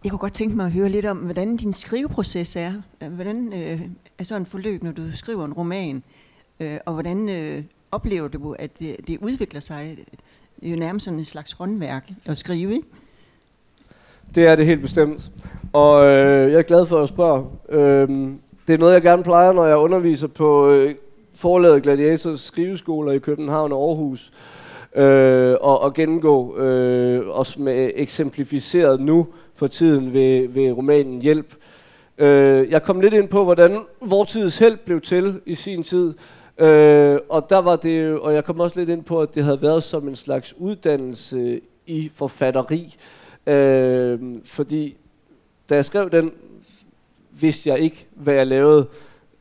Jeg 0.04 0.10
kunne 0.10 0.18
godt 0.18 0.32
tænke 0.32 0.56
mig 0.56 0.66
at 0.66 0.72
høre 0.72 0.88
lidt 0.88 1.06
om, 1.06 1.16
hvordan 1.16 1.56
din 1.56 1.72
skriveproces 1.72 2.56
er. 2.56 2.72
Hvordan 3.08 3.52
øh, 3.52 3.88
er 4.18 4.24
sådan 4.24 4.42
en 4.42 4.46
forløb, 4.46 4.82
når 4.82 4.92
du 4.92 5.12
skriver 5.12 5.44
en 5.44 5.52
roman? 5.52 6.02
Øh, 6.60 6.78
og 6.86 6.92
hvordan 6.92 7.28
øh, 7.28 7.62
oplever 7.93 8.28
du, 8.28 8.53
at 8.59 8.78
det, 8.78 8.97
det 9.07 9.18
udvikler 9.20 9.61
sig? 9.61 9.97
Det 10.61 10.66
er 10.66 10.70
jo 10.70 10.76
nærmest 10.76 11.05
sådan 11.05 11.18
en 11.18 11.24
slags 11.24 11.53
håndværk 11.53 12.11
at 12.26 12.37
skrive, 12.37 12.74
ikke? 12.74 12.87
Det 14.34 14.47
er 14.47 14.57
det 14.57 14.66
helt 14.66 14.82
bestemt. 14.82 15.30
Og 15.72 16.05
øh, 16.05 16.53
jeg 16.53 16.59
er 16.59 16.62
glad 16.62 16.87
for 16.87 17.03
at 17.03 17.09
spørge. 17.09 17.47
Øh, 17.68 18.09
det 18.68 18.74
er 18.74 18.78
noget, 18.78 18.95
jeg 18.95 19.03
gerne 19.03 19.22
plejer, 19.22 19.53
når 19.53 19.66
jeg 19.66 19.76
underviser 19.76 20.26
på 20.26 20.70
øh, 20.70 20.95
forlaget 21.34 21.82
Gladiators 21.82 22.41
skriveskoler 22.41 23.12
i 23.12 23.18
København 23.18 23.72
og 23.72 23.89
Aarhus. 23.89 24.32
Øh, 24.97 25.57
og, 25.61 25.80
og 25.80 25.95
gennemgå, 25.95 26.57
øh, 26.57 27.28
også 27.28 27.61
med 27.61 27.91
eksemplificeret 27.95 29.01
nu, 29.01 29.26
for 29.55 29.66
tiden 29.66 30.12
ved, 30.12 30.49
ved 30.49 30.72
romanen 30.72 31.22
Hjælp. 31.22 31.55
Øh, 32.18 32.70
jeg 32.70 32.82
kom 32.82 33.01
lidt 33.01 33.14
ind 33.14 33.28
på, 33.28 33.45
hvordan 33.45 33.78
vortidets 34.01 34.59
held 34.59 34.76
blev 34.76 35.01
til 35.01 35.41
i 35.47 35.55
sin 35.55 35.82
tid. 35.82 36.14
Øh, 36.59 37.18
og 37.28 37.50
der 37.50 37.59
var 37.59 37.76
det, 37.76 38.18
og 38.18 38.34
jeg 38.34 38.44
kom 38.44 38.61
også 38.61 38.78
lidt 38.78 38.90
ind 38.90 39.04
på, 39.04 39.20
at 39.20 39.34
det 39.34 39.44
havde 39.44 39.62
været 39.62 39.82
som 39.82 40.09
en 40.09 40.16
slags 40.16 40.54
uddannelse 40.59 41.61
i 41.86 42.11
forfatteri. 42.14 42.96
Øh, 43.46 44.20
fordi 44.44 44.96
da 45.70 45.74
jeg 45.74 45.84
skrev 45.84 46.11
den, 46.11 46.32
vidste 47.30 47.70
jeg 47.70 47.78
ikke, 47.78 48.07
hvad 48.14 48.34
jeg 48.34 48.46
lavede. 48.46 48.86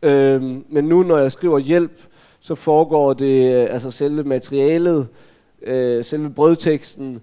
Øh, 0.02 0.42
men 0.70 0.86
nu, 0.86 1.04
når 1.04 1.18
jeg 1.18 1.32
skriver 1.32 1.60
hjælp, 1.60 2.02
så 2.40 2.56
foregår 2.56 3.14
det, 3.14 3.54
øh, 3.54 3.68
altså 3.70 3.92
selve 3.92 4.24
materialet, 4.24 5.08
øh, 5.62 6.06
selve 6.06 6.30
brødteksten, 6.30 7.22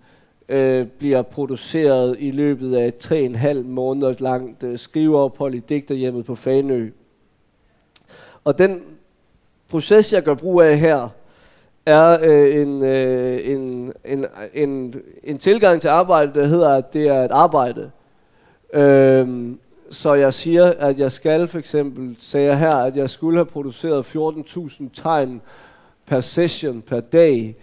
øh, 0.49 0.87
bliver 0.87 1.23
produceret 1.23 2.17
i 2.19 2.31
løbet 2.31 2.75
af 2.75 2.87
et 2.87 3.13
3,5 3.13 3.63
måneder 3.63 4.15
langt 4.19 4.63
øh, 4.63 4.79
skriveophold 4.79 5.55
i 5.55 5.59
digterhjemmet 5.59 6.25
på 6.25 6.35
Fanø. 6.35 6.91
Og 8.45 8.59
den 8.59 8.83
proces, 9.73 10.13
jeg 10.13 10.23
gør 10.23 10.35
brug 10.35 10.61
af 10.61 10.79
her, 10.79 11.09
er 11.87 12.19
øh, 12.23 12.63
en, 12.63 12.83
øh, 12.83 13.41
en, 13.47 13.93
en, 14.05 14.27
en, 14.55 14.95
en 15.25 15.39
tilgang 15.39 15.81
til 15.81 15.89
arbejde, 15.89 16.41
der 16.41 16.47
hedder, 16.47 16.69
at 16.69 16.93
det 16.93 17.09
er 17.09 17.25
et 17.25 17.31
arbejde. 17.31 17.91
Øhm, 18.73 19.59
så 19.91 20.15
jeg 20.15 20.35
siger, 20.35 20.65
at 20.79 20.99
jeg 20.99 21.13
skal 21.13 21.49
for 21.49 21.59
eksempel, 21.59 22.17
sagde 22.19 22.47
jeg 22.47 22.59
her, 22.59 22.77
at 22.77 22.97
jeg 22.97 23.11
skulle 23.11 23.39
have 23.39 23.47
produceret 23.47 24.17
14.000 24.17 24.85
tegn 25.03 25.41
per 26.07 26.21
session 26.21 26.83
per 26.83 27.01
dag. 27.01 27.57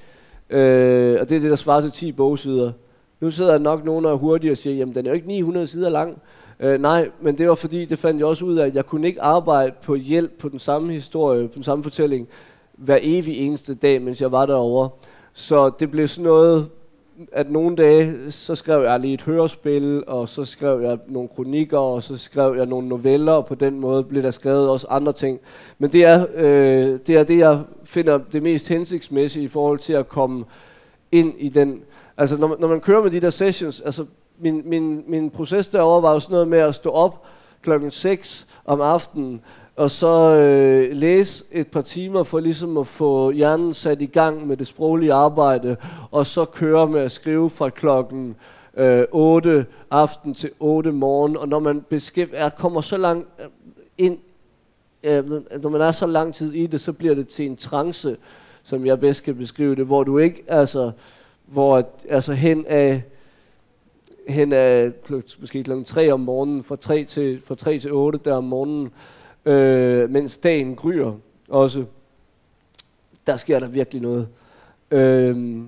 Øh, 0.49 1.17
og 1.21 1.29
det 1.29 1.35
er 1.35 1.39
det, 1.39 1.49
der 1.49 1.55
svarer 1.55 1.81
til 1.81 1.91
10 1.91 2.11
bogsider. 2.11 2.71
Nu 3.19 3.31
sidder 3.31 3.51
der 3.51 3.59
nok 3.59 3.85
nogen, 3.85 4.05
der 4.05 4.11
er 4.11 4.15
hurtige 4.15 4.51
og 4.51 4.57
siger, 4.57 4.75
jamen 4.75 4.95
den 4.95 5.05
er 5.05 5.09
jo 5.09 5.15
ikke 5.15 5.27
900 5.27 5.67
sider 5.67 5.89
lang. 5.89 6.21
Øh, 6.59 6.81
nej, 6.81 7.09
men 7.21 7.37
det 7.37 7.49
var 7.49 7.55
fordi, 7.55 7.85
det 7.85 7.99
fandt 7.99 8.19
jeg 8.19 8.27
også 8.27 8.45
ud 8.45 8.57
af, 8.57 8.65
at 8.65 8.75
jeg 8.75 8.85
kunne 8.85 9.07
ikke 9.07 9.21
arbejde 9.21 9.75
på 9.81 9.95
hjælp 9.95 10.31
på 10.39 10.49
den 10.49 10.59
samme 10.59 10.93
historie, 10.93 11.47
på 11.47 11.55
den 11.55 11.63
samme 11.63 11.83
fortælling, 11.83 12.27
hver 12.73 12.99
evig 13.01 13.37
eneste 13.37 13.75
dag, 13.75 14.01
mens 14.01 14.21
jeg 14.21 14.31
var 14.31 14.45
derovre. 14.45 14.89
Så 15.33 15.71
det 15.79 15.91
blev 15.91 16.07
sådan 16.07 16.23
noget, 16.23 16.69
at 17.31 17.51
nogle 17.51 17.75
dage, 17.75 18.31
så 18.31 18.55
skrev 18.55 18.83
jeg 18.83 18.99
lige 18.99 19.13
et 19.13 19.21
hørespil, 19.21 20.03
og 20.07 20.29
så 20.29 20.45
skrev 20.45 20.81
jeg 20.81 20.97
nogle 21.07 21.29
kronikker, 21.35 21.77
og 21.77 22.03
så 22.03 22.17
skrev 22.17 22.55
jeg 22.57 22.65
nogle 22.65 22.87
noveller, 22.87 23.31
og 23.31 23.45
på 23.45 23.55
den 23.55 23.79
måde 23.79 24.03
blev 24.03 24.23
der 24.23 24.31
skrevet 24.31 24.69
også 24.69 24.87
andre 24.89 25.13
ting. 25.13 25.39
Men 25.77 25.91
det 25.91 26.05
er, 26.05 26.25
øh, 26.35 26.99
det 27.07 27.09
er 27.09 27.23
det, 27.23 27.37
jeg 27.37 27.61
finder 27.83 28.19
det 28.33 28.43
mest 28.43 28.67
hensigtsmæssige 28.67 29.43
i 29.43 29.47
forhold 29.47 29.79
til 29.79 29.93
at 29.93 30.09
komme 30.09 30.45
ind 31.11 31.33
i 31.37 31.49
den... 31.49 31.83
Altså, 32.17 32.37
når 32.37 32.47
man, 32.47 32.57
når 32.59 32.67
man 32.67 32.81
kører 32.81 33.03
med 33.03 33.11
de 33.11 33.21
der 33.21 33.29
sessions, 33.29 33.81
altså, 33.81 34.05
min, 34.39 34.61
min, 34.65 35.03
min 35.07 35.29
proces 35.29 35.67
derovre 35.67 36.01
var 36.01 36.13
jo 36.13 36.19
sådan 36.19 36.33
noget 36.33 36.47
med 36.47 36.59
at 36.59 36.75
stå 36.75 36.89
op 36.89 37.25
klokken 37.61 37.91
6 37.91 38.47
om 38.65 38.81
aftenen, 38.81 39.41
og 39.75 39.91
så 39.91 40.35
øh, 40.35 40.95
læse 40.95 41.43
et 41.51 41.67
par 41.67 41.81
timer 41.81 42.23
for 42.23 42.39
ligesom 42.39 42.77
at 42.77 42.87
få 42.87 43.31
hjernen 43.31 43.73
sat 43.73 44.01
i 44.01 44.05
gang 44.05 44.47
med 44.47 44.57
det 44.57 44.67
sproglige 44.67 45.13
arbejde, 45.13 45.77
og 46.11 46.25
så 46.25 46.45
køre 46.45 46.87
med 46.87 47.01
at 47.01 47.11
skrive 47.11 47.49
fra 47.49 47.69
klokken 47.69 48.35
øh, 48.77 49.05
8 49.11 49.65
aften 49.91 50.33
til 50.33 50.51
8 50.59 50.91
morgen, 50.91 51.37
og 51.37 51.47
når 51.47 51.59
man 51.59 51.81
beskæft, 51.81 52.31
er, 52.33 52.49
kommer 52.49 52.81
så 52.81 52.97
langt 52.97 53.27
øh, 53.39 53.45
ind, 53.97 54.17
øh, 55.03 55.29
når 55.61 55.69
man 55.69 55.81
er 55.81 55.91
så 55.91 56.07
lang 56.07 56.33
tid 56.33 56.53
i 56.53 56.67
det, 56.67 56.81
så 56.81 56.93
bliver 56.93 57.15
det 57.15 57.27
til 57.27 57.45
en 57.45 57.57
trance, 57.57 58.17
som 58.63 58.85
jeg 58.85 58.99
bedst 58.99 59.23
kan 59.23 59.35
beskrive 59.35 59.75
det, 59.75 59.85
hvor 59.85 60.03
du 60.03 60.17
ikke, 60.17 60.43
altså, 60.47 60.91
hvor 61.45 61.89
altså 62.09 62.33
hen 62.33 62.65
af, 62.67 63.03
hen 64.29 64.53
af 64.53 64.91
måske 65.39 65.63
klokken 65.63 65.85
3 65.85 66.11
om 66.11 66.19
morgenen, 66.19 66.63
fra 66.63 66.75
3 66.75 67.05
til, 67.05 67.41
fra 67.45 67.55
3 67.55 67.79
til 67.79 67.93
8 67.93 68.19
der 68.25 68.33
om 68.33 68.43
morgenen, 68.43 68.91
øh, 69.45 70.09
mens 70.09 70.37
dagen 70.37 70.75
gryer 70.75 71.13
også. 71.49 71.85
Der 73.27 73.35
sker 73.35 73.59
der 73.59 73.67
virkelig 73.67 74.01
noget. 74.01 74.27
Øh, 74.91 75.61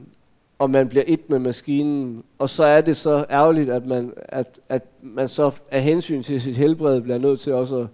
og 0.60 0.70
man 0.70 0.90
bliver 0.90 1.04
et 1.08 1.30
med 1.30 1.40
maskinen, 1.40 2.24
og 2.40 2.50
så 2.50 2.64
er 2.64 2.82
det 2.82 2.98
så 2.98 3.26
ærgerligt, 3.30 3.70
at 3.70 3.86
man, 3.86 4.14
at, 4.18 4.60
at 4.70 4.84
man 5.02 5.28
så 5.28 5.52
af 5.72 5.84
hensyn 5.84 6.24
til 6.24 6.42
sit 6.42 6.58
helbred 6.58 7.02
bliver 7.02 7.18
nødt 7.18 7.40
til 7.40 7.54
også 7.54 7.78
at, 7.78 7.88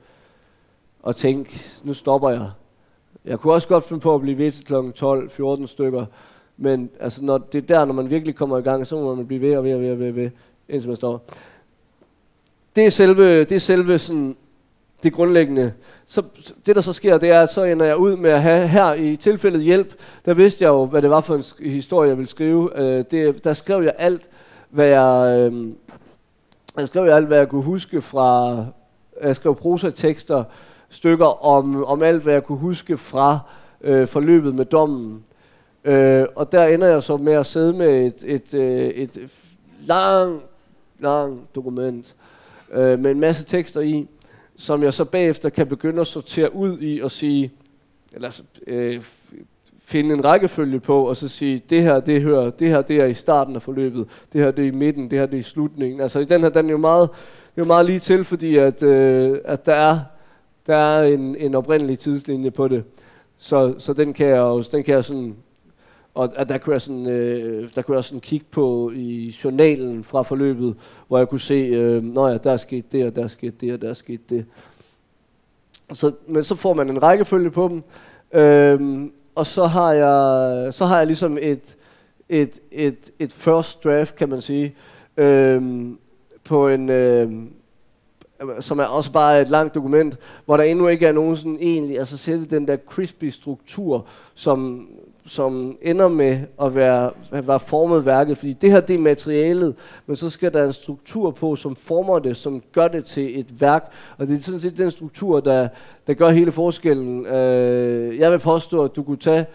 at 1.08 1.16
tænke, 1.16 1.60
nu 1.84 1.94
stopper 1.94 2.30
jeg. 2.30 2.50
Jeg 3.26 3.40
kunne 3.40 3.54
også 3.54 3.68
godt 3.68 3.84
finde 3.84 4.00
på 4.00 4.16
at 4.16 4.22
blive 4.22 4.38
ved 4.38 4.52
til 4.52 4.66
kl. 4.66 4.74
12-14 4.74 5.66
stykker, 5.66 6.06
men 6.58 6.90
altså, 7.00 7.24
når 7.24 7.38
det 7.38 7.64
er 7.64 7.76
der, 7.76 7.86
når 7.86 7.94
man 7.94 8.10
virkelig 8.10 8.36
kommer 8.36 8.58
i 8.58 8.62
gang, 8.62 8.88
så 8.88 8.96
må 8.96 9.16
man 9.16 9.28
blive 9.28 9.42
ved 9.42 9.58
og 9.58 9.64
ved 9.64 9.74
og 9.74 9.82
ved 9.82 9.92
og 9.92 10.00
ved, 10.00 10.10
og 10.10 10.16
ved 10.16 10.30
indtil 10.70 10.90
man 10.90 10.96
stopper. 10.96 11.20
Det 12.76 12.86
er 12.86 12.90
selve, 12.90 13.40
det 13.40 13.52
er 13.52 13.60
selve 13.60 14.00
sådan 14.00 14.36
det 15.04 15.14
grundlæggende. 15.14 15.74
Så 16.06 16.24
det 16.66 16.76
der 16.76 16.82
så 16.82 16.94
sker, 16.94 17.18
det 17.18 17.30
er, 17.30 17.42
at 17.42 17.50
så 17.50 17.64
ender 17.64 17.86
jeg 17.86 17.98
ud 17.98 18.16
med 18.16 18.30
at 18.30 18.42
have 18.42 18.68
her 18.68 18.94
i 18.94 19.16
tilfældet 19.16 19.62
hjælp. 19.62 19.94
Der 20.26 20.34
vidste 20.34 20.64
jeg 20.64 20.70
jo, 20.70 20.86
hvad 20.86 21.02
det 21.02 21.10
var 21.10 21.22
for 21.22 21.36
en 21.36 21.70
historie, 21.72 22.10
jeg 22.10 22.18
ville 22.18 22.30
skrive. 22.30 22.80
Øh, 22.80 23.06
det, 23.12 23.44
der 23.44 23.54
skrev 23.54 23.84
jeg 23.84 23.94
alt, 23.98 24.30
hvad 24.70 24.88
jeg, 24.88 25.38
øh, 25.40 25.68
jeg 26.78 26.88
skrev 26.88 27.04
alt, 27.04 27.28
hvad 27.28 27.38
jeg 27.38 27.50
kunne 27.50 27.64
huske 27.64 28.02
fra, 28.02 28.66
jeg 29.24 29.36
skrev 29.36 29.56
prosatekster, 29.56 30.44
stykker 30.90 31.46
om, 31.46 31.84
om 31.84 32.04
alt, 32.04 32.24
hvad 32.24 32.34
jeg 32.34 32.44
kunne 32.44 32.58
huske 32.58 32.98
fra 32.98 33.40
øh, 33.82 34.08
forløbet 34.08 34.56
med 34.56 34.66
dommen. 34.66 35.24
Øh, 35.84 36.26
og 36.36 36.52
der 36.52 36.66
ender 36.66 36.88
jeg 36.88 37.04
så 37.04 37.18
med 37.18 37.34
at 37.34 37.46
sidde 37.46 37.74
med 37.74 38.06
et, 38.06 38.24
et, 38.26 38.54
øh, 38.54 38.88
et, 38.88 39.18
et 39.18 39.30
lang, 39.86 40.42
langt 41.00 41.56
dokument 41.56 42.16
øh, 42.74 43.00
med 43.00 43.12
en 43.12 43.20
masse 43.20 43.46
tekster 43.46 43.82
i, 43.82 44.08
som 44.56 44.84
jeg 44.84 44.94
så 44.94 45.06
bagefter 45.06 45.50
kan 45.50 45.68
begynde 45.68 46.02
at 46.02 46.08
sortere 46.08 46.56
ud 46.56 46.78
i 46.82 47.02
og 47.02 47.12
sige, 47.12 47.52
eller 48.14 48.42
øh, 48.68 49.04
finde 49.80 50.14
en 50.14 50.26
rækkefølge 50.26 50.80
på, 50.80 51.04
og 51.04 51.18
så 51.18 51.28
sige, 51.28 51.62
det 51.70 51.84
her, 51.84 52.00
det 52.00 52.22
hører, 52.22 52.50
det 52.50 52.70
her, 52.70 52.82
det 52.82 52.96
er 52.96 53.06
i 53.06 53.14
starten 53.14 53.56
af 53.56 53.62
forløbet, 53.62 54.08
det 54.34 54.42
her, 54.42 54.52
det 54.52 54.64
er 54.64 54.68
i 54.68 54.72
midten, 54.72 55.12
det 55.12 55.20
her, 55.20 55.26
det 55.26 55.36
er 55.36 55.40
i 55.40 55.44
slutningen. 55.44 56.02
Altså 56.02 56.20
i 56.20 56.24
den 56.24 56.42
her, 56.42 56.50
den 56.50 56.66
er 56.66 56.72
jo 56.72 56.78
meget, 56.78 57.10
det 57.56 57.62
er 57.62 57.66
jo 57.66 57.66
meget 57.66 57.86
lige 57.86 58.00
til, 58.00 58.24
fordi 58.24 58.56
at, 58.58 58.84
øh, 58.84 59.40
at 59.46 59.66
der 59.66 59.74
er, 59.74 60.00
der 60.68 60.76
er 60.76 61.04
en, 61.04 61.36
en 61.36 61.56
oprindelig 61.56 62.00
tidslinje 62.00 62.52
på 62.52 62.68
det. 62.68 62.84
Så, 63.38 63.76
så 63.78 63.94
den 63.94 64.14
kan 64.14 64.28
jeg 64.28 64.42
også, 64.42 64.70
den 64.74 64.84
kan 64.84 64.96
jeg 64.96 65.04
sådan 65.04 65.36
og 66.18 66.34
at 66.36 66.50
der 66.50 66.58
kunne 66.58 66.74
jeg 66.74 66.82
sådan, 66.82 67.08
øh, 67.08 67.70
der 67.76 67.82
kunne 67.82 67.96
jeg 67.96 68.04
sådan 68.04 68.20
kigge 68.20 68.46
på 68.52 68.92
i 68.96 69.36
journalen 69.44 70.04
fra 70.04 70.22
forløbet, 70.22 70.76
hvor 71.08 71.18
jeg 71.18 71.30
kunne 71.30 71.40
se, 71.40 71.54
øh, 71.54 72.04
når 72.04 72.28
ja, 72.28 72.38
der 72.38 72.52
er 72.52 72.58
sket 72.58 72.92
det, 72.92 73.06
og 73.06 73.16
der 73.16 73.24
er 73.24 73.28
sket 73.28 73.62
det, 73.62 73.74
og 73.74 73.82
der 73.82 73.90
er 73.90 73.94
sket 73.94 74.30
det. 74.30 74.46
Så, 75.94 76.12
men 76.28 76.44
så 76.44 76.56
får 76.56 76.74
man 76.74 76.90
en 76.90 77.04
rækkefølge 77.04 77.52
på 77.52 77.68
dem, 77.68 77.84
øh, 78.42 79.10
og 79.36 79.48
så 79.48 79.66
har 79.66 79.94
jeg, 79.94 80.74
så 80.74 80.86
har 80.86 80.98
jeg 80.98 81.08
ligesom 81.08 81.38
et, 81.42 81.78
et, 82.30 82.60
et, 82.72 83.12
et 83.20 83.34
first 83.34 83.84
draft, 83.84 84.16
kan 84.16 84.30
man 84.30 84.42
sige, 84.42 84.76
øh, 85.18 85.86
på 86.44 86.68
en, 86.68 86.90
øh, 86.90 87.32
som 88.60 88.80
er 88.80 88.86
også 88.86 89.12
bare 89.12 89.42
et 89.42 89.50
langt 89.50 89.76
dokument, 89.76 90.18
hvor 90.46 90.58
der 90.58 90.64
endnu 90.64 90.88
ikke 90.88 91.06
er 91.06 91.12
nogen 91.12 91.38
sådan 91.38 91.58
egentlig, 91.62 92.00
altså 92.00 92.18
selv 92.18 92.46
den 92.46 92.68
der 92.68 92.78
crispy 92.78 93.30
struktur, 93.30 94.06
som, 94.34 94.88
som 95.28 95.78
ender 95.82 96.08
med 96.08 96.40
at 96.62 96.76
være, 96.76 97.12
at 97.32 97.48
være 97.48 97.60
formet 97.60 98.06
værket, 98.06 98.38
fordi 98.38 98.54
det 98.54 98.72
her 98.72 98.80
det 98.80 98.94
er 98.94 99.00
materialet, 99.00 99.76
men 100.06 100.16
så 100.16 100.30
skal 100.30 100.54
der 100.54 100.66
en 100.66 100.74
struktur 100.74 101.32
på, 101.32 101.56
som 101.56 101.76
former 101.76 102.20
det, 102.20 102.38
som 102.38 102.64
gør 102.72 102.88
det 102.88 103.06
til 103.06 103.40
et 103.40 103.62
værk, 103.62 103.92
og 104.18 104.28
det 104.28 104.36
er 104.36 104.40
sådan 104.40 104.60
set 104.60 104.78
den 104.78 104.92
struktur, 104.92 105.40
der, 105.40 105.68
der 106.08 106.14
gør 106.14 106.30
hele 106.30 106.52
forskellen. 106.52 107.26
Øh, 107.26 108.18
jeg 108.20 108.32
vil 108.32 108.40
påstå, 108.40 108.84
at 108.84 108.96
du 108.96 109.04
kunne 109.04 109.18
tage 109.18 109.46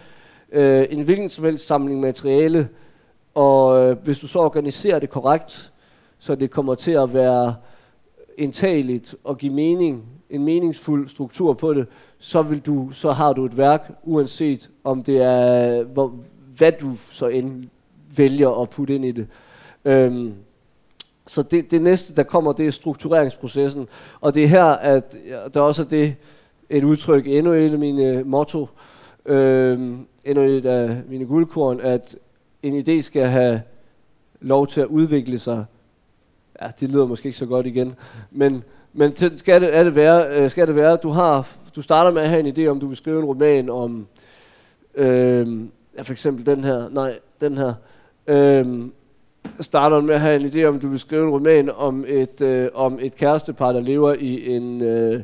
øh, 0.51 0.85
en 0.89 1.01
hvilken 1.01 1.29
som 1.29 1.45
helst 1.45 1.67
samling 1.67 1.99
materiale, 1.99 2.69
og 3.33 3.89
øh, 3.89 3.97
hvis 4.03 4.19
du 4.19 4.27
så 4.27 4.39
organiserer 4.39 4.99
det 4.99 5.09
korrekt, 5.09 5.71
så 6.19 6.35
det 6.35 6.51
kommer 6.51 6.75
til 6.75 6.91
at 6.91 7.13
være 7.13 7.55
indtageligt 8.37 9.15
og 9.23 9.37
give 9.37 9.53
mening, 9.53 10.03
en 10.29 10.43
meningsfuld 10.43 11.07
struktur 11.07 11.53
på 11.53 11.73
det, 11.73 11.87
så 12.23 12.41
vil 12.41 12.59
du 12.59 12.89
så 12.91 13.11
har 13.11 13.33
du 13.33 13.45
et 13.45 13.57
værk, 13.57 13.91
uanset 14.03 14.69
om 14.83 15.03
det 15.03 15.21
er 15.21 15.83
hvor, 15.83 16.13
hvad 16.57 16.71
du 16.71 16.91
så 17.11 17.27
end 17.27 17.65
vælger 18.15 18.61
at 18.61 18.69
putte 18.69 18.95
ind 18.95 19.05
i 19.05 19.11
det. 19.11 19.27
Øhm, 19.85 20.33
så 21.27 21.43
det, 21.43 21.71
det 21.71 21.81
næste, 21.81 22.15
der 22.15 22.23
kommer, 22.23 22.53
det 22.53 22.67
er 22.67 22.71
struktureringsprocessen. 22.71 23.87
Og 24.21 24.35
det 24.35 24.43
er 24.43 24.47
her, 24.47 24.65
at 24.65 25.15
der 25.53 25.61
også 25.61 25.81
er 25.81 25.85
det 25.85 26.15
et 26.69 26.83
udtryk, 26.83 27.27
endnu 27.27 27.51
et 27.51 27.71
af 27.71 27.79
mine 27.79 28.23
motto, 28.23 28.67
øhm, 29.25 30.05
endnu 30.25 30.43
et 30.43 30.65
af 30.65 31.01
mine 31.09 31.25
guldkorn, 31.25 31.79
at 31.79 32.15
en 32.63 32.83
idé 32.87 33.01
skal 33.01 33.27
have 33.27 33.61
lov 34.41 34.67
til 34.67 34.81
at 34.81 34.87
udvikle 34.87 35.39
sig. 35.39 35.65
Ja, 36.61 36.67
det 36.79 36.89
lyder 36.89 37.05
måske 37.05 37.25
ikke 37.25 37.37
så 37.37 37.45
godt 37.45 37.65
igen, 37.65 37.95
men, 38.31 38.63
men 38.93 39.15
skal 39.37 39.61
det, 39.61 39.75
er 39.75 39.83
det 39.83 39.95
være, 39.95 40.27
øh, 40.29 40.49
skal 40.49 40.67
det 40.67 40.75
være, 40.75 40.93
at 40.93 41.03
du 41.03 41.09
har, 41.09 41.57
du 41.75 41.81
starter 41.81 42.11
med 42.11 42.21
at 42.21 42.29
have 42.29 42.47
en 42.47 42.57
idé 42.57 42.67
om, 42.67 42.79
du 42.79 42.87
vil 42.87 42.97
skrive 42.97 43.19
en 43.19 43.25
roman 43.25 43.69
om, 43.69 44.07
øh, 44.95 45.47
ja, 45.97 46.01
for 46.01 46.11
eksempel 46.11 46.45
den 46.45 46.63
her, 46.63 46.89
nej, 46.89 47.19
den 47.41 47.57
her, 47.57 47.73
øh, 48.27 48.85
starter 49.59 50.01
med 50.01 50.15
at 50.15 50.21
have 50.21 50.35
en 50.35 50.49
idé 50.49 50.63
om, 50.63 50.79
du 50.79 50.87
vil 50.87 50.99
skrive 50.99 51.23
en 51.23 51.29
roman 51.29 51.69
om 51.69 52.05
et, 52.07 52.41
øh, 52.41 52.69
om 52.73 52.99
et 53.01 53.15
kærestepar, 53.15 53.71
der 53.71 53.79
lever 53.79 54.13
i 54.13 54.55
en, 54.55 54.81
øh, 54.81 55.23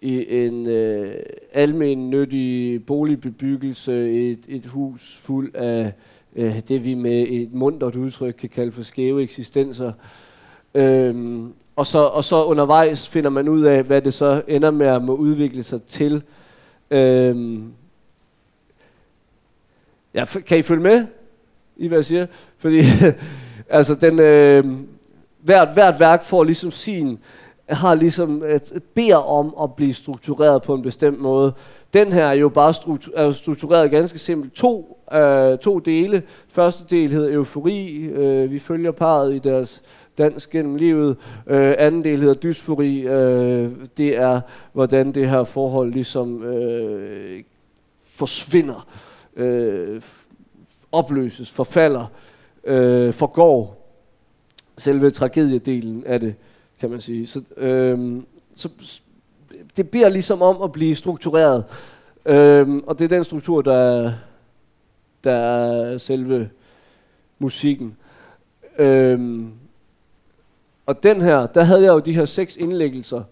i 0.00 0.44
en 0.44 0.66
øh, 0.66 1.14
almen 1.52 2.10
nyttig 2.10 2.86
boligbebyggelse, 2.86 4.10
et, 4.10 4.38
et 4.48 4.66
hus 4.66 5.16
fuld 5.16 5.54
af 5.54 5.92
øh, 6.36 6.60
det, 6.68 6.84
vi 6.84 6.94
med 6.94 7.26
et 7.28 7.52
mundret 7.52 7.96
udtryk 7.96 8.34
kan 8.34 8.48
kalde 8.48 8.72
for 8.72 8.82
skæve 8.82 9.22
eksistenser. 9.22 9.92
Øhm, 10.74 11.52
og, 11.76 11.86
så, 11.86 11.98
og 11.98 12.24
så 12.24 12.44
undervejs 12.44 13.08
finder 13.08 13.30
man 13.30 13.48
ud 13.48 13.62
af, 13.62 13.82
hvad 13.82 14.02
det 14.02 14.14
så 14.14 14.42
ender 14.48 14.70
med 14.70 14.86
at 14.86 15.02
må 15.02 15.14
udvikle 15.14 15.62
sig 15.62 15.82
til. 15.82 16.22
Øhm, 16.90 17.72
ja, 20.14 20.24
kan 20.24 20.58
I 20.58 20.62
følge 20.62 20.82
med 20.82 21.06
i, 21.76 21.88
hvad 21.88 21.98
jeg 21.98 22.04
siger? 22.04 22.26
Fordi 22.58 22.80
altså 23.68 23.94
den, 23.94 24.20
øh, 24.20 24.64
hvert, 25.40 25.68
hvert 25.74 26.00
værk 26.00 26.24
får 26.24 26.44
ligesom 26.44 26.70
sin, 26.70 27.18
har 27.68 27.94
ligesom 27.94 28.42
et, 28.42 28.82
beder 28.94 29.16
om 29.16 29.54
at 29.62 29.74
blive 29.74 29.94
struktureret 29.94 30.62
på 30.62 30.74
en 30.74 30.82
bestemt 30.82 31.20
måde. 31.20 31.52
Den 31.94 32.12
her 32.12 32.24
er 32.24 32.32
jo 32.32 32.48
bare 32.48 32.74
struktur, 32.74 33.12
er 33.16 33.30
struktureret 33.30 33.90
ganske 33.90 34.18
simpelt. 34.18 34.52
To, 34.54 34.98
øh, 35.12 35.58
to 35.58 35.78
dele. 35.78 36.22
Første 36.48 36.84
del 36.90 37.10
hedder 37.10 37.34
eufori. 37.34 37.96
Øh, 37.96 38.50
vi 38.50 38.58
følger 38.58 38.90
parret 38.90 39.34
i 39.34 39.38
deres 39.38 39.82
dans 40.18 40.46
gennem 40.46 40.76
livet. 40.76 41.16
Øh, 41.46 41.74
anden 41.78 42.04
del 42.04 42.20
hedder 42.20 42.34
dysfori. 42.34 43.00
Øh, 43.00 43.70
det 43.96 44.16
er, 44.16 44.40
hvordan 44.72 45.12
det 45.12 45.30
her 45.30 45.44
forhold 45.44 45.92
ligesom 45.92 46.44
øh, 46.44 47.42
forsvinder, 48.02 48.88
øh, 49.36 50.02
opløses, 50.92 51.50
forfalder, 51.50 52.06
øh, 52.64 53.12
forgår. 53.12 53.82
Selve 54.78 55.10
tragediedelen 55.10 56.04
af 56.06 56.20
det, 56.20 56.34
kan 56.80 56.90
man 56.90 57.00
sige. 57.00 57.26
Så, 57.26 57.42
øh, 57.56 58.22
så 58.56 58.68
det 59.76 59.90
bliver 59.90 60.08
ligesom 60.08 60.42
om 60.42 60.62
at 60.62 60.72
blive 60.72 60.94
struktureret. 60.94 61.64
Øh, 62.26 62.68
og 62.86 62.98
det 62.98 63.04
er 63.04 63.16
den 63.16 63.24
struktur, 63.24 63.62
der, 63.62 64.12
der 65.24 65.32
er 65.32 65.98
selve 65.98 66.50
musikken. 67.38 67.96
Øh, 68.78 69.44
og 70.86 71.02
den 71.02 71.20
her, 71.20 71.46
der 71.46 71.62
havde 71.62 71.82
jeg 71.82 71.92
jo 71.92 71.98
de 71.98 72.12
her 72.12 72.24
seks 72.24 72.56
indlæggelser, 72.56 73.22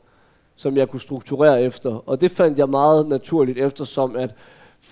som 0.57 0.77
jeg 0.77 0.89
kunne 0.89 1.01
strukturere 1.01 1.63
efter. 1.63 2.09
Og 2.09 2.21
det 2.21 2.31
fandt 2.31 2.59
jeg 2.59 2.69
meget 2.69 3.09
naturligt, 3.09 3.59
eftersom 3.59 4.17
at 4.17 4.35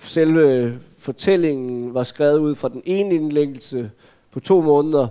selve 0.01 0.79
fortællingen 0.97 1.93
var 1.93 2.03
skrevet 2.03 2.39
ud 2.39 2.55
fra 2.55 2.69
den 2.69 2.81
ene 2.85 3.15
indlæggelse 3.15 3.91
på 4.31 4.39
to 4.39 4.61
måneder, 4.61 5.07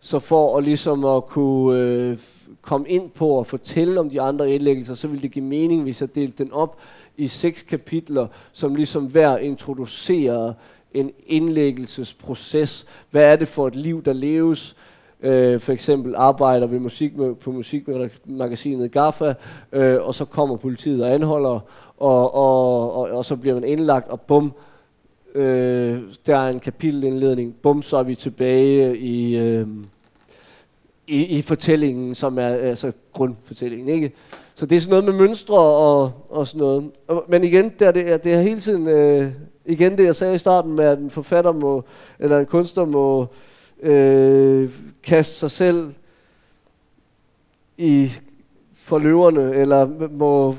så 0.00 0.18
for 0.18 0.58
at 0.58 0.64
ligesom 0.64 1.04
at 1.04 1.26
kunne 1.26 1.80
øh, 1.80 2.18
komme 2.62 2.88
ind 2.88 3.10
på 3.10 3.28
og 3.28 3.46
fortælle 3.46 4.00
om 4.00 4.10
de 4.10 4.20
andre 4.20 4.50
indlæggelser, 4.50 4.94
så 4.94 5.08
ville 5.08 5.22
det 5.22 5.32
give 5.32 5.44
mening, 5.44 5.82
hvis 5.82 6.00
jeg 6.00 6.14
delte 6.14 6.44
den 6.44 6.52
op 6.52 6.78
i 7.16 7.28
seks 7.28 7.62
kapitler, 7.62 8.26
som 8.52 8.74
ligesom 8.74 9.04
hver 9.04 9.38
introducerer 9.38 10.52
en 10.94 11.10
indlæggelsesproces. 11.26 12.86
Hvad 13.10 13.22
er 13.22 13.36
det 13.36 13.48
for 13.48 13.66
et 13.66 13.76
liv, 13.76 14.02
der 14.04 14.12
leves? 14.12 14.76
Øh, 15.26 15.60
for 15.60 15.72
eksempel 15.72 16.14
arbejder 16.16 16.66
ved 16.66 16.78
musik 16.78 17.12
på 17.40 17.52
musikmagasinet 17.52 18.92
GAFA, 18.92 19.34
øh, 19.72 20.02
og 20.02 20.14
så 20.14 20.24
kommer 20.24 20.56
politiet 20.56 21.04
og 21.04 21.14
anholder, 21.14 21.60
og, 21.98 22.34
og, 22.34 22.92
og, 22.96 23.10
og 23.10 23.24
så 23.24 23.36
bliver 23.36 23.54
man 23.54 23.64
indlagt, 23.64 24.08
og 24.08 24.20
bum, 24.20 24.52
øh, 25.34 26.00
der 26.26 26.36
er 26.38 26.48
en 26.48 26.60
kapitelindledning, 26.60 27.54
bum, 27.62 27.82
så 27.82 27.96
er 27.96 28.02
vi 28.02 28.14
tilbage 28.14 28.98
i, 28.98 29.36
øh, 29.36 29.66
i, 31.06 31.24
i 31.24 31.42
fortællingen, 31.42 32.14
som 32.14 32.38
er 32.38 32.48
altså 32.48 32.92
grundfortællingen, 33.12 33.88
ikke? 33.88 34.12
Så 34.54 34.66
det 34.66 34.76
er 34.76 34.80
sådan 34.80 34.90
noget 34.90 35.04
med 35.04 35.26
mønstre 35.26 35.58
og, 35.58 36.12
og 36.28 36.46
sådan 36.46 36.58
noget. 36.58 36.90
Men 37.28 37.44
igen, 37.44 37.72
det 37.78 37.86
er, 37.86 37.90
det, 37.90 38.24
det 38.24 38.34
er 38.34 38.40
hele 38.40 38.60
tiden, 38.60 38.88
øh, 38.88 39.30
igen 39.66 39.98
det 39.98 40.04
jeg 40.04 40.16
sagde 40.16 40.34
i 40.34 40.38
starten 40.38 40.76
med, 40.76 40.84
at 40.84 40.98
en 40.98 41.10
forfatter 41.10 41.52
må, 41.52 41.84
eller 42.18 42.38
en 42.38 42.46
kunstner 42.46 42.84
må, 42.84 43.22
øh, 43.22 43.26
Øh, 43.80 44.70
kaste 45.02 45.34
sig 45.34 45.50
selv 45.50 45.94
i 47.78 48.10
forløverne, 48.74 49.54
eller 49.54 50.08
må 50.08 50.56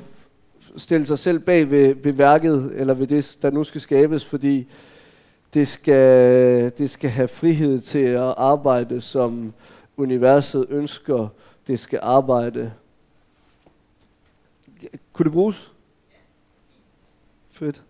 stille 0.77 1.06
sig 1.06 1.19
selv 1.19 1.39
bag 1.39 1.72
ved, 1.72 1.95
ved 1.95 2.14
værket, 2.14 2.72
eller 2.76 2.94
ved 2.94 3.07
det, 3.07 3.38
der 3.41 3.49
nu 3.49 3.64
skal 3.64 3.81
skabes, 3.81 4.26
fordi 4.26 4.68
det 5.53 5.68
skal, 5.68 6.72
det 6.77 6.89
skal 6.89 7.10
have 7.10 7.27
frihed 7.27 7.80
til 7.80 7.99
at 7.99 8.34
arbejde, 8.38 9.02
som 9.02 9.53
universet 9.98 10.65
ønsker, 10.69 11.27
det 11.68 11.80
skal 11.80 11.99
arbejde. 12.02 12.73
Kunne 15.14 15.23
det 15.23 15.31
bruges? 15.31 15.72
Fedt. 17.52 17.81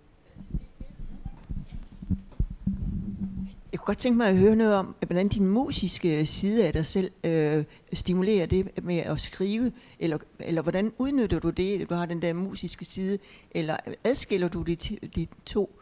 Godt 3.88 3.98
tænke 3.98 4.18
mig 4.18 4.28
at 4.28 4.38
høre 4.38 4.56
noget 4.56 4.76
om, 4.76 4.96
hvordan 5.06 5.28
din 5.28 5.48
musiske 5.48 6.26
side 6.26 6.68
af 6.68 6.74
dig 6.74 6.86
selv 6.86 7.12
øh, 7.24 7.64
stimulerer 7.94 8.46
det 8.46 8.84
med 8.84 8.98
at 8.98 9.22
skrive, 9.22 9.72
eller, 10.00 10.18
eller 10.40 10.62
hvordan 10.62 10.92
udnytter 10.98 11.40
du 11.40 11.50
det, 11.50 11.90
du 11.90 11.96
har 11.96 12.06
den 12.06 12.22
der 12.22 12.34
musiske 12.34 12.86
side, 12.86 13.18
eller 13.52 13.76
adskiller 14.04 14.48
du 14.48 14.62
de, 14.62 14.76
de 15.16 15.28
to 15.46 15.80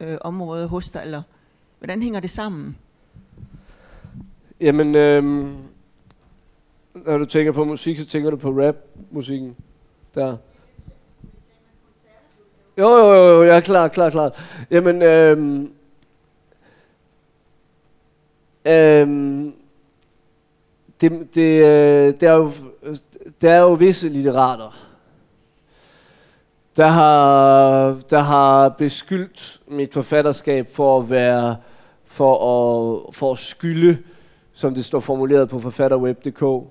øh, 0.00 0.16
områder 0.20 0.66
hos 0.66 0.90
dig, 0.90 1.02
eller 1.04 1.22
hvordan 1.78 2.02
hænger 2.02 2.20
det 2.20 2.30
sammen? 2.30 2.76
Jamen, 4.60 4.94
øh, 4.94 5.24
når 6.94 7.18
du 7.18 7.24
tænker 7.24 7.52
på 7.52 7.64
musik, 7.64 7.98
så 7.98 8.06
tænker 8.06 8.30
du 8.30 8.36
på 8.36 8.50
rap-musikken 8.50 9.56
der. 10.14 10.36
Jo, 12.78 12.88
jo, 12.88 13.12
jo, 13.14 13.28
jo, 13.28 13.42
jeg 13.42 13.56
er 13.56 13.60
klar, 13.60 13.88
klar, 13.88 14.10
klar. 14.10 14.42
Jamen, 14.70 15.02
øh, 15.02 15.64
Øhm, 18.66 19.54
det, 21.00 21.34
det, 21.34 21.64
øh, 21.64 22.14
der, 22.20 22.30
er 22.30 22.36
jo, 22.36 22.52
der 23.42 23.52
er 23.52 23.60
jo 23.60 23.72
visse 23.72 24.08
litterater, 24.08 24.86
der 26.76 26.86
har, 26.86 28.00
der 28.10 28.18
har 28.18 28.68
beskyldt 28.68 29.60
mit 29.68 29.94
forfatterskab 29.94 30.68
for 30.72 31.00
at 31.00 31.10
være 31.10 31.56
for 32.04 32.34
at, 32.34 33.14
for 33.14 33.32
at 33.32 33.38
skylde, 33.38 33.98
som 34.52 34.74
det 34.74 34.84
står 34.84 35.00
formuleret 35.00 35.48
på 35.48 35.58
forfatterweb.dk, 35.58 36.70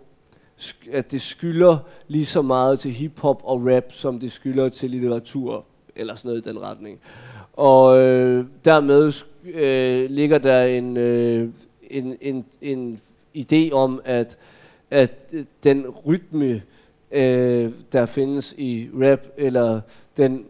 at 0.92 1.12
det 1.12 1.22
skylder 1.22 1.78
lige 2.08 2.26
så 2.26 2.42
meget 2.42 2.80
til 2.80 2.92
hiphop 2.92 3.42
og 3.44 3.66
rap, 3.66 3.84
som 3.90 4.20
det 4.20 4.32
skylder 4.32 4.70
til 4.70 4.90
litteratur, 4.90 5.66
eller 5.96 6.16
sådan 6.16 6.30
noget 6.30 6.46
i 6.46 6.50
den 6.50 6.62
retning. 6.62 7.00
Og 7.54 7.98
øh, 7.98 8.46
dermed 8.66 9.14
øh, 9.46 10.10
ligger 10.10 10.38
der 10.38 10.64
en, 10.64 10.98
øh, 10.98 11.50
en, 11.94 12.18
en, 12.22 12.46
en 12.62 13.02
idé 13.36 13.72
om, 13.72 14.02
at, 14.06 14.38
at 14.92 15.12
den 15.64 15.88
rytme, 15.90 16.62
øh, 17.12 17.72
der 17.92 18.06
findes 18.06 18.54
i 18.58 18.90
rap, 18.94 19.20
eller 19.38 19.82
den 20.18 20.46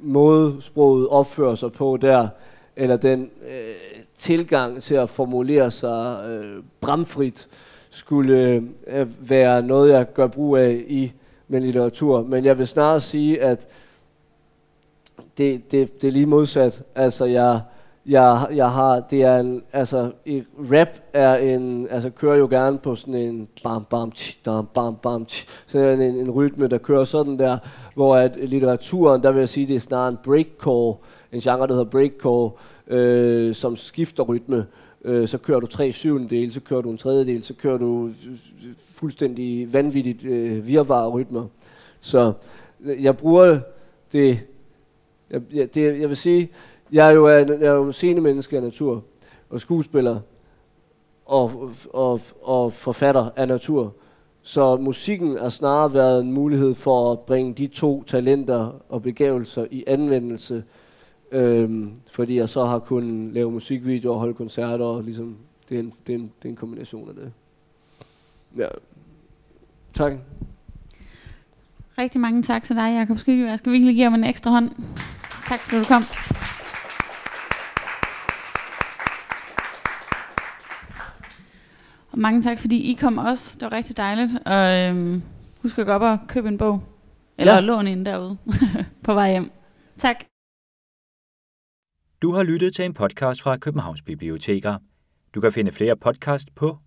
måde 0.00 0.56
sproget 0.60 1.08
opfører 1.08 1.54
sig 1.54 1.72
på 1.72 1.96
der, 1.96 2.28
eller 2.76 2.96
den 2.96 3.30
øh, 3.48 3.74
tilgang 4.18 4.82
til 4.82 4.94
at 4.94 5.10
formulere 5.10 5.70
sig 5.70 6.24
øh, 6.28 6.62
bramfrit, 6.80 7.48
skulle 7.90 8.62
øh, 8.86 9.30
være 9.30 9.62
noget, 9.62 9.92
jeg 9.92 10.12
gør 10.14 10.26
brug 10.26 10.56
af 10.56 10.84
i 10.88 11.12
min 11.48 11.62
litteratur. 11.62 12.22
Men 12.22 12.44
jeg 12.44 12.58
vil 12.58 12.66
snarere 12.66 13.00
sige, 13.00 13.42
at 13.42 13.68
det, 15.38 15.72
det, 15.72 16.02
det 16.02 16.08
er 16.08 16.12
lige 16.12 16.26
modsat. 16.26 16.82
Altså, 16.94 17.24
jeg, 17.24 17.60
jeg, 18.08 18.46
jeg 18.54 18.70
har, 18.70 19.00
det 19.00 19.22
er 19.22 19.38
en, 19.38 19.62
altså, 19.72 20.12
i 20.24 20.42
rap 20.58 20.88
er 21.12 21.34
en, 21.36 21.88
altså 21.90 22.10
kører 22.10 22.36
jo 22.36 22.46
gerne 22.50 22.78
på 22.78 22.94
sådan 22.94 23.14
en 23.14 23.48
bam 23.62 23.84
bam 23.84 24.10
tch, 24.10 24.38
bam 24.44 24.66
bam 24.74 24.96
bam 24.96 25.24
tch, 25.24 25.46
sådan 25.66 26.00
en, 26.00 26.16
en 26.16 26.30
rytme, 26.30 26.68
der 26.68 26.78
kører 26.78 27.04
sådan 27.04 27.38
der, 27.38 27.58
hvor 27.94 28.16
at 28.16 28.32
litteraturen, 28.36 29.22
der 29.22 29.32
vil 29.32 29.38
jeg 29.38 29.48
sige, 29.48 29.66
det 29.66 29.76
er 29.76 29.80
snarere 29.80 30.08
en 30.08 30.18
breakcore, 30.24 30.96
en 31.32 31.40
genre, 31.40 31.66
der 31.66 31.72
hedder 31.72 31.90
breakcore, 31.90 32.50
øh, 32.86 33.54
som 33.54 33.76
skifter 33.76 34.22
rytme. 34.22 34.66
Øh, 35.04 35.28
så 35.28 35.38
kører 35.38 35.60
du 35.60 35.66
tre 35.66 35.92
syvendedele, 35.92 36.52
så 36.52 36.60
kører 36.60 36.82
du 36.82 36.90
en 36.90 36.98
tredjedel, 36.98 37.44
så 37.44 37.54
kører 37.54 37.78
du 37.78 38.06
øh, 38.06 38.12
fuldstændig 38.90 39.72
vanvittigt 39.72 40.24
øh, 40.24 40.66
virvare 40.66 41.08
rytmer. 41.08 41.46
Så 42.00 42.32
øh, 42.84 43.04
jeg 43.04 43.16
bruger 43.16 43.58
det, 44.12 44.40
jeg, 45.30 45.40
jeg, 45.52 45.74
det, 45.74 46.00
jeg 46.00 46.08
vil 46.08 46.16
sige, 46.16 46.50
jeg 46.92 47.08
er 47.08 47.12
jo, 47.12 47.28
jeg 47.28 47.62
er 47.62 47.72
jo 47.72 47.92
scenemenneske 47.92 48.56
af 48.56 48.62
natur, 48.62 49.02
og 49.50 49.60
skuespiller, 49.60 50.20
og, 51.26 51.72
og, 51.92 52.20
og 52.42 52.72
forfatter 52.72 53.30
af 53.36 53.48
natur. 53.48 53.94
Så 54.42 54.76
musikken 54.76 55.38
har 55.38 55.48
snarere 55.48 55.94
været 55.94 56.20
en 56.20 56.32
mulighed 56.32 56.74
for 56.74 57.12
at 57.12 57.20
bringe 57.20 57.54
de 57.54 57.66
to 57.66 58.02
talenter 58.02 58.82
og 58.88 59.02
begavelser 59.02 59.66
i 59.70 59.84
anvendelse, 59.86 60.64
øhm, 61.32 61.92
fordi 62.12 62.36
jeg 62.36 62.48
så 62.48 62.64
har 62.64 62.78
kunnet 62.78 63.34
lave 63.34 63.52
musikvideoer 63.52 64.14
og 64.14 64.20
holde 64.20 64.34
koncerter, 64.34 64.84
og 64.84 65.02
ligesom, 65.02 65.36
det 65.68 65.74
er 65.74 65.80
en, 65.80 65.92
det 66.06 66.14
er 66.14 66.18
en, 66.18 66.32
det 66.42 66.48
er 66.48 66.48
en 66.48 66.56
kombination 66.56 67.08
af 67.08 67.14
det. 67.14 67.32
Ja. 68.56 68.68
Tak. 69.94 70.12
Rigtig 71.98 72.20
mange 72.20 72.42
tak 72.42 72.62
til 72.62 72.76
dig, 72.76 72.94
Jakob 72.98 73.18
Skygge. 73.18 73.48
Jeg 73.48 73.58
skal 73.58 73.72
virkelig 73.72 73.94
give 73.94 74.04
ham 74.04 74.14
en 74.14 74.24
ekstra 74.24 74.50
hånd. 74.50 74.70
Tak 75.48 75.60
fordi 75.60 75.80
du 75.80 75.84
kom. 75.84 76.02
Og 82.16 82.22
mange 82.22 82.42
tak, 82.42 82.58
fordi 82.58 82.90
I 82.90 82.94
kom 82.94 83.18
også. 83.18 83.56
Det 83.60 83.62
var 83.62 83.72
rigtig 83.72 83.96
dejligt. 83.96 84.32
Og 84.46 84.80
øhm, 84.80 85.22
husk 85.62 85.78
at 85.78 85.86
gå 85.86 85.92
op 85.92 86.02
og 86.02 86.18
købe 86.28 86.48
en 86.48 86.58
bog. 86.58 86.82
Eller 87.38 87.54
ja. 87.54 87.60
låne 87.60 87.92
en 87.92 88.06
derude 88.06 88.38
på 89.04 89.14
vej 89.14 89.30
hjem. 89.30 89.50
Tak. 89.98 90.16
Du 92.22 92.32
har 92.32 92.42
lyttet 92.42 92.74
til 92.74 92.84
en 92.84 92.94
podcast 92.94 93.42
fra 93.42 93.56
Københavns 93.56 94.02
Biblioteker. 94.02 94.78
Du 95.34 95.40
kan 95.40 95.52
finde 95.52 95.72
flere 95.72 95.96
podcast 95.96 96.54
på 96.54 96.78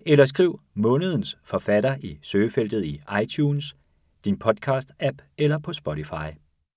Eller 0.01 0.25
skriv 0.25 0.61
månedens 0.75 1.39
forfatter 1.45 1.97
i 2.01 2.19
søgefeltet 2.23 2.85
i 2.85 3.01
iTunes, 3.23 3.77
din 4.25 4.39
podcast-app 4.45 5.35
eller 5.39 5.59
på 5.59 5.73
Spotify. 5.73 6.42